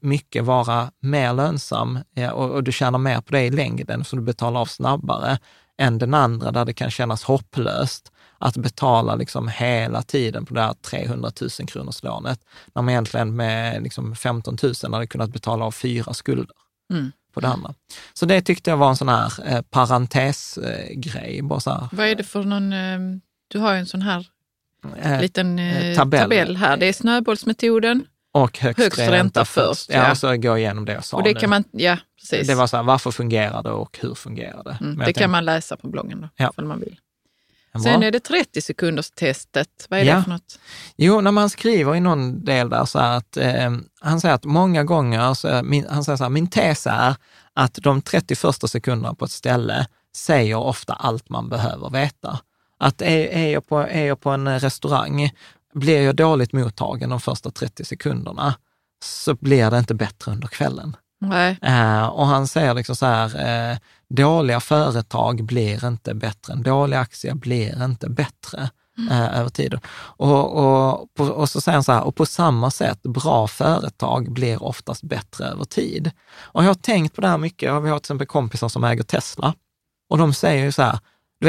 mycket 0.00 0.44
vara 0.44 0.90
mer 1.00 1.32
lönsam 1.32 1.98
ja, 2.14 2.32
och, 2.32 2.50
och, 2.50 2.64
du 2.64 2.72
tjänar 2.72 2.98
mer 2.98 3.20
på 3.20 3.32
det 3.32 3.42
i 3.42 3.50
längden, 3.50 4.04
så 4.04 4.16
du 4.16 4.22
betalar 4.22 4.60
av 4.60 4.66
snabbare 4.66 5.38
än 5.78 5.98
den 5.98 6.14
andra 6.14 6.50
där 6.50 6.64
det 6.64 6.72
kan 6.72 6.90
kännas 6.90 7.24
hopplöst 7.24 8.12
att 8.44 8.56
betala 8.56 9.14
liksom 9.14 9.48
hela 9.48 10.02
tiden 10.02 10.46
på 10.46 10.54
det 10.54 10.60
här 10.60 10.74
300 10.74 11.30
000 11.40 11.50
kronors 11.68 12.02
lånet, 12.02 12.40
när 12.74 12.82
man 12.82 12.90
egentligen 12.90 13.36
med 13.36 13.82
liksom 13.82 14.16
15 14.16 14.56
000 14.62 14.92
hade 14.92 15.06
kunnat 15.06 15.30
betala 15.30 15.64
av 15.64 15.72
fyra 15.72 16.14
skulder 16.14 16.56
mm. 16.92 17.12
på 17.34 17.40
det 17.40 17.48
andra. 17.48 17.74
Så 18.14 18.26
det 18.26 18.40
tyckte 18.42 18.70
jag 18.70 18.76
var 18.76 18.88
en 18.88 18.96
sån 18.96 19.08
här 19.08 19.32
eh, 19.46 19.62
parentesgrej. 19.62 21.38
Eh, 21.38 21.88
Vad 21.92 22.06
är 22.06 22.14
det 22.14 22.24
för 22.24 22.42
någon, 22.42 22.72
eh, 22.72 22.98
du 23.48 23.58
har 23.58 23.72
ju 23.72 23.78
en 23.78 23.86
sån 23.86 24.02
här 24.02 24.26
eh, 25.02 25.20
liten 25.20 25.58
eh, 25.58 25.96
tabell. 25.96 26.22
tabell. 26.22 26.56
här. 26.56 26.76
Det 26.76 26.86
är 26.86 26.92
snöbollsmetoden. 26.92 28.06
Och 28.32 28.58
högst, 28.58 28.82
högst 28.82 28.98
ränta, 28.98 29.12
ränta 29.12 29.44
först. 29.44 29.90
Ja, 29.90 30.08
ja. 30.08 30.14
så 30.14 30.36
gå 30.36 30.58
igenom 30.58 30.84
det 30.84 30.92
jag 30.92 31.04
sa 31.04 31.16
och 31.16 31.22
det 31.22 31.34
nu. 31.34 31.40
Kan 31.40 31.50
man, 31.50 31.64
ja, 31.70 31.98
precis. 32.20 32.48
Det 32.48 32.54
var 32.54 32.66
så 32.66 32.76
här, 32.76 32.84
varför 32.84 33.10
fungerar 33.10 33.62
det 33.62 33.70
och 33.70 33.98
hur 34.00 34.14
fungerar 34.14 34.64
det? 34.64 34.78
Mm, 34.80 34.90
det 34.90 35.04
kan 35.04 35.04
tänkte, 35.04 35.26
man 35.26 35.44
läsa 35.44 35.76
på 35.76 35.88
bloggen 35.88 36.20
då, 36.20 36.28
ja. 36.36 36.52
om 36.56 36.68
man 36.68 36.80
vill. 36.80 36.96
Sen 37.82 38.02
är 38.02 38.10
det 38.10 38.20
30 38.20 38.62
sekunders 38.62 39.10
testet. 39.10 39.86
Vad 39.88 40.00
är 40.00 40.04
ja. 40.04 40.16
det 40.16 40.22
för 40.22 40.30
något? 40.30 40.58
Jo, 40.96 41.20
när 41.20 41.32
man 41.32 41.50
skriver 41.50 41.96
i 41.96 42.00
någon 42.00 42.44
del 42.44 42.68
där 42.68 42.84
så 42.84 42.98
här 42.98 43.16
att 43.16 43.36
eh, 43.36 43.70
han 44.00 44.20
säger 44.20 44.34
att 44.34 44.44
många 44.44 44.84
gånger, 44.84 45.34
så, 45.34 45.62
min, 45.64 45.86
han 45.90 46.04
säger 46.04 46.16
så 46.16 46.24
här, 46.24 46.30
min 46.30 46.50
tes 46.50 46.86
är 46.86 47.16
att 47.54 47.74
de 47.74 48.02
30 48.02 48.34
första 48.34 48.68
sekunderna 48.68 49.14
på 49.14 49.24
ett 49.24 49.30
ställe 49.30 49.86
säger 50.16 50.56
ofta 50.56 50.92
allt 50.92 51.28
man 51.28 51.48
behöver 51.48 51.90
veta. 51.90 52.38
Att 52.78 53.02
är, 53.02 53.26
är, 53.26 53.52
jag, 53.52 53.66
på, 53.66 53.78
är 53.78 54.06
jag 54.06 54.20
på 54.20 54.30
en 54.30 54.60
restaurang, 54.60 55.30
blir 55.74 56.02
jag 56.02 56.16
dåligt 56.16 56.52
mottagen 56.52 57.10
de 57.10 57.20
första 57.20 57.50
30 57.50 57.84
sekunderna, 57.84 58.54
så 59.04 59.34
blir 59.34 59.70
det 59.70 59.78
inte 59.78 59.94
bättre 59.94 60.32
under 60.32 60.48
kvällen. 60.48 60.96
Eh, 61.62 62.06
och 62.06 62.26
han 62.26 62.48
säger 62.48 62.74
liksom 62.74 62.96
så 62.96 63.06
här, 63.06 63.70
eh, 63.72 63.78
dåliga 64.08 64.60
företag 64.60 65.44
blir 65.44 65.86
inte 65.86 66.14
bättre, 66.14 66.52
en 66.52 66.62
dålig 66.62 66.96
aktie 66.96 67.34
blir 67.34 67.84
inte 67.84 68.08
bättre 68.10 68.70
eh, 69.10 69.38
över 69.40 69.48
tid. 69.50 69.78
Och, 69.96 70.56
och, 70.56 71.14
på, 71.14 71.24
och 71.24 71.48
så 71.48 71.60
säger 71.60 71.76
han 71.76 71.84
så 71.84 71.92
här, 71.92 72.02
och 72.02 72.14
på 72.14 72.26
samma 72.26 72.70
sätt, 72.70 73.02
bra 73.02 73.48
företag 73.48 74.32
blir 74.32 74.62
oftast 74.62 75.02
bättre 75.02 75.44
över 75.44 75.64
tid. 75.64 76.10
Och 76.40 76.62
jag 76.62 76.68
har 76.68 76.74
tänkt 76.74 77.14
på 77.14 77.20
det 77.20 77.28
här 77.28 77.38
mycket, 77.38 77.68
vi 77.68 77.88
har 77.88 77.98
till 77.98 78.04
exempel 78.04 78.26
kompisar 78.26 78.68
som 78.68 78.84
äger 78.84 79.02
Tesla 79.02 79.54
och 80.10 80.18
de 80.18 80.34
säger 80.34 80.64
ju 80.64 80.72
så 80.72 80.82
här, 80.82 80.98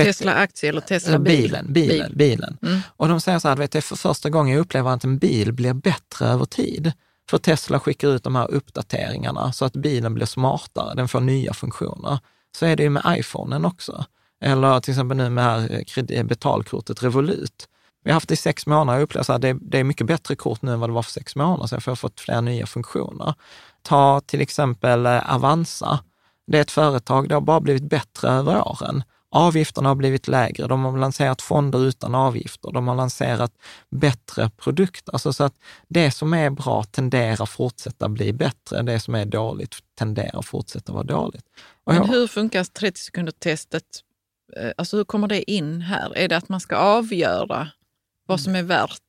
Tesla-aktie 0.03 0.69
eller 0.69 0.81
Tesla-bil? 0.81 1.41
bilen, 1.41 1.73
bilen, 1.73 2.11
bilen. 2.15 2.57
Mm. 2.61 2.79
Och 2.87 3.07
de 3.07 3.21
säger 3.21 3.39
så 3.39 3.47
här, 3.47 3.55
du 3.55 3.59
vet, 3.59 3.71
det 3.71 3.79
är 3.79 3.81
för 3.81 3.95
första 3.95 4.29
gången 4.29 4.53
jag 4.53 4.61
upplever 4.61 4.91
att 4.91 5.03
en 5.03 5.17
bil 5.17 5.53
blir 5.53 5.73
bättre 5.73 6.25
över 6.25 6.45
tid. 6.45 6.93
För 7.29 7.37
Tesla 7.37 7.79
skickar 7.79 8.07
ut 8.07 8.23
de 8.23 8.35
här 8.35 8.51
uppdateringarna 8.51 9.51
så 9.51 9.65
att 9.65 9.73
bilen 9.73 10.13
blir 10.13 10.25
smartare, 10.25 10.95
den 10.95 11.07
får 11.07 11.19
nya 11.19 11.53
funktioner. 11.53 12.19
Så 12.57 12.65
är 12.65 12.75
det 12.75 12.83
ju 12.83 12.89
med 12.89 13.03
iPhonen 13.19 13.65
också. 13.65 14.05
Eller 14.41 14.79
till 14.79 14.91
exempel 14.91 15.17
nu 15.17 15.29
med 15.29 15.43
här 15.43 15.83
eh, 15.97 16.17
eh, 16.17 16.23
betalkortet 16.23 17.03
Revolut. 17.03 17.67
Vi 18.03 18.11
har 18.11 18.13
haft 18.13 18.29
det 18.29 18.33
i 18.33 18.37
sex 18.37 18.67
månader 18.67 18.99
och 18.99 19.03
upplevt 19.03 19.29
att 19.29 19.41
det, 19.41 19.57
det 19.61 19.79
är 19.79 19.83
mycket 19.83 20.07
bättre 20.07 20.35
kort 20.35 20.61
nu 20.61 20.73
än 20.73 20.79
vad 20.79 20.89
det 20.89 20.93
var 20.93 21.03
för 21.03 21.11
sex 21.11 21.35
månader 21.35 21.67
sedan, 21.67 21.81
för 21.81 21.89
jag 21.89 21.91
har 21.91 21.97
fått 21.97 22.19
fler 22.19 22.41
nya 22.41 22.65
funktioner. 22.65 23.33
Ta 23.81 24.21
till 24.21 24.41
exempel 24.41 25.05
eh, 25.05 25.35
Avanza. 25.35 25.99
Det 26.47 26.57
är 26.57 26.61
ett 26.61 26.71
företag, 26.71 27.29
det 27.29 27.35
har 27.35 27.41
bara 27.41 27.59
blivit 27.59 27.89
bättre 27.89 28.29
över 28.29 28.67
åren. 28.67 29.03
Avgifterna 29.35 29.89
har 29.89 29.95
blivit 29.95 30.27
lägre, 30.27 30.67
de 30.67 30.85
har 30.85 30.97
lanserat 30.97 31.41
fonder 31.41 31.85
utan 31.85 32.15
avgifter, 32.15 32.71
de 32.71 32.87
har 32.87 32.95
lanserat 32.95 33.51
bättre 33.89 34.49
produkter. 34.49 35.13
Alltså 35.13 35.33
så 35.33 35.43
att 35.43 35.53
det 35.87 36.11
som 36.11 36.33
är 36.33 36.49
bra 36.49 36.83
tenderar 36.83 37.45
fortsätta 37.45 38.09
bli 38.09 38.33
bättre, 38.33 38.81
det 38.81 38.99
som 38.99 39.15
är 39.15 39.25
dåligt 39.25 39.75
tenderar 39.97 40.41
fortsätta 40.41 40.93
vara 40.93 41.03
dåligt. 41.03 41.45
Och 41.83 41.93
Men 41.93 42.09
hur 42.09 42.27
funkar 42.27 42.63
30 42.63 42.99
sekunder-testet? 42.99 43.83
Eh, 44.57 44.71
Alltså 44.77 44.97
hur 44.97 45.03
kommer 45.03 45.27
det 45.27 45.51
in 45.51 45.81
här? 45.81 46.17
Är 46.17 46.27
det 46.27 46.37
att 46.37 46.49
man 46.49 46.59
ska 46.59 46.75
avgöra 46.75 47.67
vad 48.25 48.39
som 48.39 48.55
är 48.55 48.63
värt 48.63 49.01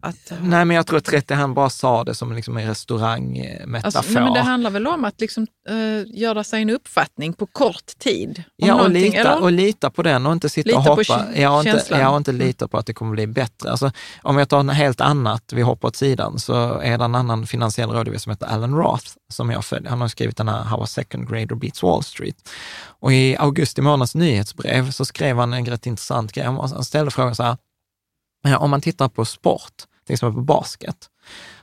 att... 0.00 0.32
Nej, 0.42 0.64
men 0.64 0.76
jag 0.76 0.86
tror 0.86 0.98
att 0.98 1.04
30, 1.04 1.34
han 1.34 1.54
bara 1.54 1.70
sa 1.70 2.04
det 2.04 2.14
som 2.14 2.32
liksom 2.32 2.56
en 2.56 2.66
restaurangmetafor. 2.66 3.98
Alltså, 3.98 4.12
men 4.12 4.32
det 4.32 4.40
handlar 4.40 4.70
väl 4.70 4.86
om 4.86 5.04
att 5.04 5.20
liksom, 5.20 5.46
eh, 5.68 6.20
göra 6.20 6.44
sig 6.44 6.62
en 6.62 6.70
uppfattning 6.70 7.32
på 7.32 7.46
kort 7.46 7.98
tid? 7.98 8.42
Ja, 8.56 8.82
och 8.82 8.90
lita, 8.90 9.16
eller? 9.16 9.42
och 9.42 9.52
lita 9.52 9.90
på 9.90 10.02
den 10.02 10.26
och 10.26 10.32
inte 10.32 10.48
sitta 10.48 10.76
och 10.76 10.82
Lita 10.82 10.96
på 10.96 11.12
hoppa. 11.12 11.40
Jag 11.40 11.50
har 11.50 11.60
inte, 11.60 11.84
jag 11.90 12.06
har 12.06 12.16
inte 12.16 12.32
litat 12.32 12.70
på 12.70 12.78
att 12.78 12.86
det 12.86 12.94
kommer 12.94 13.12
bli 13.12 13.26
bättre. 13.26 13.70
Alltså, 13.70 13.92
om 14.22 14.38
jag 14.38 14.48
tar 14.48 14.62
något 14.62 14.76
helt 14.76 15.00
annat, 15.00 15.52
vi 15.52 15.62
hoppar 15.62 15.88
åt 15.88 15.96
sidan, 15.96 16.38
så 16.38 16.78
är 16.78 16.98
det 16.98 17.04
en 17.04 17.14
annan 17.14 17.46
finansiell 17.46 17.90
rådgivare 17.90 18.20
som 18.20 18.30
heter 18.30 18.46
Alan 18.46 18.74
Roth, 18.74 19.06
som 19.28 19.50
jag 19.50 19.64
följer. 19.64 19.90
Han 19.90 20.00
har 20.00 20.08
skrivit 20.08 20.36
den 20.36 20.48
här 20.48 20.64
How 20.64 20.82
a 20.82 20.86
second 20.86 21.28
grader 21.28 21.54
beats 21.54 21.82
Wall 21.82 22.02
Street. 22.02 22.48
Och 23.00 23.12
i 23.12 23.36
augusti 23.36 23.82
månads 23.82 24.14
nyhetsbrev 24.14 24.90
så 24.90 25.04
skrev 25.04 25.38
han 25.38 25.52
en 25.52 25.66
rätt 25.66 25.86
intressant 25.86 26.32
grej. 26.32 26.44
Han 26.44 26.84
ställde 26.84 27.10
frågan 27.10 27.34
så 27.34 27.42
här, 27.42 27.56
ja, 28.42 28.58
om 28.58 28.70
man 28.70 28.80
tittar 28.80 29.08
på 29.08 29.24
sport, 29.24 29.86
till 30.10 30.14
exempel 30.14 30.34
på 30.34 30.44
basket, 30.44 31.10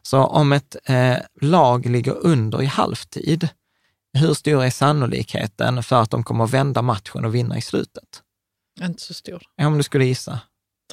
så 0.01 0.23
om 0.23 0.53
ett 0.53 0.75
eh, 0.85 1.17
lag 1.41 1.85
ligger 1.85 2.17
under 2.17 2.61
i 2.61 2.65
halvtid, 2.65 3.49
hur 4.13 4.33
stor 4.33 4.63
är 4.63 4.69
sannolikheten 4.69 5.83
för 5.83 6.01
att 6.01 6.11
de 6.11 6.23
kommer 6.23 6.43
att 6.43 6.49
vända 6.49 6.81
matchen 6.81 7.25
och 7.25 7.35
vinna 7.35 7.57
i 7.57 7.61
slutet? 7.61 8.23
Inte 8.81 9.03
så 9.03 9.13
stor. 9.13 9.43
Om 9.61 9.77
du 9.77 9.83
skulle 9.83 10.05
gissa. 10.05 10.39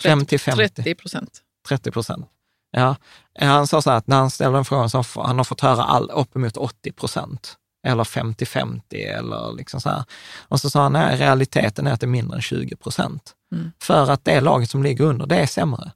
5 0.02 0.26
till 0.26 0.40
50. 0.40 0.68
30 0.68 0.94
procent. 0.94 1.42
30 1.68 1.90
procent. 1.90 2.26
Ja. 2.70 2.96
Han 3.40 3.66
sa 3.66 3.82
så 3.82 3.90
här 3.90 3.96
att 3.96 4.06
när 4.06 4.16
han 4.16 4.30
ställde 4.30 4.58
den 4.58 4.64
frågan 4.64 4.90
så 4.90 4.98
har 4.98 5.24
han 5.24 5.36
har 5.36 5.44
fått 5.44 5.60
höra 5.60 5.84
all, 5.84 6.10
uppemot 6.10 6.56
80 6.56 6.92
procent. 6.92 7.56
Eller 7.86 8.04
50-50 8.04 8.80
eller 8.94 9.56
liksom 9.56 9.80
så 9.80 9.88
här. 9.88 10.04
Och 10.38 10.60
så 10.60 10.70
sa 10.70 10.82
han, 10.82 10.92
nej, 10.92 11.16
realiteten 11.16 11.86
är 11.86 11.92
att 11.92 12.00
det 12.00 12.06
är 12.06 12.08
mindre 12.08 12.36
än 12.36 12.42
20 12.42 12.76
procent. 12.76 13.34
Mm. 13.52 13.72
För 13.82 14.10
att 14.10 14.24
det 14.24 14.40
laget 14.40 14.70
som 14.70 14.82
ligger 14.82 15.04
under, 15.04 15.26
det 15.26 15.36
är 15.36 15.46
sämre. 15.46 15.92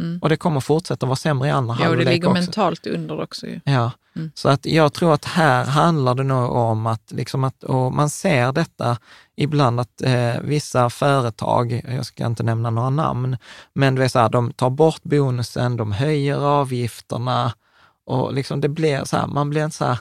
Mm. 0.00 0.18
Och 0.22 0.28
det 0.28 0.36
kommer 0.36 0.60
fortsätta 0.60 1.06
vara 1.06 1.16
sämre 1.16 1.48
i 1.48 1.50
andra 1.50 1.74
Ja, 1.74 1.78
och 1.78 1.80
det 1.80 1.86
halvlek 1.88 2.08
ligger 2.08 2.28
också. 2.28 2.42
mentalt 2.42 2.86
under 2.86 3.20
också. 3.20 3.46
Ju. 3.46 3.60
Ja, 3.64 3.90
Mm. 4.16 4.30
så 4.34 4.48
att 4.48 4.66
jag 4.66 4.92
tror 4.92 5.14
att 5.14 5.24
här 5.24 5.64
handlar 5.64 6.14
det 6.14 6.22
nog 6.22 6.50
om 6.52 6.86
att, 6.86 7.12
liksom 7.12 7.44
att 7.44 7.64
och 7.64 7.92
man 7.92 8.10
ser 8.10 8.52
detta 8.52 8.98
ibland 9.36 9.80
att 9.80 10.02
eh, 10.02 10.40
vissa 10.42 10.90
företag, 10.90 11.82
jag 11.88 12.06
ska 12.06 12.26
inte 12.26 12.42
nämna 12.42 12.70
några 12.70 12.90
namn, 12.90 13.36
men 13.72 13.94
du 13.94 14.00
vet 14.02 14.12
så 14.12 14.18
här, 14.18 14.28
de 14.28 14.52
tar 14.52 14.70
bort 14.70 15.02
bonusen, 15.02 15.76
de 15.76 15.92
höjer 15.92 16.36
avgifterna 16.36 17.54
och 18.06 18.34
liksom 18.34 18.60
det 18.60 18.68
blir 18.68 19.04
så 19.04 19.16
här, 19.16 19.26
man 19.26 19.50
blir 19.50 19.64
inte 19.64 19.76
så 19.76 19.84
här, 19.84 19.98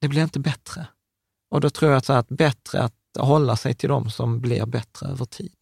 det 0.00 0.08
blir 0.08 0.22
inte 0.22 0.40
bättre. 0.40 0.86
Och 1.50 1.60
då 1.60 1.70
tror 1.70 1.90
jag 1.90 1.98
att, 1.98 2.04
så 2.06 2.12
här, 2.12 2.20
att 2.20 2.28
bättre 2.28 2.82
att 2.82 2.94
hålla 3.18 3.56
sig 3.56 3.74
till 3.74 3.88
de 3.88 4.10
som 4.10 4.40
blir 4.40 4.66
bättre 4.66 5.06
över 5.08 5.24
tid. 5.24 5.54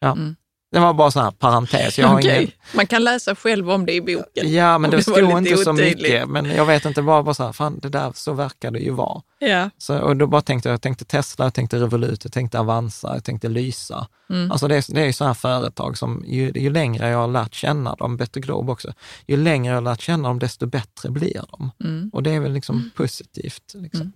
Ja. 0.00 0.12
Mm. 0.12 0.36
Det 0.72 0.78
var 0.80 0.94
bara 0.94 1.10
så 1.10 1.20
här 1.20 1.30
parentes. 1.30 1.98
Jag 1.98 2.08
har 2.08 2.18
Okej. 2.18 2.36
ingen, 2.36 2.50
Man 2.74 2.86
kan 2.86 3.04
läsa 3.04 3.34
själv 3.34 3.70
om 3.70 3.86
det 3.86 3.92
i 3.94 4.00
boken. 4.00 4.52
Ja, 4.52 4.78
men 4.78 4.90
det 4.90 4.96
det 4.96 5.02
stod 5.02 5.18
inte 5.38 5.56
så 5.56 5.72
otydligt. 5.72 6.02
mycket. 6.02 6.28
Men 6.28 6.46
jag 6.50 6.66
vet 6.66 6.84
inte, 6.84 7.02
bara, 7.02 7.22
bara 7.22 7.34
så 7.34 7.44
här, 7.44 7.52
fan 7.52 7.78
det 7.82 7.88
där, 7.88 8.12
så 8.14 8.32
verkar 8.32 8.70
det 8.70 8.78
ju 8.78 8.90
vara. 8.90 9.22
Ja. 9.38 9.70
Så, 9.78 9.98
och 9.98 10.16
då 10.16 10.26
bara 10.26 10.42
tänkte 10.42 10.68
jag, 10.68 10.74
jag 10.74 10.82
tänkte 10.82 11.04
Tesla, 11.04 11.44
jag 11.44 11.54
tänkte 11.54 11.76
Revolut, 11.78 12.24
jag 12.24 12.32
tänkte 12.32 12.58
Avanza, 12.60 13.14
jag 13.14 13.24
tänkte 13.24 13.48
Lysa. 13.48 14.06
Mm. 14.30 14.52
Alltså 14.52 14.68
det, 14.68 14.76
är- 14.76 14.94
det 14.94 15.00
är 15.00 15.06
ju 15.06 15.12
sådana 15.12 15.34
företag 15.34 15.98
som, 15.98 16.24
ju, 16.26 16.52
ju 16.54 16.70
längre 16.70 17.08
jag 17.08 17.18
har 17.18 17.28
lärt 17.28 17.54
känna 17.54 17.94
dem, 17.94 18.16
Better 18.16 18.40
Globe 18.40 18.72
också, 18.72 18.92
ju 19.26 19.36
längre 19.36 19.66
jag 19.74 19.76
har 19.76 19.82
lärt 19.82 20.00
känna 20.02 20.28
dem, 20.28 20.38
desto 20.38 20.66
bättre 20.66 21.10
blir 21.10 21.42
de. 21.50 21.70
Mm. 21.84 22.10
Och 22.12 22.22
det 22.22 22.30
är 22.30 22.40
väl 22.40 22.52
liksom 22.52 22.90
positivt. 22.96 23.72
Liksom. 23.74 24.12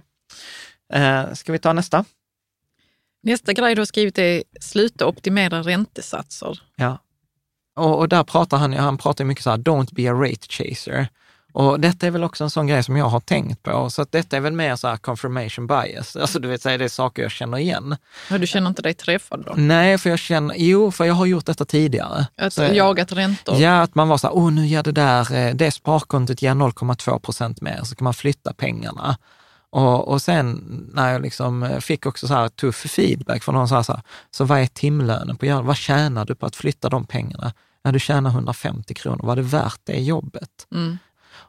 Eh, 0.92 1.32
ska 1.34 1.52
vi 1.52 1.58
ta 1.58 1.72
nästa? 1.72 2.04
Nästa 3.22 3.52
grej 3.52 3.74
du 3.74 3.80
har 3.80 3.86
skrivit 3.86 4.18
är 4.18 4.42
sluta 4.60 5.06
optimera 5.06 5.62
räntesatser. 5.62 6.60
Ja. 6.76 6.98
Och, 7.76 7.98
och 7.98 8.08
där 8.08 8.24
pratar 8.24 8.56
han, 8.56 8.72
han 8.72 8.98
pratar 8.98 9.24
mycket 9.24 9.44
så 9.44 9.50
här, 9.50 9.56
don't 9.56 9.94
be 9.94 10.10
a 10.10 10.14
rate 10.14 10.46
chaser. 10.48 11.08
Och 11.52 11.80
detta 11.80 12.06
är 12.06 12.10
väl 12.10 12.24
också 12.24 12.44
en 12.44 12.50
sån 12.50 12.66
grej 12.66 12.82
som 12.82 12.96
jag 12.96 13.04
har 13.08 13.20
tänkt 13.20 13.62
på. 13.62 13.90
Så 13.90 14.02
att 14.02 14.12
detta 14.12 14.36
är 14.36 14.40
väl 14.40 14.52
mer 14.52 14.76
så 14.76 14.88
här 14.88 14.96
confirmation 14.96 15.66
bias. 15.66 16.16
Alltså 16.16 16.38
du 16.38 16.48
vet, 16.48 16.66
är 16.66 16.78
det 16.78 16.84
är 16.84 16.88
saker 16.88 17.22
jag 17.22 17.30
känner 17.30 17.58
igen. 17.58 17.96
Ja, 18.30 18.38
du 18.38 18.46
känner 18.46 18.68
inte 18.68 18.82
dig 18.82 18.94
träffad 18.94 19.44
då? 19.46 19.52
Nej, 19.56 19.98
för 19.98 20.10
jag 20.10 20.18
känner, 20.18 20.54
jo, 20.58 20.90
för 20.90 21.04
jag 21.04 21.14
har 21.14 21.26
gjort 21.26 21.46
detta 21.46 21.64
tidigare. 21.64 22.26
Att 22.36 22.52
Så- 22.52 22.62
jagat 22.62 23.12
räntor? 23.12 23.56
Ja, 23.60 23.82
att 23.82 23.94
man 23.94 24.08
var 24.08 24.18
så 24.18 24.26
här, 24.26 24.36
åh 24.36 24.52
nu 24.52 24.66
ger 24.66 24.82
det 24.82 24.92
där, 24.92 25.34
eh, 25.34 25.54
det 25.54 25.70
sparkontot 25.70 26.42
ger 26.42 26.54
0,2 26.54 27.18
procent 27.18 27.60
mer, 27.60 27.80
så 27.84 27.96
kan 27.96 28.04
man 28.04 28.14
flytta 28.14 28.52
pengarna. 28.52 29.16
Och, 29.70 30.08
och 30.08 30.22
sen 30.22 30.60
när 30.94 31.12
jag 31.12 31.22
liksom 31.22 31.62
eh, 31.62 31.78
fick 31.78 32.06
också 32.06 32.26
så 32.26 32.34
här 32.34 32.48
tuff 32.48 32.76
feedback 32.76 33.42
från 33.42 33.54
någon 33.54 33.68
så 33.68 33.74
här, 33.74 33.82
så, 33.82 33.92
här, 33.92 34.02
så 34.30 34.44
vad 34.44 34.60
är 34.60 34.66
timlönen 34.66 35.36
på? 35.36 35.62
Vad 35.62 35.76
tjänar 35.76 36.24
du 36.24 36.34
på 36.34 36.46
att 36.46 36.56
flytta 36.56 36.88
de 36.88 37.06
pengarna? 37.06 37.52
Ja, 37.82 37.92
du 37.92 37.98
tjänar 37.98 38.30
150 38.30 38.94
kronor. 38.94 39.20
Var 39.22 39.36
det 39.36 39.42
värt 39.42 39.80
det 39.84 40.00
jobbet? 40.00 40.66
Mm. 40.72 40.98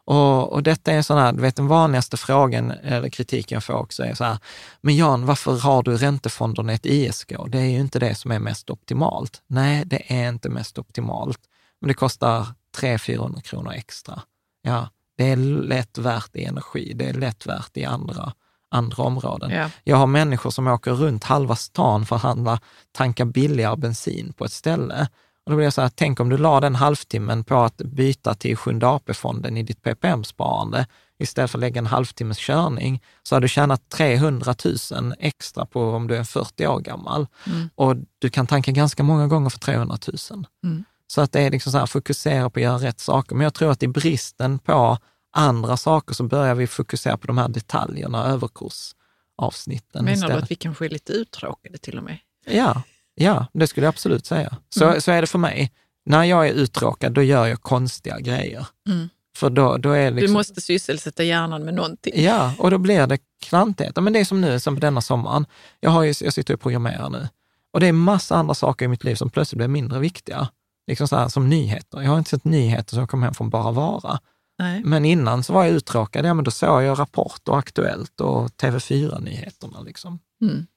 Och, 0.07 0.53
och 0.53 0.63
detta 0.63 0.91
är 0.91 1.01
sån 1.01 1.17
här, 1.17 1.33
du 1.33 1.41
vet 1.41 1.55
den 1.55 1.67
vanligaste 1.67 2.17
frågan 2.17 2.71
eller 2.71 3.09
kritiken 3.09 3.55
jag 3.55 3.63
får 3.63 3.73
också 3.73 4.03
är 4.03 4.13
så 4.13 4.23
här, 4.23 4.37
men 4.81 4.95
Jan, 4.95 5.25
varför 5.25 5.59
har 5.59 5.83
du 5.83 5.97
räntefonderna 5.97 6.71
i 6.71 6.75
ett 6.75 6.85
ISK? 6.85 7.33
Det 7.47 7.57
är 7.57 7.65
ju 7.65 7.79
inte 7.79 7.99
det 7.99 8.15
som 8.15 8.31
är 8.31 8.39
mest 8.39 8.69
optimalt. 8.69 9.41
Nej, 9.47 9.83
det 9.85 10.13
är 10.13 10.29
inte 10.29 10.49
mest 10.49 10.77
optimalt, 10.77 11.39
men 11.81 11.87
det 11.87 11.93
kostar 11.93 12.47
300-400 12.77 13.41
kronor 13.41 13.73
extra. 13.73 14.21
Ja, 14.61 14.89
det 15.17 15.31
är 15.31 15.35
lätt 15.37 15.97
värt 15.97 16.35
i 16.35 16.43
energi, 16.43 16.93
det 16.95 17.05
är 17.05 17.13
lätt 17.13 17.45
värt 17.45 17.77
i 17.77 17.85
andra, 17.85 18.33
andra 18.71 19.03
områden. 19.03 19.51
Ja. 19.51 19.69
Jag 19.83 19.97
har 19.97 20.07
människor 20.07 20.49
som 20.49 20.67
åker 20.67 20.91
runt 20.91 21.23
halva 21.23 21.55
stan 21.55 22.05
för 22.05 22.15
att 22.15 22.21
handla, 22.21 22.59
tanka 22.91 23.25
billigare 23.25 23.77
bensin 23.77 24.33
på 24.37 24.45
ett 24.45 24.51
ställe. 24.51 25.07
Och 25.45 25.51
då 25.51 25.55
blir 25.55 25.65
jag 25.65 25.73
så 25.73 25.81
här, 25.81 25.91
tänk 25.95 26.19
om 26.19 26.29
du 26.29 26.37
la 26.37 26.59
den 26.59 26.75
halvtimmen 26.75 27.43
på 27.43 27.55
att 27.55 27.77
byta 27.77 28.33
till 28.33 28.57
Sjunde 28.57 28.87
AP-fonden 28.87 29.57
i 29.57 29.63
ditt 29.63 29.83
PPM-sparande 29.83 30.85
istället 31.19 31.51
för 31.51 31.57
att 31.57 31.61
lägga 31.61 31.79
en 31.79 31.85
halvtimmes 31.85 32.37
körning, 32.37 33.03
så 33.23 33.35
har 33.35 33.41
du 33.41 33.47
tjänat 33.47 33.89
300 33.89 34.55
000 34.91 35.13
extra 35.19 35.65
på 35.65 35.91
om 35.91 36.07
du 36.07 36.15
är 36.15 36.23
40 36.23 36.67
år 36.67 36.79
gammal. 36.79 37.27
Mm. 37.45 37.69
Och 37.75 37.95
du 38.19 38.29
kan 38.29 38.47
tanka 38.47 38.71
ganska 38.71 39.03
många 39.03 39.27
gånger 39.27 39.49
för 39.49 39.59
300 39.59 39.97
000. 40.31 40.45
Mm. 40.63 40.83
Så 41.07 41.21
att 41.21 41.31
det 41.31 41.41
är 41.41 41.51
liksom 41.51 41.71
så 41.71 41.77
här, 41.77 41.85
fokusera 41.85 42.49
på 42.49 42.59
att 42.59 42.63
göra 42.63 42.77
rätt 42.77 42.99
saker. 42.99 43.35
Men 43.35 43.43
jag 43.43 43.53
tror 43.53 43.71
att 43.71 43.83
i 43.83 43.87
bristen 43.87 44.59
på 44.59 44.97
andra 45.31 45.77
saker 45.77 46.13
så 46.13 46.23
börjar 46.23 46.55
vi 46.55 46.67
fokusera 46.67 47.17
på 47.17 47.27
de 47.27 47.37
här 47.37 47.47
detaljerna, 47.47 48.25
överkursavsnitten 48.25 50.05
Menar 50.05 50.05
du 50.05 50.13
istället. 50.13 50.43
att 50.43 50.51
vi 50.51 50.55
kanske 50.55 50.85
är 50.85 50.89
lite 50.89 51.13
uttråkade 51.13 51.77
till 51.77 51.97
och 51.97 52.03
med? 52.03 52.17
Ja, 52.45 52.81
ja, 53.15 53.45
det 53.53 53.67
skulle 53.67 53.85
jag 53.85 53.91
absolut 53.91 54.25
säga. 54.25 54.57
Så, 54.69 54.85
Mm. 54.85 55.01
så 55.01 55.11
är 55.11 55.21
det 55.21 55.27
för 55.27 55.39
mig. 55.39 55.71
När 56.05 56.23
jag 56.23 56.47
är 56.47 56.53
uttråkad, 56.53 57.11
då 57.13 57.23
gör 57.23 57.45
jag 57.47 57.61
konstiga 57.61 58.19
grejer. 58.19 58.67
Mm. 58.89 59.09
För 59.37 59.49
då, 59.49 59.77
då 59.77 59.91
är 59.91 60.11
liksom... 60.11 60.27
Du 60.27 60.33
måste 60.33 60.61
sysselsätta 60.61 61.23
hjärnan 61.23 61.63
med 61.65 61.73
någonting. 61.73 62.13
Ja, 62.23 62.53
och 62.59 62.71
då 62.71 62.77
blir 62.77 63.07
det 63.07 63.19
klantigheter. 63.45 64.01
Men 64.01 64.13
det 64.13 64.19
är 64.19 64.25
som 64.25 64.41
nu, 64.41 64.59
som 64.59 64.79
denna 64.79 65.01
sommaren. 65.01 65.45
Jag, 65.79 65.89
har 65.89 66.03
ju, 66.03 66.13
jag 66.21 66.33
sitter 66.33 66.53
och 66.53 66.59
programmerar 66.61 67.09
nu. 67.09 67.27
Och 67.73 67.79
det 67.79 67.87
är 67.87 67.91
massa 67.91 68.35
andra 68.35 68.53
saker 68.53 68.85
i 68.85 68.87
mitt 68.87 69.03
liv 69.03 69.15
som 69.15 69.29
plötsligt 69.29 69.57
blir 69.57 69.67
mindre 69.67 69.99
viktiga. 69.99 70.47
Liksom 70.87 71.07
så 71.07 71.15
här, 71.15 71.27
som 71.27 71.49
nyheter. 71.49 72.01
Jag 72.01 72.09
har 72.09 72.17
inte 72.17 72.29
sett 72.29 72.45
nyheter 72.45 72.89
som 72.89 72.99
jag 72.99 73.09
kom 73.09 73.23
hem 73.23 73.33
från 73.33 73.49
Bara 73.49 73.71
Vara. 73.71 74.19
Nej. 74.59 74.81
Men 74.83 75.05
innan 75.05 75.43
så 75.43 75.53
var 75.53 75.63
jag 75.63 75.73
uttråkad. 75.73 76.25
Ja, 76.25 76.33
men 76.33 76.43
då 76.43 76.51
såg 76.51 76.83
jag 76.83 76.99
Rapport 76.99 77.47
och 77.47 77.57
Aktuellt 77.59 78.21
och 78.21 78.47
TV4-nyheterna. 78.47 79.81
Liksom. 79.81 80.19
Mm. 80.41 80.67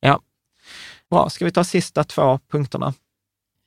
Ja, 0.00 0.20
bra. 1.10 1.30
Ska 1.30 1.44
vi 1.44 1.50
ta 1.50 1.64
sista 1.64 2.04
två 2.04 2.40
punkterna? 2.50 2.94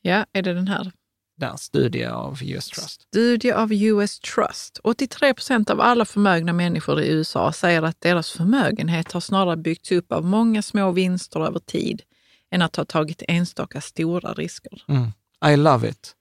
Ja, 0.01 0.25
är 0.33 0.41
det 0.41 0.53
den 0.53 0.67
här? 0.67 0.91
Där, 1.37 1.55
studie 1.57 2.05
av 2.05 2.43
US 2.43 2.67
Trust. 2.67 3.01
Studie 3.01 3.51
av 3.51 3.73
US 3.73 4.19
Trust. 4.19 4.79
83 4.83 5.33
procent 5.33 5.69
av 5.69 5.81
alla 5.81 6.05
förmögna 6.05 6.53
människor 6.53 7.01
i 7.01 7.07
USA 7.07 7.53
säger 7.53 7.81
att 7.81 8.01
deras 8.01 8.31
förmögenhet 8.31 9.11
har 9.11 9.19
snarare 9.19 9.57
byggts 9.57 9.91
upp 9.91 10.11
av 10.11 10.25
många 10.25 10.61
små 10.61 10.91
vinster 10.91 11.39
över 11.39 11.59
tid 11.59 12.01
än 12.51 12.61
att 12.61 12.75
ha 12.75 12.85
tagit 12.85 13.23
enstaka 13.27 13.81
stora 13.81 14.33
risker. 14.33 14.83
Mm. 14.87 15.11
I 15.45 15.55
love 15.55 15.89
it. 15.89 16.15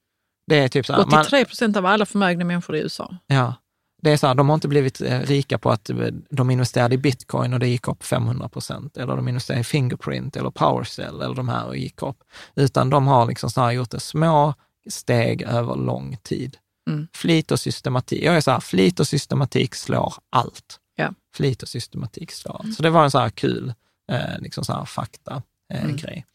Det 0.46 0.58
är 0.58 0.68
typ 0.68 0.86
så 0.86 0.92
här, 0.92 1.06
man, 1.06 1.20
83 1.20 1.44
procent 1.44 1.76
av 1.76 1.86
alla 1.86 2.06
förmögna 2.06 2.44
människor 2.44 2.76
i 2.76 2.80
USA. 2.80 3.16
ja, 3.26 3.54
det 4.02 4.10
är 4.10 4.16
så 4.16 4.26
här, 4.26 4.34
de 4.34 4.48
har 4.48 4.54
inte 4.54 4.68
blivit 4.68 5.00
eh, 5.00 5.20
rika 5.20 5.58
på 5.58 5.70
att 5.70 5.90
eh, 5.90 5.96
de 6.30 6.50
investerade 6.50 6.94
i 6.94 6.98
bitcoin 6.98 7.52
och 7.52 7.60
det 7.60 7.68
gick 7.68 7.88
upp 7.88 8.02
500 8.04 8.48
procent, 8.48 8.96
eller 8.96 9.16
de 9.16 9.28
investerade 9.28 9.60
i 9.60 9.64
Fingerprint 9.64 10.36
eller 10.36 10.50
Powercell 10.50 11.20
eller 11.22 11.34
de 11.34 11.48
här 11.48 11.66
och 11.66 11.76
gick 11.76 12.02
upp, 12.02 12.16
utan 12.54 12.90
de 12.90 13.06
har 13.06 13.26
liksom 13.26 13.50
snarare 13.50 13.72
gjort 13.74 13.90
det 13.90 14.00
små 14.00 14.54
steg 14.90 15.42
över 15.42 15.76
lång 15.76 16.16
tid. 16.22 16.56
Mm. 16.90 17.08
Flit 17.12 17.50
och 17.50 17.60
systematik. 17.60 18.22
Jag 18.24 18.36
är 18.36 18.40
så 18.40 18.50
här, 18.50 18.60
flit 18.60 19.00
och 19.00 19.06
systematik 19.06 19.74
slår 19.74 20.14
allt. 20.30 20.78
Ja. 20.94 21.14
Flit 21.34 21.62
och 21.62 21.68
systematik 21.68 22.32
slår 22.32 22.56
allt. 22.60 22.74
Så 22.74 22.82
det 22.82 22.90
var 22.90 23.04
en 23.04 23.10
så 23.10 23.18
här 23.18 23.30
kul 23.30 23.74
eh, 24.12 24.38
liksom 24.40 24.64
så 24.64 24.72
här 24.72 24.84
fakta 24.84 25.42
eh, 25.72 25.84
Mm. 25.84 25.96
grej. 25.96 26.26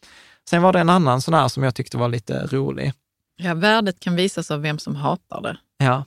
Sen 0.50 0.62
var 0.62 0.72
det 0.72 0.80
en 0.80 0.90
annan 0.90 1.20
sån 1.22 1.34
här 1.34 1.48
som 1.48 1.62
jag 1.62 1.74
tyckte 1.74 1.96
var 1.96 2.08
lite 2.08 2.46
rolig. 2.46 2.92
Ja, 3.36 3.54
värdet 3.54 4.00
kan 4.00 4.16
visas 4.16 4.50
av 4.50 4.60
vem 4.60 4.78
som 4.78 4.96
hatar 4.96 5.40
det. 5.42 5.56
Ja. 5.78 6.04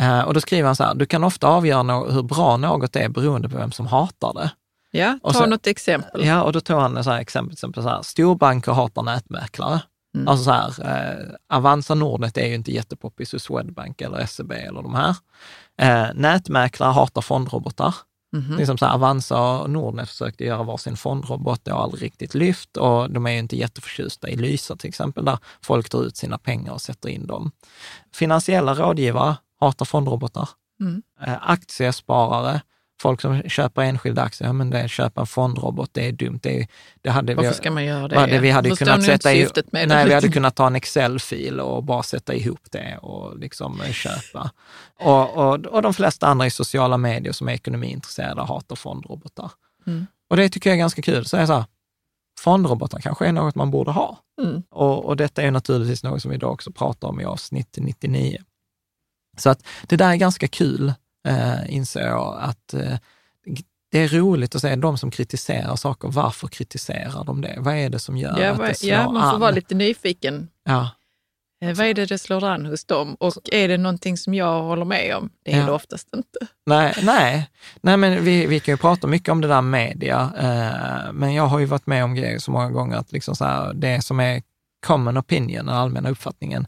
Eh, 0.00 0.20
och 0.20 0.34
då 0.34 0.40
skriver 0.40 0.66
han 0.66 0.76
så 0.76 0.84
här, 0.84 0.94
du 0.94 1.06
kan 1.06 1.24
ofta 1.24 1.46
avgöra 1.46 1.82
nå- 1.82 2.10
hur 2.10 2.22
bra 2.22 2.56
något 2.56 2.96
är 2.96 3.08
beroende 3.08 3.48
på 3.48 3.56
vem 3.56 3.72
som 3.72 3.86
hatar 3.86 4.32
det. 4.34 4.50
Ja, 4.90 5.18
Och 5.22 5.32
ta 5.32 5.38
sen- 5.40 5.50
något 5.50 5.66
exempel. 5.66 6.24
Ja, 6.26 6.42
och 6.42 6.52
då 6.52 6.60
tog 6.60 6.80
han 6.80 7.04
så 7.04 7.10
här 7.10 7.20
exempel, 7.20 7.52
exempel 7.52 7.82
så 7.82 7.88
här, 7.88 8.02
storbanker 8.02 8.72
hatar 8.72 9.02
nätmäklare. 9.02 9.80
Mm. 10.14 10.28
Alltså 10.28 10.44
så 10.44 10.50
här, 10.50 10.68
eh, 11.18 11.56
Avanza 11.56 11.94
Nordnet 11.94 12.36
är 12.36 12.46
ju 12.46 12.54
inte 12.54 12.72
jättepoppis 12.72 13.32
hos 13.32 13.42
Swedbank 13.42 14.00
eller 14.00 14.26
SEB 14.26 14.52
eller 14.52 14.82
de 14.82 14.94
här. 14.94 15.16
Eh, 15.80 16.14
nätmäklare 16.14 16.92
hatar 16.92 17.20
fondrobotar. 17.22 17.94
Mhm. 18.32 18.56
Det 18.56 18.62
är 18.62 18.66
som 18.66 18.78
så 18.78 18.86
här, 18.86 18.94
Avanza 18.94 19.40
och 19.40 19.70
Nordnet 19.70 20.08
försökte 20.08 20.44
göra 20.44 20.62
varsin 20.62 20.96
fondrobot, 20.96 21.64
det 21.64 21.72
har 21.72 21.82
aldrig 21.82 22.02
riktigt 22.02 22.34
lyft 22.34 22.76
och 22.76 23.10
de 23.10 23.26
är 23.26 23.30
ju 23.30 23.38
inte 23.38 23.56
jätteförtjusta 23.56 24.28
i 24.28 24.36
Lysa 24.36 24.76
till 24.76 24.88
exempel, 24.88 25.24
där 25.24 25.38
folk 25.60 25.88
tar 25.88 26.04
ut 26.04 26.16
sina 26.16 26.38
pengar 26.38 26.72
och 26.72 26.80
sätter 26.80 27.08
in 27.08 27.26
dem. 27.26 27.50
Finansiella 28.12 28.74
rådgivare 28.74 29.36
hatar 29.60 29.84
fondrobotar. 29.86 30.48
Mm. 30.80 31.02
Eh, 31.26 31.50
Aktiesparare, 31.50 32.60
folk 33.02 33.20
som 33.20 33.42
köper 33.42 33.82
enskilda 33.82 34.22
aktier, 34.22 34.48
ja, 34.48 34.52
men 34.52 34.70
det, 34.70 34.88
köpa 34.88 35.20
en 35.20 35.26
fondrobot, 35.26 35.90
det 35.92 36.08
är 36.08 36.12
dumt. 36.12 36.38
Det, 36.42 36.60
är, 36.60 36.66
det 37.02 37.10
hade 37.10 37.34
Varför 37.34 37.50
vi, 37.50 37.56
ska 37.56 37.70
man 37.70 37.84
göra 37.84 38.08
det? 38.08 38.16
vad 38.16 38.28
det 38.28 38.38
vi 38.38 38.50
hade 38.50 38.68
Förstår 38.68 38.86
kunnat 38.86 39.04
sätta 39.04 39.34
i, 39.34 39.48
nej, 39.72 39.86
det? 39.86 40.04
vi 40.04 40.14
hade 40.14 40.28
kunnat 40.28 40.54
ta 40.56 40.66
en 40.66 40.76
Excel-fil 40.76 41.60
och 41.60 41.84
bara 41.84 42.02
sätta 42.02 42.34
ihop 42.34 42.60
det 42.70 42.98
och 43.02 43.38
liksom 43.38 43.80
eh, 43.80 43.92
köpa. 43.92 44.50
Och, 45.00 45.36
och, 45.36 45.66
och 45.66 45.82
de 45.82 45.94
flesta 45.94 46.26
andra 46.26 46.46
i 46.46 46.50
sociala 46.50 46.96
medier 46.96 47.32
som 47.32 47.48
är 47.48 47.52
ekonomiintresserade 47.52 48.42
hatar 48.42 48.76
fondrobotar. 48.76 49.50
Mm. 49.86 50.06
Och 50.30 50.36
det 50.36 50.48
tycker 50.48 50.70
jag 50.70 50.74
är 50.74 50.78
ganska 50.80 51.02
kul. 51.02 51.24
Så 51.24 51.36
jag 51.36 51.46
här, 51.46 51.64
fondrobotar 52.40 53.00
kanske 53.00 53.26
är 53.26 53.32
något 53.32 53.54
man 53.54 53.70
borde 53.70 53.90
ha. 53.90 54.18
Mm. 54.42 54.62
Och, 54.70 55.04
och 55.04 55.16
detta 55.16 55.42
är 55.42 55.50
naturligtvis 55.50 56.02
något 56.02 56.22
som 56.22 56.30
vi 56.30 56.34
idag 56.34 56.52
också 56.52 56.72
pratar 56.72 57.08
om 57.08 57.20
i 57.20 57.24
avsnitt 57.24 57.76
99. 57.76 58.42
Så 59.36 59.50
att 59.50 59.66
det 59.86 59.96
där 59.96 60.10
är 60.10 60.16
ganska 60.16 60.48
kul, 60.48 60.92
eh, 61.28 61.74
inser 61.74 62.06
jag, 62.06 62.38
att 62.40 62.74
eh, 62.74 62.96
det 63.90 63.98
är 63.98 64.08
roligt 64.08 64.54
att 64.54 64.60
se 64.62 64.76
de 64.76 64.98
som 64.98 65.10
kritiserar 65.10 65.76
saker, 65.76 66.08
varför 66.08 66.48
kritiserar 66.48 67.24
de 67.24 67.40
det? 67.40 67.54
Vad 67.58 67.74
är 67.74 67.88
det 67.90 67.98
som 67.98 68.16
gör 68.16 68.38
Ja, 68.40 68.50
att 68.50 68.58
det 68.66 68.74
slår 68.74 68.90
ja, 68.92 69.10
man 69.12 69.22
får 69.22 69.34
an? 69.34 69.40
vara 69.40 69.50
lite 69.50 69.74
nyfiken. 69.74 70.48
Ja, 70.64 70.90
Eh, 71.60 71.74
vad 71.76 71.86
är 71.86 71.94
det 71.94 72.06
det 72.06 72.18
slår 72.18 72.44
an 72.44 72.66
hos 72.66 72.84
dem? 72.84 73.14
Och 73.20 73.34
är 73.52 73.68
det 73.68 73.78
någonting 73.78 74.16
som 74.16 74.34
jag 74.34 74.62
håller 74.62 74.84
med 74.84 75.16
om? 75.16 75.30
Det 75.44 75.52
är 75.52 75.58
Ja. 75.58 75.66
det 75.66 75.72
oftast 75.72 76.08
inte. 76.16 76.38
nej, 76.66 76.94
nej, 77.02 77.50
nej 77.80 77.96
men 77.96 78.24
vi, 78.24 78.46
vi 78.46 78.60
kan 78.60 78.72
ju 78.72 78.76
prata 78.76 79.06
mycket 79.06 79.28
om 79.28 79.40
det 79.40 79.48
där 79.48 79.62
media, 79.62 80.32
eh, 80.38 81.12
men 81.12 81.34
jag 81.34 81.46
har 81.46 81.58
ju 81.58 81.64
varit 81.64 81.86
med 81.86 82.04
om 82.04 82.14
grejer 82.14 82.38
så 82.38 82.50
många 82.50 82.70
gånger 82.70 82.96
att 82.96 83.12
liksom 83.12 83.36
så 83.36 83.44
här, 83.44 83.74
det 83.74 84.02
som 84.04 84.20
är 84.20 84.42
common 84.86 85.18
opinion, 85.18 85.66
den 85.66 85.74
allmänna 85.74 86.10
uppfattningen, 86.10 86.66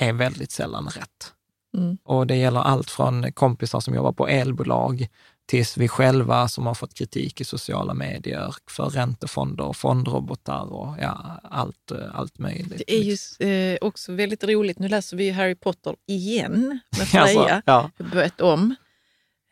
är 0.00 0.12
väldigt 0.12 0.50
sällan 0.50 0.86
rätt. 0.88 1.32
Mm. 1.74 1.98
Och 2.04 2.26
det 2.26 2.36
gäller 2.36 2.60
allt 2.60 2.90
från 2.90 3.32
kompisar 3.32 3.80
som 3.80 3.94
jobbar 3.94 4.12
på 4.12 4.28
elbolag 4.28 5.08
tills 5.46 5.76
vi 5.76 5.88
själva 5.88 6.48
som 6.48 6.66
har 6.66 6.74
fått 6.74 6.94
kritik 6.94 7.40
i 7.40 7.44
sociala 7.44 7.94
medier 7.94 8.54
för 8.70 8.84
räntefonder 8.84 9.64
och 9.64 9.76
fondrobotar 9.76 10.72
och 10.72 10.96
ja, 11.00 11.40
allt, 11.42 11.92
allt 12.12 12.38
möjligt. 12.38 12.82
Det 12.86 12.94
är 12.94 13.02
ju 13.02 13.16
eh, 13.48 13.78
också 13.80 14.12
väldigt 14.12 14.44
roligt. 14.44 14.78
Nu 14.78 14.88
läser 14.88 15.16
vi 15.16 15.30
Harry 15.30 15.54
Potter 15.54 15.96
igen 16.06 16.80
med 16.98 17.00
Alltså, 17.00 17.16
Freja. 17.16 17.62
ja, 17.66 17.90
Jag 17.96 18.04
har 18.04 18.10
börjat 18.10 18.40
om. 18.40 18.74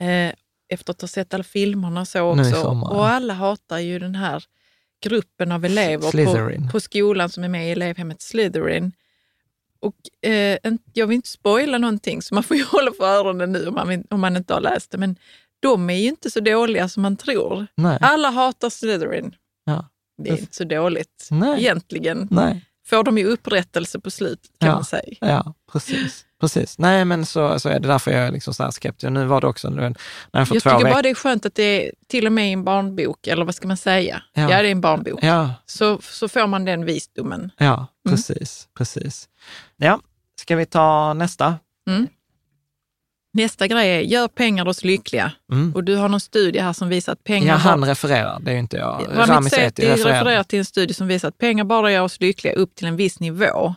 Eh, 0.01 0.33
efter 0.69 0.91
att 0.91 1.01
ha 1.01 1.09
sett 1.09 1.35
alla 1.35 1.45
filmerna 1.45 2.01
och 2.01 2.09
så 2.09 2.21
också. 2.21 2.67
Och 2.67 3.09
alla 3.09 3.35
hatar 3.35 3.79
ju 3.79 3.99
den 3.99 4.15
här 4.15 4.45
gruppen 5.03 5.53
av 5.53 5.65
elever 5.65 6.63
på, 6.63 6.73
på 6.73 6.81
skolan 6.81 7.31
som 7.31 7.45
är 7.45 7.49
med 7.49 7.69
i 7.69 7.71
elevhemmet 7.71 8.23
Slytherin. 8.23 8.93
Och 9.83 10.29
eh, 10.31 10.59
jag 10.93 11.07
vill 11.07 11.15
inte 11.15 11.29
spoila 11.29 11.79
någonting, 11.79 12.23
så 12.23 12.35
man 12.35 12.43
får 12.45 12.57
ju 12.57 12.65
hålla 12.71 12.93
för 12.93 13.05
öronen 13.05 13.53
nu 13.53 13.67
om 13.67 13.75
man, 13.75 13.89
vill- 13.89 14.05
om 14.11 14.21
man 14.21 14.37
inte 14.37 14.55
har 14.55 14.61
läst 14.61 14.91
det. 14.91 14.99
Men 14.99 15.17
de 15.61 15.91
är 15.91 15.95
ju 15.95 16.09
inte 16.09 16.31
så 16.31 16.41
dåliga 16.41 16.89
som 16.89 17.03
man 17.03 17.17
tror. 17.17 17.67
nej, 17.75 17.99
Alla 18.01 18.31
hatar 18.31 18.71
Slytherin. 18.71 19.35
Ja. 19.65 19.89
Det 20.23 20.31
är 20.31 20.39
inte 20.39 20.57
så 20.57 20.65
dåligt 20.65 21.29
Nej. 21.31 21.61
egentligen. 21.61 22.29
nej. 22.31 22.67
Får 22.91 23.05
de 23.05 23.19
ju 23.19 23.25
upprättelse 23.27 24.01
på 24.01 24.11
slutet 24.11 24.51
kan 24.61 24.69
Ja. 24.69 24.75
man 24.75 24.85
säga. 24.85 25.17
Ja, 25.21 25.55
precis. 25.73 26.25
precis. 26.41 26.79
Nej, 26.79 27.05
men 27.05 27.27
så, 27.27 27.61
så 27.61 27.69
är 27.69 27.81
det 27.81 27.89
därför 27.89 28.11
jag 28.11 28.21
är 28.21 28.33
liksom 28.33 28.55
så 28.55 28.63
här 28.63 28.71
skeptisk. 28.71 29.11
Nu 29.11 29.25
var 29.25 29.41
det 29.41 29.47
också 29.47 29.71
när 29.71 29.83
jag 29.83 29.97
för 30.49 30.55
Jag 30.55 30.63
två 30.63 30.71
tycker 30.71 30.91
bara 30.91 31.03
det 31.03 31.09
är 31.11 31.15
skönt 31.15 31.47
att 31.47 31.55
det 31.55 31.87
är 31.87 31.93
till 32.09 32.27
och 32.27 32.33
med 32.33 32.49
i 32.49 32.53
en 32.53 32.65
barnbok, 32.65 33.27
eller 33.27 33.45
vad 33.45 33.55
ska 33.55 33.69
man 33.69 33.77
säga? 33.77 34.23
Ja. 34.33 34.43
Ja, 34.43 34.63
det 34.63 34.69
är 34.69 34.73
en 34.73 34.81
barnbok. 34.81 35.19
Ja, 35.23 35.55
Så, 35.67 36.01
så 36.03 36.29
får 36.29 36.47
man 36.47 36.65
den 36.65 36.85
visdomen. 36.85 37.51
ja, 37.59 37.87
precis, 38.09 38.69
precis. 38.79 39.29
Ja, 39.77 40.01
ska 40.41 40.57
vi 40.57 40.67
ta 40.67 41.15
nästa? 41.15 41.59
Nästa 43.33 43.67
grej 43.67 43.91
är, 43.97 44.01
gör 44.01 44.29
pengar 44.29 44.69
oss 44.69 44.85
lyckliga. 44.85 45.33
Mm. 45.53 45.75
Och 45.75 45.85
du 45.85 45.97
har 45.97 46.09
någon 46.09 46.21
studie 46.21 46.59
här 46.59 46.73
som 46.73 46.89
visar 46.89 47.13
att 47.13 47.25
pengar... 47.25 47.49
Ja, 47.55 47.57
han 47.57 47.85
refererar, 47.85 48.41
det 48.41 48.51
är 48.51 48.55
ju 48.55 48.61
inte 48.61 48.77
jag. 48.77 49.07
Ramit 49.09 49.29
Rami 49.29 49.51
Sethi 49.51 49.83
refererar. 49.89 50.15
refererar 50.15 50.43
till 50.43 50.59
en 50.59 50.65
studie 50.65 50.95
som 50.95 51.07
visar 51.07 51.29
att 51.29 51.39
pengar 51.39 51.65
bara 51.65 51.93
gör 51.93 52.03
oss 52.03 52.21
lyckliga 52.21 52.55
upp 52.55 52.75
till 52.75 52.87
en 52.87 52.97
viss 52.97 53.21
nivå. 53.21 53.75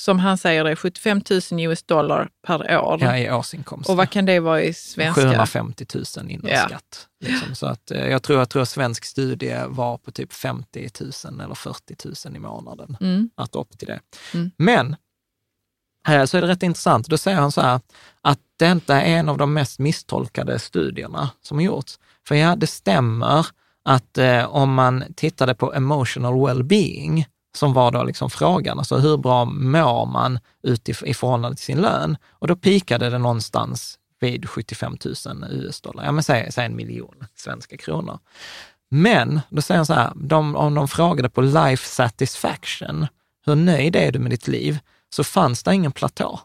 Som 0.00 0.18
han 0.18 0.38
säger 0.38 0.64
är 0.64 0.76
75 0.76 1.20
000 1.52 1.60
US 1.60 1.82
dollar 1.82 2.28
per 2.46 2.78
år. 2.78 2.98
Ja, 3.02 3.18
i 3.18 3.30
årsinkomst. 3.30 3.90
Och 3.90 3.96
vad 3.96 4.10
kan 4.10 4.26
det 4.26 4.40
vara 4.40 4.62
i 4.62 4.74
svenska? 4.74 5.22
750 5.22 5.86
000 5.94 6.30
innan 6.30 6.50
Ja. 6.50 6.68
skatt. 6.68 7.06
Liksom. 7.24 7.54
Så 7.54 7.66
att, 7.66 7.90
eh, 7.90 8.08
jag, 8.08 8.22
tror, 8.22 8.38
jag 8.38 8.48
tror 8.48 8.62
att 8.62 8.68
svensk 8.68 9.04
studie 9.04 9.56
var 9.68 9.98
på 9.98 10.10
typ 10.10 10.32
50 10.32 10.88
000 11.24 11.40
eller 11.40 11.54
40 11.54 12.28
000 12.28 12.36
i 12.36 12.38
månaden. 12.38 12.96
Mm. 13.00 13.30
Att 13.34 13.54
upp 13.54 13.78
till 13.78 13.88
det. 13.88 14.00
Mm. 14.34 14.50
Men 14.56 14.96
så 16.06 16.36
är 16.36 16.40
det 16.40 16.48
rätt 16.48 16.62
intressant. 16.62 17.08
Då 17.08 17.18
säger 17.18 17.38
han 17.38 17.52
så 17.52 17.60
här 17.60 17.80
att 18.20 18.38
detta 18.58 19.02
är 19.02 19.18
en 19.18 19.28
av 19.28 19.38
de 19.38 19.52
mest 19.52 19.78
misstolkade 19.78 20.58
studierna 20.58 21.30
som 21.42 21.58
har 21.58 21.64
gjorts. 21.64 21.98
För 22.28 22.34
ja, 22.34 22.56
det 22.56 22.66
stämmer 22.66 23.46
att 23.84 24.18
eh, 24.18 24.44
om 24.44 24.74
man 24.74 25.04
tittade 25.16 25.54
på 25.54 25.74
emotional 25.74 26.34
well-being, 26.34 27.24
som 27.56 27.72
var 27.72 27.90
då 27.90 28.04
liksom 28.04 28.30
frågan, 28.30 28.78
alltså 28.78 28.96
hur 28.96 29.16
bra 29.16 29.44
mår 29.44 30.06
man 30.06 30.38
utifrån, 30.62 31.08
i 31.08 31.14
förhållande 31.14 31.56
till 31.56 31.64
sin 31.64 31.80
lön? 31.80 32.16
Och 32.30 32.48
då 32.48 32.56
pikade 32.56 33.10
det 33.10 33.18
någonstans 33.18 33.98
vid 34.20 34.48
75 34.48 34.96
000 35.04 35.44
US-dollar, 35.50 36.04
ja 36.04 36.12
men 36.12 36.22
säg, 36.22 36.52
säg 36.52 36.66
en 36.66 36.76
miljon 36.76 37.24
svenska 37.34 37.76
kronor. 37.76 38.18
Men 38.90 39.40
då 39.50 39.62
säger 39.62 39.76
han 39.76 39.86
så 39.86 39.94
här, 39.94 40.12
de, 40.14 40.56
om 40.56 40.74
de 40.74 40.88
frågade 40.88 41.30
på 41.30 41.40
life 41.40 41.88
satisfaction, 41.88 43.06
hur 43.46 43.54
nöjd 43.54 43.96
är 43.96 44.12
du 44.12 44.18
med 44.18 44.30
ditt 44.30 44.48
liv? 44.48 44.78
Så 45.14 45.24
fanns 45.24 45.62
det 45.62 45.74
ingen 45.74 45.92
platå. 45.92 46.40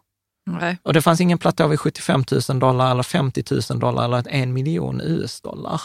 Nej. 0.46 0.78
Och 0.84 0.94
det 0.94 1.02
fanns 1.02 1.22
ingen 1.22 1.38
platå 1.38 1.68
vid 1.68 1.80
75 1.80 2.24
000 2.50 2.60
dollar 2.60 2.92
eller 2.92 3.04
50 3.04 3.44
000 3.70 3.80
dollar 3.80 4.06
eller 4.06 4.24
en 4.30 4.54
miljon 4.54 5.02
US-dollar. 5.02 5.82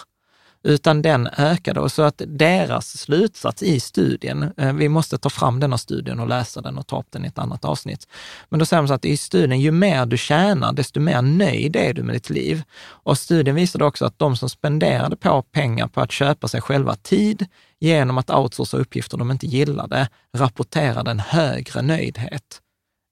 Utan 0.63 1.03
den 1.03 1.27
ökade 1.27 1.81
och 1.81 1.93
så 1.93 2.03
att 2.03 2.23
deras 2.27 2.99
slutsats 2.99 3.63
i 3.63 3.81
studien, 3.81 4.53
eh, 4.57 4.73
vi 4.73 4.89
måste 4.89 5.19
ta 5.19 5.31
fram 5.31 5.61
den 5.61 5.73
här 5.73 5.77
studien 5.77 6.21
och 6.21 6.29
läsa 6.29 6.61
den 6.61 6.79
och 6.79 6.87
ta 6.87 7.01
upp 7.01 7.07
den 7.11 7.25
i 7.25 7.29
ett 7.29 7.39
annat 7.39 7.65
avsnitt. 7.65 8.09
Men 8.49 8.59
då 8.59 8.67
säger 8.67 8.83
de 8.83 8.89
så 8.89 8.95
att 8.95 9.05
i 9.05 9.17
studien, 9.17 9.61
ju 9.61 9.71
mer 9.71 10.07
du 10.07 10.17
tjänar, 10.17 10.73
desto 10.73 11.01
mer 11.01 11.23
nöjd 11.23 11.77
är 11.77 11.95
du 11.95 12.03
med 12.03 12.15
ditt 12.15 12.31
liv. 12.31 12.63
Och 12.89 13.19
studien 13.19 13.57
visade 13.57 13.85
också 13.85 14.05
att 14.05 14.19
de 14.19 14.37
som 14.37 14.49
spenderade 14.49 15.17
på 15.17 15.43
pengar 15.43 15.87
på 15.87 16.01
att 16.01 16.13
köpa 16.13 16.49
sig 16.49 16.61
själva 16.61 16.97
tid 16.97 17.47
genom 17.81 18.19
att 18.19 18.31
outsourca 18.31 18.77
uppgifter 18.77 19.19
de 19.19 19.31
inte 19.31 19.47
gillade, 19.47 20.09
rapporterade 20.37 21.11
en 21.11 21.21
högre 21.21 21.83
nöjdhet 21.83 22.61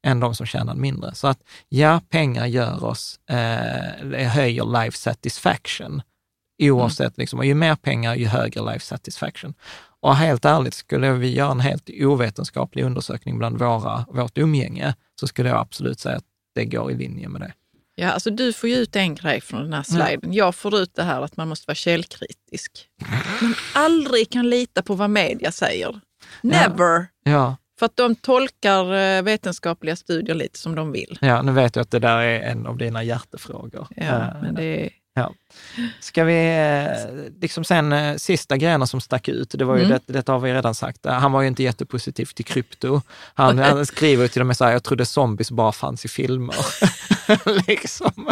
än 0.05 0.21
de 0.21 0.35
som 0.35 0.47
tjänade 0.47 0.81
mindre. 0.81 1.15
Så 1.15 1.27
att 1.27 1.39
ja, 1.69 2.01
pengar 2.09 2.47
gör 2.47 2.85
oss, 2.85 3.21
eh, 3.31 4.29
höjer 4.29 4.83
life 4.83 4.99
satisfaction. 4.99 6.03
Oavsett, 6.63 7.19
liksom, 7.19 7.39
och 7.39 7.45
ju 7.45 7.55
mer 7.55 7.75
pengar, 7.75 8.15
ju 8.15 8.27
högre 8.27 8.73
life 8.73 8.85
satisfaction. 8.85 9.55
Och 10.01 10.17
helt 10.17 10.45
ärligt, 10.45 10.75
skulle 10.75 11.13
vi 11.13 11.35
göra 11.35 11.51
en 11.51 11.61
helt 11.61 11.91
ovetenskaplig 12.01 12.85
undersökning 12.85 13.39
bland 13.39 13.59
våra, 13.59 14.07
vårt 14.09 14.39
umgänge, 14.39 14.95
så 15.21 15.27
skulle 15.27 15.49
jag 15.49 15.59
absolut 15.59 16.01
säga 16.01 16.17
att 16.17 16.25
det 16.55 16.65
går 16.65 16.91
i 16.91 16.95
linje 16.95 17.29
med 17.29 17.41
det. 17.41 17.53
Ja, 17.97 18.11
alltså 18.11 18.31
du 18.31 18.53
får 18.53 18.69
ju 18.69 18.77
ut 18.77 18.97
en 18.97 19.15
grej 19.15 19.41
från 19.41 19.63
den 19.63 19.73
här 19.73 19.83
sliden. 19.83 20.33
Jag 20.33 20.55
får 20.55 20.79
ut 20.79 20.95
det 20.95 21.03
här 21.03 21.23
att 21.23 21.37
man 21.37 21.49
måste 21.49 21.65
vara 21.67 21.75
källkritisk. 21.75 22.89
Man 23.43 23.55
aldrig 23.75 24.31
kan 24.31 24.51
lita 24.51 24.83
på 24.83 24.95
vad 24.95 25.11
media 25.11 25.53
säger. 25.53 26.01
Never! 26.43 27.07
Ja, 27.25 27.57
För 27.85 27.87
att 27.87 27.97
de 27.97 28.15
tolkar 28.15 28.95
eh, 28.95 29.23
vetenskapliga 29.23 29.97
studier 29.97 30.35
lite 30.35 30.59
som 30.59 30.75
de 30.75 30.93
vill. 30.93 31.19
ja 31.21 31.43
nu 31.43 31.53
vet 31.53 31.77
jag 31.77 31.83
att 31.83 31.91
det 31.91 31.99
där 31.99 32.19
är 32.19 32.41
en 32.41 32.67
av 32.67 32.77
dina 32.77 33.03
hjärtefrågor. 33.03 33.87
Ja, 33.97 34.03
Eh, 34.05 34.43
men 34.43 34.55
det 34.55 34.65
är, 34.65 34.91
Ja. 35.17 35.33
Ska 36.01 36.25
vi, 36.25 36.57
eh, 36.59 37.31
liksom 37.41 37.65
sen 37.65 37.93
eh, 37.93 38.17
sista 38.17 38.57
grejerna 38.57 38.87
som 38.87 39.01
stack 39.01 39.29
ut, 39.29 39.51
det 39.59 39.65
var 39.65 39.77
ju 39.77 39.85
Mm. 39.85 39.99
det, 40.07 40.13
detta 40.13 40.33
har 40.33 40.39
vi 40.39 40.55
redan 40.55 40.75
sagt, 40.75 41.07
Eh, 41.07 41.13
han 41.13 41.33
var 41.33 41.41
ju 41.43 41.49
inte 41.49 41.63
jättepositiv 41.63 42.25
till 42.27 42.45
krypto. 42.45 43.01
Han, 43.35 43.59
han 43.59 43.87
skriver 43.87 44.29
till 44.29 44.41
och 44.41 44.47
med 44.47 44.57
så 44.57 44.65
här, 44.65 44.73
jag 44.73 44.83
trodde 44.85 45.07
zombies 45.07 45.51
bara 45.51 45.73
fanns 45.73 46.05
i 46.05 46.09
filmer. 46.09 46.57
liksom. 47.67 48.27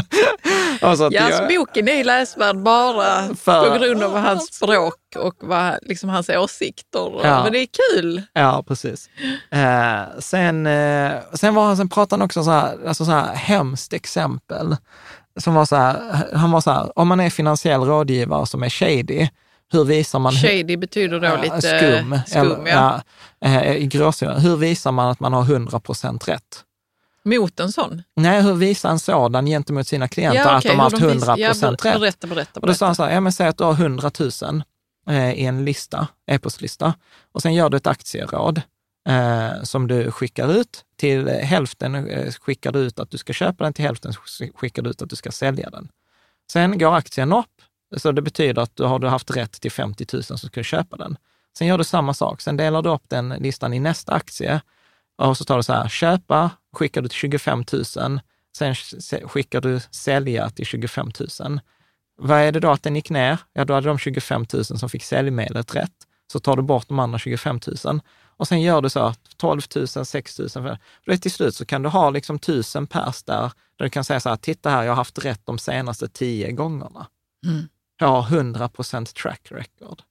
Och 0.83 0.97
så 0.99 1.05
att 1.05 1.13
ja, 1.13 1.21
jag- 1.21 1.23
alltså, 1.33 1.59
boken 1.59 1.89
är 1.89 2.05
läsvärd 2.05 2.57
bara 2.63 3.35
För- 3.35 3.71
på 3.71 3.79
grund 3.79 4.03
av 4.03 4.17
hans 4.19 4.55
språk 4.55 4.95
och 5.17 5.35
vad, 5.41 5.79
liksom, 5.83 6.09
hans 6.09 6.29
åsikter. 6.29 7.21
Ja. 7.25 7.43
Men 7.45 7.53
det 7.53 7.59
är 7.59 7.69
kul. 7.97 8.23
Ja, 8.33 8.65
precis. 8.69 9.11
Eh, 9.51 10.03
sen, 10.19 10.67
eh, 10.67 11.13
sen, 11.35 11.55
var 11.55 11.65
han, 11.67 11.77
sen 11.77 11.89
pratade 11.89 12.21
han 12.23 12.27
också 12.27 12.45
så 12.45 12.51
här, 12.51 12.79
alltså 12.87 13.05
så 13.05 13.11
här 13.11 13.35
hemskt 13.35 13.93
exempel. 13.93 14.77
Som 15.37 15.55
var 15.55 15.65
så 15.65 15.77
här, 15.77 16.27
han 16.35 16.51
var 16.51 16.61
så 16.61 16.71
här, 16.71 16.99
om 16.99 17.09
man 17.09 17.21
är 17.21 17.31
finansiell 17.31 17.81
rådgivare 17.81 18.47
som 18.47 18.63
är 18.63 18.69
shady, 18.69 19.29
hur 19.73 19.85
visar 19.85 20.19
man... 20.19 20.33
Shady 20.33 20.77
betyder 20.77 21.21
då 21.21 21.27
Ja, 21.27 21.43
lite 21.43 21.61
skum, 21.61 22.19
skum 22.27 22.41
eller, 22.43 22.71
ja. 22.71 23.01
ja, 23.39 23.49
eh, 23.49 23.77
i 23.77 23.87
gråzonen. 23.87 24.41
Hur 24.41 24.57
visar 24.57 24.93
man 24.93 25.09
att 25.11 25.21
man 25.21 25.33
har 25.33 25.43
100 25.43 25.81
procent 25.81 26.29
rätt? 26.29 26.65
Mot 27.25 27.61
en 27.61 27.73
sån. 27.73 28.03
Nej, 28.17 28.43
hur 28.43 28.55
visar 28.55 28.91
en 28.91 28.99
sådan 28.99 29.47
gentemot 29.47 29.87
sina 29.87 30.09
klienter 30.09 30.51
att 30.51 30.59
okej, 30.59 30.71
de 30.71 30.77
har 30.77 30.85
haft 30.85 30.97
visar- 30.97 31.09
100 31.09 31.47
procent 31.49 31.81
ja, 31.85 31.91
rätt? 31.91 32.01
Berätta, 32.01 32.27
berätta. 32.27 32.61
Och 32.61 32.67
då 32.67 32.75
sa 32.75 32.85
berätta. 32.85 32.87
han 32.87 32.95
så 32.95 33.03
här, 33.03 33.11
ja 33.11 33.21
men 33.21 33.33
säg 33.33 33.49
att 33.49 33.59
du 33.59 33.65
har 33.65 33.73
100 33.73 34.11
000 34.43 34.63
eh, 35.09 35.33
i 35.33 35.45
en 35.45 35.65
lista, 35.65 36.07
e-postlista, 36.31 36.95
och 37.33 37.43
sen 37.43 37.55
gör 37.55 37.71
du 37.71 37.77
ett 37.77 37.87
aktieråd 37.87 38.63
eh, 39.09 39.63
som 39.63 39.89
du 39.89 40.11
skickar 40.11 40.53
ut. 40.53 40.85
Till 40.97 41.29
hälften 41.29 41.95
eh, 41.95 42.33
skickar 42.33 42.73
du 42.73 42.79
ut 42.79 42.99
att 42.99 43.11
du 43.11 43.19
ska 43.19 43.33
köpa 43.33 43.65
den, 43.65 43.73
till 43.73 43.85
hälften 43.85 44.13
skickar 44.55 44.83
du 44.83 44.91
ut 44.91 45.03
att 45.03 45.11
du 45.11 45.17
ska 45.17 45.31
sälja 45.31 45.71
den. 45.71 45.89
Sen 46.53 46.79
går 46.79 46.95
aktien 46.95 47.33
upp, 47.33 47.63
så 47.97 48.13
det 48.13 48.23
betyder 48.23 48.63
att 48.63 48.77
du 48.77 48.85
har 48.85 48.99
du 48.99 49.09
haft 49.09 49.37
rätt 49.37 49.53
till 49.53 49.73
50 49.73 50.07
000 50.13 50.23
som 50.23 50.39
ska 50.39 50.63
köpa 50.63 50.97
den. 50.97 51.17
Sen 51.59 51.67
gör 51.67 51.79
du 51.79 51.85
samma 51.85 52.15
sak, 52.15 52.41
sen 52.41 52.57
delar 52.57 52.83
du 52.83 52.91
upp 52.91 53.09
den 53.09 53.29
listan 53.29 53.75
i 53.75 53.81
nästa 53.81 54.13
aktie 54.13 54.61
och 55.17 55.37
så 55.37 55.45
tar 55.45 55.57
du 55.57 55.63
så 55.63 55.73
här, 55.73 55.89
köpa 55.89 56.51
skickar 56.73 57.03
du 57.03 57.09
till 57.09 57.19
25 57.19 57.65
000, 57.73 57.85
sen 58.57 58.75
skickar 59.29 59.61
du 59.61 59.81
sälja 59.81 60.51
till 60.51 60.67
25 60.67 61.11
000. 61.41 61.61
Vad 62.17 62.39
är 62.39 62.53
det 62.53 62.61
då 62.61 62.71
att 62.71 62.83
den 62.83 62.97
gick 62.97 63.11
ner? 63.11 63.39
Ja, 63.53 63.65
då 63.65 63.75
hade 63.75 63.89
de 63.89 63.99
25 63.99 64.47
000 64.53 64.65
som 64.65 64.89
fick 64.89 65.05
säljmedlet 65.05 65.75
rätt. 65.75 65.93
Så 66.33 66.41
tar 66.41 66.57
du 66.57 66.63
bort 66.63 66.89
de 66.89 66.99
andra 66.99 67.19
25 67.19 67.61
000 67.85 68.01
och 68.37 68.49
sen 68.49 68.61
gör 68.61 68.81
du 68.81 68.91
så 68.91 69.01
här 69.01 69.15
12 69.37 69.61
000, 69.77 69.87
6 69.89 70.39
000. 70.39 70.49
För 70.51 70.79
då 71.07 71.17
till 71.17 71.33
slut 71.33 71.55
så 71.55 71.65
kan 71.65 71.83
du 71.83 71.89
ha 71.89 72.11
liksom 72.11 72.37
1000 72.37 72.87
pers 72.87 73.23
där, 73.23 73.53
där 73.77 73.85
du 73.85 73.91
kan 73.91 74.05
säga 74.05 74.21
så 74.21 74.29
här, 74.29 74.37
titta 74.37 74.71
här, 74.71 74.83
jag 74.83 74.91
har 74.91 74.97
haft 74.97 75.25
rätt 75.25 75.41
de 75.45 75.59
senaste 75.59 76.09
tio 76.09 76.53
gångerna. 76.53 77.07
Mm. 77.47 77.69
Jag 77.99 78.09
har 78.09 78.23
100 78.23 78.69
procent 78.69 79.15
track 79.15 79.49
record. 79.51 80.03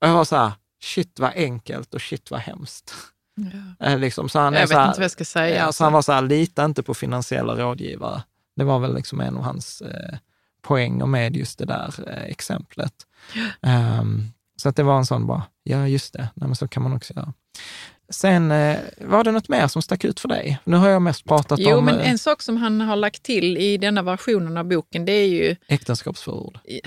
Och 0.00 0.08
jag 0.08 0.14
var 0.14 0.24
så 0.24 0.36
här, 0.36 0.52
shit 0.82 1.18
vad 1.20 1.32
enkelt 1.34 1.94
och 1.94 2.00
shit 2.00 2.30
vad 2.30 2.40
hemskt. 2.40 2.94
Ja. 3.78 3.86
Eh, 3.86 3.98
liksom, 3.98 4.28
så 4.28 4.38
han 4.38 4.54
Jag 4.54 4.68
så 4.68 4.74
vet 4.74 4.78
här, 4.78 4.88
inte 4.88 5.00
vad 5.00 5.04
jag 5.04 5.10
ska 5.10 5.24
säga. 5.24 5.56
Ja, 5.56 5.62
alltså. 5.62 5.78
så 5.78 5.84
han 5.84 5.92
var 5.92 6.02
så 6.02 6.12
här, 6.12 6.22
lita 6.22 6.64
inte 6.64 6.82
på 6.82 6.94
finansiella 6.94 7.54
rådgivare. 7.56 8.22
Det 8.56 8.64
var 8.64 8.78
väl 8.78 8.94
liksom 8.94 9.20
en 9.20 9.36
av 9.36 9.42
hans 9.42 9.80
eh, 9.80 10.18
poänger 10.62 11.06
med 11.06 11.36
just 11.36 11.58
det 11.58 11.64
där 11.64 11.94
eh, 12.06 12.22
exemplet. 12.22 12.94
Ehm, 13.62 14.28
så 14.56 14.68
att 14.68 14.76
det 14.76 14.82
var 14.82 14.98
en 14.98 15.06
sån 15.06 15.26
bara, 15.26 15.42
ja 15.62 15.86
just 15.86 16.12
det, 16.12 16.28
Nej, 16.34 16.48
men 16.48 16.56
så 16.56 16.68
kan 16.68 16.82
man 16.82 16.92
också 16.92 17.14
göra. 17.14 17.32
Sen 18.10 18.50
eh, 18.50 18.78
var 19.00 19.24
det 19.24 19.32
något 19.32 19.48
mer 19.48 19.66
som 19.68 19.82
stack 19.82 20.04
ut 20.04 20.20
för 20.20 20.28
dig? 20.28 20.58
Nu 20.64 20.76
har 20.76 20.88
jag 20.88 21.02
mest 21.02 21.24
pratat 21.24 21.58
Jo, 21.58 21.76
om 21.78 21.84
men 21.84 22.00
eh, 22.00 22.10
en 22.10 22.18
sak 22.18 22.42
som 22.42 22.56
han 22.56 22.80
har 22.80 22.96
lagt 22.96 23.22
till 23.22 23.56
i 23.56 23.76
denna 23.78 24.02
versionen 24.02 24.56
av 24.56 24.64
boken, 24.64 25.04
det 25.04 25.12
är 25.12 25.26
ju 25.28 25.56
äktenskapsförord. 25.68 26.58
I- 26.64 26.80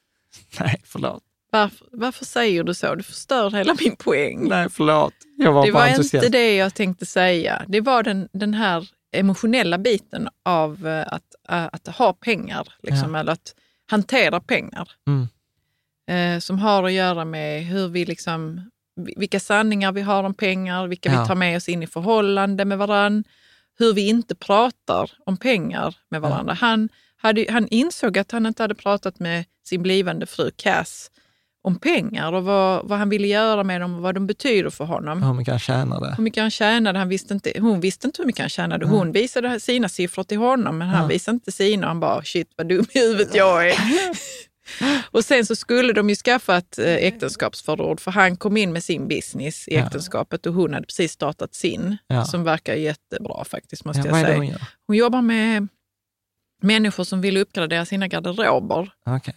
Nej, 0.60 0.80
förlåt. 0.84 1.22
varför, 1.52 1.86
varför 1.92 2.24
säger 2.24 2.64
du 2.64 2.74
så? 2.74 2.94
Du 2.94 3.02
förstör 3.02 3.50
hela 3.50 3.76
min 3.80 3.96
poäng. 3.96 4.48
Nej, 4.48 4.68
förlåt. 4.70 5.14
Jag 5.38 5.52
var 5.52 5.66
det 5.66 5.72
var 5.72 5.86
entusiast. 5.86 6.14
inte 6.14 6.38
det 6.38 6.54
jag 6.56 6.74
tänkte 6.74 7.06
säga. 7.06 7.64
Det 7.68 7.80
var 7.80 8.02
den, 8.02 8.28
den 8.32 8.54
här 8.54 8.88
emotionella 9.12 9.78
biten 9.78 10.28
av 10.42 10.86
eh, 10.88 11.06
att, 11.12 11.34
att 11.72 11.86
ha 11.96 12.12
pengar, 12.12 12.68
liksom, 12.82 13.14
eller 13.14 13.32
att 13.32 13.54
hantera 13.90 14.40
pengar. 14.40 14.88
Mm. 15.06 15.28
Som 16.40 16.58
har 16.58 16.82
att 16.84 16.92
göra 16.92 17.24
med 17.24 17.64
hur 17.66 17.88
vi 17.88 18.04
liksom, 18.04 18.70
vilka 18.96 19.40
sanningar 19.40 19.92
vi 19.92 20.00
har 20.00 20.24
om 20.24 20.34
pengar, 20.34 20.86
vilka 20.86 21.12
Ja. 21.12 21.20
vi 21.22 21.26
tar 21.28 21.34
med 21.34 21.56
oss 21.56 21.68
in 21.68 21.82
i 21.82 21.86
förhållande 21.86 22.64
med 22.64 22.78
varann, 22.78 23.24
hur 23.78 23.94
vi 23.94 24.08
inte 24.08 24.34
pratar 24.34 25.10
om 25.26 25.36
pengar 25.36 25.94
med 26.10 26.20
varandra. 26.20 26.54
Han, 26.54 26.88
hade, 27.16 27.46
han 27.50 27.68
insåg 27.68 28.18
att 28.18 28.32
han 28.32 28.46
inte 28.46 28.62
hade 28.62 28.74
pratat 28.74 29.18
med 29.18 29.44
sin 29.64 29.82
blivande 29.82 30.26
fru 30.26 30.50
Cass 30.56 31.10
om 31.64 31.78
pengar 31.78 32.32
och 32.32 32.44
vad, 32.44 32.88
vad 32.88 32.98
han 32.98 33.08
ville 33.08 33.26
göra 33.26 33.64
med 33.64 33.80
dem 33.80 33.94
och 33.94 34.02
vad 34.02 34.14
de 34.14 34.26
betyder 34.26 34.70
för 34.70 34.84
honom. 34.84 35.22
Hur 35.22 35.34
mycket 35.34 35.52
han 35.52 35.58
tjänade. 35.60 36.14
Hur 36.16 36.24
mycket 36.24 36.40
han 36.42 36.50
tjänade, 36.50 36.98
han 36.98 37.08
visste 37.08 37.34
inte, 37.34 37.52
hon 37.60 37.80
visste 37.80 38.06
inte 38.06 38.22
hur 38.22 38.26
mycket 38.26 38.40
han 38.40 38.48
tjänade. 38.48 38.86
Hon 38.86 39.12
visade 39.12 39.60
sina 39.60 39.88
siffror 39.88 40.24
till 40.24 40.38
honom, 40.38 40.78
men 40.78 40.88
han 40.88 41.02
Ja. 41.02 41.08
visade 41.08 41.34
inte 41.34 41.52
sina. 41.52 41.86
Han 41.86 42.00
bara, 42.00 42.22
shit 42.24 42.48
vad 42.56 42.68
dum 42.68 42.84
i 42.94 42.98
huvudet 42.98 43.34
jag 43.34 43.68
är. 43.68 43.74
och 45.10 45.24
sen 45.24 45.46
så 45.46 45.56
skulle 45.56 45.92
de 45.92 46.08
ju 46.08 46.14
skaffa 46.14 46.56
ett 46.56 46.78
eh, 46.78 46.86
äktenskapsförord, 46.94 48.00
för 48.00 48.10
han 48.10 48.36
kom 48.36 48.56
in 48.56 48.72
med 48.72 48.84
sin 48.84 49.08
business 49.08 49.68
i 49.68 49.76
äktenskapet 49.76 50.46
och 50.46 50.54
hon 50.54 50.74
hade 50.74 50.86
precis 50.86 51.12
startat 51.12 51.54
sin, 51.54 51.96
Ja. 52.06 52.24
som 52.24 52.44
verkar 52.44 52.74
jättebra 52.74 53.44
faktiskt, 53.44 53.84
måste 53.84 54.08
Ja, 54.08 54.18
jag 54.18 54.26
säga. 54.26 54.36
hon? 54.38 54.54
Hon 54.86 54.96
jobbar 54.96 55.22
med 55.22 55.68
människor 56.62 57.04
som 57.04 57.20
vill 57.20 57.36
uppgradera 57.36 57.84
sina 57.86 58.08
garderober. 58.08 58.92
Okej. 59.06 59.34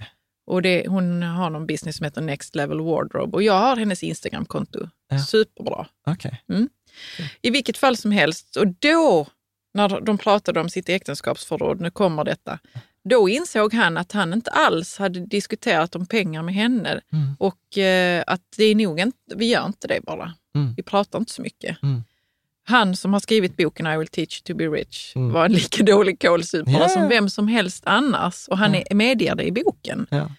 Och 0.48 0.62
det, 0.62 0.88
hon 0.88 1.22
har 1.24 1.50
någon 1.50 1.68
business 1.68 1.98
som 1.98 2.04
heter 2.04 2.22
Next 2.22 2.56
Level 2.56 2.82
Wardrobe 2.82 3.36
och 3.38 3.44
jag 3.44 3.54
har 3.60 3.76
hennes 3.76 4.04
Instagramkonto. 4.04 4.90
Ja. 5.10 5.20
Superbra. 5.20 5.88
Okej. 6.08 6.42
I 7.42 7.50
vilket 7.50 7.78
fall 7.78 7.98
som 7.98 8.12
helst, 8.12 8.56
och 8.56 8.68
då 8.68 9.28
när 9.74 10.02
de 10.02 10.18
pratade 10.18 10.60
om 10.60 10.70
sitt 10.70 10.90
äktenskapsförråd, 10.90 11.82
nu 11.82 11.92
kommer 11.92 12.24
detta, 12.24 12.60
då 13.10 13.30
insåg 13.30 13.73
han 13.73 13.98
att 13.98 14.11
han 14.11 14.34
inte 14.34 14.52
alls 14.52 14.98
hade 14.98 15.19
diskuterat 15.19 15.95
om 15.95 16.06
pengar 16.06 16.41
med 16.44 16.53
henne 16.53 17.02
Mm. 17.14 17.36
och 17.40 17.77
eh, 17.77 18.23
att 18.27 18.41
det 18.57 18.64
är 18.64 18.76
nog 18.76 18.99
inte, 18.99 19.18
vi 19.36 19.45
gör 19.45 19.65
inte 19.65 19.88
det 19.88 19.99
bara. 20.03 20.34
Mm. 20.56 20.73
Vi 20.77 20.84
pratar 20.84 21.19
inte 21.19 21.32
så 21.34 21.41
mycket. 21.41 21.84
Mm. 21.84 22.03
Han 22.68 22.95
som 22.95 23.14
har 23.14 23.19
skrivit 23.19 23.57
boken 23.57 23.88
I 23.88 23.98
will 23.98 24.07
teach 24.07 24.41
you 24.41 24.44
to 24.44 24.57
be 24.57 24.65
rich 24.80 25.15
Mm. 25.15 25.32
var 25.34 25.45
en 25.45 25.52
lika 25.53 25.84
dålig 25.84 26.22
kålsupare 26.22 26.76
Ja. 26.80 26.90
som 26.90 27.10
vem 27.10 27.30
som 27.30 27.48
helst 27.48 27.84
annars 27.86 28.48
och 28.48 28.57
han 28.57 28.76
är 28.76 28.94
medger 28.95 29.36
det 29.36 29.44
i 29.44 29.52
boken. 29.52 30.07
Ja. 30.10 30.30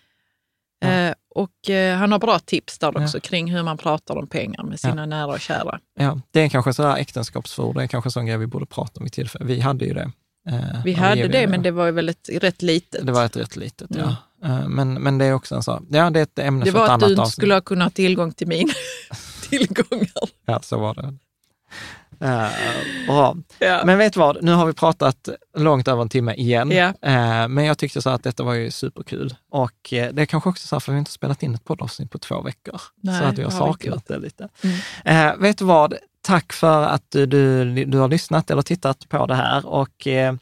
Ja. 0.80 0.88
Eh, 0.88 1.14
och 1.34 1.70
eh, 1.70 1.96
han 1.96 2.12
har 2.12 2.18
bra 2.18 2.38
tips 2.38 2.78
där 2.78 3.02
också 3.02 3.20
kring 3.20 3.52
hur 3.52 3.62
man 3.62 3.78
pratar 3.78 4.16
om 4.16 4.26
pengar 4.26 4.62
med 4.62 4.80
sina 4.80 5.06
nära 5.06 5.26
och 5.26 5.40
kära. 5.40 5.80
Ja, 5.98 6.20
det 6.30 6.40
är 6.40 6.48
kanske 6.48 6.72
sådär 6.72 6.96
äktenskapsförord, 6.96 7.76
det 7.76 7.82
är 7.82 7.86
kanske 7.86 8.08
en 8.08 8.12
sån 8.12 8.26
grej 8.26 8.36
vi 8.38 8.46
borde 8.46 8.66
prata 8.66 8.92
om 9.00 9.04
vid 9.04 9.12
tillfälle. 9.12 9.44
Vi 9.44 9.60
hade 9.60 9.84
ju 9.84 9.94
det. 9.94 10.10
Eh, 10.46 10.82
Vi 10.84 10.92
hade 10.92 11.28
det, 11.28 11.46
men 11.46 11.62
det 11.62 11.70
var 11.70 11.86
ju 11.86 11.92
väl 11.92 12.08
ett 12.08 12.28
rätt 12.32 12.62
litet. 12.62 13.06
Det 13.06 13.12
var 13.12 13.24
ett 13.24 13.36
rätt 13.36 13.56
litet, 13.56 13.90
Mm. 13.90 14.02
ja. 14.08 14.16
Eh, 14.48 14.68
Men, 14.68 14.94
men 14.94 15.18
det 15.18 15.24
är 15.24 15.32
också 15.32 15.54
en 15.54 15.62
sån, 15.62 15.86
ja 15.90 16.10
det 16.10 16.18
är 16.18 16.22
ett 16.22 16.38
ämne 16.38 16.64
Det 16.64 16.72
för 16.72 16.78
ett 16.78 16.80
var 16.80 16.84
att 16.84 16.90
annat 16.90 17.00
du 17.08 17.10
inte 17.10 17.22
avsnitt. 17.22 17.32
skulle 17.34 17.54
ha 17.54 17.60
kunnat 17.60 17.84
ha 17.86 17.90
tillgång 17.90 18.32
till 18.32 18.46
mina 18.48 18.72
tillgångar. 19.48 20.10
Ja, 20.46 20.60
så 20.62 20.78
var 20.78 20.94
det. 20.94 21.14
Uh, 22.24 22.48
bra. 23.06 23.36
Ja. 23.58 23.82
Men 23.84 23.98
vet 23.98 24.12
du 24.12 24.20
vad, 24.20 24.42
nu 24.42 24.52
har 24.52 24.66
vi 24.66 24.72
pratat 24.72 25.28
långt 25.56 25.88
över 25.88 26.02
en 26.02 26.08
timme 26.08 26.34
igen. 26.34 26.70
Ja. 26.70 26.86
Eh, 27.02 27.48
men 27.48 27.64
jag 27.64 27.78
tyckte 27.78 28.02
så 28.02 28.10
att 28.10 28.22
detta 28.22 28.42
var 28.42 28.54
ju 28.54 28.70
superkul. 28.70 29.34
Och 29.50 29.92
eh, 29.92 30.12
det 30.12 30.22
är 30.22 30.26
kanske 30.26 30.48
också 30.50 30.66
så 30.68 30.74
här, 30.74 30.80
för 30.80 30.92
vi 30.92 30.96
har 30.96 30.98
inte 30.98 31.10
spelat 31.10 31.42
in 31.42 31.54
ett 31.54 31.64
poddavsnitt 31.64 32.10
på 32.10 32.18
två 32.18 32.42
veckor. 32.42 32.80
Nej, 33.00 33.18
så 33.20 33.24
att 33.24 33.38
vi 33.38 33.42
har 33.42 33.50
det 33.50 33.56
saknat 33.56 34.06
det 34.06 34.18
lite. 34.18 34.48
Mm. 35.04 35.40
Vet 35.40 35.58
du 35.58 35.64
vad, 35.64 35.94
tack 36.26 36.52
för 36.52 36.82
att 36.82 37.10
du, 37.10 37.26
du, 37.26 37.84
du 37.84 37.98
har 37.98 38.08
lyssnat 38.08 38.50
eller 38.50 38.62
tittat 38.62 39.08
på 39.08 39.26
det 39.26 39.34
här. 39.34 39.66
Och 39.66 40.06
eh, 40.06 40.34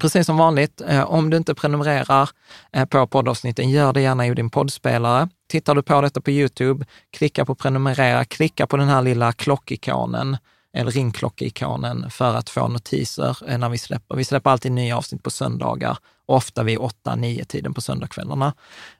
precis 0.00 0.26
som 0.26 0.36
vanligt, 0.36 0.80
eh, 0.86 1.02
om 1.02 1.30
du 1.30 1.36
inte 1.36 1.54
prenumererar 1.54 2.30
eh, 2.72 2.84
på 2.84 3.06
poddavsnitten, 3.06 3.70
gör 3.70 3.92
det 3.92 4.00
gärna 4.00 4.26
i 4.26 4.34
din 4.34 4.50
poddspelare. 4.50 5.28
Tittar 5.48 5.74
du 5.74 5.82
på 5.82 6.00
detta 6.00 6.20
på 6.20 6.30
YouTube, 6.30 6.86
klicka 7.10 7.44
på 7.44 7.54
prenumerera, 7.54 8.24
klicka 8.24 8.66
på 8.66 8.76
den 8.76 8.88
här 8.88 9.02
lilla 9.02 9.32
klockikonen 9.32 10.36
eller 10.72 10.90
ringklockeikonen 10.90 12.10
för 12.10 12.34
att 12.34 12.50
få 12.50 12.68
notiser 12.68 13.38
eh, 13.48 13.58
när 13.58 13.68
vi 13.68 13.78
släpper. 13.78 14.16
Vi 14.16 14.24
släpper 14.24 14.50
alltid 14.50 14.72
nya 14.72 14.96
avsnitt 14.96 15.22
på 15.22 15.30
söndagar 15.30 15.98
ofta 16.30 16.62
vid 16.62 16.78
8-9 16.78 17.44
tiden 17.44 17.74
på 17.74 17.80
söndagskvällarna. 17.80 18.54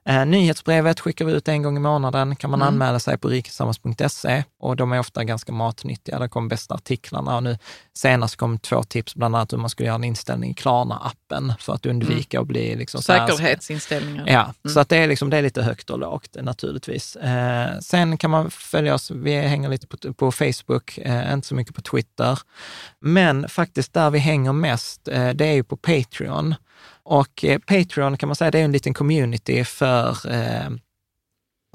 Eh, 0.04 0.26
nyhetsbrevet 0.26 1.00
skickar 1.00 1.24
vi 1.24 1.32
ut 1.32 1.48
en 1.48 1.62
gång 1.62 1.76
i 1.76 1.80
månaden, 1.80 2.36
kan 2.36 2.50
man 2.50 2.62
mm. 2.62 2.74
anmäla 2.74 2.98
sig 2.98 3.18
på 3.18 3.28
rikesammans.se 3.28 4.44
och 4.58 4.76
de 4.76 4.92
är 4.92 4.98
ofta 4.98 5.24
ganska 5.24 5.52
matnyttiga. 5.52 6.18
Där 6.18 6.28
kommer 6.28 6.48
bästa 6.48 6.74
artiklarna 6.74 7.36
och 7.36 7.42
nu 7.42 7.58
senast 7.94 8.36
kom 8.36 8.58
två 8.58 8.82
tips, 8.82 9.14
bland 9.14 9.36
annat 9.36 9.52
hur 9.52 9.58
man 9.58 9.70
skulle 9.70 9.86
göra 9.86 9.94
en 9.94 10.04
inställning 10.04 10.50
i 10.50 10.54
Klarna-appen 10.54 11.52
för 11.58 11.72
att 11.72 11.86
undvika 11.86 12.36
mm. 12.36 12.42
att 12.42 12.48
bli... 12.48 12.76
Liksom 12.76 13.02
Säkerhetsinställningar. 13.02 14.24
Ja, 14.26 14.42
mm. 14.42 14.74
så 14.74 14.80
att 14.80 14.88
det 14.88 14.96
är, 14.96 15.08
liksom, 15.08 15.30
det 15.30 15.36
är 15.36 15.42
lite 15.42 15.62
högt 15.62 15.90
och 15.90 15.98
lågt 15.98 16.36
naturligtvis. 16.42 17.16
Eh, 17.16 17.78
sen 17.80 18.18
kan 18.18 18.30
man 18.30 18.50
följa 18.50 18.94
oss, 18.94 19.10
vi 19.10 19.40
hänger 19.40 19.68
lite 19.68 19.86
på, 19.86 20.14
på 20.14 20.32
Facebook, 20.32 20.98
eh, 20.98 21.32
inte 21.32 21.48
så 21.48 21.54
mycket 21.54 21.74
på 21.74 21.82
Twitter. 21.82 22.38
Men 23.00 23.48
faktiskt 23.48 23.92
där 23.92 24.10
vi 24.10 24.18
hänger 24.18 24.52
mest, 24.52 25.08
eh, 25.08 25.28
det 25.28 25.46
är 25.46 25.52
ju 25.52 25.64
på 25.64 25.76
Patreon. 25.76 26.54
Och 27.02 27.44
eh, 27.44 27.58
Patreon 27.58 28.16
kan 28.16 28.28
man 28.28 28.36
säga, 28.36 28.50
det 28.50 28.58
är 28.58 28.64
en 28.64 28.72
liten 28.72 28.94
community 28.94 29.64
för 29.64 30.32
eh, 30.32 30.70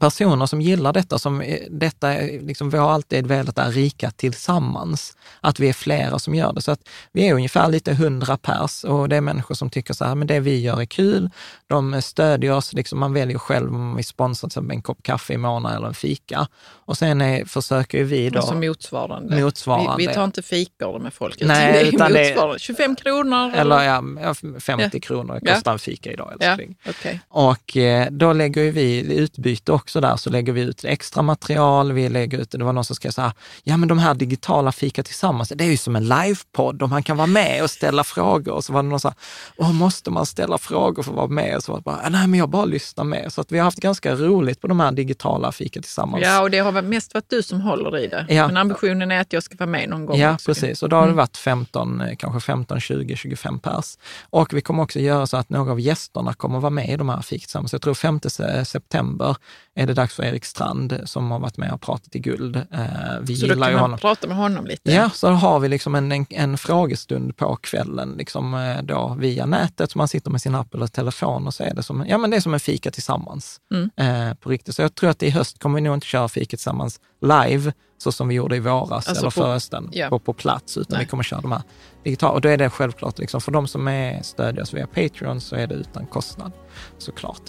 personer 0.02 0.46
som 0.46 0.62
gillar 0.62 0.94
detta, 0.94 1.20
som 1.20 1.44
detta, 1.70 2.12
liksom, 2.42 2.70
vi 2.70 2.78
har 2.78 2.92
alltid 2.92 3.28
velat 3.28 3.58
är 3.58 3.72
rika 3.72 4.12
tillsammans, 4.12 5.18
att 5.42 5.60
vi 5.60 5.70
är 5.70 5.74
flera 5.74 6.20
som 6.20 6.36
gör 6.36 6.54
det. 6.54 6.62
Så 6.62 6.72
att 6.72 6.90
vi 7.12 7.28
är 7.28 7.34
ungefär 7.34 7.68
lite 7.68 7.94
hundra 7.94 8.38
pers 8.38 8.84
och 8.84 9.10
det 9.10 9.16
är 9.16 9.22
människor 9.22 9.56
som 9.56 9.70
tycker 9.70 9.94
så 9.94 10.06
här, 10.06 10.16
men 10.16 10.28
det 10.28 10.40
vi 10.40 10.60
gör 10.60 10.82
är 10.82 10.86
kul, 10.86 11.30
de 11.68 12.02
stödjer 12.02 12.52
oss, 12.52 12.74
liksom 12.74 13.00
man 13.00 13.14
väljer 13.14 13.38
själv 13.38 13.74
om 13.74 13.88
man 13.88 13.96
vill 13.96 14.06
sponsra 14.06 14.50
till 14.50 14.72
en 14.72 14.82
kopp 14.82 15.04
kaffe 15.04 15.34
i 15.34 15.38
månaden 15.38 15.78
eller 15.78 15.88
en 15.88 15.94
fika. 15.94 16.48
Och 16.66 16.98
sen 16.98 17.22
är, 17.22 17.46
försöker 17.46 18.04
vi 18.04 18.30
då... 18.30 18.40
Alltså 18.40 18.56
motsvarande. 18.56 19.42
motsvarande. 19.42 19.96
Vi, 19.98 20.08
vi 20.08 20.14
tar 20.14 20.24
inte 20.24 20.42
fikor 20.42 21.00
med 21.00 21.14
folk, 21.14 21.42
Nej, 21.42 21.74
det 21.74 21.80
är 21.80 21.86
utan 21.86 22.14
motsvarande. 22.14 22.54
Det, 22.54 22.60
25 22.60 22.96
kronor? 22.96 23.54
Eller 23.56 23.84
ja, 23.84 24.34
50 24.60 24.90
ja. 24.94 25.00
kronor 25.00 25.40
kostar 25.40 25.72
ja. 25.72 25.74
en 25.74 25.80
fika 25.80 26.12
idag. 26.12 26.34
Ja, 26.40 26.58
okay. 26.90 27.20
Och 27.28 27.78
eh, 27.78 28.08
då 28.12 28.34
lägger 28.34 28.72
vi 28.72 29.16
utbyte 29.16 29.72
också 29.72 29.85
där, 29.94 30.16
så 30.16 30.30
lägger 30.30 30.54
vi 30.54 30.62
ut 30.62 30.86
extra 30.86 31.22
material, 31.22 31.92
vi 31.92 32.10
lägger 32.10 32.38
ut, 32.38 32.52
det 32.52 32.64
var 32.64 32.74
någon 32.74 32.86
som 32.86 32.96
skrev 32.96 33.12
så 33.12 33.22
här, 33.22 33.32
ja 33.64 33.78
men 33.78 33.88
de 33.90 34.00
här 34.00 34.14
digitala 34.14 34.72
fika 34.72 35.04
tillsammans, 35.04 35.50
det 35.56 35.64
är 35.64 35.70
ju 35.70 35.78
som 35.78 35.96
en 35.96 36.08
livepodd 36.08 36.82
och 36.82 36.90
man 36.90 37.04
kan 37.04 37.18
vara 37.18 37.28
med 37.28 37.64
och 37.64 37.70
ställa 37.70 38.04
frågor. 38.04 38.54
Och 38.54 38.64
så 38.64 38.74
var 38.74 38.84
det 38.84 38.90
någon 38.90 39.00
så 39.00 39.14
här, 39.58 39.74
måste 39.74 40.12
man 40.12 40.26
ställa 40.26 40.58
frågor 40.58 41.04
för 41.04 41.12
att 41.12 41.18
vara 41.18 41.28
med? 41.28 41.56
Och 41.56 41.64
så 41.64 41.72
var 41.72 41.80
det 41.80 41.84
bara, 41.84 42.10
nej 42.10 42.28
men 42.28 42.40
jag 42.40 42.50
bara 42.50 42.66
lyssnar 42.66 43.04
med. 43.04 43.34
Så 43.34 43.42
att 43.42 43.52
vi 43.52 43.58
har 43.58 43.66
haft 43.66 43.80
ganska 43.80 44.16
roligt 44.16 44.62
på 44.62 44.68
de 44.68 44.80
här 44.80 44.92
digitala 44.92 45.52
fika 45.52 45.82
tillsammans. 45.82 46.24
Ja, 46.24 46.42
och 46.42 46.52
det 46.52 46.60
har 46.60 46.82
mest 46.82 47.14
varit 47.14 47.30
du 47.30 47.44
som 47.44 47.62
håller 47.62 47.98
i 47.98 48.08
det. 48.08 48.26
Ja. 48.30 48.48
Men 48.48 48.58
ambitionen 48.58 49.12
är 49.12 49.22
att 49.22 49.34
jag 49.34 49.44
ska 49.44 49.56
vara 49.56 49.70
med 49.70 49.90
någon 49.90 50.06
gång. 50.06 50.18
Ja, 50.18 50.34
också. 50.34 50.46
precis. 50.46 50.84
Och 50.84 50.90
då 50.90 50.96
har 50.96 51.04
det 51.04 51.08
mm. 51.08 51.18
varit 51.18 51.38
15, 51.38 52.04
kanske 52.18 52.40
15, 52.40 52.80
20, 52.80 53.16
25 53.16 53.60
pers. 53.60 53.98
Och 54.30 54.54
vi 54.54 54.62
kommer 54.62 54.84
också 54.84 55.00
göra 55.00 55.28
så 55.28 55.38
att 55.38 55.50
några 55.50 55.72
av 55.72 55.80
gästerna 55.80 56.34
kommer 56.34 56.60
vara 56.60 56.70
med 56.70 56.90
i 56.90 56.96
de 56.96 57.10
här 57.10 57.22
fika 57.22 57.42
tillsammans. 57.42 57.74
Jag 57.74 57.82
tror 57.82 57.94
5 57.94 58.20
september 58.66 59.36
är 59.76 59.88
det 59.88 59.94
dags 59.94 60.14
för 60.14 60.24
Erik 60.24 60.46
Strand 60.46 61.02
som 61.06 61.32
har 61.32 61.40
varit 61.40 61.58
med 61.58 61.72
och 61.72 61.82
pratat 61.82 62.16
i 62.16 62.20
guld. 62.20 62.56
Eh, 62.56 62.82
vi 63.22 63.36
så 63.36 63.48
då 63.48 63.54
kan 63.54 63.74
man 63.74 63.98
prata 63.98 64.28
med 64.28 64.38
honom 64.38 64.66
lite? 64.66 64.92
Ja, 64.92 65.10
så 65.10 65.28
har 65.30 65.60
vi 65.60 65.70
liksom 65.70 65.96
en, 65.96 66.12
en, 66.12 66.26
en 66.30 66.58
frågestund 66.58 67.38
på 67.38 67.56
kvällen 67.56 68.16
liksom 68.18 68.54
eh, 68.54 68.84
då 68.84 69.16
via 69.20 69.46
nätet. 69.46 69.92
Så 69.92 69.98
man 69.98 70.08
sitter 70.08 70.32
med 70.32 70.42
sin 70.42 70.56
app 70.56 70.74
eller 70.74 70.88
telefon 70.88 71.48
och 71.48 71.54
så 71.54 71.64
är 71.64 71.74
det 71.74 71.84
som, 71.84 72.06
ja, 72.08 72.18
men 72.18 72.30
det 72.30 72.38
är 72.38 72.42
som 72.42 72.54
en 72.54 72.60
fika 72.60 72.92
tillsammans 72.92 73.62
mm. 73.72 73.90
eh, 73.98 74.34
på 74.34 74.50
riktigt. 74.50 74.76
Så 74.76 74.82
jag 74.82 74.96
tror 74.96 75.10
att 75.10 75.24
i 75.24 75.30
höst 75.30 75.60
kommer 75.60 75.76
vi 75.76 75.82
nog 75.82 75.94
inte 75.94 76.08
köra 76.08 76.30
fika 76.30 76.58
tillsammans 76.58 77.00
live, 77.22 77.74
så 77.98 78.12
som 78.12 78.28
vi 78.28 78.36
gjorde 78.36 78.56
i 78.56 78.60
våras 78.60 79.08
alltså 79.08 79.24
eller 79.24 79.30
förra 79.30 79.54
hösten, 79.54 79.92
på, 80.10 80.20
på 80.20 80.34
plats, 80.34 80.78
utan 80.78 80.96
Nej. 80.96 81.06
vi 81.06 81.10
kommer 81.10 81.24
köra 81.24 81.42
de 81.42 81.52
här 81.52 81.62
digitala. 82.04 82.34
Och 82.34 82.42
då 82.42 82.50
är 82.50 82.58
det 82.58 82.70
självklart, 82.70 83.20
liksom, 83.20 83.42
för 83.42 83.52
de 83.52 83.68
som 83.68 83.88
är 83.88 84.22
stödjare 84.22 84.66
via 84.74 84.88
Patreon 84.88 85.42
så 85.42 85.56
är 85.56 85.68
det 85.68 85.76
utan 85.76 86.06
kostnad 86.06 86.52
såklart. 86.98 87.42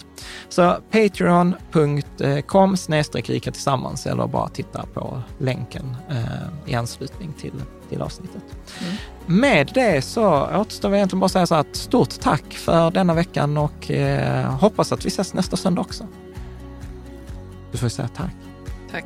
Så 0.49 0.77
patreon.com 0.91 2.77
snedstreck 2.77 3.29
rika 3.29 3.51
tillsammans 3.51 4.05
eller 4.05 4.27
bara 4.27 4.49
titta 4.49 4.85
på 4.93 5.21
länken 5.37 5.95
eh, 6.09 6.71
i 6.71 6.75
anslutning 6.75 7.33
till, 7.33 7.53
till 7.89 8.01
avsnittet. 8.01 8.43
Mm. 8.81 8.95
Med 9.25 9.71
det 9.73 10.01
så 10.01 10.47
återstår 10.55 10.89
vi 10.89 10.97
egentligen 10.97 11.19
bara 11.19 11.29
säga 11.29 11.47
så 11.47 11.55
att 11.55 11.75
stort 11.75 12.19
tack 12.19 12.53
för 12.53 12.91
denna 12.91 13.13
veckan 13.13 13.57
och 13.57 13.91
eh, 13.91 14.53
hoppas 14.53 14.91
att 14.91 15.05
vi 15.05 15.07
ses 15.07 15.33
nästa 15.33 15.57
söndag 15.57 15.81
också. 15.81 16.07
Du 17.71 17.77
får 17.77 17.89
säga 17.89 18.07
tack. 18.07 18.35
Tack. 18.91 19.05